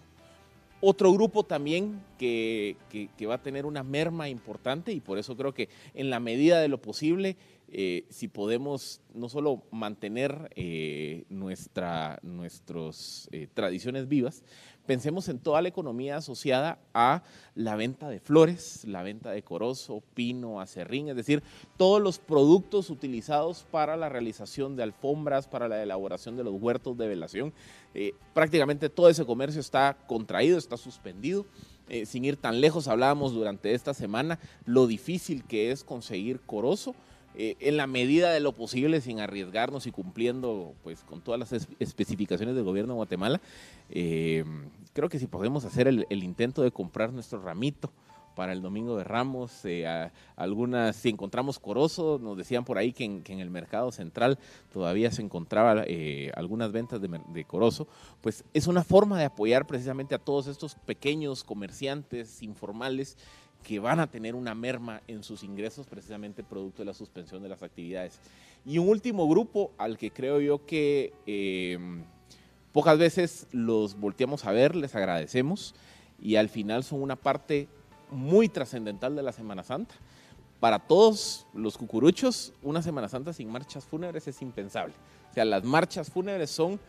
Otro 0.85 1.13
grupo 1.13 1.45
también 1.45 2.01
que, 2.17 2.75
que, 2.89 3.09
que, 3.17 3.25
va 3.25 3.35
a 3.35 3.41
tener 3.41 3.65
una 3.65 3.83
merma 3.83 4.27
importante 4.27 4.91
y 4.91 4.99
por 4.99 5.17
eso 5.17 5.37
creo 5.37 5.53
que 5.53 5.69
en 5.93 6.09
la 6.09 6.19
medida 6.19 6.59
de 6.59 6.67
lo 6.67 6.81
posible 6.81 7.37
eh, 7.75 8.05
si 8.11 8.27
podemos 8.27 9.01
no 9.15 9.29
solo 9.29 9.63
mantener 9.71 10.51
eh, 10.55 11.23
nuestra, 11.29 12.19
nuestras 12.21 13.27
eh, 13.31 13.47
tradiciones 13.51 14.07
vivas, 14.07 14.43
pensemos 14.85 15.27
en 15.27 15.39
toda 15.39 15.59
la 15.63 15.69
economía 15.69 16.17
asociada 16.17 16.77
a 16.93 17.23
la 17.55 17.75
venta 17.75 18.09
de 18.09 18.19
flores, 18.19 18.85
la 18.85 19.01
venta 19.01 19.31
de 19.31 19.41
corozo, 19.41 20.03
pino, 20.13 20.61
acerrín, 20.61 21.09
es 21.09 21.15
decir, 21.15 21.41
todos 21.75 21.99
los 21.99 22.19
productos 22.19 22.91
utilizados 22.91 23.65
para 23.71 23.97
la 23.97 24.07
realización 24.07 24.75
de 24.75 24.83
alfombras, 24.83 25.47
para 25.47 25.67
la 25.67 25.81
elaboración 25.81 26.37
de 26.37 26.43
los 26.43 26.53
huertos 26.53 26.95
de 26.95 27.07
velación. 27.07 27.53
prácticamente 28.35 28.89
todo 28.89 29.09
ese 29.09 29.25
comercio 29.25 29.59
está 29.59 29.97
contraído, 30.05 30.59
está 30.59 30.77
suspendido. 30.77 31.47
sin 32.05 32.23
ir 32.23 32.37
tan 32.37 32.61
lejos, 32.61 32.87
hablábamos 32.87 33.33
durante 33.33 33.73
esta 33.73 33.95
semana 33.95 34.37
lo 34.65 34.85
difícil 34.85 35.43
que 35.43 35.71
es 35.71 35.83
conseguir 35.83 36.39
corozo. 36.41 36.93
Eh, 37.35 37.55
en 37.59 37.77
la 37.77 37.87
medida 37.87 38.31
de 38.31 38.39
lo 38.39 38.51
posible, 38.51 39.01
sin 39.01 39.19
arriesgarnos 39.19 39.87
y 39.87 39.91
cumpliendo 39.91 40.73
pues, 40.83 41.01
con 41.01 41.21
todas 41.21 41.39
las 41.39 41.67
especificaciones 41.79 42.55
del 42.55 42.63
gobierno 42.63 42.93
de 42.93 42.97
Guatemala, 42.97 43.41
eh, 43.89 44.43
creo 44.93 45.09
que 45.09 45.19
si 45.19 45.27
podemos 45.27 45.65
hacer 45.65 45.87
el, 45.87 46.23
intento 46.23 46.61
de 46.61 46.71
comprar 46.71 47.11
nuestro 47.11 47.41
ramito 47.41 47.91
para 48.35 48.53
el 48.53 48.61
Domingo 48.61 48.97
de 48.97 49.03
Ramos, 49.03 49.63
eh, 49.63 50.09
algunas, 50.35 50.95
si 50.95 51.09
encontramos 51.09 51.59
corozo, 51.59 52.19
nos 52.21 52.37
decían 52.37 52.65
por 52.65 52.77
ahí 52.77 52.91
que 52.91 53.05
en, 53.05 53.39
el 53.39 53.49
mercado 53.49 53.91
central 53.91 54.39
todavía 54.71 55.11
se 55.11 55.21
encontraba 55.21 55.83
eh, 55.85 56.31
algunas 56.35 56.71
ventas 56.71 56.99
de, 56.99 57.19
de, 57.27 57.45
corozo, 57.45 57.87
pues 58.21 58.43
es 58.53 58.65
una 58.65 58.83
forma 58.83 59.19
de 59.19 59.25
apoyar 59.25 59.67
precisamente 59.67 60.15
a 60.15 60.19
todos 60.19 60.47
estos 60.47 60.75
pequeños 60.75 61.43
comerciantes 61.43 62.41
informales 62.41 63.17
que 63.63 63.79
van 63.79 63.99
a 63.99 64.07
tener 64.07 64.35
una 64.35 64.53
merma 64.53 65.01
en 65.07 65.23
sus 65.23 65.43
ingresos 65.43 65.87
precisamente 65.87 66.43
producto 66.43 66.81
de 66.81 66.85
la 66.85 66.93
suspensión 66.93 67.41
de 67.41 67.49
las 67.49 67.63
actividades. 67.63 68.19
Y 68.65 68.77
un 68.77 68.89
último 68.89 69.27
grupo 69.27 69.71
al 69.77 69.97
que 69.97 70.11
creo 70.11 70.39
yo 70.39 70.65
que 70.65 71.13
eh, 71.25 71.79
pocas 72.71 72.97
veces 72.97 73.47
los 73.51 73.99
volteamos 73.99 74.45
a 74.45 74.51
ver, 74.51 74.75
les 74.75 74.95
agradecemos 74.95 75.73
y 76.21 76.35
al 76.35 76.49
final 76.49 76.83
son 76.83 77.01
una 77.01 77.15
parte 77.15 77.67
muy 78.11 78.49
trascendental 78.49 79.15
de 79.15 79.23
la 79.23 79.31
Semana 79.31 79.63
Santa. 79.63 79.95
Para 80.59 80.79
todos 80.79 81.45
los 81.53 81.77
cucuruchos, 81.77 82.53
una 82.61 82.81
Semana 82.81 83.09
Santa 83.09 83.33
sin 83.33 83.49
marchas 83.49 83.85
fúnebres 83.85 84.27
es 84.27 84.41
impensable. 84.41 84.93
O 85.31 85.33
sea, 85.33 85.45
las 85.45 85.63
marchas 85.63 86.09
fúnebres 86.09 86.51
son 86.51 86.79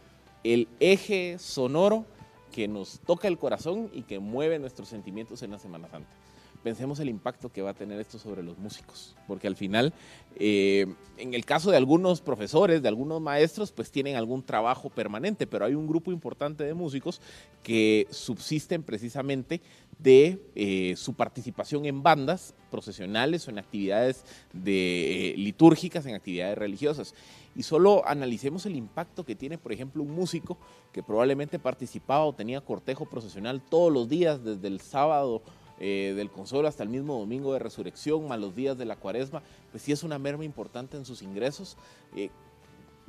el 0.42 0.68
eje 0.78 1.38
sonoro 1.38 2.04
que 2.52 2.68
nos 2.68 3.00
toca 3.00 3.26
el 3.26 3.38
corazón 3.38 3.90
y 3.92 4.02
que 4.02 4.18
mueve 4.18 4.58
nuestros 4.58 4.88
sentimientos 4.88 5.42
en 5.42 5.50
la 5.50 5.58
Semana 5.58 5.88
Santa 5.88 6.23
pensemos 6.64 6.98
el 6.98 7.10
impacto 7.10 7.52
que 7.52 7.60
va 7.62 7.70
a 7.70 7.74
tener 7.74 8.00
esto 8.00 8.18
sobre 8.18 8.42
los 8.42 8.58
músicos, 8.58 9.14
porque 9.28 9.46
al 9.46 9.54
final, 9.54 9.92
eh, 10.36 10.86
en 11.18 11.34
el 11.34 11.44
caso 11.44 11.70
de 11.70 11.76
algunos 11.76 12.22
profesores, 12.22 12.82
de 12.82 12.88
algunos 12.88 13.20
maestros, 13.20 13.70
pues 13.70 13.90
tienen 13.90 14.16
algún 14.16 14.42
trabajo 14.42 14.88
permanente, 14.88 15.46
pero 15.46 15.66
hay 15.66 15.74
un 15.74 15.86
grupo 15.86 16.10
importante 16.10 16.64
de 16.64 16.72
músicos 16.72 17.20
que 17.62 18.08
subsisten 18.10 18.82
precisamente 18.82 19.60
de 19.98 20.40
eh, 20.54 20.94
su 20.96 21.12
participación 21.12 21.84
en 21.84 22.02
bandas 22.02 22.54
procesionales 22.70 23.46
o 23.46 23.50
en 23.50 23.58
actividades 23.58 24.24
de, 24.52 25.32
eh, 25.32 25.36
litúrgicas, 25.36 26.06
en 26.06 26.14
actividades 26.14 26.56
religiosas. 26.56 27.14
Y 27.54 27.62
solo 27.62 28.02
analicemos 28.08 28.66
el 28.66 28.74
impacto 28.74 29.24
que 29.24 29.36
tiene, 29.36 29.58
por 29.58 29.72
ejemplo, 29.72 30.02
un 30.02 30.10
músico 30.10 30.58
que 30.92 31.02
probablemente 31.02 31.58
participaba 31.58 32.24
o 32.24 32.34
tenía 32.34 32.62
cortejo 32.62 33.04
procesional 33.04 33.60
todos 33.60 33.92
los 33.92 34.08
días, 34.08 34.42
desde 34.42 34.66
el 34.66 34.80
sábado 34.80 35.42
eh, 35.80 36.12
del 36.16 36.30
consuelo 36.30 36.68
hasta 36.68 36.84
el 36.84 36.88
mismo 36.88 37.18
domingo 37.18 37.52
de 37.52 37.58
resurrección, 37.58 38.28
más 38.28 38.38
los 38.38 38.54
días 38.54 38.78
de 38.78 38.84
la 38.84 38.94
cuaresma, 38.94 39.42
pues 39.72 39.82
sí 39.82 39.90
es 39.90 40.04
una 40.04 40.18
merma 40.20 40.44
importante 40.44 40.96
en 40.96 41.04
sus 41.04 41.20
ingresos. 41.20 41.76
Eh, 42.14 42.30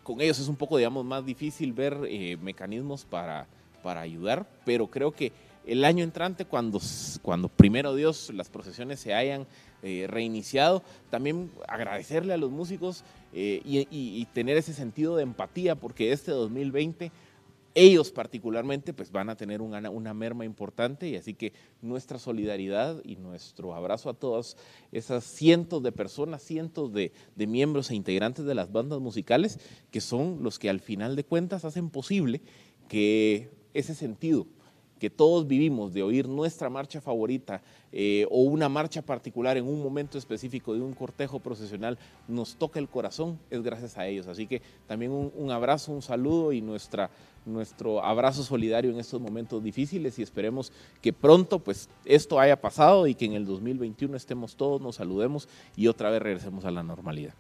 con 0.02 0.20
ellos 0.20 0.40
es 0.40 0.48
un 0.48 0.56
poco, 0.56 0.78
digamos, 0.78 1.06
más 1.06 1.24
difícil 1.26 1.74
ver 1.74 1.96
eh, 2.08 2.38
mecanismos 2.42 3.06
para, 3.06 3.48
para 3.84 4.02
ayudar, 4.02 4.50
pero 4.66 4.88
creo 4.88 5.12
que 5.12 5.32
el 5.68 5.86
año 5.86 6.04
entrante, 6.04 6.46
cuando, 6.46 6.80
cuando 7.22 7.50
primero 7.50 7.94
Dios 7.96 8.32
las 8.34 8.50
procesiones 8.50 9.00
se 9.00 9.14
hayan 9.14 9.48
reiniciado, 10.08 10.82
también 11.12 11.52
agradecerle 11.68 12.34
a 12.34 12.38
los 12.38 12.50
músicos 12.50 13.04
y, 13.34 14.28
tener 14.34 14.58
ese 14.58 14.74
sentido 14.74 15.16
de 15.16 15.22
empatía, 15.24 15.76
porque 15.76 16.12
este 16.12 16.32
2020 16.32 17.12
ellos 17.76 18.11
particularmente 18.11 18.93
pues 18.93 19.11
van 19.11 19.30
a 19.30 19.35
tener 19.35 19.61
una, 19.61 19.89
una, 19.89 20.14
merma 20.14 20.45
importante 20.45 21.10
y 21.10 21.18
así 21.18 21.34
que 21.34 21.52
nuestra 21.81 22.18
solidaridad 22.18 23.02
y 23.03 23.18
nuestro 23.18 23.76
abrazo 23.76 24.10
a 24.10 24.14
todas 24.14 24.56
esas 24.93 25.26
cientos 25.26 25.84
de 25.84 25.91
personas, 25.91 26.41
cientos 26.41 26.93
de, 26.93 27.11
de, 27.35 27.47
miembros 27.47 27.91
e 27.91 27.95
integrantes 27.95 28.45
de 28.45 28.56
las 28.56 28.72
bandas 28.72 29.02
musicales 29.02 29.60
que 29.91 29.99
son 29.99 30.41
los 30.41 30.57
que 30.57 30.69
al 30.69 30.80
final 30.80 31.18
de 31.18 31.26
cuentas 31.26 31.65
hacen 31.65 31.89
posible 31.89 32.41
que 32.88 33.52
ese 33.73 33.93
sentido 33.93 34.47
que 35.06 35.10
todos 35.11 35.48
vivimos 35.48 35.94
de 35.94 36.02
oír 36.02 36.27
nuestra 36.27 36.68
marcha 36.68 36.99
favorita 36.99 37.61
eh, 37.91 38.26
o 38.32 38.41
una 38.41 38.68
marcha 38.68 39.03
particular 39.03 39.56
en 39.56 39.68
un 39.68 39.84
momento 39.84 40.18
específico 40.18 40.73
de 40.73 40.82
un 40.82 40.94
cortejo 40.94 41.38
procesional 41.38 41.99
nos 42.27 42.56
toca 42.56 42.80
el 42.80 42.90
corazón, 42.90 43.38
es 43.52 43.61
gracias 43.61 43.99
a 43.99 44.07
ellos. 44.07 44.26
Así 44.26 44.48
que 44.48 44.64
también 44.88 45.11
un, 45.11 45.52
abrazo, 45.52 45.91
un 45.91 46.02
saludo 46.02 46.53
y 46.53 46.61
nuestra 46.61 47.11
nuestro 47.45 48.03
abrazo 48.03 48.41
solidario 48.41 48.90
en 48.90 48.99
estos 48.99 49.22
momentos 49.22 49.61
difíciles 49.61 50.18
y 50.18 50.23
esperemos 50.23 50.72
que 51.03 51.14
pronto 51.14 51.60
pues 51.60 51.88
esto 52.03 52.40
haya 52.40 52.60
pasado 52.60 53.06
y 53.06 53.14
que 53.14 53.26
en 53.26 53.34
el 53.34 53.45
2021 53.45 54.18
estemos 54.18 54.56
todos, 54.56 54.82
nos 54.82 54.95
saludemos 54.95 55.48
y 55.76 55.86
otra 55.86 56.10
vez 56.10 56.19
regresemos 56.19 56.65
a 56.65 56.72
la 56.72 56.82
normalidad. 56.82 57.36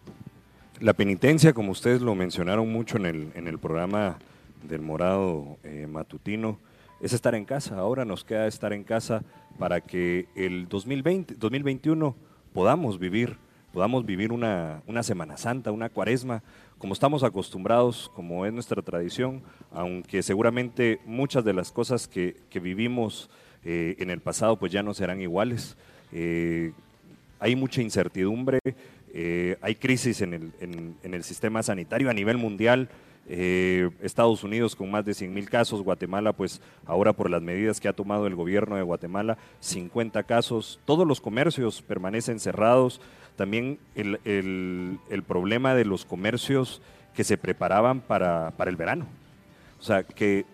La 0.81 0.93
penitencia, 0.93 1.51
como 1.53 1.71
ustedes 1.71 2.03
lo 2.03 2.13
mencionaron 2.13 2.71
mucho 2.71 2.97
en 2.97 3.07
el, 3.07 3.31
en 3.33 3.47
el 3.47 3.57
programa 3.57 4.19
del 4.61 4.83
morado 4.83 5.57
eh, 5.63 5.87
matutino, 5.89 6.59
es 7.01 7.13
estar 7.13 7.35
en 7.35 7.45
casa. 7.45 7.77
Ahora 7.77 8.05
nos 8.05 8.23
queda 8.23 8.47
estar 8.47 8.73
en 8.73 8.83
casa 8.83 9.23
para 9.57 9.81
que 9.81 10.27
el 10.35 10.67
2020, 10.67 11.35
2021 11.35 12.15
podamos 12.53 12.99
vivir, 12.99 13.37
podamos 13.73 14.05
vivir 14.05 14.31
una, 14.31 14.81
una 14.87 15.03
Semana 15.03 15.37
Santa, 15.37 15.71
una 15.71 15.89
cuaresma 15.89 16.43
como 16.77 16.93
estamos 16.93 17.23
acostumbrados, 17.23 18.11
como 18.13 18.45
es 18.45 18.53
nuestra 18.53 18.81
tradición, 18.81 19.41
aunque 19.71 20.21
seguramente 20.21 20.99
muchas 21.05 21.43
de 21.45 21.53
las 21.53 21.71
cosas 21.71 22.07
que, 22.07 22.35
vivimos 22.61 23.29
eh, 23.63 23.95
en 23.99 24.09
el 24.09 24.19
pasado 24.19 24.57
pues 24.57 24.71
ya 24.71 24.83
no 24.83 24.93
serán 24.93 25.21
iguales. 25.21 25.77
Eh, 26.11 26.73
hay 27.39 27.55
mucha 27.55 27.81
incertidumbre, 27.81 28.59
eh, 29.13 29.57
hay 29.61 29.75
crisis 29.75 30.21
en 30.21 30.33
el, 30.33 30.51
en, 30.59 31.13
el, 31.13 31.23
sistema 31.23 31.63
sanitario 31.63 32.09
a 32.09 32.13
nivel 32.13 32.37
mundial. 32.37 32.89
Estados 33.27 34.43
Unidos 34.43 34.75
con 34.75 34.91
más 34.91 35.03
de 35.03 35.13
100 35.13 35.33
mil 35.33 35.49
casos, 35.49 35.81
Guatemala 35.81 36.33
pues 36.33 36.61
ahora 36.85 37.13
por 37.13 37.29
las 37.29 37.41
medidas 37.41 37.79
que 37.79 37.87
ha 37.87 37.93
tomado 37.93 38.27
el 38.27 38.35
gobierno 38.35 38.75
de 38.75 38.83
Guatemala, 38.83 39.37
50 39.61 40.23
casos, 40.23 40.79
todos 40.85 41.07
los 41.07 41.21
comercios 41.21 41.81
permanecen 41.81 42.39
cerrados, 42.39 43.01
también 43.35 43.79
el, 43.95 44.99
problema 45.27 45.73
de 45.73 45.85
los 45.85 46.05
comercios 46.05 46.81
que 47.15 47.23
se 47.23 47.37
preparaban 47.37 48.01
para, 48.01 48.51
para, 48.51 48.69
el 48.69 48.77
verano. 48.77 49.05
O 49.79 49.83
sea, 49.83 50.03
que 50.03 50.45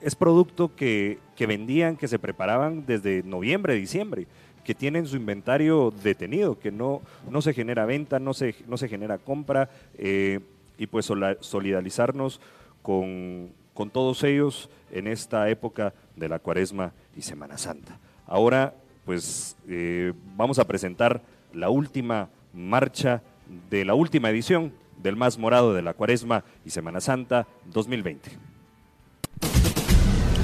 es 0.00 0.14
producto 0.14 0.74
que, 0.76 1.18
que, 1.36 1.46
vendían, 1.46 1.96
que 1.96 2.08
se 2.08 2.18
preparaban 2.18 2.84
desde 2.86 3.22
noviembre, 3.22 3.74
diciembre, 3.74 4.26
que 4.64 4.74
tienen 4.74 5.06
su 5.06 5.16
inventario 5.16 5.92
detenido, 6.02 6.58
que 6.58 6.70
no, 6.70 7.00
no 7.30 7.40
se 7.40 7.54
genera 7.54 7.86
venta, 7.86 8.18
no 8.18 8.34
se, 8.34 8.54
no 8.66 8.76
se 8.76 8.88
genera 8.88 9.18
compra, 9.18 9.70
eh, 9.96 10.40
y 10.78 10.86
pues 10.86 11.10
solidarizarnos 11.40 12.40
con, 12.82 13.52
con 13.74 13.90
todos 13.90 14.24
ellos 14.24 14.70
en 14.90 15.06
esta 15.06 15.50
época 15.50 15.92
de 16.16 16.28
la 16.28 16.38
cuaresma 16.38 16.92
y 17.16 17.22
Semana 17.22 17.58
Santa. 17.58 17.98
Ahora, 18.26 18.74
pues 19.04 19.56
eh, 19.68 20.12
vamos 20.36 20.58
a 20.58 20.66
presentar 20.66 21.22
la 21.52 21.70
última 21.70 22.28
marcha 22.52 23.22
de 23.70 23.84
la 23.84 23.94
última 23.94 24.30
edición 24.30 24.72
del 24.98 25.16
Más 25.16 25.38
Morado 25.38 25.74
de 25.74 25.82
la 25.82 25.94
Cuaresma 25.94 26.44
y 26.64 26.70
Semana 26.70 27.00
Santa 27.00 27.46
2020. 27.66 28.30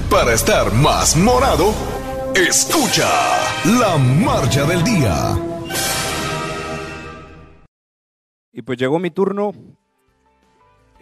Para 0.09 0.33
estar 0.33 0.73
más 0.73 1.15
morado, 1.17 1.73
escucha 2.35 3.07
la 3.65 3.97
marcha 3.97 4.65
del 4.65 4.83
día. 4.83 5.37
Y 8.53 8.61
pues 8.61 8.77
llegó 8.77 8.97
mi 8.99 9.11
turno. 9.11 9.53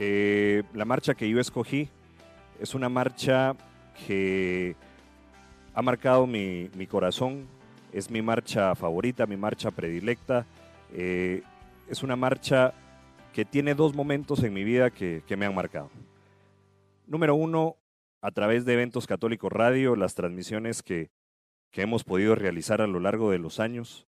Eh, 0.06 0.64
la 0.74 0.84
marcha 0.84 1.14
que 1.14 1.30
yo 1.30 1.40
escogí 1.40 1.88
es 2.60 2.76
una 2.76 2.90
marcha 2.90 3.56
que 4.06 4.76
ha 5.74 5.82
marcado 5.82 6.28
mi, 6.28 6.68
corazón 6.90 7.48
es 7.94 8.12
mi 8.12 8.22
marcha 8.22 8.76
favorita, 8.76 9.26
mi 9.26 9.38
marcha 9.38 9.72
predilecta. 9.72 10.46
Eh, 10.92 11.42
es 11.88 12.04
una 12.04 12.18
marcha 12.18 12.74
que 13.32 13.46
tiene 13.46 13.76
dos 13.76 13.96
momentos 13.96 14.44
en 14.44 14.54
mi 14.54 14.66
vida 14.66 14.90
que, 14.90 15.24
me 15.38 15.46
han 15.46 15.56
marcado. 15.56 15.90
Número 17.08 17.34
uno, 17.34 17.78
a 18.22 18.32
través 18.32 18.66
de 18.66 18.74
Eventos 18.74 19.08
Católicos 19.08 19.54
Radio, 19.54 19.96
las 19.96 20.16
transmisiones 20.16 20.84
que, 20.84 21.12
hemos 21.72 22.04
podido 22.04 22.36
realizar 22.36 22.82
a 22.82 22.88
lo 22.88 23.00
largo 23.00 23.32
de 23.32 23.40
los 23.40 23.62
años. 23.62 24.06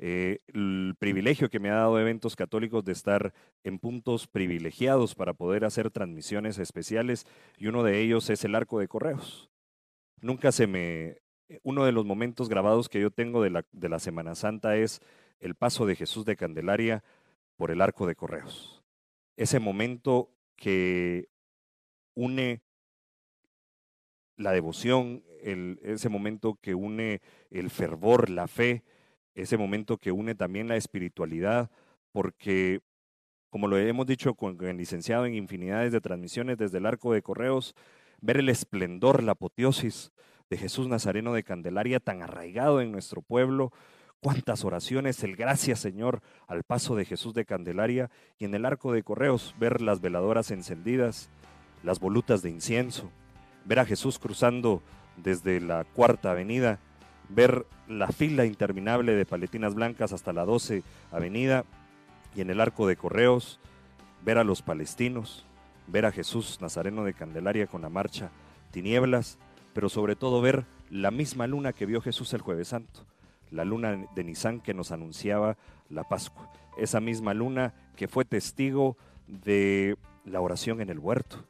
Eh, 0.00 0.38
el 0.46 0.94
privilegio 0.98 1.50
que 1.50 1.58
me 1.58 1.70
ha 1.70 1.74
dado 1.74 1.98
Eventos 1.98 2.36
Católicos 2.36 2.84
de 2.84 2.92
estar 2.92 3.34
en 3.64 3.80
puntos 3.80 4.28
privilegiados 4.28 5.16
para 5.16 5.34
poder 5.34 5.64
hacer 5.64 5.90
transmisiones 5.90 6.58
especiales 6.58 7.26
y 7.56 7.66
uno 7.66 7.82
de 7.82 8.00
ellos 8.00 8.30
es 8.30 8.44
el 8.44 8.54
arco 8.54 8.78
de 8.78 8.86
correos. 8.86 9.50
Nunca 10.20 10.52
se 10.52 10.66
me 10.68 11.16
eh, 11.48 11.60
uno 11.62 11.84
de 11.84 11.92
los 11.92 12.04
momentos 12.04 12.48
grabados 12.48 12.88
que 12.88 13.00
yo 13.00 13.10
tengo 13.10 13.42
de 13.42 13.50
la, 13.50 13.64
de 13.72 13.88
la 13.88 13.98
Semana 13.98 14.34
Santa 14.34 14.76
es 14.76 15.00
el 15.40 15.54
paso 15.54 15.86
de 15.86 15.96
Jesús 15.96 16.24
de 16.24 16.36
Candelaria 16.36 17.02
por 17.56 17.70
el 17.70 17.80
arco 17.80 18.06
de 18.06 18.14
correos. 18.14 18.84
Ese 19.36 19.58
momento 19.58 20.30
que 20.56 21.28
une 22.14 22.62
la 24.36 24.52
devoción, 24.52 25.24
ese 25.40 26.08
momento 26.08 26.58
que 26.60 26.74
une 26.74 27.20
el 27.50 27.70
fervor, 27.70 28.30
la 28.30 28.46
fe, 28.46 28.84
ese 29.42 29.56
momento 29.56 29.98
que 29.98 30.12
une 30.12 30.34
también 30.34 30.68
la 30.68 30.76
espiritualidad, 30.76 31.70
porque, 32.12 32.80
como 33.50 33.68
lo 33.68 33.78
hemos 33.78 34.06
dicho 34.06 34.34
con 34.34 34.62
el 34.64 34.76
licenciado 34.76 35.26
en 35.26 35.34
infinidades 35.34 35.92
de 35.92 36.00
transmisiones 36.00 36.58
desde 36.58 36.78
el 36.78 36.86
arco 36.86 37.12
de 37.12 37.22
correos, 37.22 37.74
ver 38.20 38.38
el 38.38 38.48
esplendor, 38.48 39.22
la 39.22 39.32
apoteosis, 39.32 40.12
de 40.50 40.56
Jesús 40.56 40.88
Nazareno 40.88 41.32
de 41.34 41.44
Candelaria 41.44 42.00
tan 42.00 42.22
arraigado 42.22 42.80
en 42.80 42.90
nuestro 42.90 43.20
pueblo. 43.22 43.72
Cuántas 44.20 44.64
oraciones, 44.64 45.22
el 45.22 45.36
gracias 45.36 45.78
Señor 45.78 46.22
al 46.46 46.64
paso 46.64 46.96
de 46.96 47.04
Jesús 47.04 47.34
de 47.34 47.44
Candelaria 47.44 48.10
y 48.38 48.46
en 48.46 48.54
el 48.54 48.64
arco 48.64 48.92
de 48.92 49.02
correos 49.02 49.54
ver 49.60 49.80
las 49.80 50.00
veladoras 50.00 50.50
encendidas, 50.50 51.30
las 51.84 52.00
volutas 52.00 52.42
de 52.42 52.50
incienso, 52.50 53.10
ver 53.64 53.78
a 53.78 53.84
Jesús 53.84 54.18
cruzando 54.18 54.82
desde 55.16 55.60
la 55.60 55.84
cuarta 55.84 56.32
avenida, 56.32 56.80
ver 57.28 57.66
la 57.88 58.08
fila 58.08 58.44
interminable 58.44 59.14
de 59.14 59.26
paletinas 59.26 59.74
blancas 59.74 60.12
hasta 60.12 60.32
la 60.32 60.44
12 60.44 60.82
avenida 61.12 61.64
y 62.34 62.40
en 62.40 62.50
el 62.50 62.60
arco 62.60 62.86
de 62.86 62.96
correos, 62.96 63.60
ver 64.24 64.38
a 64.38 64.44
los 64.44 64.62
palestinos, 64.62 65.46
ver 65.86 66.06
a 66.06 66.12
Jesús 66.12 66.58
Nazareno 66.60 67.04
de 67.04 67.14
Candelaria 67.14 67.66
con 67.66 67.82
la 67.82 67.88
marcha 67.88 68.30
Tinieblas, 68.70 69.38
pero 69.72 69.88
sobre 69.88 70.16
todo 70.16 70.40
ver 70.40 70.64
la 70.90 71.10
misma 71.10 71.46
luna 71.46 71.72
que 71.72 71.86
vio 71.86 72.00
Jesús 72.00 72.32
el 72.34 72.42
jueves 72.42 72.68
santo, 72.68 73.06
la 73.50 73.64
luna 73.64 74.06
de 74.14 74.24
Nisan 74.24 74.60
que 74.60 74.74
nos 74.74 74.92
anunciaba 74.92 75.56
la 75.88 76.04
Pascua, 76.04 76.50
esa 76.76 77.00
misma 77.00 77.34
luna 77.34 77.74
que 77.96 78.08
fue 78.08 78.24
testigo 78.24 78.96
de 79.26 79.96
la 80.24 80.40
oración 80.40 80.80
en 80.80 80.90
el 80.90 80.98
huerto, 80.98 81.44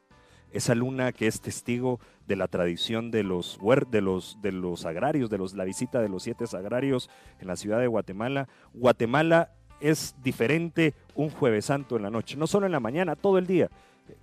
esa 0.53 0.75
luna 0.75 1.13
que 1.13 1.27
es 1.27 1.41
testigo 1.41 2.01
de 2.27 2.37
la 2.37 2.49
tradición 2.49 3.11
de 3.11 3.23
los, 3.23 3.59
de 3.91 4.01
los, 4.01 4.39
de 4.43 4.53
los 4.53 4.87
agrarios, 4.87 5.31
de 5.31 5.39
los, 5.39 5.55
la 5.55 5.65
visita 5.65 6.01
de 6.01 6.09
los 6.09 6.23
siete 6.23 6.47
sagrarios 6.47 7.11
en 7.41 7.49
la 7.49 7.57
ciudad 7.57 7.81
de 7.81 7.87
Guatemala. 7.87 8.49
Guatemala 8.75 9.53
es 9.81 10.15
diferente 10.23 10.95
un 11.15 11.31
jueves 11.31 11.67
santo 11.67 11.97
en 11.97 12.03
la 12.03 12.11
noche, 12.11 12.37
no 12.37 12.47
solo 12.47 12.67
en 12.67 12.73
la 12.73 12.81
mañana, 12.81 13.17
todo 13.17 13.39
el 13.39 13.47
día. 13.47 13.71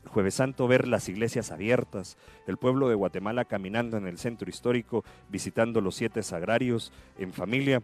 Jueves 0.07 0.33
Santo 0.33 0.67
ver 0.67 0.87
las 0.87 1.09
iglesias 1.09 1.51
abiertas, 1.51 2.17
el 2.47 2.57
pueblo 2.57 2.89
de 2.89 2.95
Guatemala 2.95 3.45
caminando 3.45 3.97
en 3.97 4.07
el 4.07 4.17
centro 4.17 4.49
histórico, 4.49 5.03
visitando 5.29 5.79
los 5.79 5.95
siete 5.95 6.23
sagrarios 6.23 6.91
en 7.19 7.33
familia, 7.33 7.83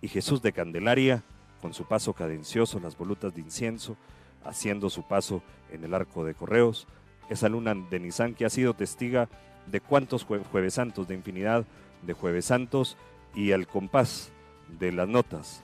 y 0.00 0.08
Jesús 0.08 0.42
de 0.42 0.52
Candelaria, 0.52 1.22
con 1.60 1.74
su 1.74 1.84
paso 1.84 2.12
cadencioso, 2.12 2.80
las 2.80 2.96
volutas 2.96 3.34
de 3.34 3.40
incienso, 3.40 3.96
haciendo 4.44 4.90
su 4.90 5.06
paso 5.06 5.42
en 5.72 5.84
el 5.84 5.94
arco 5.94 6.24
de 6.24 6.34
correos, 6.34 6.86
esa 7.28 7.48
luna 7.48 7.74
de 7.74 8.00
Nisan 8.00 8.34
que 8.34 8.44
ha 8.44 8.50
sido 8.50 8.74
testiga 8.74 9.28
de 9.66 9.80
cuántos 9.80 10.24
jueves 10.24 10.74
santos, 10.74 11.08
de 11.08 11.14
infinidad 11.14 11.64
de 12.02 12.12
jueves 12.12 12.46
santos, 12.46 12.96
y 13.34 13.50
el 13.50 13.66
compás 13.66 14.30
de 14.78 14.92
las 14.92 15.08
notas 15.08 15.62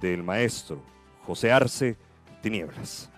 del 0.00 0.22
maestro 0.22 0.80
José 1.26 1.52
Arce, 1.52 1.96
Tinieblas. 2.42 3.10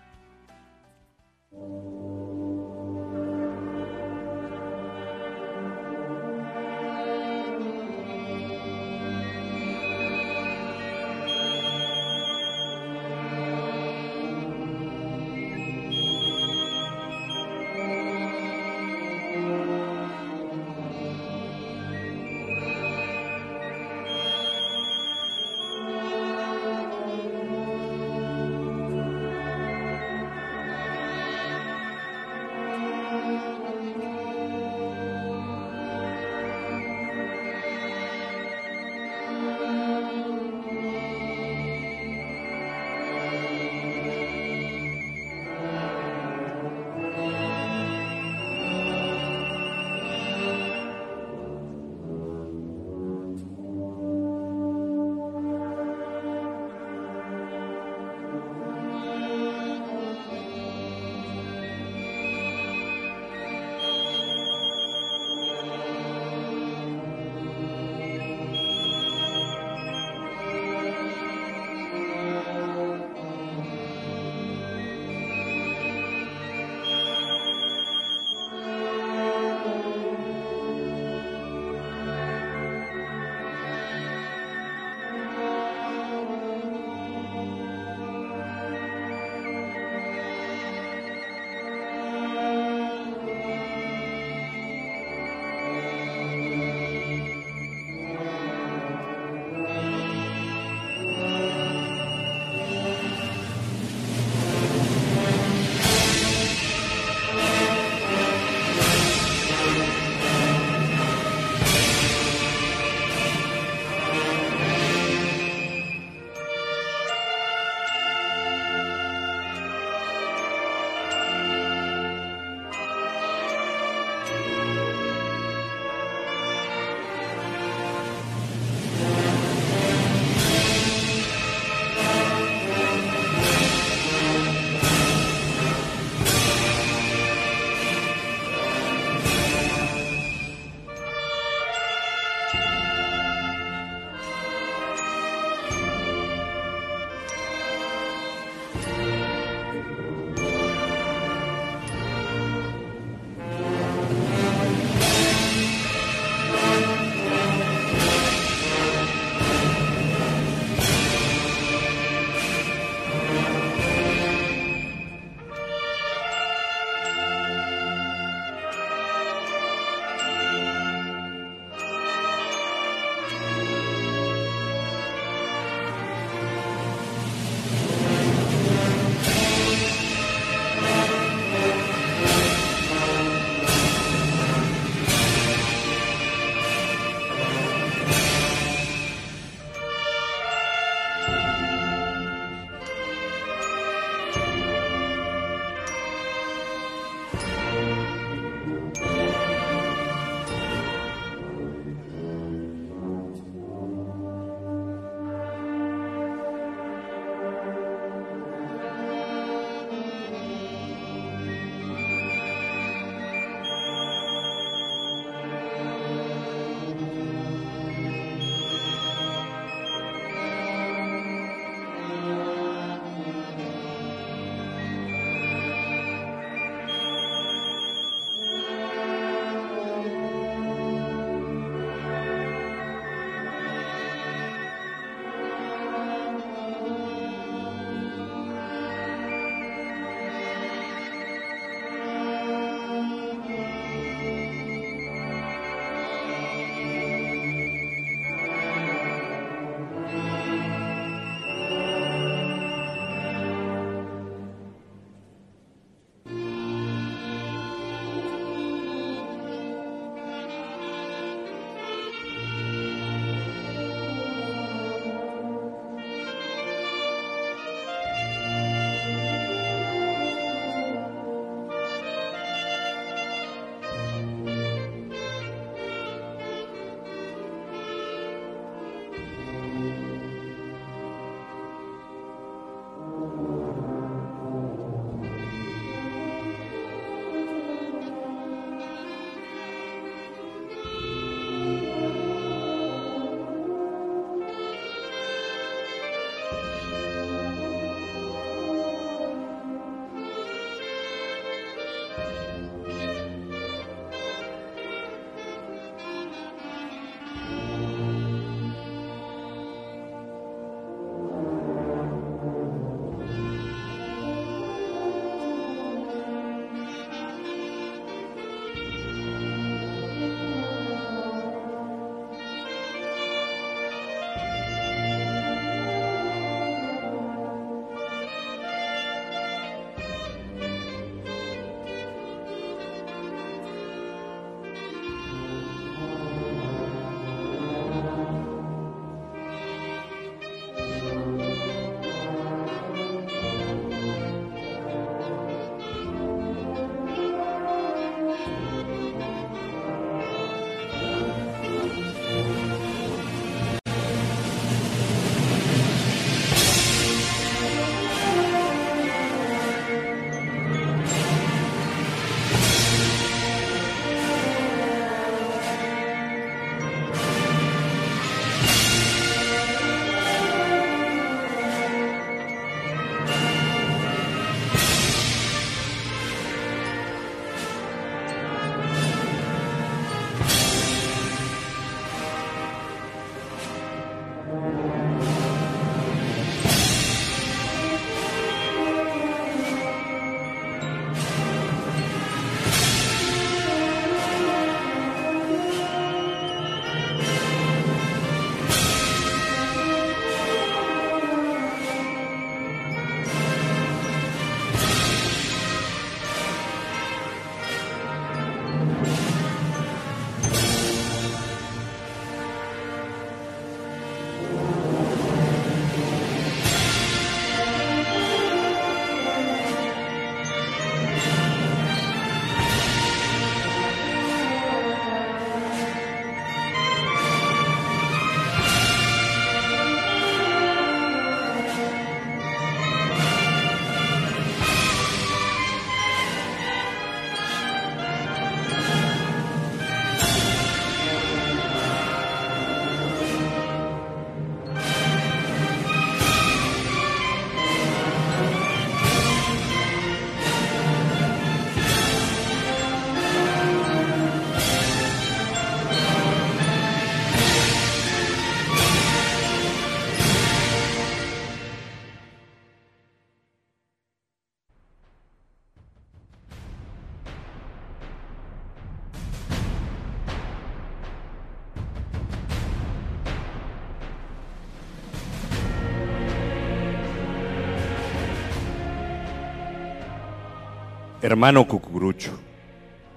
Hermano 481.31 481.69
Cucurucho, 481.69 482.33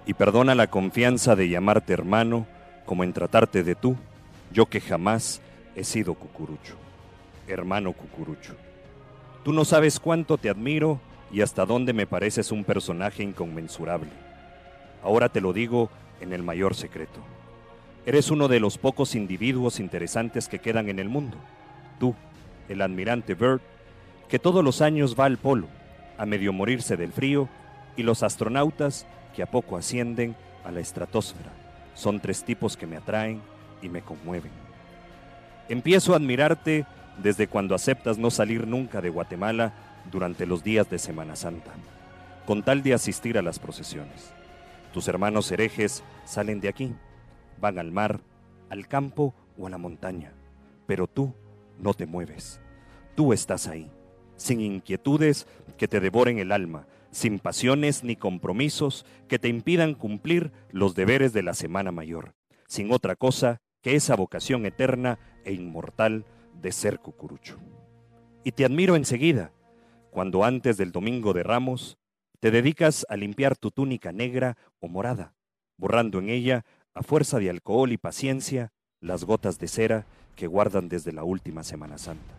y 0.05 0.13
perdona 0.13 0.53
la 0.53 0.67
confianza 0.67 1.37
de 1.37 1.47
llamarte 1.47 1.93
hermano 1.93 2.45
como 2.85 3.05
en 3.05 3.13
tratarte 3.13 3.63
de 3.63 3.73
tú, 3.73 3.95
yo 4.51 4.65
que 4.65 4.81
jamás 4.81 5.41
he 5.77 5.85
sido 5.85 6.15
Cucurucho. 6.15 6.75
Hermano 7.47 7.93
Cucurucho, 7.93 8.57
tú 9.45 9.53
no 9.53 9.63
sabes 9.63 9.97
cuánto 9.97 10.37
te 10.37 10.49
admiro 10.49 10.99
y 11.31 11.39
hasta 11.39 11.65
dónde 11.65 11.93
me 11.93 12.05
pareces 12.05 12.51
un 12.51 12.65
personaje 12.65 13.23
inconmensurable. 13.23 14.09
Ahora 15.01 15.29
te 15.29 15.39
lo 15.39 15.53
digo 15.53 15.89
en 16.19 16.33
el 16.33 16.43
mayor 16.43 16.75
secreto. 16.75 17.21
Eres 18.05 18.29
uno 18.29 18.49
de 18.49 18.59
los 18.59 18.77
pocos 18.77 19.15
individuos 19.15 19.79
interesantes 19.79 20.49
que 20.49 20.59
quedan 20.59 20.89
en 20.89 20.99
el 20.99 21.07
mundo. 21.07 21.37
Tú, 21.97 22.13
el 22.67 22.81
admirante 22.81 23.35
Bird, 23.35 23.61
que 24.27 24.37
todos 24.37 24.65
los 24.65 24.81
años 24.81 25.15
va 25.17 25.23
al 25.23 25.37
polo, 25.37 25.67
a 26.17 26.25
medio 26.25 26.51
morirse 26.51 26.97
del 26.97 27.13
frío, 27.13 27.47
y 27.95 28.03
los 28.03 28.23
astronautas 28.23 29.05
que 29.35 29.43
a 29.43 29.49
poco 29.49 29.77
ascienden 29.77 30.35
a 30.63 30.71
la 30.71 30.79
estratosfera. 30.79 31.51
Son 31.93 32.19
tres 32.19 32.43
tipos 32.43 32.77
que 32.77 32.87
me 32.87 32.97
atraen 32.97 33.41
y 33.81 33.89
me 33.89 34.01
conmueven. 34.01 34.51
Empiezo 35.69 36.13
a 36.13 36.17
admirarte 36.17 36.85
desde 37.21 37.47
cuando 37.47 37.75
aceptas 37.75 38.17
no 38.17 38.31
salir 38.31 38.67
nunca 38.67 39.01
de 39.01 39.09
Guatemala 39.09 39.73
durante 40.11 40.45
los 40.45 40.63
días 40.63 40.89
de 40.89 40.99
Semana 40.99 41.35
Santa, 41.35 41.71
con 42.45 42.63
tal 42.63 42.83
de 42.83 42.93
asistir 42.93 43.37
a 43.37 43.41
las 43.41 43.59
procesiones. 43.59 44.33
Tus 44.93 45.07
hermanos 45.07 45.51
herejes 45.51 46.03
salen 46.25 46.59
de 46.59 46.69
aquí, 46.69 46.93
van 47.59 47.79
al 47.79 47.91
mar, 47.91 48.19
al 48.69 48.87
campo 48.87 49.33
o 49.57 49.67
a 49.67 49.69
la 49.69 49.77
montaña, 49.77 50.33
pero 50.87 51.07
tú 51.07 51.33
no 51.79 51.93
te 51.93 52.05
mueves. 52.05 52.59
Tú 53.15 53.33
estás 53.33 53.67
ahí, 53.67 53.89
sin 54.35 54.61
inquietudes 54.61 55.47
que 55.77 55.87
te 55.87 55.99
devoren 55.99 56.39
el 56.39 56.51
alma, 56.51 56.87
sin 57.11 57.39
pasiones 57.39 58.03
ni 58.03 58.15
compromisos 58.15 59.05
que 59.27 59.39
te 59.39 59.49
impidan 59.49 59.93
cumplir 59.93 60.51
los 60.71 60.95
deberes 60.95 61.33
de 61.33 61.43
la 61.43 61.53
Semana 61.53 61.91
Mayor, 61.91 62.33
sin 62.67 62.91
otra 62.91 63.15
cosa 63.15 63.61
que 63.81 63.95
esa 63.95 64.15
vocación 64.15 64.65
eterna 64.65 65.19
e 65.43 65.53
inmortal 65.53 66.25
de 66.61 66.71
ser 66.71 66.99
cucurucho. 66.99 67.57
Y 68.43 68.53
te 68.53 68.65
admiro 68.65 68.95
enseguida, 68.95 69.51
cuando 70.09 70.43
antes 70.43 70.77
del 70.77 70.91
Domingo 70.91 71.33
de 71.33 71.43
Ramos 71.43 71.97
te 72.39 72.51
dedicas 72.51 73.05
a 73.09 73.15
limpiar 73.15 73.55
tu 73.55 73.71
túnica 73.71 74.11
negra 74.11 74.57
o 74.79 74.87
morada, 74.87 75.35
borrando 75.77 76.19
en 76.19 76.29
ella, 76.29 76.65
a 76.93 77.03
fuerza 77.03 77.39
de 77.39 77.49
alcohol 77.49 77.91
y 77.91 77.97
paciencia, 77.97 78.71
las 78.99 79.23
gotas 79.23 79.57
de 79.59 79.67
cera 79.67 80.05
que 80.35 80.47
guardan 80.47 80.89
desde 80.89 81.11
la 81.11 81.23
última 81.23 81.63
Semana 81.63 81.97
Santa. 81.97 82.35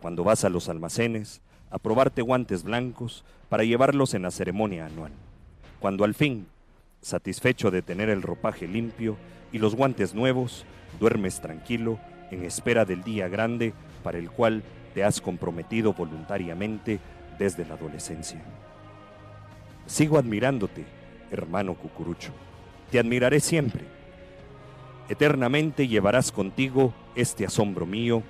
Cuando 0.00 0.24
vas 0.24 0.44
a 0.44 0.50
los 0.50 0.68
almacenes 0.68 1.42
a 1.70 1.78
probarte 1.78 2.22
guantes 2.22 2.62
blancos 2.62 3.24
para 3.48 3.64
llevarlos 3.64 4.14
en 4.14 4.22
la 4.22 4.30
ceremonia 4.30 4.86
anual. 4.86 5.12
Cuando 5.80 6.04
al 6.04 6.14
fin, 6.14 6.46
satisfecho 7.00 7.70
de 7.70 7.82
tener 7.82 8.08
el 8.08 8.22
ropaje 8.22 8.66
limpio 8.66 9.16
y 9.52 9.58
los 9.58 9.74
guantes 9.74 10.14
nuevos, 10.14 10.64
duermes 10.98 11.40
tranquilo 11.40 11.98
en 12.30 12.44
espera 12.44 12.84
del 12.84 13.02
día 13.02 13.28
grande 13.28 13.72
para 14.02 14.18
el 14.18 14.30
cual 14.30 14.62
te 14.94 15.04
has 15.04 15.20
comprometido 15.20 15.92
voluntariamente 15.92 17.00
desde 17.38 17.64
la 17.64 17.74
adolescencia. 17.74 18.40
Sigo 19.86 20.18
admirándote, 20.18 20.84
hermano 21.30 21.74
Cucurucho. 21.74 22.32
Te 22.90 22.98
admiraré 22.98 23.40
siempre. 23.40 23.82
Eternamente 25.08 25.88
llevarás 25.88 26.32
contigo 26.32 26.94
este 27.14 27.44
asombro 27.44 27.84
mío, 27.84 28.22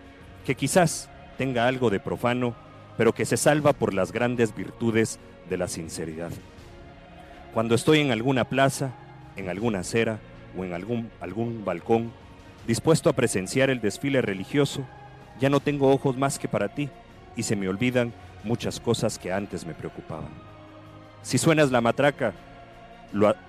que 0.45 0.57
quizás 0.57 1.09
tenga 1.39 1.69
algo 1.69 1.91
de 1.91 2.01
profano, 2.01 2.55
pero 2.97 3.13
que 3.13 3.25
se 3.25 3.37
salva 3.37 3.73
por 3.73 3.95
las 3.95 4.13
grandes 4.13 4.55
virtudes 4.55 5.19
de 5.49 5.57
la 5.57 5.69
sinceridad. 5.69 6.31
Cuando 7.53 7.75
estoy 7.75 8.01
en 8.01 8.11
alguna 8.11 8.45
plaza, 8.45 8.93
en 9.37 9.49
alguna 9.49 9.81
acera 9.81 10.19
o 10.57 10.65
en 10.65 10.73
algún, 10.73 11.11
algún 11.21 11.65
balcón, 11.65 12.13
dispuesto 12.67 13.11
a 13.11 13.13
presenciar 13.15 13.71
el 13.71 13.81
desfile 13.81 14.23
religioso, 14.23 14.85
ya 15.41 15.51
no 15.51 15.61
tengo 15.61 15.93
ojos 15.93 16.17
más 16.17 16.39
que 16.39 16.49
para 16.49 16.69
ti 16.69 16.89
y 17.37 17.43
se 17.43 17.57
me 17.57 17.69
olvidan 17.69 18.13
muchas 18.45 18.81
cosas 18.81 19.19
que 19.19 19.33
antes 19.33 19.67
me 19.67 19.75
preocupaban. 19.75 20.31
Si 21.23 21.39
suenas 21.39 21.71
la 21.71 21.81
matraca, 21.81 22.35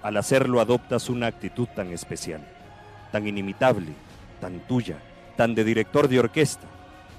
al 0.02 0.18
hacerlo 0.18 0.62
adoptas 0.62 1.10
una 1.10 1.28
actitud 1.28 1.68
tan 1.76 1.92
especial, 1.92 2.42
tan 3.12 3.28
inimitable, 3.28 3.92
tan 4.40 4.60
tuya, 4.62 4.98
tan 5.36 5.56
de 5.56 5.64
director 5.64 6.08
de 6.08 6.20
orquesta, 6.20 6.68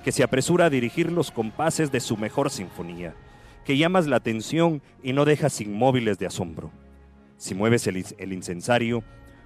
que 0.06 0.12
se 0.12 0.22
apresura 0.22 0.66
a 0.66 0.70
dirigir 0.70 1.10
los 1.10 1.32
compases 1.32 1.90
de 1.90 1.98
su 1.98 2.16
mejor 2.16 2.50
sinfonía, 2.50 3.16
que 3.64 3.76
llamas 3.76 4.06
la 4.06 4.14
atención 4.14 4.80
y 5.02 5.12
no 5.12 5.24
dejas 5.24 5.60
inmóviles 5.60 6.16
de 6.16 6.26
asombro. 6.26 6.70
Si 7.38 7.56
mueves 7.56 7.88
el, 7.88 8.32
incensario, 8.32 9.02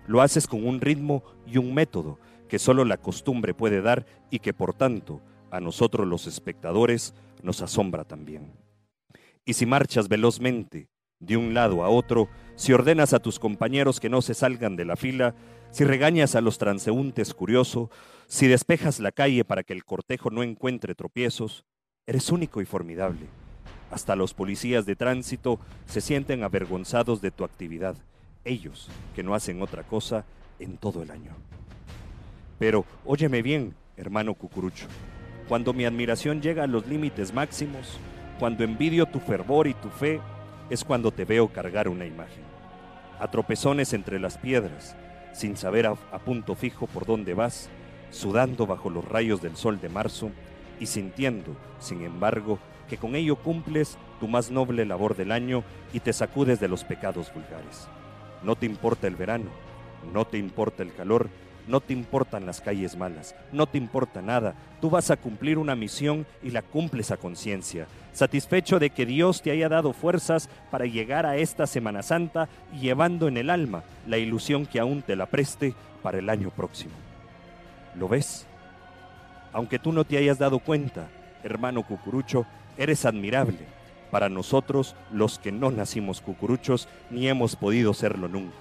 lo 0.06 0.20
haces 0.20 0.46
con 0.46 0.66
un 0.66 0.82
ritmo 0.82 1.22
y 1.46 1.56
un 1.56 1.72
método 1.72 2.18
que 2.46 2.58
solo 2.58 2.84
la 2.84 2.98
costumbre 2.98 3.54
puede 3.54 3.80
dar 3.80 4.04
y 4.28 4.40
que 4.40 4.52
por 4.52 4.74
tanto 4.74 5.22
a 5.50 5.60
nosotros 5.60 6.06
los 6.06 6.26
espectadores 6.26 7.14
nos 7.42 7.62
asombra 7.62 8.04
también. 8.04 8.52
Y 9.46 9.54
si 9.54 9.64
marchas 9.64 10.08
velozmente, 10.10 10.90
de 11.20 11.38
un 11.38 11.54
lado 11.54 11.82
a 11.84 11.88
otro, 11.88 12.28
si 12.56 12.74
ordenas 12.74 13.14
a 13.14 13.20
tus 13.20 13.38
compañeros 13.38 13.98
que 13.98 14.10
no 14.10 14.20
se 14.20 14.34
salgan 14.34 14.76
de 14.76 14.84
la 14.84 14.96
fila, 14.96 15.34
si 15.70 15.84
regañas 15.84 16.34
a 16.34 16.42
los 16.42 16.58
transeúntes 16.58 17.32
curiosos, 17.32 17.88
si 18.30 18.46
despejas 18.46 19.00
la 19.00 19.10
calle 19.10 19.44
para 19.44 19.64
que 19.64 19.72
el 19.72 19.84
cortejo 19.84 20.30
no 20.30 20.44
encuentre 20.44 20.94
tropiezos, 20.94 21.64
eres 22.06 22.30
único 22.30 22.60
y 22.60 22.64
formidable. 22.64 23.26
Hasta 23.90 24.14
los 24.14 24.34
policías 24.34 24.86
de 24.86 24.94
tránsito 24.94 25.58
se 25.86 26.00
sienten 26.00 26.44
avergonzados 26.44 27.20
de 27.20 27.32
tu 27.32 27.42
actividad, 27.42 27.96
ellos 28.44 28.88
que 29.16 29.24
no 29.24 29.34
hacen 29.34 29.60
otra 29.60 29.82
cosa 29.82 30.24
en 30.60 30.76
todo 30.76 31.02
el 31.02 31.10
año. 31.10 31.32
Pero 32.60 32.84
óyeme 33.04 33.42
bien, 33.42 33.74
hermano 33.96 34.34
Cucurucho, 34.34 34.86
cuando 35.48 35.72
mi 35.72 35.84
admiración 35.84 36.40
llega 36.40 36.62
a 36.62 36.68
los 36.68 36.86
límites 36.86 37.34
máximos, 37.34 37.98
cuando 38.38 38.62
envidio 38.62 39.06
tu 39.06 39.18
fervor 39.18 39.66
y 39.66 39.74
tu 39.74 39.88
fe, 39.88 40.20
es 40.70 40.84
cuando 40.84 41.10
te 41.10 41.24
veo 41.24 41.48
cargar 41.48 41.88
una 41.88 42.06
imagen. 42.06 42.44
A 43.18 43.28
tropezones 43.28 43.92
entre 43.92 44.20
las 44.20 44.38
piedras, 44.38 44.94
sin 45.32 45.56
saber 45.56 45.88
a, 45.88 45.96
a, 46.12 46.20
punto 46.20 46.54
fijo 46.54 46.86
por 46.86 47.06
dónde 47.06 47.34
vas, 47.34 47.68
sudando 48.10 48.66
bajo 48.66 48.90
los 48.90 49.04
rayos 49.04 49.40
del 49.42 49.56
sol 49.56 49.80
de 49.80 49.88
marzo 49.88 50.30
y 50.78 50.86
sintiendo, 50.86 51.54
sin 51.78 52.02
embargo, 52.02 52.58
que 52.88 52.96
con 52.96 53.14
ello 53.14 53.36
cumples 53.36 53.96
tu 54.18 54.28
más 54.28 54.50
noble 54.50 54.84
labor 54.84 55.16
del 55.16 55.32
año 55.32 55.62
y 55.92 56.00
te 56.00 56.12
sacudes 56.12 56.58
de 56.60 56.68
los 56.68 56.84
pecados 56.84 57.32
vulgares. 57.32 57.86
No 58.42 58.56
te 58.56 58.66
importa 58.66 59.06
el 59.06 59.16
verano, 59.16 59.50
no 60.12 60.24
te 60.24 60.38
importa 60.38 60.82
el 60.82 60.92
calor, 60.92 61.28
no 61.68 61.80
te 61.80 61.92
importan 61.92 62.46
las 62.46 62.60
calles 62.60 62.96
malas, 62.96 63.34
no 63.52 63.66
te 63.66 63.78
importa 63.78 64.22
nada. 64.22 64.54
Tú 64.80 64.90
vas 64.90 65.10
a 65.10 65.16
cumplir 65.16 65.58
una 65.58 65.76
misión 65.76 66.26
y 66.42 66.50
la 66.50 66.62
cumples 66.62 67.10
a 67.10 67.16
conciencia, 67.16 67.86
satisfecho 68.12 68.78
de 68.78 68.90
que 68.90 69.06
Dios 69.06 69.42
te 69.42 69.52
haya 69.52 69.68
dado 69.68 69.92
fuerzas 69.92 70.48
para 70.70 70.86
llegar 70.86 71.26
a 71.26 71.36
esta 71.36 71.66
Semana 71.66 72.02
Santa 72.02 72.48
y 72.74 72.80
llevando 72.80 73.28
en 73.28 73.36
el 73.36 73.50
alma 73.50 73.84
la 74.06 74.18
ilusión 74.18 74.66
que 74.66 74.80
aún 74.80 75.02
te 75.02 75.14
la 75.14 75.26
preste 75.26 75.74
para 76.02 76.18
el 76.18 76.28
año 76.28 76.50
próximo. 76.50 77.09
¿Lo 77.94 78.08
ves? 78.08 78.46
Aunque 79.52 79.78
tú 79.78 79.92
no 79.92 80.04
te 80.04 80.16
hayas 80.16 80.38
dado 80.38 80.58
cuenta, 80.58 81.08
hermano 81.42 81.82
cucurucho, 81.82 82.46
eres 82.76 83.04
admirable 83.04 83.58
para 84.10 84.28
nosotros 84.28 84.96
los 85.12 85.38
que 85.38 85.52
no 85.52 85.70
nacimos 85.70 86.20
cucuruchos 86.20 86.88
ni 87.10 87.28
hemos 87.28 87.56
podido 87.56 87.94
serlo 87.94 88.28
nunca. 88.28 88.56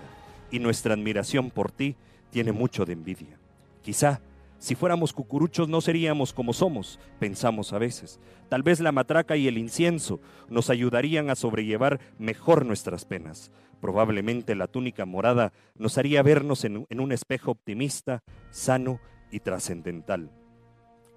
Y 0.51 0.59
nuestra 0.59 0.93
admiración 0.93 1.51
por 1.51 1.71
ti 1.71 1.95
tiene 2.31 2.51
mucho 2.51 2.85
de 2.85 2.93
envidia. 2.93 3.37
Quizá 3.81 4.21
si 4.59 4.75
fuéramos 4.75 5.13
cucuruchos 5.13 5.69
no 5.69 5.79
seríamos 5.79 6.33
como 6.33 6.51
somos, 6.51 6.99
pensamos 7.17 7.71
a 7.71 7.77
veces. 7.77 8.19
Tal 8.49 8.61
vez 8.61 8.81
la 8.81 8.91
matraca 8.91 9.37
y 9.37 9.47
el 9.47 9.57
incienso 9.57 10.19
nos 10.49 10.69
ayudarían 10.69 11.29
a 11.29 11.35
sobrellevar 11.35 12.01
mejor 12.17 12.65
nuestras 12.65 13.05
penas. 13.05 13.51
Probablemente 13.79 14.55
la 14.55 14.67
túnica 14.67 15.05
morada 15.05 15.53
nos 15.75 15.97
haría 15.97 16.21
vernos 16.23 16.65
en, 16.65 16.85
un 16.89 17.11
espejo 17.13 17.51
optimista, 17.51 18.21
sano 18.51 18.99
y 19.31 19.39
trascendental. 19.39 20.31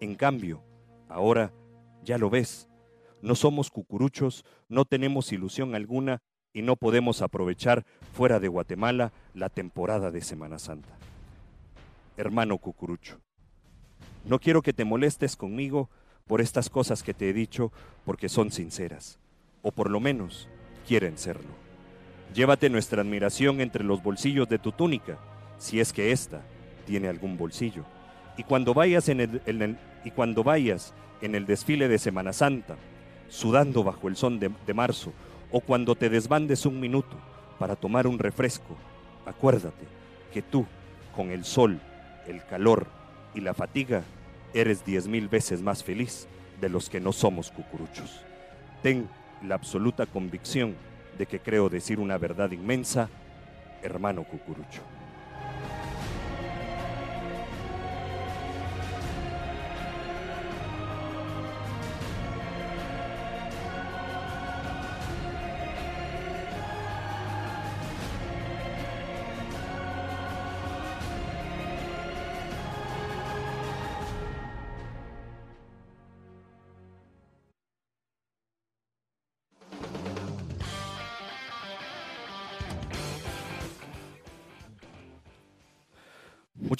En 0.01 0.15
cambio, 0.15 0.63
ahora 1.09 1.53
ya 2.03 2.19
lo 2.19 2.31
ves, 2.31 2.69
no 3.21 3.35
somos 3.35 3.71
cucuruchos, 3.71 4.45
no 4.69 4.85
tenemos 4.85 5.33
ilusión 5.33 5.75
alguna 5.75 6.23
y 6.53 6.63
no 6.63 6.77
podemos 6.77 7.23
aprovechar 7.23 7.85
fuera 8.13 8.41
de 8.41 8.49
Guatemala 8.49 9.13
la 9.35 9.49
temporada 9.49 10.11
de 10.11 10.21
Semana 10.21 10.59
Santa. 10.59 10.97
Hermano 12.17 12.59
Cucurucho, 12.59 13.21
no 14.25 14.39
quiero 14.39 14.61
que 14.63 14.73
te 14.73 14.85
molestes 14.85 15.37
conmigo 15.37 15.89
por 16.27 16.41
estas 16.41 16.69
cosas 16.69 17.03
que 17.03 17.15
te 17.15 17.31
he 17.31 17.33
dicho 17.33 17.73
porque 18.05 18.29
son 18.29 18.51
sinceras, 18.51 19.19
o 19.63 19.73
por 19.73 19.91
lo 19.91 20.01
menos 20.01 20.49
quieren 20.87 21.17
serlo. 21.17 21.51
Llévate 22.35 22.71
nuestra 22.71 23.03
admiración 23.03 23.61
entre 23.61 23.85
los 23.85 24.03
bolsillos 24.03 24.49
de 24.49 24.59
tu 24.59 24.73
túnica, 24.73 25.19
si 25.59 25.81
es 25.81 25.93
que 25.93 26.13
ésta 26.13 26.43
tiene 26.87 27.09
algún 27.09 27.37
bolsillo. 27.37 27.85
Y 28.37 28.45
cuando 28.45 28.75
vayas 28.75 29.09
en 29.09 29.21
el, 29.21 29.79
y 30.05 30.11
cuando 30.11 30.43
vayas 30.43 30.95
en 31.21 31.35
el 31.35 31.47
desfile 31.47 31.89
de 31.89 31.99
Semana 31.99 32.33
Santa, 32.33 32.77
sudando 33.29 33.85
bajo 33.85 34.09
el 34.09 34.17
sol 34.17 34.41
de, 34.41 34.51
de 34.67 34.75
marzo, 34.75 35.13
o 35.51 35.61
cuando 35.61 35.95
te 35.95 36.09
desbandes 36.09 36.67
un 36.67 36.81
minuto 36.81 37.17
para 37.59 37.77
tomar 37.77 38.07
un 38.07 38.19
refresco, 38.19 38.77
acuérdate 39.27 39.87
que 40.33 40.43
tú, 40.43 40.67
con 41.15 41.31
el 41.31 41.45
sol, 41.45 41.79
el 42.27 42.45
calor 42.47 42.87
y 43.35 43.41
la 43.41 43.55
fatiga, 43.55 44.03
eres 44.55 44.85
diez 44.85 45.07
mil 45.07 45.29
veces 45.29 45.63
más 45.63 45.83
feliz 45.85 46.27
de 46.61 46.69
los 46.69 46.89
que 46.89 47.01
no 47.01 47.13
somos 47.13 47.51
cucuruchos. 47.51 48.21
Ten 48.83 49.09
la 49.43 49.55
absoluta 49.55 50.07
convicción 50.07 50.75
de 51.19 51.27
que 51.27 51.41
creo 51.41 51.69
decir 51.69 52.01
una 52.01 52.19
verdad 52.19 52.51
inmensa, 52.53 53.09
hermano 53.83 54.25
cucurucho. 54.25 54.83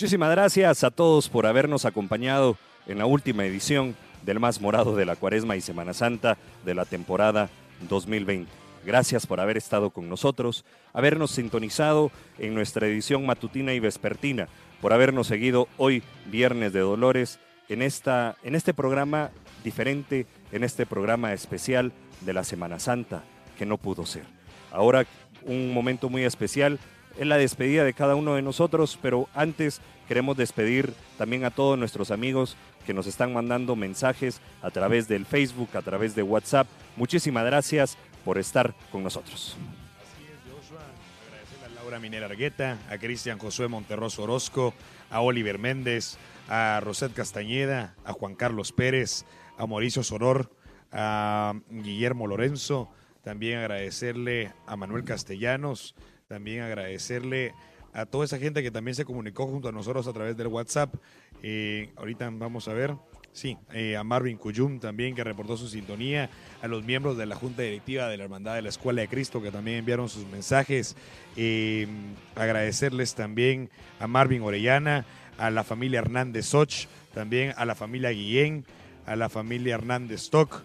Muchísimas 0.03 0.33
gracias 0.33 0.83
a 0.83 0.91
todos 0.91 1.29
por 1.29 1.47
habernos 1.47 1.85
acompañado 1.85 2.57
en 2.89 2.99
la 2.99 3.07
última 3.07 3.45
edición 3.45 3.95
del 4.25 4.41
más 4.41 4.61
morado 4.61 4.97
de 4.97 5.05
la 5.05 5.15
Cuaresma 5.15 5.55
y 5.55 5.61
Semana 5.61 5.95
Santa 5.95 6.39
de 6.65 6.75
la 6.75 6.85
temporada 6.85 7.51
2020. 7.89 8.51
Gracias 8.85 9.29
por 9.29 9.39
haber 9.39 9.57
estado 9.57 9.91
con 9.91 10.09
nosotros, 10.09 10.65
habernos 10.93 11.31
sintonizado 11.31 12.11
en 12.41 12.53
nuestra 12.53 12.89
edición 12.89 13.25
matutina 13.25 13.75
y 13.75 13.79
vespertina, 13.79 14.49
por 14.81 14.93
habernos 14.93 15.29
seguido 15.29 15.69
hoy, 15.79 16.03
Viernes 16.27 16.73
de 16.73 16.81
Dolores, 16.81 17.39
en, 17.69 17.81
esta, 17.81 18.37
en 18.43 18.57
este 18.57 18.75
programa 18.75 19.31
diferente, 19.63 20.27
en 20.51 20.65
este 20.65 20.85
programa 20.85 21.33
especial 21.33 21.93
de 22.23 22.33
la 22.33 22.43
Semana 22.43 22.81
Santa, 22.81 23.23
que 23.57 23.67
no 23.67 23.79
pudo 23.79 24.05
ser. 24.05 24.25
Ahora 24.73 25.07
un 25.45 25.73
momento 25.73 26.09
muy 26.09 26.25
especial 26.25 26.81
es 27.19 27.27
la 27.27 27.37
despedida 27.37 27.85
de 27.85 27.95
cada 27.95 28.15
uno 28.15 28.35
de 28.35 28.43
nosotros, 28.43 28.99
pero 29.01 29.29
antes 29.35 29.81
queremos 30.09 30.37
despedir 30.37 30.93
también 31.19 31.45
a 31.45 31.51
todos 31.51 31.79
nuestros 31.79 32.11
amigos 32.11 32.57
que 32.87 32.95
nos 32.95 33.07
están 33.07 33.33
mandando 33.33 33.77
mensajes 33.77 34.41
a 34.61 34.71
través 34.71 35.09
del 35.09 35.27
Facebook, 35.27 35.69
a 35.75 35.83
través 35.83 36.15
de 36.15 36.23
WhatsApp. 36.23 36.67
Muchísimas 36.97 37.45
gracias 37.45 37.97
por 38.25 38.39
estar 38.39 38.75
con 38.91 39.03
nosotros. 39.03 39.57
Así 40.01 40.25
es, 40.25 40.53
Joshua. 40.53 40.81
Agradecerle 41.29 41.67
a 41.67 41.81
Laura 41.81 41.99
Minera 42.01 42.27
Argueta, 42.27 42.79
a 42.91 42.99
Cristian 42.99 43.39
Josué 43.39 43.69
Monterroso 43.69 44.25
Orozco, 44.25 44.75
a 45.11 45.21
Oliver 45.21 45.59
Méndez, 45.59 46.19
a 46.49 46.81
Roset 46.81 47.13
Castañeda, 47.13 47.95
a 48.05 48.13
Juan 48.13 48.35
Carlos 48.35 48.73
Pérez, 48.73 49.25
a 49.57 49.67
Mauricio 49.67 50.03
Soror, 50.03 50.51
a 50.91 51.55
Guillermo 51.71 52.27
Lorenzo. 52.27 52.91
También 53.23 53.59
agradecerle 53.59 54.53
a 54.67 54.77
Manuel 54.77 55.05
Castellanos, 55.05 55.95
también 56.33 56.63
agradecerle 56.63 57.53
a 57.93 58.07
toda 58.07 58.25
esa 58.25 58.39
gente 58.39 58.63
que 58.63 58.71
también 58.71 58.95
se 58.95 59.05
comunicó 59.05 59.47
junto 59.47 59.69
a 59.69 59.73
nosotros 59.73 60.07
a 60.07 60.15
través 60.15 60.35
del 60.35 60.47
WhatsApp. 60.47 60.95
Eh, 61.43 61.91
ahorita 61.97 62.31
vamos 62.33 62.69
a 62.69 62.73
ver. 62.73 62.95
Sí, 63.33 63.59
eh, 63.75 63.99
a 63.99 64.03
Marvin 64.03 64.39
Cuyum 64.39 64.81
también 64.81 65.15
que 65.15 65.25
reportó 65.25 65.59
su 65.59 65.69
sintonía, 65.69 66.31
a 66.63 66.69
los 66.69 66.85
miembros 66.85 67.19
de 67.19 67.27
la 67.27 67.35
Junta 67.35 67.61
Directiva 67.61 68.09
de 68.09 68.17
la 68.17 68.25
Hermandad 68.25 68.55
de 68.55 68.63
la 68.63 68.71
Escuela 68.71 69.03
de 69.03 69.09
Cristo 69.09 69.43
que 69.43 69.51
también 69.51 69.77
enviaron 69.77 70.09
sus 70.09 70.27
mensajes. 70.27 70.97
Eh, 71.37 71.87
agradecerles 72.35 73.15
también 73.15 73.69
a 74.01 74.07
Marvin 74.07 74.41
Orellana, 74.41 75.05
a 75.37 75.51
la 75.51 75.65
familia 75.65 75.99
Hernández 75.99 76.47
Soch, 76.47 76.87
también 77.13 77.53
a 77.59 77.67
la 77.67 77.75
familia 77.75 78.09
Guillén, 78.09 78.65
a 79.05 79.17
la 79.17 79.29
familia 79.29 79.75
Hernández 79.75 80.23
Stock 80.23 80.63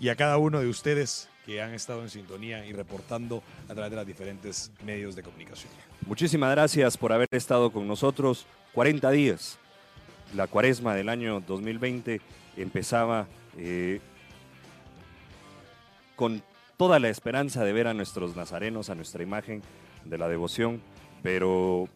y 0.00 0.08
a 0.08 0.14
cada 0.14 0.38
uno 0.38 0.60
de 0.60 0.68
ustedes 0.68 1.29
que 1.50 1.60
han 1.60 1.74
estado 1.74 2.02
en 2.02 2.10
sintonía 2.10 2.64
y 2.64 2.72
reportando 2.72 3.42
a 3.68 3.74
través 3.74 3.90
de 3.90 3.96
los 3.96 4.06
diferentes 4.06 4.70
medios 4.84 5.16
de 5.16 5.24
comunicación. 5.24 5.72
Muchísimas 6.06 6.52
gracias 6.52 6.96
por 6.96 7.12
haber 7.12 7.26
estado 7.32 7.72
con 7.72 7.88
nosotros. 7.88 8.46
40 8.72 9.10
días. 9.10 9.58
La 10.32 10.46
cuaresma 10.46 10.94
del 10.94 11.08
año 11.08 11.40
2020 11.40 12.20
empezaba 12.56 13.26
eh, 13.58 14.00
con 16.14 16.40
toda 16.76 17.00
la 17.00 17.08
esperanza 17.08 17.64
de 17.64 17.72
ver 17.72 17.88
a 17.88 17.94
nuestros 17.94 18.36
nazarenos, 18.36 18.88
a 18.88 18.94
nuestra 18.94 19.24
imagen 19.24 19.60
de 20.04 20.18
la 20.18 20.28
devoción, 20.28 20.80
pero 21.20 21.88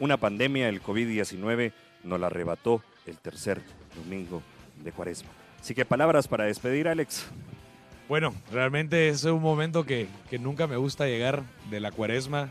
una 0.00 0.16
pandemia, 0.16 0.70
el 0.70 0.82
COVID-19, 0.82 1.74
nos 2.04 2.18
la 2.18 2.28
arrebató 2.28 2.82
el 3.04 3.18
tercer 3.18 3.60
domingo 3.94 4.40
de 4.82 4.90
cuaresma. 4.90 5.28
Así 5.60 5.74
que 5.74 5.84
palabras 5.84 6.28
para 6.28 6.44
despedir, 6.44 6.88
Alex. 6.88 7.26
Bueno, 8.12 8.34
realmente 8.50 9.08
es 9.08 9.24
un 9.24 9.40
momento 9.40 9.86
que, 9.86 10.06
que 10.28 10.38
nunca 10.38 10.66
me 10.66 10.76
gusta 10.76 11.06
llegar 11.06 11.44
de 11.70 11.80
la 11.80 11.92
cuaresma. 11.92 12.50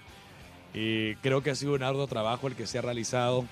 Y 0.73 1.13
creo 1.17 1.43
que 1.43 1.51
ha 1.51 1.55
sido 1.55 1.75
un 1.75 1.83
arduo 1.83 2.07
trabajo 2.07 2.47
el 2.47 2.55
que 2.55 2.65
se 2.65 2.79
ha 2.79 2.81
realizado 2.81 3.45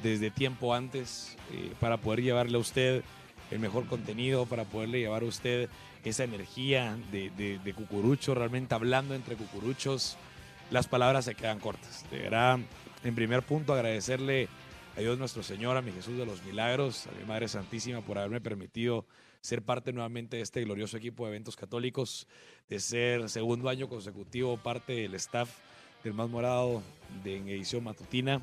desde 0.00 0.30
tiempo 0.30 0.72
antes 0.72 1.36
eh, 1.52 1.72
para 1.80 1.96
poder 1.96 2.22
llevarle 2.22 2.56
a 2.58 2.60
usted 2.60 3.02
el 3.50 3.58
mejor 3.58 3.86
contenido, 3.88 4.46
para 4.46 4.66
poderle 4.66 5.00
llevar 5.00 5.22
a 5.22 5.24
usted 5.24 5.68
esa 6.04 6.22
energía 6.22 6.96
de, 7.10 7.30
de, 7.30 7.58
de 7.58 7.74
cucurucho, 7.74 8.36
realmente 8.36 8.76
hablando 8.76 9.16
entre 9.16 9.34
cucuruchos. 9.34 10.16
Las 10.70 10.86
palabras 10.86 11.24
se 11.24 11.34
quedan 11.34 11.58
cortas. 11.58 12.06
De 12.12 12.20
verdad, 12.20 12.60
en 13.02 13.14
primer 13.16 13.42
punto, 13.42 13.74
agradecerle 13.74 14.46
a 14.96 15.00
Dios 15.00 15.18
nuestro 15.18 15.42
Señor, 15.42 15.76
a 15.76 15.82
mi 15.82 15.90
Jesús 15.90 16.16
de 16.18 16.24
los 16.24 16.40
Milagros, 16.44 17.08
a 17.08 17.18
mi 17.18 17.26
Madre 17.26 17.48
Santísima 17.48 18.00
por 18.00 18.16
haberme 18.16 18.40
permitido 18.40 19.06
ser 19.40 19.62
parte 19.62 19.92
nuevamente 19.92 20.36
de 20.36 20.42
este 20.42 20.62
glorioso 20.62 20.96
equipo 20.96 21.24
de 21.24 21.30
eventos 21.30 21.56
católicos, 21.56 22.26
de 22.68 22.80
ser 22.80 23.28
segundo 23.28 23.68
año 23.68 23.88
consecutivo 23.88 24.56
parte 24.56 24.94
del 24.94 25.14
staff 25.14 25.50
del 26.04 26.14
Más 26.14 26.28
Morado 26.28 26.82
de 27.24 27.36
en 27.36 27.48
edición 27.48 27.84
matutina. 27.84 28.42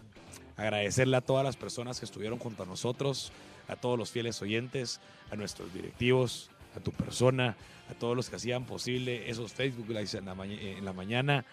Agradecerle 0.58 1.18
a 1.18 1.22
todas 1.22 1.44
las 1.44 1.58
personas 1.58 2.00
que 2.00 2.06
estuvieron 2.06 2.40
junto 2.40 2.64
a 2.64 2.66
nosotros, 2.66 3.32
a 3.68 3.76
todos 3.76 3.98
los 3.98 4.12
fieles 4.12 4.42
oyentes, 4.42 5.02
a 5.32 5.36
nuestros 5.36 5.74
directivos, 5.74 6.50
a 6.76 6.80
tu 6.80 6.92
persona, 6.92 7.56
a 7.90 7.94
todos 7.94 8.16
los 8.16 8.30
que 8.30 8.38
hacían 8.38 8.66
posible 8.66 9.30
esos 9.30 9.54
Facebook 9.54 9.90
Lives 9.90 10.14
en 10.16 10.26
la, 10.26 10.36
en 10.46 10.86
la 10.86 10.94
mañana. 10.94 11.46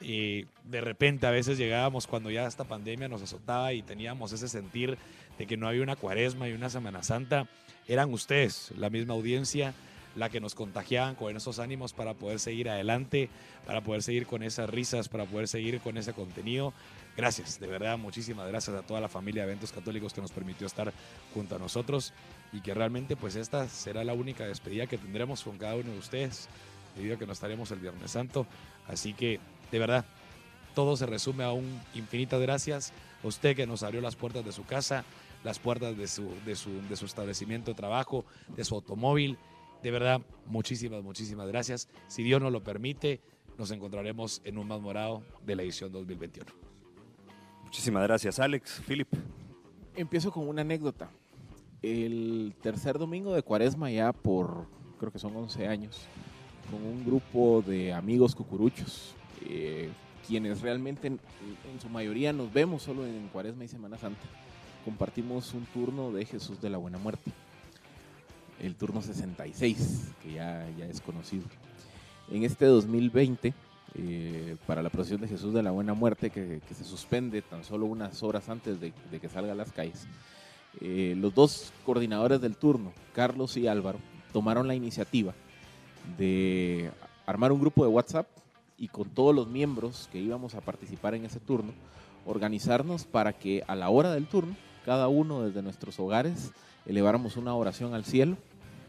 Y 0.00 0.46
de 0.64 0.80
repente 0.80 1.26
a 1.26 1.30
veces 1.30 1.58
llegábamos 1.58 2.06
cuando 2.06 2.30
ya 2.30 2.46
esta 2.46 2.64
pandemia 2.64 3.08
nos 3.08 3.22
azotaba 3.22 3.72
y 3.72 3.82
teníamos 3.82 4.32
ese 4.32 4.48
sentir 4.48 4.96
de 5.38 5.46
que 5.46 5.56
no 5.56 5.68
había 5.68 5.82
una 5.82 5.96
cuaresma 5.96 6.48
y 6.48 6.52
una 6.52 6.70
Semana 6.70 7.02
Santa 7.02 7.48
eran 7.88 8.12
ustedes, 8.12 8.72
la 8.76 8.90
misma 8.90 9.14
audiencia, 9.14 9.74
la 10.14 10.30
que 10.30 10.40
nos 10.40 10.54
contagiaban 10.54 11.14
con 11.14 11.36
esos 11.36 11.58
ánimos 11.58 11.92
para 11.92 12.14
poder 12.14 12.38
seguir 12.38 12.68
adelante, 12.68 13.30
para 13.66 13.82
poder 13.82 14.02
seguir 14.02 14.26
con 14.26 14.42
esas 14.42 14.68
risas, 14.68 15.08
para 15.08 15.24
poder 15.24 15.48
seguir 15.48 15.80
con 15.80 15.96
ese 15.96 16.12
contenido. 16.12 16.72
Gracias, 17.16 17.58
de 17.60 17.66
verdad, 17.66 17.98
muchísimas 17.98 18.48
gracias 18.48 18.76
a 18.76 18.82
toda 18.82 19.00
la 19.00 19.08
familia 19.08 19.42
de 19.42 19.48
Eventos 19.48 19.72
Católicos 19.72 20.12
que 20.12 20.20
nos 20.20 20.32
permitió 20.32 20.66
estar 20.66 20.92
junto 21.34 21.56
a 21.56 21.58
nosotros 21.58 22.12
y 22.52 22.60
que 22.60 22.74
realmente 22.74 23.16
pues 23.16 23.36
esta 23.36 23.68
será 23.68 24.04
la 24.04 24.12
única 24.12 24.46
despedida 24.46 24.86
que 24.86 24.98
tendremos 24.98 25.42
con 25.42 25.58
cada 25.58 25.74
uno 25.74 25.90
de 25.90 25.98
ustedes, 25.98 26.48
debido 26.96 27.16
a 27.16 27.18
que 27.18 27.26
no 27.26 27.32
estaremos 27.32 27.70
el 27.70 27.78
Viernes 27.78 28.10
Santo. 28.10 28.46
Así 28.86 29.14
que, 29.14 29.40
de 29.70 29.78
verdad, 29.78 30.04
todo 30.74 30.96
se 30.96 31.06
resume 31.06 31.44
a 31.44 31.52
un 31.52 31.80
infinitas 31.94 32.40
gracias 32.40 32.92
a 33.22 33.26
usted 33.26 33.56
que 33.56 33.66
nos 33.66 33.82
abrió 33.82 34.00
las 34.00 34.16
puertas 34.16 34.44
de 34.44 34.52
su 34.52 34.64
casa, 34.64 35.04
las 35.44 35.58
puertas 35.58 35.96
de 35.96 36.06
su, 36.06 36.30
de 36.44 36.56
su, 36.56 36.70
de 36.88 36.96
su 36.96 37.06
establecimiento 37.06 37.70
de 37.70 37.76
trabajo, 37.76 38.24
de 38.56 38.64
su 38.64 38.74
automóvil. 38.74 39.38
De 39.82 39.90
verdad, 39.90 40.20
muchísimas, 40.46 41.02
muchísimas 41.02 41.48
gracias. 41.48 41.88
Si 42.08 42.22
Dios 42.22 42.40
nos 42.40 42.52
lo 42.52 42.62
permite, 42.62 43.20
nos 43.56 43.70
encontraremos 43.70 44.40
en 44.44 44.58
un 44.58 44.68
más 44.68 44.80
morado 44.80 45.22
de 45.44 45.56
la 45.56 45.62
edición 45.62 45.92
2021. 45.92 46.50
Muchísimas 47.64 48.02
gracias, 48.02 48.38
Alex. 48.38 48.82
Philip. 48.86 49.08
Empiezo 49.94 50.32
con 50.32 50.48
una 50.48 50.62
anécdota. 50.62 51.10
El 51.82 52.54
tercer 52.60 52.98
domingo 52.98 53.34
de 53.34 53.42
cuaresma, 53.42 53.90
ya 53.90 54.12
por 54.12 54.66
creo 54.98 55.12
que 55.12 55.18
son 55.20 55.36
11 55.36 55.68
años, 55.68 56.00
con 56.70 56.82
un 56.82 57.04
grupo 57.04 57.62
de 57.64 57.92
amigos 57.92 58.34
cucuruchos, 58.34 59.14
eh, 59.48 59.90
quienes 60.26 60.60
realmente 60.60 61.06
en, 61.06 61.20
en, 61.72 61.80
su 61.80 61.88
mayoría 61.88 62.32
nos 62.32 62.52
vemos 62.52 62.82
solo 62.82 63.06
en 63.06 63.28
cuaresma 63.28 63.64
y 63.64 63.68
Semana 63.68 63.96
Santa 63.96 64.26
compartimos 64.88 65.52
un 65.52 65.66
turno 65.66 66.12
de 66.12 66.24
Jesús 66.24 66.62
de 66.62 66.70
la 66.70 66.78
Buena 66.78 66.96
Muerte, 66.96 67.30
el 68.58 68.74
turno 68.74 69.02
66, 69.02 70.12
que 70.22 70.32
ya, 70.32 70.66
ya 70.78 70.86
es 70.86 71.02
conocido. 71.02 71.44
En 72.30 72.42
este 72.42 72.64
2020, 72.64 73.52
eh, 73.96 74.56
para 74.66 74.80
la 74.80 74.88
procesión 74.88 75.20
de 75.20 75.28
Jesús 75.28 75.52
de 75.52 75.62
la 75.62 75.72
Buena 75.72 75.92
Muerte, 75.92 76.30
que, 76.30 76.62
que 76.66 76.74
se 76.74 76.84
suspende 76.84 77.42
tan 77.42 77.64
solo 77.64 77.84
unas 77.84 78.22
horas 78.22 78.48
antes 78.48 78.80
de, 78.80 78.94
de 79.10 79.20
que 79.20 79.28
salga 79.28 79.52
a 79.52 79.54
las 79.54 79.72
calles, 79.72 80.06
eh, 80.80 81.14
los 81.18 81.34
dos 81.34 81.70
coordinadores 81.84 82.40
del 82.40 82.56
turno, 82.56 82.94
Carlos 83.14 83.58
y 83.58 83.66
Álvaro, 83.66 83.98
tomaron 84.32 84.66
la 84.66 84.74
iniciativa 84.74 85.34
de 86.16 86.90
armar 87.26 87.52
un 87.52 87.60
grupo 87.60 87.84
de 87.84 87.90
WhatsApp 87.90 88.26
y 88.78 88.88
con 88.88 89.10
todos 89.10 89.34
los 89.34 89.48
miembros 89.48 90.08
que 90.10 90.18
íbamos 90.18 90.54
a 90.54 90.62
participar 90.62 91.14
en 91.14 91.26
ese 91.26 91.40
turno, 91.40 91.74
organizarnos 92.24 93.04
para 93.04 93.34
que 93.34 93.62
a 93.66 93.76
la 93.76 93.90
hora 93.90 94.14
del 94.14 94.26
turno, 94.26 94.56
cada 94.88 95.08
uno 95.08 95.42
desde 95.42 95.60
nuestros 95.60 96.00
hogares, 96.00 96.50
eleváramos 96.86 97.36
una 97.36 97.54
oración 97.54 97.92
al 97.92 98.06
cielo, 98.06 98.38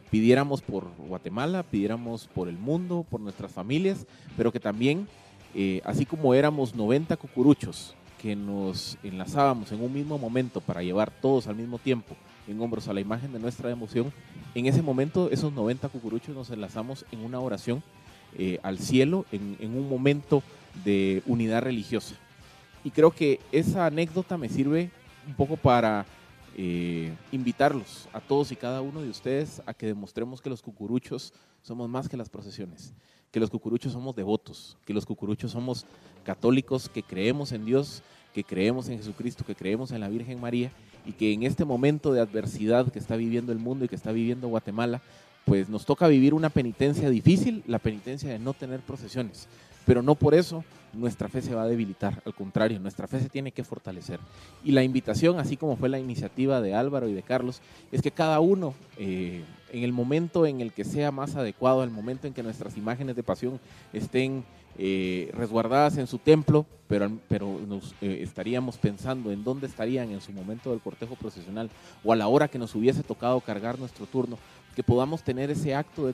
pidiéramos 0.10 0.62
por 0.62 0.88
Guatemala, 0.98 1.62
pidiéramos 1.62 2.28
por 2.34 2.48
el 2.48 2.58
mundo, 2.58 3.06
por 3.10 3.20
nuestras 3.20 3.52
familias, 3.52 4.08
pero 4.38 4.54
que 4.54 4.62
también, 4.62 5.10
eh, 5.54 5.82
así 5.84 6.06
como 6.06 6.34
éramos 6.34 6.74
90 6.74 7.18
cucuruchos 7.18 7.96
que 8.22 8.34
nos 8.34 8.98
enlazábamos 9.04 9.74
en 9.74 9.84
un 9.84 9.92
mismo 9.92 10.18
momento 10.18 10.62
para 10.62 10.82
llevar 10.84 11.12
todos 11.12 11.48
al 11.48 11.58
mismo 11.58 11.80
tiempo 11.80 12.16
en 12.48 12.62
hombros 12.62 12.88
a 12.88 12.94
la 12.94 13.02
imagen 13.02 13.34
de 13.34 13.40
nuestra 13.40 13.70
emoción, 13.70 14.14
en 14.56 14.68
ese 14.68 14.82
momento 14.82 15.30
esos 15.30 15.52
90 15.52 15.90
cucuruchos 15.90 16.34
nos 16.34 16.50
enlazamos 16.50 17.04
en 17.12 17.26
una 17.26 17.42
oración 17.42 17.84
eh, 18.38 18.58
al 18.64 18.80
cielo, 18.80 19.26
en, 19.34 19.58
en 19.60 19.76
un 19.76 19.90
momento 19.90 20.44
de 20.86 21.24
unidad 21.26 21.62
religiosa. 21.62 22.16
Y 22.86 22.92
creo 22.92 23.12
que 23.12 23.42
esa 23.52 23.86
anécdota 23.86 24.38
me 24.38 24.48
sirve 24.48 24.92
un 25.28 25.34
poco 25.34 25.58
para 25.58 26.06
eh, 26.58 27.14
invitarlos 27.32 28.10
a 28.12 28.20
todos 28.20 28.52
y 28.52 28.56
cada 28.56 28.82
uno 28.82 29.02
de 29.02 29.10
ustedes 29.10 29.62
a 29.66 29.74
que 29.74 29.86
demostremos 29.86 30.42
que 30.42 30.50
los 30.50 30.62
cucuruchos 30.62 31.34
somos 31.62 31.90
más 31.90 32.10
que 32.10 32.18
las 32.18 32.30
procesiones, 32.30 32.94
que 33.32 33.40
los 33.40 33.50
cucuruchos 33.50 33.94
somos 33.94 34.16
devotos, 34.16 34.78
que 34.86 34.94
los 34.94 35.06
cucuruchos 35.06 35.52
somos 35.52 35.86
católicos, 36.24 36.90
que 36.90 37.04
creemos 37.04 37.52
en 37.52 37.66
Dios, 37.66 38.04
que 38.34 38.44
creemos 38.44 38.90
en 38.90 38.98
Jesucristo, 38.98 39.46
que 39.46 39.56
creemos 39.56 39.92
en 39.92 40.02
la 40.02 40.10
Virgen 40.10 40.40
María 40.42 40.72
y 41.06 41.14
que 41.14 41.34
en 41.34 41.44
este 41.44 41.66
momento 41.66 42.14
de 42.14 42.22
adversidad 42.22 42.92
que 42.92 43.00
está 43.00 43.16
viviendo 43.16 43.52
el 43.52 43.60
mundo 43.60 43.86
y 43.86 43.88
que 43.88 43.96
está 43.96 44.12
viviendo 44.12 44.48
Guatemala, 44.48 45.02
pues 45.46 45.70
nos 45.70 45.86
toca 45.86 46.08
vivir 46.08 46.34
una 46.34 46.50
penitencia 46.50 47.10
difícil, 47.10 47.64
la 47.68 47.80
penitencia 47.80 48.30
de 48.30 48.40
no 48.40 48.54
tener 48.54 48.82
procesiones, 48.82 49.48
pero 49.90 50.04
no 50.04 50.14
por 50.14 50.36
eso 50.36 50.64
nuestra 50.94 51.30
fe 51.30 51.42
se 51.42 51.56
va 51.56 51.64
a 51.64 51.68
debilitar, 51.68 52.22
al 52.24 52.36
contrario, 52.36 52.80
nuestra 52.80 53.08
fe 53.08 53.20
se 53.22 53.28
tiene 53.28 53.52
que 53.52 53.64
fortalecer. 53.64 54.20
Y 54.64 54.72
la 54.72 54.84
invitación, 54.84 55.40
así 55.40 55.58
como 55.58 55.78
fue 55.78 55.90
la 55.90 55.98
iniciativa 55.98 56.62
de 56.62 56.76
Álvaro 56.76 57.10
y 57.10 57.14
de 57.14 57.24
Carlos, 57.24 57.60
es 57.92 58.04
que 58.04 58.12
cada 58.12 58.40
uno, 58.40 58.76
eh, 59.00 59.44
en 59.72 59.84
el 59.84 59.92
momento 59.92 60.46
en 60.46 60.62
el 60.62 60.74
que 60.74 60.86
sea 60.86 61.12
más 61.12 61.36
adecuado, 61.36 61.84
el 61.84 61.90
momento 61.90 62.28
en 62.28 62.36
que 62.36 62.44
nuestras 62.44 62.78
imágenes 62.78 63.16
de 63.16 63.24
pasión 63.24 63.60
estén 63.92 64.44
eh, 64.78 65.32
resguardadas 65.34 65.98
en 65.98 66.06
su 66.06 66.20
templo, 66.20 66.68
pero, 66.88 67.12
pero 67.28 67.60
nos 67.68 67.96
eh, 68.00 68.20
estaríamos 68.22 68.78
pensando 68.78 69.32
en 69.32 69.44
dónde 69.44 69.66
estarían 69.66 70.12
en 70.12 70.22
su 70.22 70.32
momento 70.32 70.70
del 70.70 70.82
cortejo 70.82 71.16
procesional 71.16 71.72
o 72.04 72.14
a 72.14 72.16
la 72.16 72.28
hora 72.28 72.48
que 72.48 72.60
nos 72.60 72.76
hubiese 72.76 73.02
tocado 73.02 73.42
cargar 73.42 73.80
nuestro 73.80 74.06
turno, 74.06 74.38
que 74.80 74.84
podamos 74.84 75.22
tener 75.22 75.52
ese 75.52 75.76
acto 75.76 76.08
de 76.08 76.14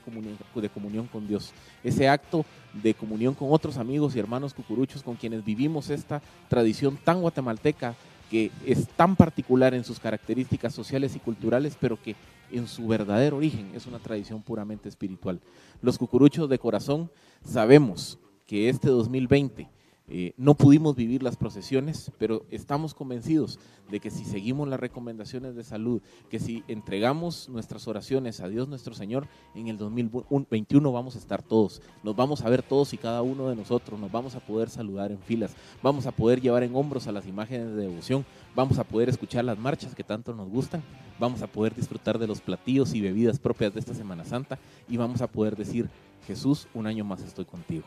comunión, 0.69 1.05
con 1.05 1.27
Dios, 1.27 1.53
ese 1.83 2.09
acto 2.09 2.43
de 2.73 2.95
comunión 2.95 3.35
con 3.35 3.49
otros 3.51 3.77
amigos 3.77 4.15
y 4.15 4.19
hermanos 4.19 4.55
cucuruchos 4.55 5.03
con 5.03 5.17
quienes 5.17 5.45
vivimos 5.45 5.91
esta 5.91 6.19
tradición 6.49 6.97
tan 6.97 7.21
guatemalteca 7.21 7.93
que 8.31 8.49
es 8.65 8.87
tan 8.87 9.15
particular 9.15 9.75
en 9.75 9.83
sus 9.83 9.99
características 9.99 10.73
sociales 10.73 11.15
y 11.15 11.19
culturales, 11.19 11.77
pero 11.79 12.01
que 12.01 12.15
en 12.51 12.67
su 12.67 12.87
verdadero 12.87 13.37
origen 13.37 13.69
es 13.75 13.85
una 13.85 13.99
tradición 13.99 14.41
puramente 14.41 14.89
espiritual. 14.89 15.39
Los 15.83 15.99
cucuruchos 15.99 16.49
de 16.49 16.57
corazón 16.57 17.11
sabemos 17.43 18.17
que 18.47 18.69
este 18.69 18.87
2020 18.87 19.69
eh, 20.07 20.33
no 20.37 20.53
pudimos 20.53 20.95
vivir 20.95 21.23
las 21.23 21.35
procesiones, 21.35 22.11
pero 22.19 22.45
estamos 22.51 22.93
convencidos 22.93 23.59
de 23.89 23.99
que 23.99 24.11
si 24.11 24.23
seguimos 24.23 24.67
las 24.67 24.79
recomendaciones 24.79 25.55
de 25.55 25.63
salud, 25.63 26.01
que 26.29 26.39
si 26.39 26.63
entregamos 26.67 27.49
nuestras 27.49 27.87
oraciones 27.87 28.39
a 28.39 28.47
Dios 28.47 28.67
nuestro 28.67 28.93
Señor, 28.93 29.27
en 29.55 29.67
el 29.67 29.77
2021 29.77 30.91
vamos 30.91 31.15
a 31.15 31.19
estar 31.19 31.41
todos, 31.41 31.81
nos 32.03 32.15
vamos 32.15 32.41
a 32.41 32.49
ver 32.49 32.61
todos 32.61 32.93
y 32.93 32.97
cada 32.97 33.23
uno 33.23 33.49
de 33.49 33.55
nosotros, 33.55 33.99
nos 33.99 34.11
vamos 34.11 34.35
a 34.35 34.39
poder 34.39 34.69
saludar 34.69 35.11
en 35.11 35.19
filas, 35.19 35.55
vamos 35.81 36.05
a 36.05 36.11
poder 36.11 36.39
llevar 36.39 36.61
en 36.61 36.75
hombros 36.75 37.07
a 37.07 37.11
las 37.11 37.25
imágenes 37.25 37.75
de 37.75 37.87
devoción, 37.87 38.25
vamos 38.55 38.77
a 38.77 38.83
poder 38.83 39.09
escuchar 39.09 39.43
las 39.43 39.57
marchas 39.57 39.95
que 39.95 40.03
tanto 40.03 40.35
nos 40.35 40.49
gustan, 40.49 40.83
vamos 41.19 41.41
a 41.41 41.47
poder 41.47 41.73
disfrutar 41.73 42.19
de 42.19 42.27
los 42.27 42.41
platillos 42.41 42.93
y 42.93 43.01
bebidas 43.01 43.39
propias 43.39 43.73
de 43.73 43.79
esta 43.79 43.95
Semana 43.95 44.23
Santa 44.23 44.59
y 44.87 44.97
vamos 44.97 45.21
a 45.21 45.27
poder 45.27 45.55
decir, 45.55 45.89
Jesús, 46.27 46.67
un 46.75 46.85
año 46.85 47.05
más 47.05 47.21
estoy 47.21 47.45
contigo 47.45 47.83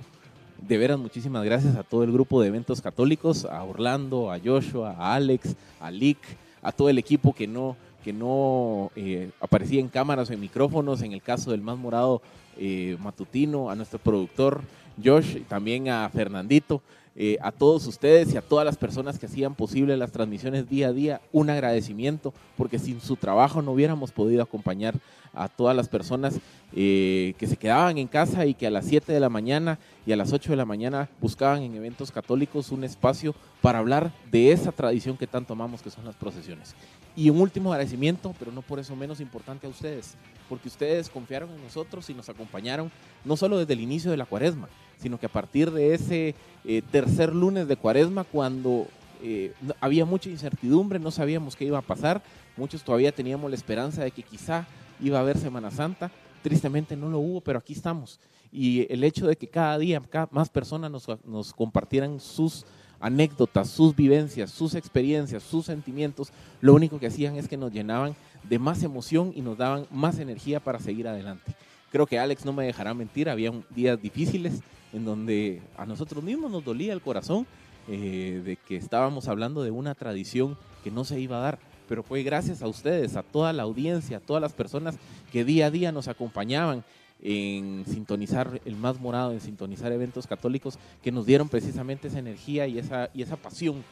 de 0.67 0.79
veras 0.79 0.99
muchísimas 0.99 1.45
gracias 1.45 1.77
a 1.77 1.83
todo 1.83 2.05
el 2.05 2.13
grupo 2.13 2.41
de 2.41 2.49
eventos 2.49 2.81
católicos, 2.81 3.45
a 3.45 3.63
Orlando, 3.63 4.33
a 4.33 4.39
Joshua, 4.39 4.95
a 4.99 5.15
Alex, 5.15 5.55
a 5.81 5.91
Lick, 5.91 6.19
a 6.63 6.73
todo 6.73 6.89
el 6.89 6.99
equipo 6.99 7.33
que 7.33 7.47
no, 7.47 7.77
que 8.05 8.13
no 8.13 8.91
eh, 8.97 9.31
aparecía 9.41 9.81
en 9.81 9.89
cámaras 9.89 10.31
o 10.31 10.33
en 10.33 10.41
micrófonos, 10.41 11.03
en 11.03 11.13
el 11.13 11.23
caso 11.23 11.51
del 11.53 11.63
más 11.63 11.79
morado 11.79 12.21
eh, 12.59 12.97
matutino, 13.01 13.71
a 13.71 13.77
nuestro 13.77 13.99
productor 13.99 14.63
Josh, 15.03 15.37
y 15.37 15.41
también 15.41 15.89
a 15.89 16.09
Fernandito, 16.09 16.83
eh, 17.21 17.37
a 17.41 17.51
todos 17.51 17.85
ustedes 17.89 18.33
y 18.33 18.37
a 18.37 18.43
todas 18.43 18.65
las 18.65 18.77
personas 18.77 19.19
que 19.19 19.27
hacían 19.27 19.57
posible 19.57 19.97
las 19.97 20.13
transmisiones 20.13 20.69
día 20.69 20.87
a 20.87 20.93
día, 20.93 21.21
un 21.33 21.51
agradecimiento, 21.51 22.33
porque 22.57 22.79
sin 22.79 23.01
su 23.01 23.17
trabajo 23.17 23.61
no 23.61 23.73
hubiéramos 23.73 24.13
podido 24.13 24.41
acompañar 24.41 24.95
a 25.35 25.49
todas 25.49 25.75
las 25.75 25.89
personas 25.89 26.39
eh, 26.73 27.35
que 27.37 27.49
se 27.49 27.57
quedaban 27.57 27.99
en 27.99 28.07
casa 28.07 28.47
y 28.47 28.55
que 28.55 28.69
a 28.69 28.71
las 28.71 28.87
7 28.87 29.13
de 29.13 29.19
la 29.19 29.29
mañana 29.29 29.81
y 30.07 30.13
a 30.13 30.17
las 30.17 30.33
8 30.33 30.51
de 30.51 30.57
la 30.57 30.65
mañana 30.65 31.09
buscaban 31.21 31.63
en 31.63 31.75
eventos 31.75 32.13
católicos 32.13 32.71
un 32.71 32.85
espacio 32.85 33.35
para 33.63 33.81
hablar 33.81 34.13
de 34.31 34.53
esa 34.53 34.71
tradición 34.71 35.17
que 35.17 35.27
tanto 35.27 35.55
amamos, 35.55 35.83
que 35.83 35.91
son 35.91 36.05
las 36.05 36.15
procesiones. 36.15 36.77
Y 37.17 37.31
un 37.31 37.41
último 37.41 37.73
agradecimiento, 37.73 38.33
pero 38.39 38.53
no 38.53 38.63
por 38.63 38.79
eso 38.79 38.95
menos 38.95 39.19
importante 39.19 39.67
a 39.67 39.71
ustedes, 39.71 40.15
porque 40.49 40.69
ustedes 40.69 41.11
confiaron 41.11 41.51
en 41.51 41.65
nosotros 41.65 42.09
y 42.11 42.15
nos 42.15 42.29
acompañaron 42.29 42.93
no 43.25 43.37
solo 43.37 43.59
desde 43.59 43.73
el 43.73 43.81
inicio 43.81 44.13
de 44.13 44.19
la 44.19 44.25
cuaresma, 44.25 44.69
sino 44.99 45.19
que 45.19 45.27
a 45.27 45.31
partir 45.33 45.71
de 45.71 45.95
ese 45.95 46.35
eh, 46.65 46.83
tercer 46.91 47.35
lunes 47.35 47.69
de 47.69 47.77
cuaresma, 47.77 48.25
cuando 48.25 48.87
eh, 49.23 49.53
había 49.81 50.05
mucha 50.05 50.29
incertidumbre, 50.29 50.99
no 50.99 51.11
sabíamos 51.11 51.57
qué 51.57 51.65
iba 51.65 51.79
a 51.79 51.83
pasar, 51.83 52.23
muchos 52.57 52.83
todavía 52.83 53.13
teníamos 53.13 53.51
la 53.51 53.57
esperanza 53.57 54.05
de 54.05 54.11
que 54.11 54.23
quizá 54.23 54.67
iba 55.01 55.19
a 55.19 55.23
haber 55.23 55.39
Semana 55.39 55.71
Santa, 55.71 56.11
tristemente 56.43 56.97
no 56.97 57.09
lo 57.09 57.19
hubo, 57.19 57.41
pero 57.41 57.59
aquí 57.59 57.73
estamos. 57.73 58.21
Y 58.51 58.91
el 58.93 59.05
hecho 59.05 59.27
de 59.27 59.37
que 59.37 59.49
cada 59.49 59.79
día 59.79 60.03
más 60.31 60.49
personas 60.49 60.91
nos, 60.91 61.07
nos 61.25 61.53
compartieran 61.53 62.21
sus 62.21 62.65
anécdotas, 63.01 63.71
sus 63.71 63.95
vivencias, 63.95 64.51
sus 64.51 64.75
experiencias, 64.75 65.43
sus 65.43 65.67
sentimientos, 65.67 66.33
lo 66.61 66.75
único 66.75 66.99
que 66.99 67.07
hacían 67.07 67.37
es 67.37 67.49
que 67.49 67.57
nos 67.57 67.73
llenaban 67.73 68.17
de 68.49 68.59
más 68.59 68.83
emoción 68.83 69.33
y 69.35 69.43
nos 69.43 69.59
daban 69.59 69.87
más 69.91 70.19
energía 70.19 70.61
para 70.61 70.81
seguir 70.81 71.07
adelante. 71.07 71.55
Creo 71.91 72.07
que 72.07 72.19
Alex 72.19 72.45
no 72.45 72.53
me 72.53 72.67
dejará 72.67 72.95
mentir, 72.95 73.29
había 73.29 73.53
días 73.71 74.01
difíciles 74.01 74.61
en 74.93 75.05
donde 75.05 75.63
a 75.77 75.87
nosotros 75.87 76.23
mismos 76.23 76.51
nos 76.51 76.65
dolía 76.65 76.93
el 76.93 77.01
corazón 77.01 77.47
eh, 77.89 78.43
de 78.45 78.57
que 78.57 78.77
estábamos 78.77 79.29
hablando 79.29 79.63
de 79.63 79.71
una 79.71 79.95
tradición 79.95 80.57
que 80.85 80.91
no 80.91 81.05
se 81.05 81.21
iba 81.21 81.39
a 81.39 81.41
dar, 81.41 81.59
pero 81.89 82.03
fue 82.03 82.23
gracias 82.23 82.63
a 82.63 82.69
ustedes, 82.69 83.17
a 83.17 83.23
toda 83.23 83.53
la 83.53 83.63
audiencia, 83.63 84.19
a 84.19 84.21
todas 84.21 84.43
las 84.43 84.53
personas 84.53 84.97
que 85.33 85.45
día 85.45 85.67
a 85.67 85.71
día 85.71 85.91
nos 85.91 86.09
acompañaban 86.09 86.85
en 87.21 87.85
sintonizar 87.87 88.61
el 88.65 88.77
más 88.77 89.01
morado, 89.01 89.33
en 89.33 89.41
sintonizar 89.41 89.91
eventos 89.93 90.27
católicos, 90.27 90.79
que 91.03 91.11
nos 91.11 91.27
dieron 91.27 91.49
precisamente 91.49 92.09
esa 92.09 92.19
energía 92.19 92.67
y 92.67 92.79
esa, 92.79 93.11
y 93.15 93.23
esa 93.23 93.37
pasión 93.37 93.83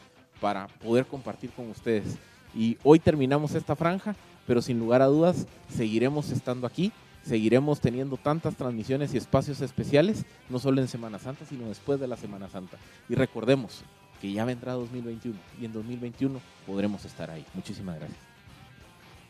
para 0.41 0.69
poder 0.69 1.07
compartir 1.07 1.51
con 1.51 1.71
ustedes. 1.71 2.19
Y 2.55 2.79
hoy 2.85 2.99
terminamos 2.99 3.55
esta 3.55 3.75
franja, 3.77 4.15
pero 4.47 4.63
sin 4.63 4.79
lugar 4.79 5.03
a 5.03 5.07
dudas 5.07 5.47
seguiremos 5.69 6.31
estando 6.31 6.67
aquí 6.67 6.93
seguiremos 7.27 7.81
teniendo 7.81 8.17
tantas 8.17 8.57
transmisiones 8.57 9.13
y 9.13 9.17
espacios 9.17 9.61
especiales, 9.61 10.25
no 10.49 10.59
solo 10.59 10.81
en 10.81 10.89
Semana 10.89 11.19
Santa, 11.19 11.45
sino 11.45 11.69
después 11.69 11.99
de 11.99 12.07
la 12.07 12.17
Semana 12.17 12.49
Santa. 12.49 12.79
Y 13.09 13.15
recordemos 13.15 13.83
que 14.21 14.33
ya 14.33 14.45
vendrá 14.45 14.75
2021 14.75 15.37
y 15.61 15.65
en 15.65 15.73
2021 15.73 16.41
podremos 16.67 17.05
estar 17.05 17.31
ahí. 17.31 17.45
Muchísimas 17.55 17.99
gracias. 17.99 18.21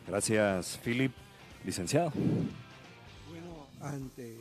Gracias, 0.06 0.78
Philip. 0.84 1.12
Licenciado. 1.64 2.12
Bueno, 3.30 3.66
ante 3.80 4.38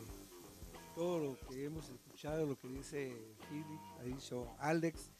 todo 0.93 1.19
lo 1.19 1.39
que 1.49 1.65
hemos 1.65 1.89
escuchado, 1.89 2.45
lo 2.45 2.59
que 2.59 2.67
dice 2.67 3.15
Philip, 3.49 3.79
ha 3.99 4.03
dicho 4.03 4.47
Alex, 4.59 5.11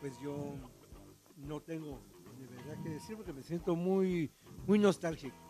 pues 0.00 0.12
yo 0.22 0.54
no 1.36 1.60
tengo 1.60 2.00
de 2.38 2.46
verdad 2.46 2.82
que 2.82 2.90
decir 2.90 3.16
porque 3.16 3.32
me 3.32 3.42
siento 3.42 3.74
muy, 3.74 4.30
muy 4.66 4.78
nostálgico 4.78 5.47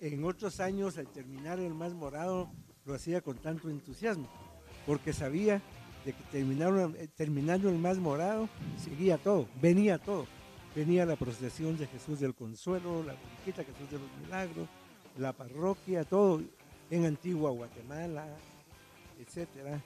en 0.00 0.24
otros 0.24 0.60
años 0.60 0.98
al 0.98 1.08
terminar 1.08 1.60
el 1.60 1.74
más 1.74 1.94
morado 1.94 2.50
lo 2.84 2.94
hacía 2.94 3.20
con 3.20 3.38
tanto 3.38 3.70
entusiasmo, 3.70 4.28
porque 4.86 5.12
sabía 5.12 5.62
de 6.04 6.12
que 6.12 6.22
terminaron, 6.30 6.94
eh, 6.96 7.08
terminando 7.16 7.68
el 7.68 7.78
más 7.78 7.98
morado, 7.98 8.48
seguía 8.82 9.18
todo, 9.18 9.48
venía 9.60 9.98
todo. 9.98 10.26
Venía 10.74 11.06
la 11.06 11.14
procesión 11.14 11.78
de 11.78 11.86
Jesús 11.86 12.18
del 12.18 12.34
Consuelo, 12.34 13.04
la 13.04 13.14
Buriquita 13.14 13.62
Jesús 13.62 13.90
de 13.92 13.98
los 13.98 14.08
Milagros, 14.20 14.68
la 15.16 15.32
parroquia, 15.32 16.02
todo 16.02 16.42
en 16.90 17.04
Antigua 17.04 17.52
Guatemala, 17.52 18.26
etcétera. 19.20 19.80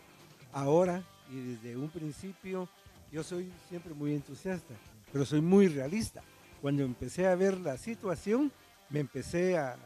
Ahora 0.50 1.02
y 1.30 1.40
desde 1.40 1.76
un 1.76 1.90
principio, 1.90 2.68
yo 3.12 3.22
soy 3.22 3.52
siempre 3.68 3.92
muy 3.92 4.14
entusiasta, 4.14 4.74
pero 5.12 5.26
soy 5.26 5.42
muy 5.42 5.68
realista. 5.68 6.22
Cuando 6.62 6.82
empecé 6.82 7.26
a 7.26 7.34
ver 7.34 7.58
la 7.60 7.76
situación, 7.76 8.50
me 8.88 9.00
empecé 9.00 9.58
a, 9.58 9.76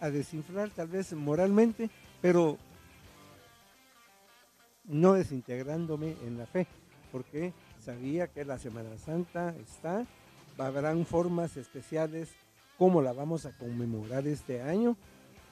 a 0.00 0.10
desinflar 0.10 0.70
tal 0.70 0.88
vez 0.88 1.12
moralmente, 1.12 1.90
pero 2.20 2.58
no 4.84 5.12
desintegrándome 5.12 6.16
en 6.26 6.38
la 6.38 6.46
fe, 6.46 6.66
porque 7.12 7.52
sabía 7.84 8.28
que 8.28 8.44
la 8.44 8.58
Semana 8.58 8.98
Santa 8.98 9.54
está, 9.56 10.06
habrán 10.58 11.06
formas 11.06 11.56
especiales 11.56 12.30
como 12.78 13.02
la 13.02 13.12
vamos 13.12 13.46
a 13.46 13.56
conmemorar 13.56 14.26
este 14.26 14.62
año, 14.62 14.96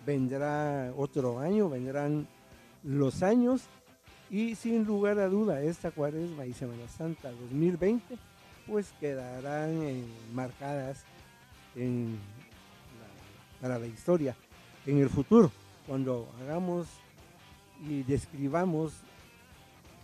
vendrá 0.07 0.93
otro 0.97 1.39
año, 1.41 1.69
vendrán 1.69 2.27
los 2.83 3.23
años 3.23 3.63
y 4.31 4.55
sin 4.55 4.85
lugar 4.85 5.19
a 5.19 5.29
duda 5.29 5.63
esta 5.63 5.91
cuaresma 5.91 6.47
y 6.47 6.53
Semana 6.53 6.89
Santa 6.89 7.31
2020 7.31 8.19
pues 8.67 8.93
quedarán 9.01 10.05
marcadas 10.35 11.05
para 13.61 13.79
la 13.79 13.87
historia 13.87 14.37
en 14.87 14.99
el 14.99 15.09
futuro, 15.09 15.51
cuando 15.87 16.29
hagamos 16.41 16.87
y 17.87 18.03
describamos 18.03 18.93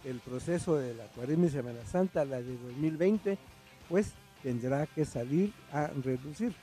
el 0.04 0.20
proceso 0.20 0.76
de 0.76 0.94
la 0.94 1.06
Cuaresma 1.08 1.46
y 1.46 1.50
Semana 1.50 1.84
Santa, 1.86 2.24
la 2.24 2.42
de 2.42 2.56
2020, 2.58 3.38
pues 3.88 4.12
tendrá 4.42 4.86
que 4.86 5.04
salir 5.04 5.52
a 5.72 5.86
reducir. 5.86 6.54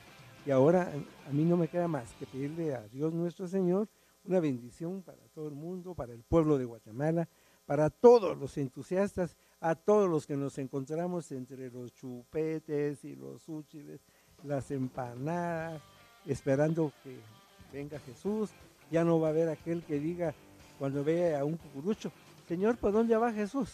Y 0.46 0.50
ahora 0.50 0.92
a 1.28 1.32
mí 1.32 1.44
no 1.44 1.56
me 1.56 1.68
queda 1.68 1.88
más 1.88 2.12
que 2.18 2.26
pedirle 2.26 2.74
a 2.74 2.82
Dios 2.88 3.12
nuestro 3.12 3.46
Señor 3.48 3.88
una 4.24 4.40
bendición 4.40 5.02
para 5.02 5.22
todo 5.34 5.48
el 5.48 5.54
mundo, 5.54 5.94
para 5.94 6.12
el 6.12 6.22
pueblo 6.22 6.58
de 6.58 6.64
Guatemala, 6.64 7.28
para 7.66 7.90
todos 7.90 8.36
los 8.38 8.56
entusiastas, 8.58 9.36
a 9.60 9.74
todos 9.74 10.08
los 10.08 10.26
que 10.26 10.36
nos 10.36 10.58
encontramos 10.58 11.30
entre 11.32 11.70
los 11.70 11.92
chupetes 11.92 13.04
y 13.04 13.16
los 13.16 13.48
úchiles, 13.48 14.00
las 14.44 14.70
empanadas, 14.70 15.82
esperando 16.26 16.92
que 17.02 17.18
venga 17.72 17.98
Jesús. 18.00 18.50
Ya 18.90 19.04
no 19.04 19.20
va 19.20 19.28
a 19.28 19.30
haber 19.30 19.48
aquel 19.48 19.82
que 19.82 19.98
diga 19.98 20.34
cuando 20.78 21.04
vea 21.04 21.40
a 21.40 21.44
un 21.44 21.56
cucurucho, 21.56 22.12
Señor, 22.48 22.76
¿por 22.76 22.92
dónde 22.92 23.16
va 23.16 23.32
Jesús? 23.32 23.70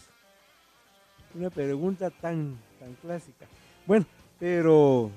Una 1.35 1.51
pregunta 1.51 2.11
tan, 2.11 2.59
tan 2.79 2.95
clásica. 2.95 3.47
Bueno, 3.87 4.07
pero 4.39 5.11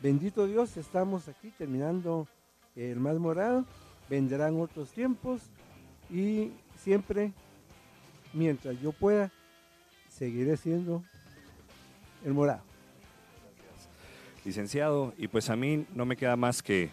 bendito 0.00 0.46
Dios, 0.46 0.76
estamos 0.76 1.28
aquí 1.28 1.50
terminando 1.50 2.28
el 2.74 3.00
más 3.00 3.16
morado, 3.18 3.64
vendrán 4.08 4.60
otros 4.60 4.92
tiempos 4.92 5.42
y 6.10 6.52
siempre, 6.76 7.32
mientras 8.32 8.80
yo 8.80 8.92
pueda, 8.92 9.32
seguiré 10.08 10.56
siendo 10.56 11.02
el 12.24 12.34
morado. 12.34 12.62
Licenciado, 14.46 15.12
y 15.18 15.26
pues 15.26 15.50
a 15.50 15.56
mí 15.56 15.86
no 15.92 16.06
me 16.06 16.16
queda 16.16 16.36
más 16.36 16.62
que 16.62 16.88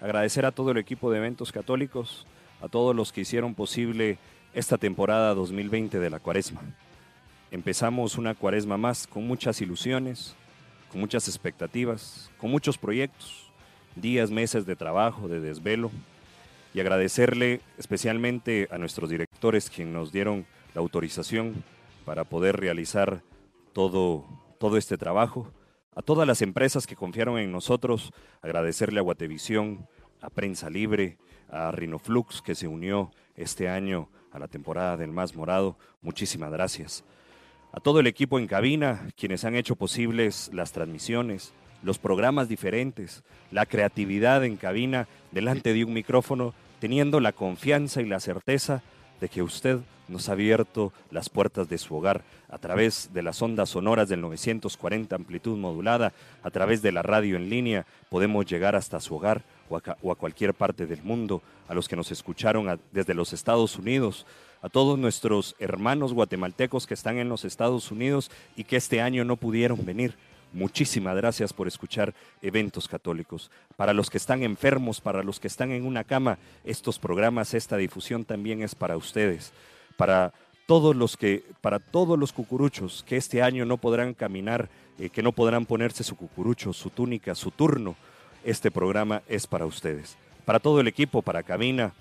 agradecer 0.00 0.46
a 0.46 0.52
todo 0.52 0.70
el 0.70 0.78
equipo 0.78 1.10
de 1.10 1.18
eventos 1.18 1.50
católicos, 1.50 2.28
a 2.60 2.68
todos 2.68 2.94
los 2.94 3.10
que 3.10 3.22
hicieron 3.22 3.56
posible 3.56 4.18
esta 4.54 4.78
temporada 4.78 5.34
2020 5.34 5.98
de 5.98 6.10
la 6.10 6.20
cuaresma. 6.20 6.60
Empezamos 7.50 8.18
una 8.18 8.36
cuaresma 8.36 8.76
más 8.76 9.08
con 9.08 9.26
muchas 9.26 9.60
ilusiones, 9.60 10.36
con 10.92 11.00
muchas 11.00 11.26
expectativas, 11.26 12.30
con 12.38 12.52
muchos 12.52 12.78
proyectos, 12.78 13.50
días, 13.96 14.30
meses 14.30 14.64
de 14.64 14.76
trabajo, 14.76 15.26
de 15.26 15.40
desvelo, 15.40 15.90
y 16.72 16.78
agradecerle 16.78 17.62
especialmente 17.78 18.68
a 18.70 18.78
nuestros 18.78 19.10
directores 19.10 19.70
quienes 19.70 19.92
nos 19.92 20.12
dieron 20.12 20.46
la 20.72 20.80
autorización 20.80 21.64
para 22.04 22.22
poder 22.22 22.60
realizar 22.60 23.22
todo, 23.72 24.24
todo 24.60 24.76
este 24.76 24.96
trabajo, 24.96 25.50
a 25.94 26.02
todas 26.02 26.26
las 26.26 26.42
empresas 26.42 26.86
que 26.86 26.96
confiaron 26.96 27.38
en 27.38 27.52
nosotros, 27.52 28.12
agradecerle 28.40 29.00
a 29.00 29.02
Guatevisión, 29.02 29.86
a 30.20 30.30
Prensa 30.30 30.70
Libre, 30.70 31.18
a 31.50 31.70
Rinoflux 31.70 32.40
que 32.42 32.54
se 32.54 32.66
unió 32.66 33.10
este 33.36 33.68
año 33.68 34.08
a 34.32 34.38
la 34.38 34.48
temporada 34.48 34.96
del 34.96 35.10
Más 35.10 35.34
Morado. 35.34 35.76
Muchísimas 36.00 36.50
gracias. 36.50 37.04
A 37.72 37.80
todo 37.80 38.00
el 38.00 38.06
equipo 38.06 38.38
en 38.38 38.46
cabina, 38.46 39.08
quienes 39.16 39.44
han 39.44 39.54
hecho 39.54 39.76
posibles 39.76 40.50
las 40.52 40.72
transmisiones, 40.72 41.52
los 41.82 41.98
programas 41.98 42.48
diferentes, 42.48 43.22
la 43.50 43.66
creatividad 43.66 44.44
en 44.44 44.56
cabina 44.56 45.08
delante 45.30 45.72
de 45.72 45.84
un 45.84 45.92
micrófono, 45.92 46.54
teniendo 46.80 47.20
la 47.20 47.32
confianza 47.32 48.00
y 48.00 48.06
la 48.06 48.20
certeza 48.20 48.82
de 49.20 49.28
que 49.28 49.42
usted 49.42 49.80
nos 50.12 50.28
ha 50.28 50.32
abierto 50.32 50.92
las 51.10 51.28
puertas 51.28 51.68
de 51.68 51.78
su 51.78 51.96
hogar 51.96 52.22
a 52.48 52.58
través 52.58 53.10
de 53.12 53.22
las 53.22 53.40
ondas 53.40 53.70
sonoras 53.70 54.08
del 54.08 54.20
940 54.20 55.16
amplitud 55.16 55.56
modulada, 55.56 56.12
a 56.42 56.50
través 56.50 56.82
de 56.82 56.92
la 56.92 57.02
radio 57.02 57.36
en 57.36 57.48
línea, 57.48 57.86
podemos 58.10 58.46
llegar 58.46 58.76
hasta 58.76 59.00
su 59.00 59.16
hogar 59.16 59.42
o 59.70 60.12
a, 60.12 60.16
cualquier 60.16 60.52
parte 60.52 60.86
del 60.86 61.02
mundo, 61.02 61.42
a 61.66 61.74
los 61.74 61.88
que 61.88 61.96
nos 61.96 62.10
escucharon 62.12 62.78
desde 62.92 63.14
los 63.14 63.32
Estados 63.32 63.76
Unidos, 63.76 64.26
a 64.60 64.68
todos 64.68 64.98
nuestros 64.98 65.56
hermanos 65.58 66.12
guatemaltecos 66.12 66.86
que 66.86 66.94
están 66.94 67.16
en 67.16 67.30
los 67.30 67.44
Estados 67.46 67.90
Unidos 67.90 68.30
y 68.54 68.64
que 68.64 68.76
este 68.76 69.00
año 69.00 69.24
no 69.24 69.36
pudieron 69.36 69.84
venir. 69.84 70.14
Muchísimas 70.52 71.16
gracias 71.16 71.54
por 71.54 71.66
escuchar 71.66 72.12
eventos 72.42 72.86
católicos. 72.86 73.50
Para 73.76 73.94
los 73.94 74.10
que 74.10 74.18
están 74.18 74.42
enfermos, 74.42 75.00
para 75.00 75.22
los 75.22 75.40
que 75.40 75.48
están 75.48 75.72
en 75.72 75.86
una 75.86 76.04
cama, 76.04 76.38
estos 76.64 76.98
programas, 76.98 77.54
esta 77.54 77.78
difusión 77.78 78.26
también 78.26 78.62
es 78.62 78.74
para 78.74 78.98
ustedes. 78.98 79.52
Para 79.96 80.32
todos 80.66 80.96
los 80.96 81.16
que, 81.16 81.44
para 81.60 81.78
todos 81.78 82.18
los 82.18 82.32
cucuruchos 82.32 83.04
que 83.06 83.16
este 83.16 83.42
año 83.42 83.64
no 83.64 83.76
podrán 83.76 84.14
caminar, 84.14 84.68
eh, 84.98 85.10
que 85.10 85.22
no 85.22 85.32
podrán 85.32 85.66
ponerse 85.66 86.04
su 86.04 86.16
cucurucho, 86.16 86.72
su 86.72 86.90
túnica, 86.90 87.34
su 87.34 87.50
turno, 87.50 87.96
este 88.44 88.70
programa 88.70 89.22
es 89.28 89.46
para 89.46 89.66
ustedes. 89.66 90.16
Para 90.44 90.60
todo 90.60 90.80
el 90.80 90.88
equipo, 90.88 91.22
para 91.22 91.42
Cabina, 91.42 91.92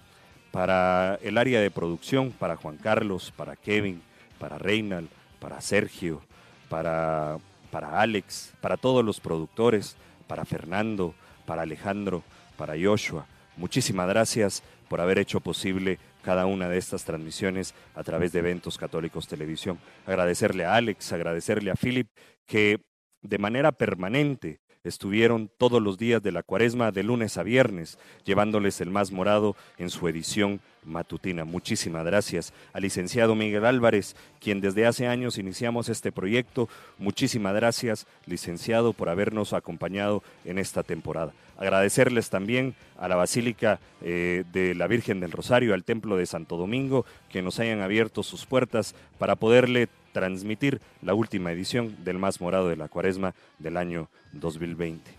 para 0.52 1.16
el 1.22 1.38
área 1.38 1.62
de 1.62 1.72
producción, 1.72 2.32
para 2.32 2.56
Juan 2.56 2.78
Carlos, 2.78 3.34
para 3.36 3.56
Kevin, 3.56 4.02
para 4.40 4.58
Reinald, 4.58 5.10
para 5.40 5.62
Sergio, 5.62 6.22
para, 6.70 7.38
para 7.72 8.02
Alex, 8.02 8.54
para 8.62 8.78
todos 8.78 9.04
los 9.04 9.20
productores, 9.20 9.96
para 10.28 10.46
Fernando, 10.46 11.14
para 11.46 11.64
Alejandro, 11.64 12.24
para 12.58 12.76
Joshua. 12.82 13.26
Muchísimas 13.58 14.08
gracias 14.08 14.64
por 14.88 15.02
haber 15.02 15.20
hecho 15.20 15.40
posible 15.40 16.00
cada 16.24 16.46
una 16.46 16.70
de 16.70 16.78
estas 16.78 17.04
transmisiones 17.04 17.74
a 17.96 18.04
través 18.04 18.32
de 18.32 18.40
Eventos 18.40 18.78
Católicos 18.78 19.28
Televisión. 19.28 19.80
Agradecerle 20.06 20.66
a 20.66 20.76
Alex, 20.76 21.12
agradecerle 21.14 21.72
a 21.72 21.76
Philip, 21.76 22.08
que 22.46 22.80
de 23.22 23.38
manera 23.38 23.72
permanente 23.72 24.60
estuvieron 24.84 25.52
todos 25.58 25.82
los 25.82 25.98
días 25.98 26.24
de 26.24 26.32
la 26.32 26.44
cuaresma 26.44 26.92
de 26.92 27.04
lunes 27.04 27.38
a 27.38 27.44
viernes, 27.44 28.00
llevándoles 28.26 28.82
el 28.82 28.90
más 28.90 29.12
morado 29.12 29.56
en 29.78 29.90
su 29.90 30.08
edición 30.08 30.60
matutina. 30.84 31.46
Muchísimas 31.46 32.04
gracias 32.04 32.54
al 32.74 32.82
licenciado 32.82 33.36
Miguel 33.36 33.66
Álvarez, 33.66 34.16
quien 34.40 34.62
desde 34.62 34.88
hace 34.88 35.08
años 35.08 35.38
iniciamos 35.38 35.90
este 35.90 36.12
proyecto. 36.12 36.68
Muchísimas 36.98 37.54
gracias, 37.54 38.08
licenciado, 38.26 38.94
por 38.94 39.10
habernos 39.10 39.54
acompañado 39.54 40.24
en 40.46 40.58
esta 40.58 40.82
temporada. 40.82 41.34
Agradecerles 41.62 42.32
también 42.32 42.74
a 42.98 43.08
la 43.08 43.16
Basílica 43.16 43.80
eh, 44.02 44.46
de 44.52 44.74
la 44.74 44.88
Virgen 44.88 45.20
del 45.20 45.32
Rosario, 45.32 45.76
al 45.76 45.84
Templo 45.84 46.18
de 46.18 46.26
Santo 46.26 46.58
Domingo, 46.58 47.06
que 47.30 47.44
nos 47.44 47.60
hayan 47.60 47.82
abierto 47.82 48.24
sus 48.24 48.48
puertas 48.48 48.96
para 49.20 49.36
poderle 49.36 49.88
transmitir 50.12 50.82
la 51.04 51.14
última 51.14 51.52
edición 51.52 52.04
del 52.04 52.18
Más 52.18 52.42
Morado 52.42 52.68
de 52.68 52.78
la 52.78 52.88
Cuaresma 52.88 53.36
del 53.60 53.78
año 53.78 54.10
2020. 54.32 55.12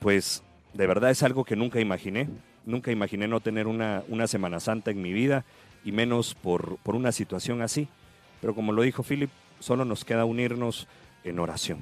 Pues 0.00 0.42
de 0.74 0.86
verdad 0.86 1.10
es 1.10 1.22
algo 1.22 1.46
que 1.46 1.56
nunca 1.56 1.80
imaginé, 1.80 2.28
nunca 2.66 2.92
imaginé 2.92 3.26
no 3.26 3.40
tener 3.40 3.68
una, 3.68 4.02
una 4.08 4.26
Semana 4.26 4.60
Santa 4.60 4.90
en 4.90 5.00
mi 5.00 5.14
vida 5.14 5.46
y 5.82 5.92
menos 5.92 6.34
por, 6.34 6.76
por 6.82 6.94
una 6.94 7.10
situación 7.10 7.62
así. 7.62 7.88
Pero 8.42 8.54
como 8.54 8.70
lo 8.70 8.82
dijo 8.82 9.02
Philip, 9.02 9.30
solo 9.60 9.86
nos 9.86 10.04
queda 10.04 10.26
unirnos 10.26 10.86
en 11.24 11.38
oración. 11.38 11.78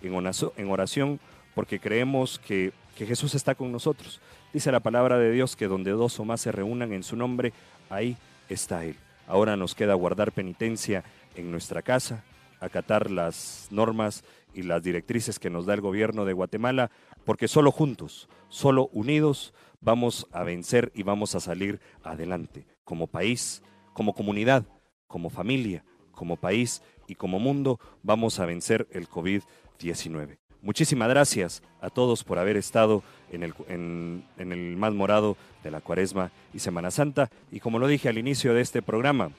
En 0.00 0.70
oración 0.70 1.18
porque 1.58 1.80
creemos 1.80 2.38
que, 2.38 2.72
Jesús 2.94 3.34
está 3.34 3.56
con 3.56 3.72
nosotros. 3.72 4.20
Dice 4.52 4.70
la 4.70 4.78
palabra 4.78 5.18
de 5.18 5.32
Dios 5.32 5.56
que 5.56 5.66
donde 5.66 5.90
dos 5.90 6.20
o 6.20 6.24
más 6.24 6.40
se 6.40 6.52
reúnan 6.52 6.92
en 6.92 7.02
su 7.02 7.16
nombre, 7.16 7.52
ahí 7.90 8.16
está 8.48 8.84
Él. 8.84 8.94
Ahora 9.26 9.56
nos 9.56 9.74
queda 9.74 9.94
guardar 9.94 10.30
penitencia 10.30 11.02
en 11.34 11.50
nuestra 11.50 11.82
casa, 11.82 12.22
acatar 12.60 13.10
las 13.10 13.66
normas 13.72 14.22
y 14.54 14.62
las 14.62 14.84
directrices 14.84 15.40
que 15.40 15.50
nos 15.50 15.66
da 15.66 15.74
el 15.74 15.80
gobierno 15.80 16.24
de 16.24 16.32
Guatemala, 16.32 16.92
porque 17.24 17.48
solo 17.48 17.72
juntos, 17.72 18.28
solo 18.48 18.88
unidos, 18.92 19.52
vamos 19.80 20.28
a 20.30 20.44
vencer 20.44 20.92
y 20.94 21.02
vamos 21.02 21.34
a 21.34 21.40
salir 21.40 21.80
adelante, 22.04 22.68
como 22.84 23.08
país, 23.08 23.64
como 23.94 24.14
comunidad, 24.14 24.64
como 25.08 25.28
familia, 25.28 25.82
como 26.12 26.36
país 26.36 26.82
y 27.08 27.16
como 27.16 27.40
mundo, 27.40 27.80
vamos 28.04 28.38
a 28.38 28.46
vencer 28.46 28.86
el 28.92 29.08
COVID-19. 29.08 30.38
Muchísimas 30.60 31.08
gracias 31.08 31.62
a 31.80 31.88
todos 31.88 32.24
por 32.24 32.38
haber 32.38 32.56
estado 32.56 33.02
en 33.30 33.44
el, 33.44 33.54
en, 33.68 34.24
el 34.38 34.76
más 34.76 34.92
morado 34.92 35.36
de 35.62 35.70
la 35.70 35.80
Cuaresma 35.80 36.32
y 36.52 36.58
Semana 36.58 36.90
Santa. 36.90 37.30
Y 37.52 37.60
como 37.60 37.78
lo 37.78 37.86
dije 37.86 38.08
al 38.08 38.18
inicio 38.18 38.54
de 38.54 38.62
este 38.62 38.82
programa, 38.82 39.30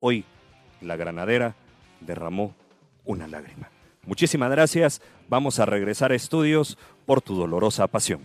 hoy 0.00 0.24
la 0.80 0.96
granadera 0.96 1.54
derramó 2.00 2.54
una 3.04 3.28
lágrima. 3.28 3.70
Muchísimas 4.04 4.50
gracias. 4.50 5.00
Vamos 5.28 5.60
a 5.60 5.66
regresar 5.66 6.10
a 6.10 6.16
estudios 6.16 6.76
por 7.06 7.22
tu 7.22 7.36
dolorosa 7.36 7.86
pasión. 7.86 8.20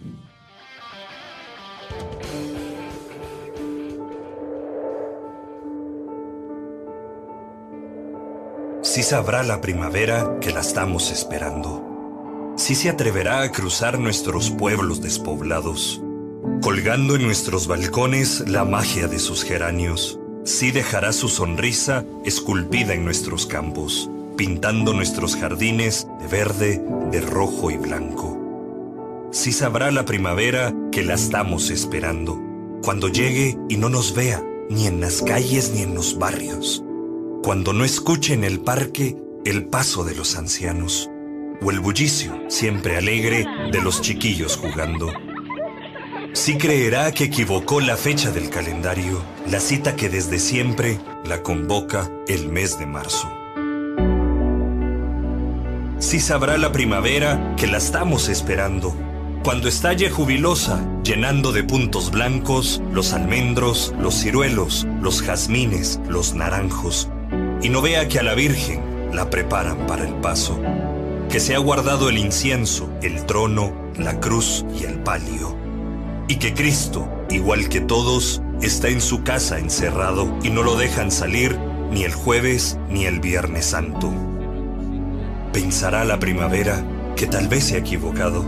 Sí 8.82 9.04
sabrá 9.04 9.44
la 9.44 9.62
primavera 9.62 10.40
que 10.42 10.52
la 10.52 10.62
estamos 10.62 11.12
esperando 11.12 11.87
Sí 12.58 12.74
se 12.74 12.90
atreverá 12.90 13.44
a 13.44 13.52
cruzar 13.52 14.00
nuestros 14.00 14.50
pueblos 14.50 15.00
despoblados, 15.00 16.02
colgando 16.64 17.16
en 17.16 17.22
nuestros 17.22 17.68
balcones 17.68 18.50
la 18.50 18.66
magia 18.66 19.08
de 19.08 19.20
sus 19.20 19.44
geranios. 19.44 20.20
Sí 20.44 20.72
dejará 20.72 21.14
su 21.14 21.30
sonrisa 21.30 22.04
esculpida 22.26 22.96
en 22.96 23.06
nuestros 23.06 23.46
campos, 23.46 24.10
pintando 24.38 24.94
nuestros 24.94 25.36
jardines 25.36 26.08
de 26.20 26.28
verde, 26.28 26.84
de 27.12 27.22
rojo 27.22 27.70
y 27.70 27.78
blanco. 27.78 29.30
Sí 29.32 29.52
sabrá 29.52 29.92
la 29.92 30.06
primavera 30.06 30.74
que 30.92 31.04
la 31.04 31.14
estamos 31.14 31.70
esperando, 31.70 32.42
cuando 32.82 33.08
llegue 33.08 33.56
y 33.70 33.78
no 33.78 33.90
nos 33.90 34.16
vea, 34.16 34.44
ni 34.72 34.88
en 34.88 35.00
las 35.00 35.22
calles 35.22 35.74
ni 35.76 35.84
en 35.84 35.94
los 35.94 36.18
barrios, 36.18 36.84
cuando 37.44 37.72
no 37.72 37.86
escuche 37.86 38.34
en 38.34 38.44
el 38.44 38.62
parque 38.62 39.16
el 39.46 39.66
paso 39.66 40.04
de 40.04 40.16
los 40.16 40.38
ancianos, 40.38 41.12
o 41.62 41.72
el 41.72 41.80
bullicio, 41.80 42.44
siempre 42.48 42.98
alegre, 42.98 43.46
de 43.72 43.82
los 43.82 44.02
chiquillos 44.02 44.58
jugando. 44.58 45.12
Sí 46.34 46.58
creerá 46.58 47.12
que 47.12 47.26
equivocó 47.26 47.82
la 47.82 47.98
fecha 47.98 48.32
del 48.32 48.50
calendario, 48.50 49.22
la 49.50 49.60
cita 49.60 49.96
que 49.96 50.10
desde 50.10 50.40
siempre 50.40 51.00
la 51.26 51.42
convoca 51.42 52.12
el 52.28 52.50
mes 52.50 52.78
de 52.78 52.86
marzo. 52.86 53.32
Sí 56.00 56.20
sabrá 56.20 56.58
la 56.58 56.72
primavera 56.72 57.56
que 57.58 57.66
la 57.66 57.78
estamos 57.78 58.30
esperando, 58.30 58.96
cuando 59.44 59.68
estalle 59.68 60.10
jubilosa, 60.10 60.86
llenando 61.04 61.52
de 61.52 61.64
puntos 61.64 62.12
blancos 62.12 62.82
los 62.92 63.14
almendros, 63.14 63.96
los 64.00 64.14
ciruelos, 64.14 64.86
los 65.02 65.24
jazmines, 65.24 66.00
los 66.08 66.34
naranjos, 66.36 67.10
y 67.62 67.70
no 67.70 67.82
vea 67.82 68.08
que 68.08 68.20
a 68.20 68.24
la 68.24 68.36
Virgen 68.36 69.10
la 69.12 69.30
preparan 69.30 69.88
para 69.88 70.06
el 70.08 70.14
paso, 70.16 70.60
que 71.30 71.40
se 71.40 71.56
ha 71.56 71.60
guardado 71.60 72.10
el 72.10 72.18
incienso, 72.18 72.90
el 73.02 73.26
trono, 73.26 73.74
la 73.98 74.20
cruz 74.20 74.66
y 74.80 74.86
el 74.86 75.00
palio, 75.00 75.56
y 76.28 76.36
que 76.36 76.54
Cristo, 76.54 77.08
igual 77.30 77.70
que 77.70 77.82
todos, 77.82 78.42
está 78.62 78.90
en 78.90 79.02
su 79.02 79.24
casa 79.24 79.60
encerrado 79.60 80.38
y 80.44 80.50
no 80.50 80.64
lo 80.64 80.76
dejan 80.76 81.12
salir 81.12 81.58
ni 81.92 82.04
el 82.04 82.14
jueves 82.14 82.80
ni 82.90 83.06
el 83.06 83.20
viernes 83.20 83.66
santo. 83.66 84.12
Pensará 85.54 86.06
la 86.06 86.20
primavera 86.20 86.84
que 87.16 87.28
tal 87.28 87.48
vez 87.48 87.66
se 87.66 87.76
ha 87.76 87.80
equivocado 87.80 88.46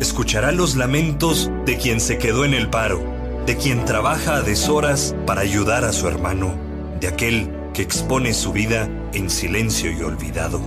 escuchará 0.00 0.52
los 0.52 0.76
lamentos 0.76 1.50
de 1.64 1.76
quien 1.78 2.00
se 2.00 2.18
quedó 2.18 2.44
en 2.44 2.54
el 2.54 2.68
paro, 2.68 3.02
de 3.46 3.56
quien 3.56 3.84
trabaja 3.84 4.36
a 4.36 4.42
deshoras 4.42 5.14
para 5.26 5.42
ayudar 5.42 5.84
a 5.84 5.92
su 5.92 6.08
hermano, 6.08 6.54
de 7.00 7.08
aquel 7.08 7.50
que 7.72 7.82
expone 7.82 8.34
su 8.34 8.52
vida 8.52 8.88
en 9.12 9.30
silencio 9.30 9.90
y 9.90 10.02
olvidado. 10.02 10.60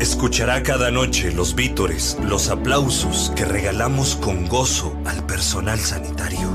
Escuchará 0.00 0.62
cada 0.62 0.92
noche 0.92 1.32
los 1.32 1.56
vítores, 1.56 2.16
los 2.22 2.50
aplausos 2.50 3.32
que 3.34 3.44
regalamos 3.44 4.14
con 4.14 4.46
gozo 4.46 4.96
al 5.04 5.26
personal 5.26 5.80
sanitario. 5.80 6.48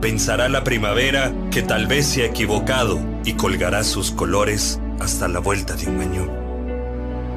Pensará 0.00 0.48
la 0.48 0.64
primavera 0.64 1.32
que 1.52 1.62
tal 1.62 1.86
vez 1.86 2.06
se 2.06 2.22
ha 2.22 2.26
equivocado 2.26 2.98
y 3.24 3.34
colgará 3.34 3.84
sus 3.84 4.10
colores 4.10 4.80
hasta 4.98 5.28
la 5.28 5.38
vuelta 5.38 5.76
de 5.76 5.86
un 5.86 6.00
año. 6.00 6.28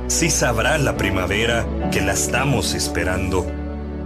Sí 0.07 0.31
sabrá 0.31 0.79
la 0.79 0.97
primavera 0.97 1.67
que 1.91 2.01
la 2.01 2.13
estamos 2.13 2.73
esperando 2.73 3.45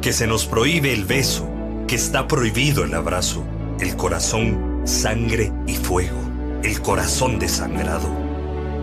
que 0.02 0.11
se 0.11 0.28
nos 0.28 0.45
prohíbe 0.45 0.91
el 0.91 1.06
beso, 1.06 1.49
que 1.88 1.95
está 1.95 2.28
prohibido 2.28 2.84
el 2.84 2.94
abrazo, 2.94 3.45
el 3.80 3.95
corazón, 3.95 4.82
sangre 4.84 5.53
y 5.68 5.76
fuego, 5.76 6.20
el 6.64 6.82
corazón 6.82 7.40
desangrado. 7.40 8.28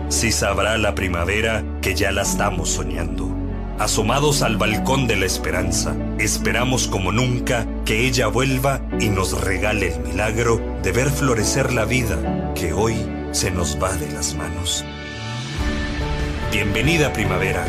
Si 0.09 0.31
sabrá 0.31 0.77
la 0.77 0.95
primavera 0.95 1.63
que 1.81 1.93
ya 1.93 2.11
la 2.11 2.21
estamos 2.21 2.69
soñando. 2.69 3.29
Asomados 3.77 4.41
al 4.41 4.57
balcón 4.57 5.05
de 5.05 5.17
la 5.17 5.25
esperanza, 5.25 5.95
esperamos 6.17 6.87
como 6.87 7.11
nunca 7.11 7.67
que 7.85 8.07
ella 8.07 8.27
vuelva 8.27 8.81
y 8.99 9.09
nos 9.09 9.39
regale 9.39 9.93
el 9.93 9.99
milagro 9.99 10.61
de 10.81 10.91
ver 10.93 11.09
florecer 11.09 11.73
la 11.73 11.85
vida 11.85 12.53
que 12.55 12.73
hoy 12.73 12.95
se 13.31 13.51
nos 13.51 13.77
va 13.81 13.93
de 13.93 14.09
las 14.11 14.33
manos. 14.33 14.85
Bienvenida 16.51 17.11
primavera, 17.11 17.65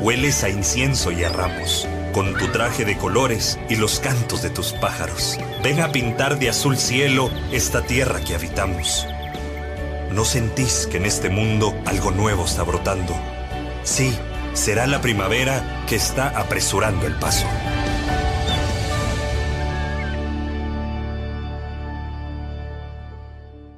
hueles 0.00 0.42
a 0.44 0.48
incienso 0.48 1.12
y 1.12 1.24
a 1.24 1.28
ramos 1.28 1.86
con 2.16 2.32
tu 2.38 2.48
traje 2.48 2.86
de 2.86 2.96
colores 2.96 3.58
y 3.68 3.76
los 3.76 4.00
cantos 4.00 4.40
de 4.40 4.48
tus 4.48 4.72
pájaros. 4.72 5.38
Ven 5.62 5.80
a 5.80 5.92
pintar 5.92 6.38
de 6.38 6.48
azul 6.48 6.78
cielo 6.78 7.30
esta 7.52 7.82
tierra 7.82 8.20
que 8.20 8.34
habitamos. 8.34 9.06
¿No 10.12 10.24
sentís 10.24 10.86
que 10.90 10.96
en 10.96 11.06
este 11.06 11.28
mundo 11.28 11.74
algo 11.84 12.10
nuevo 12.10 12.44
está 12.44 12.62
brotando? 12.62 13.14
Sí, 13.82 14.16
será 14.54 14.86
la 14.86 15.00
primavera 15.00 15.84
que 15.86 15.96
está 15.96 16.28
apresurando 16.28 17.06
el 17.06 17.14
paso. 17.14 17.46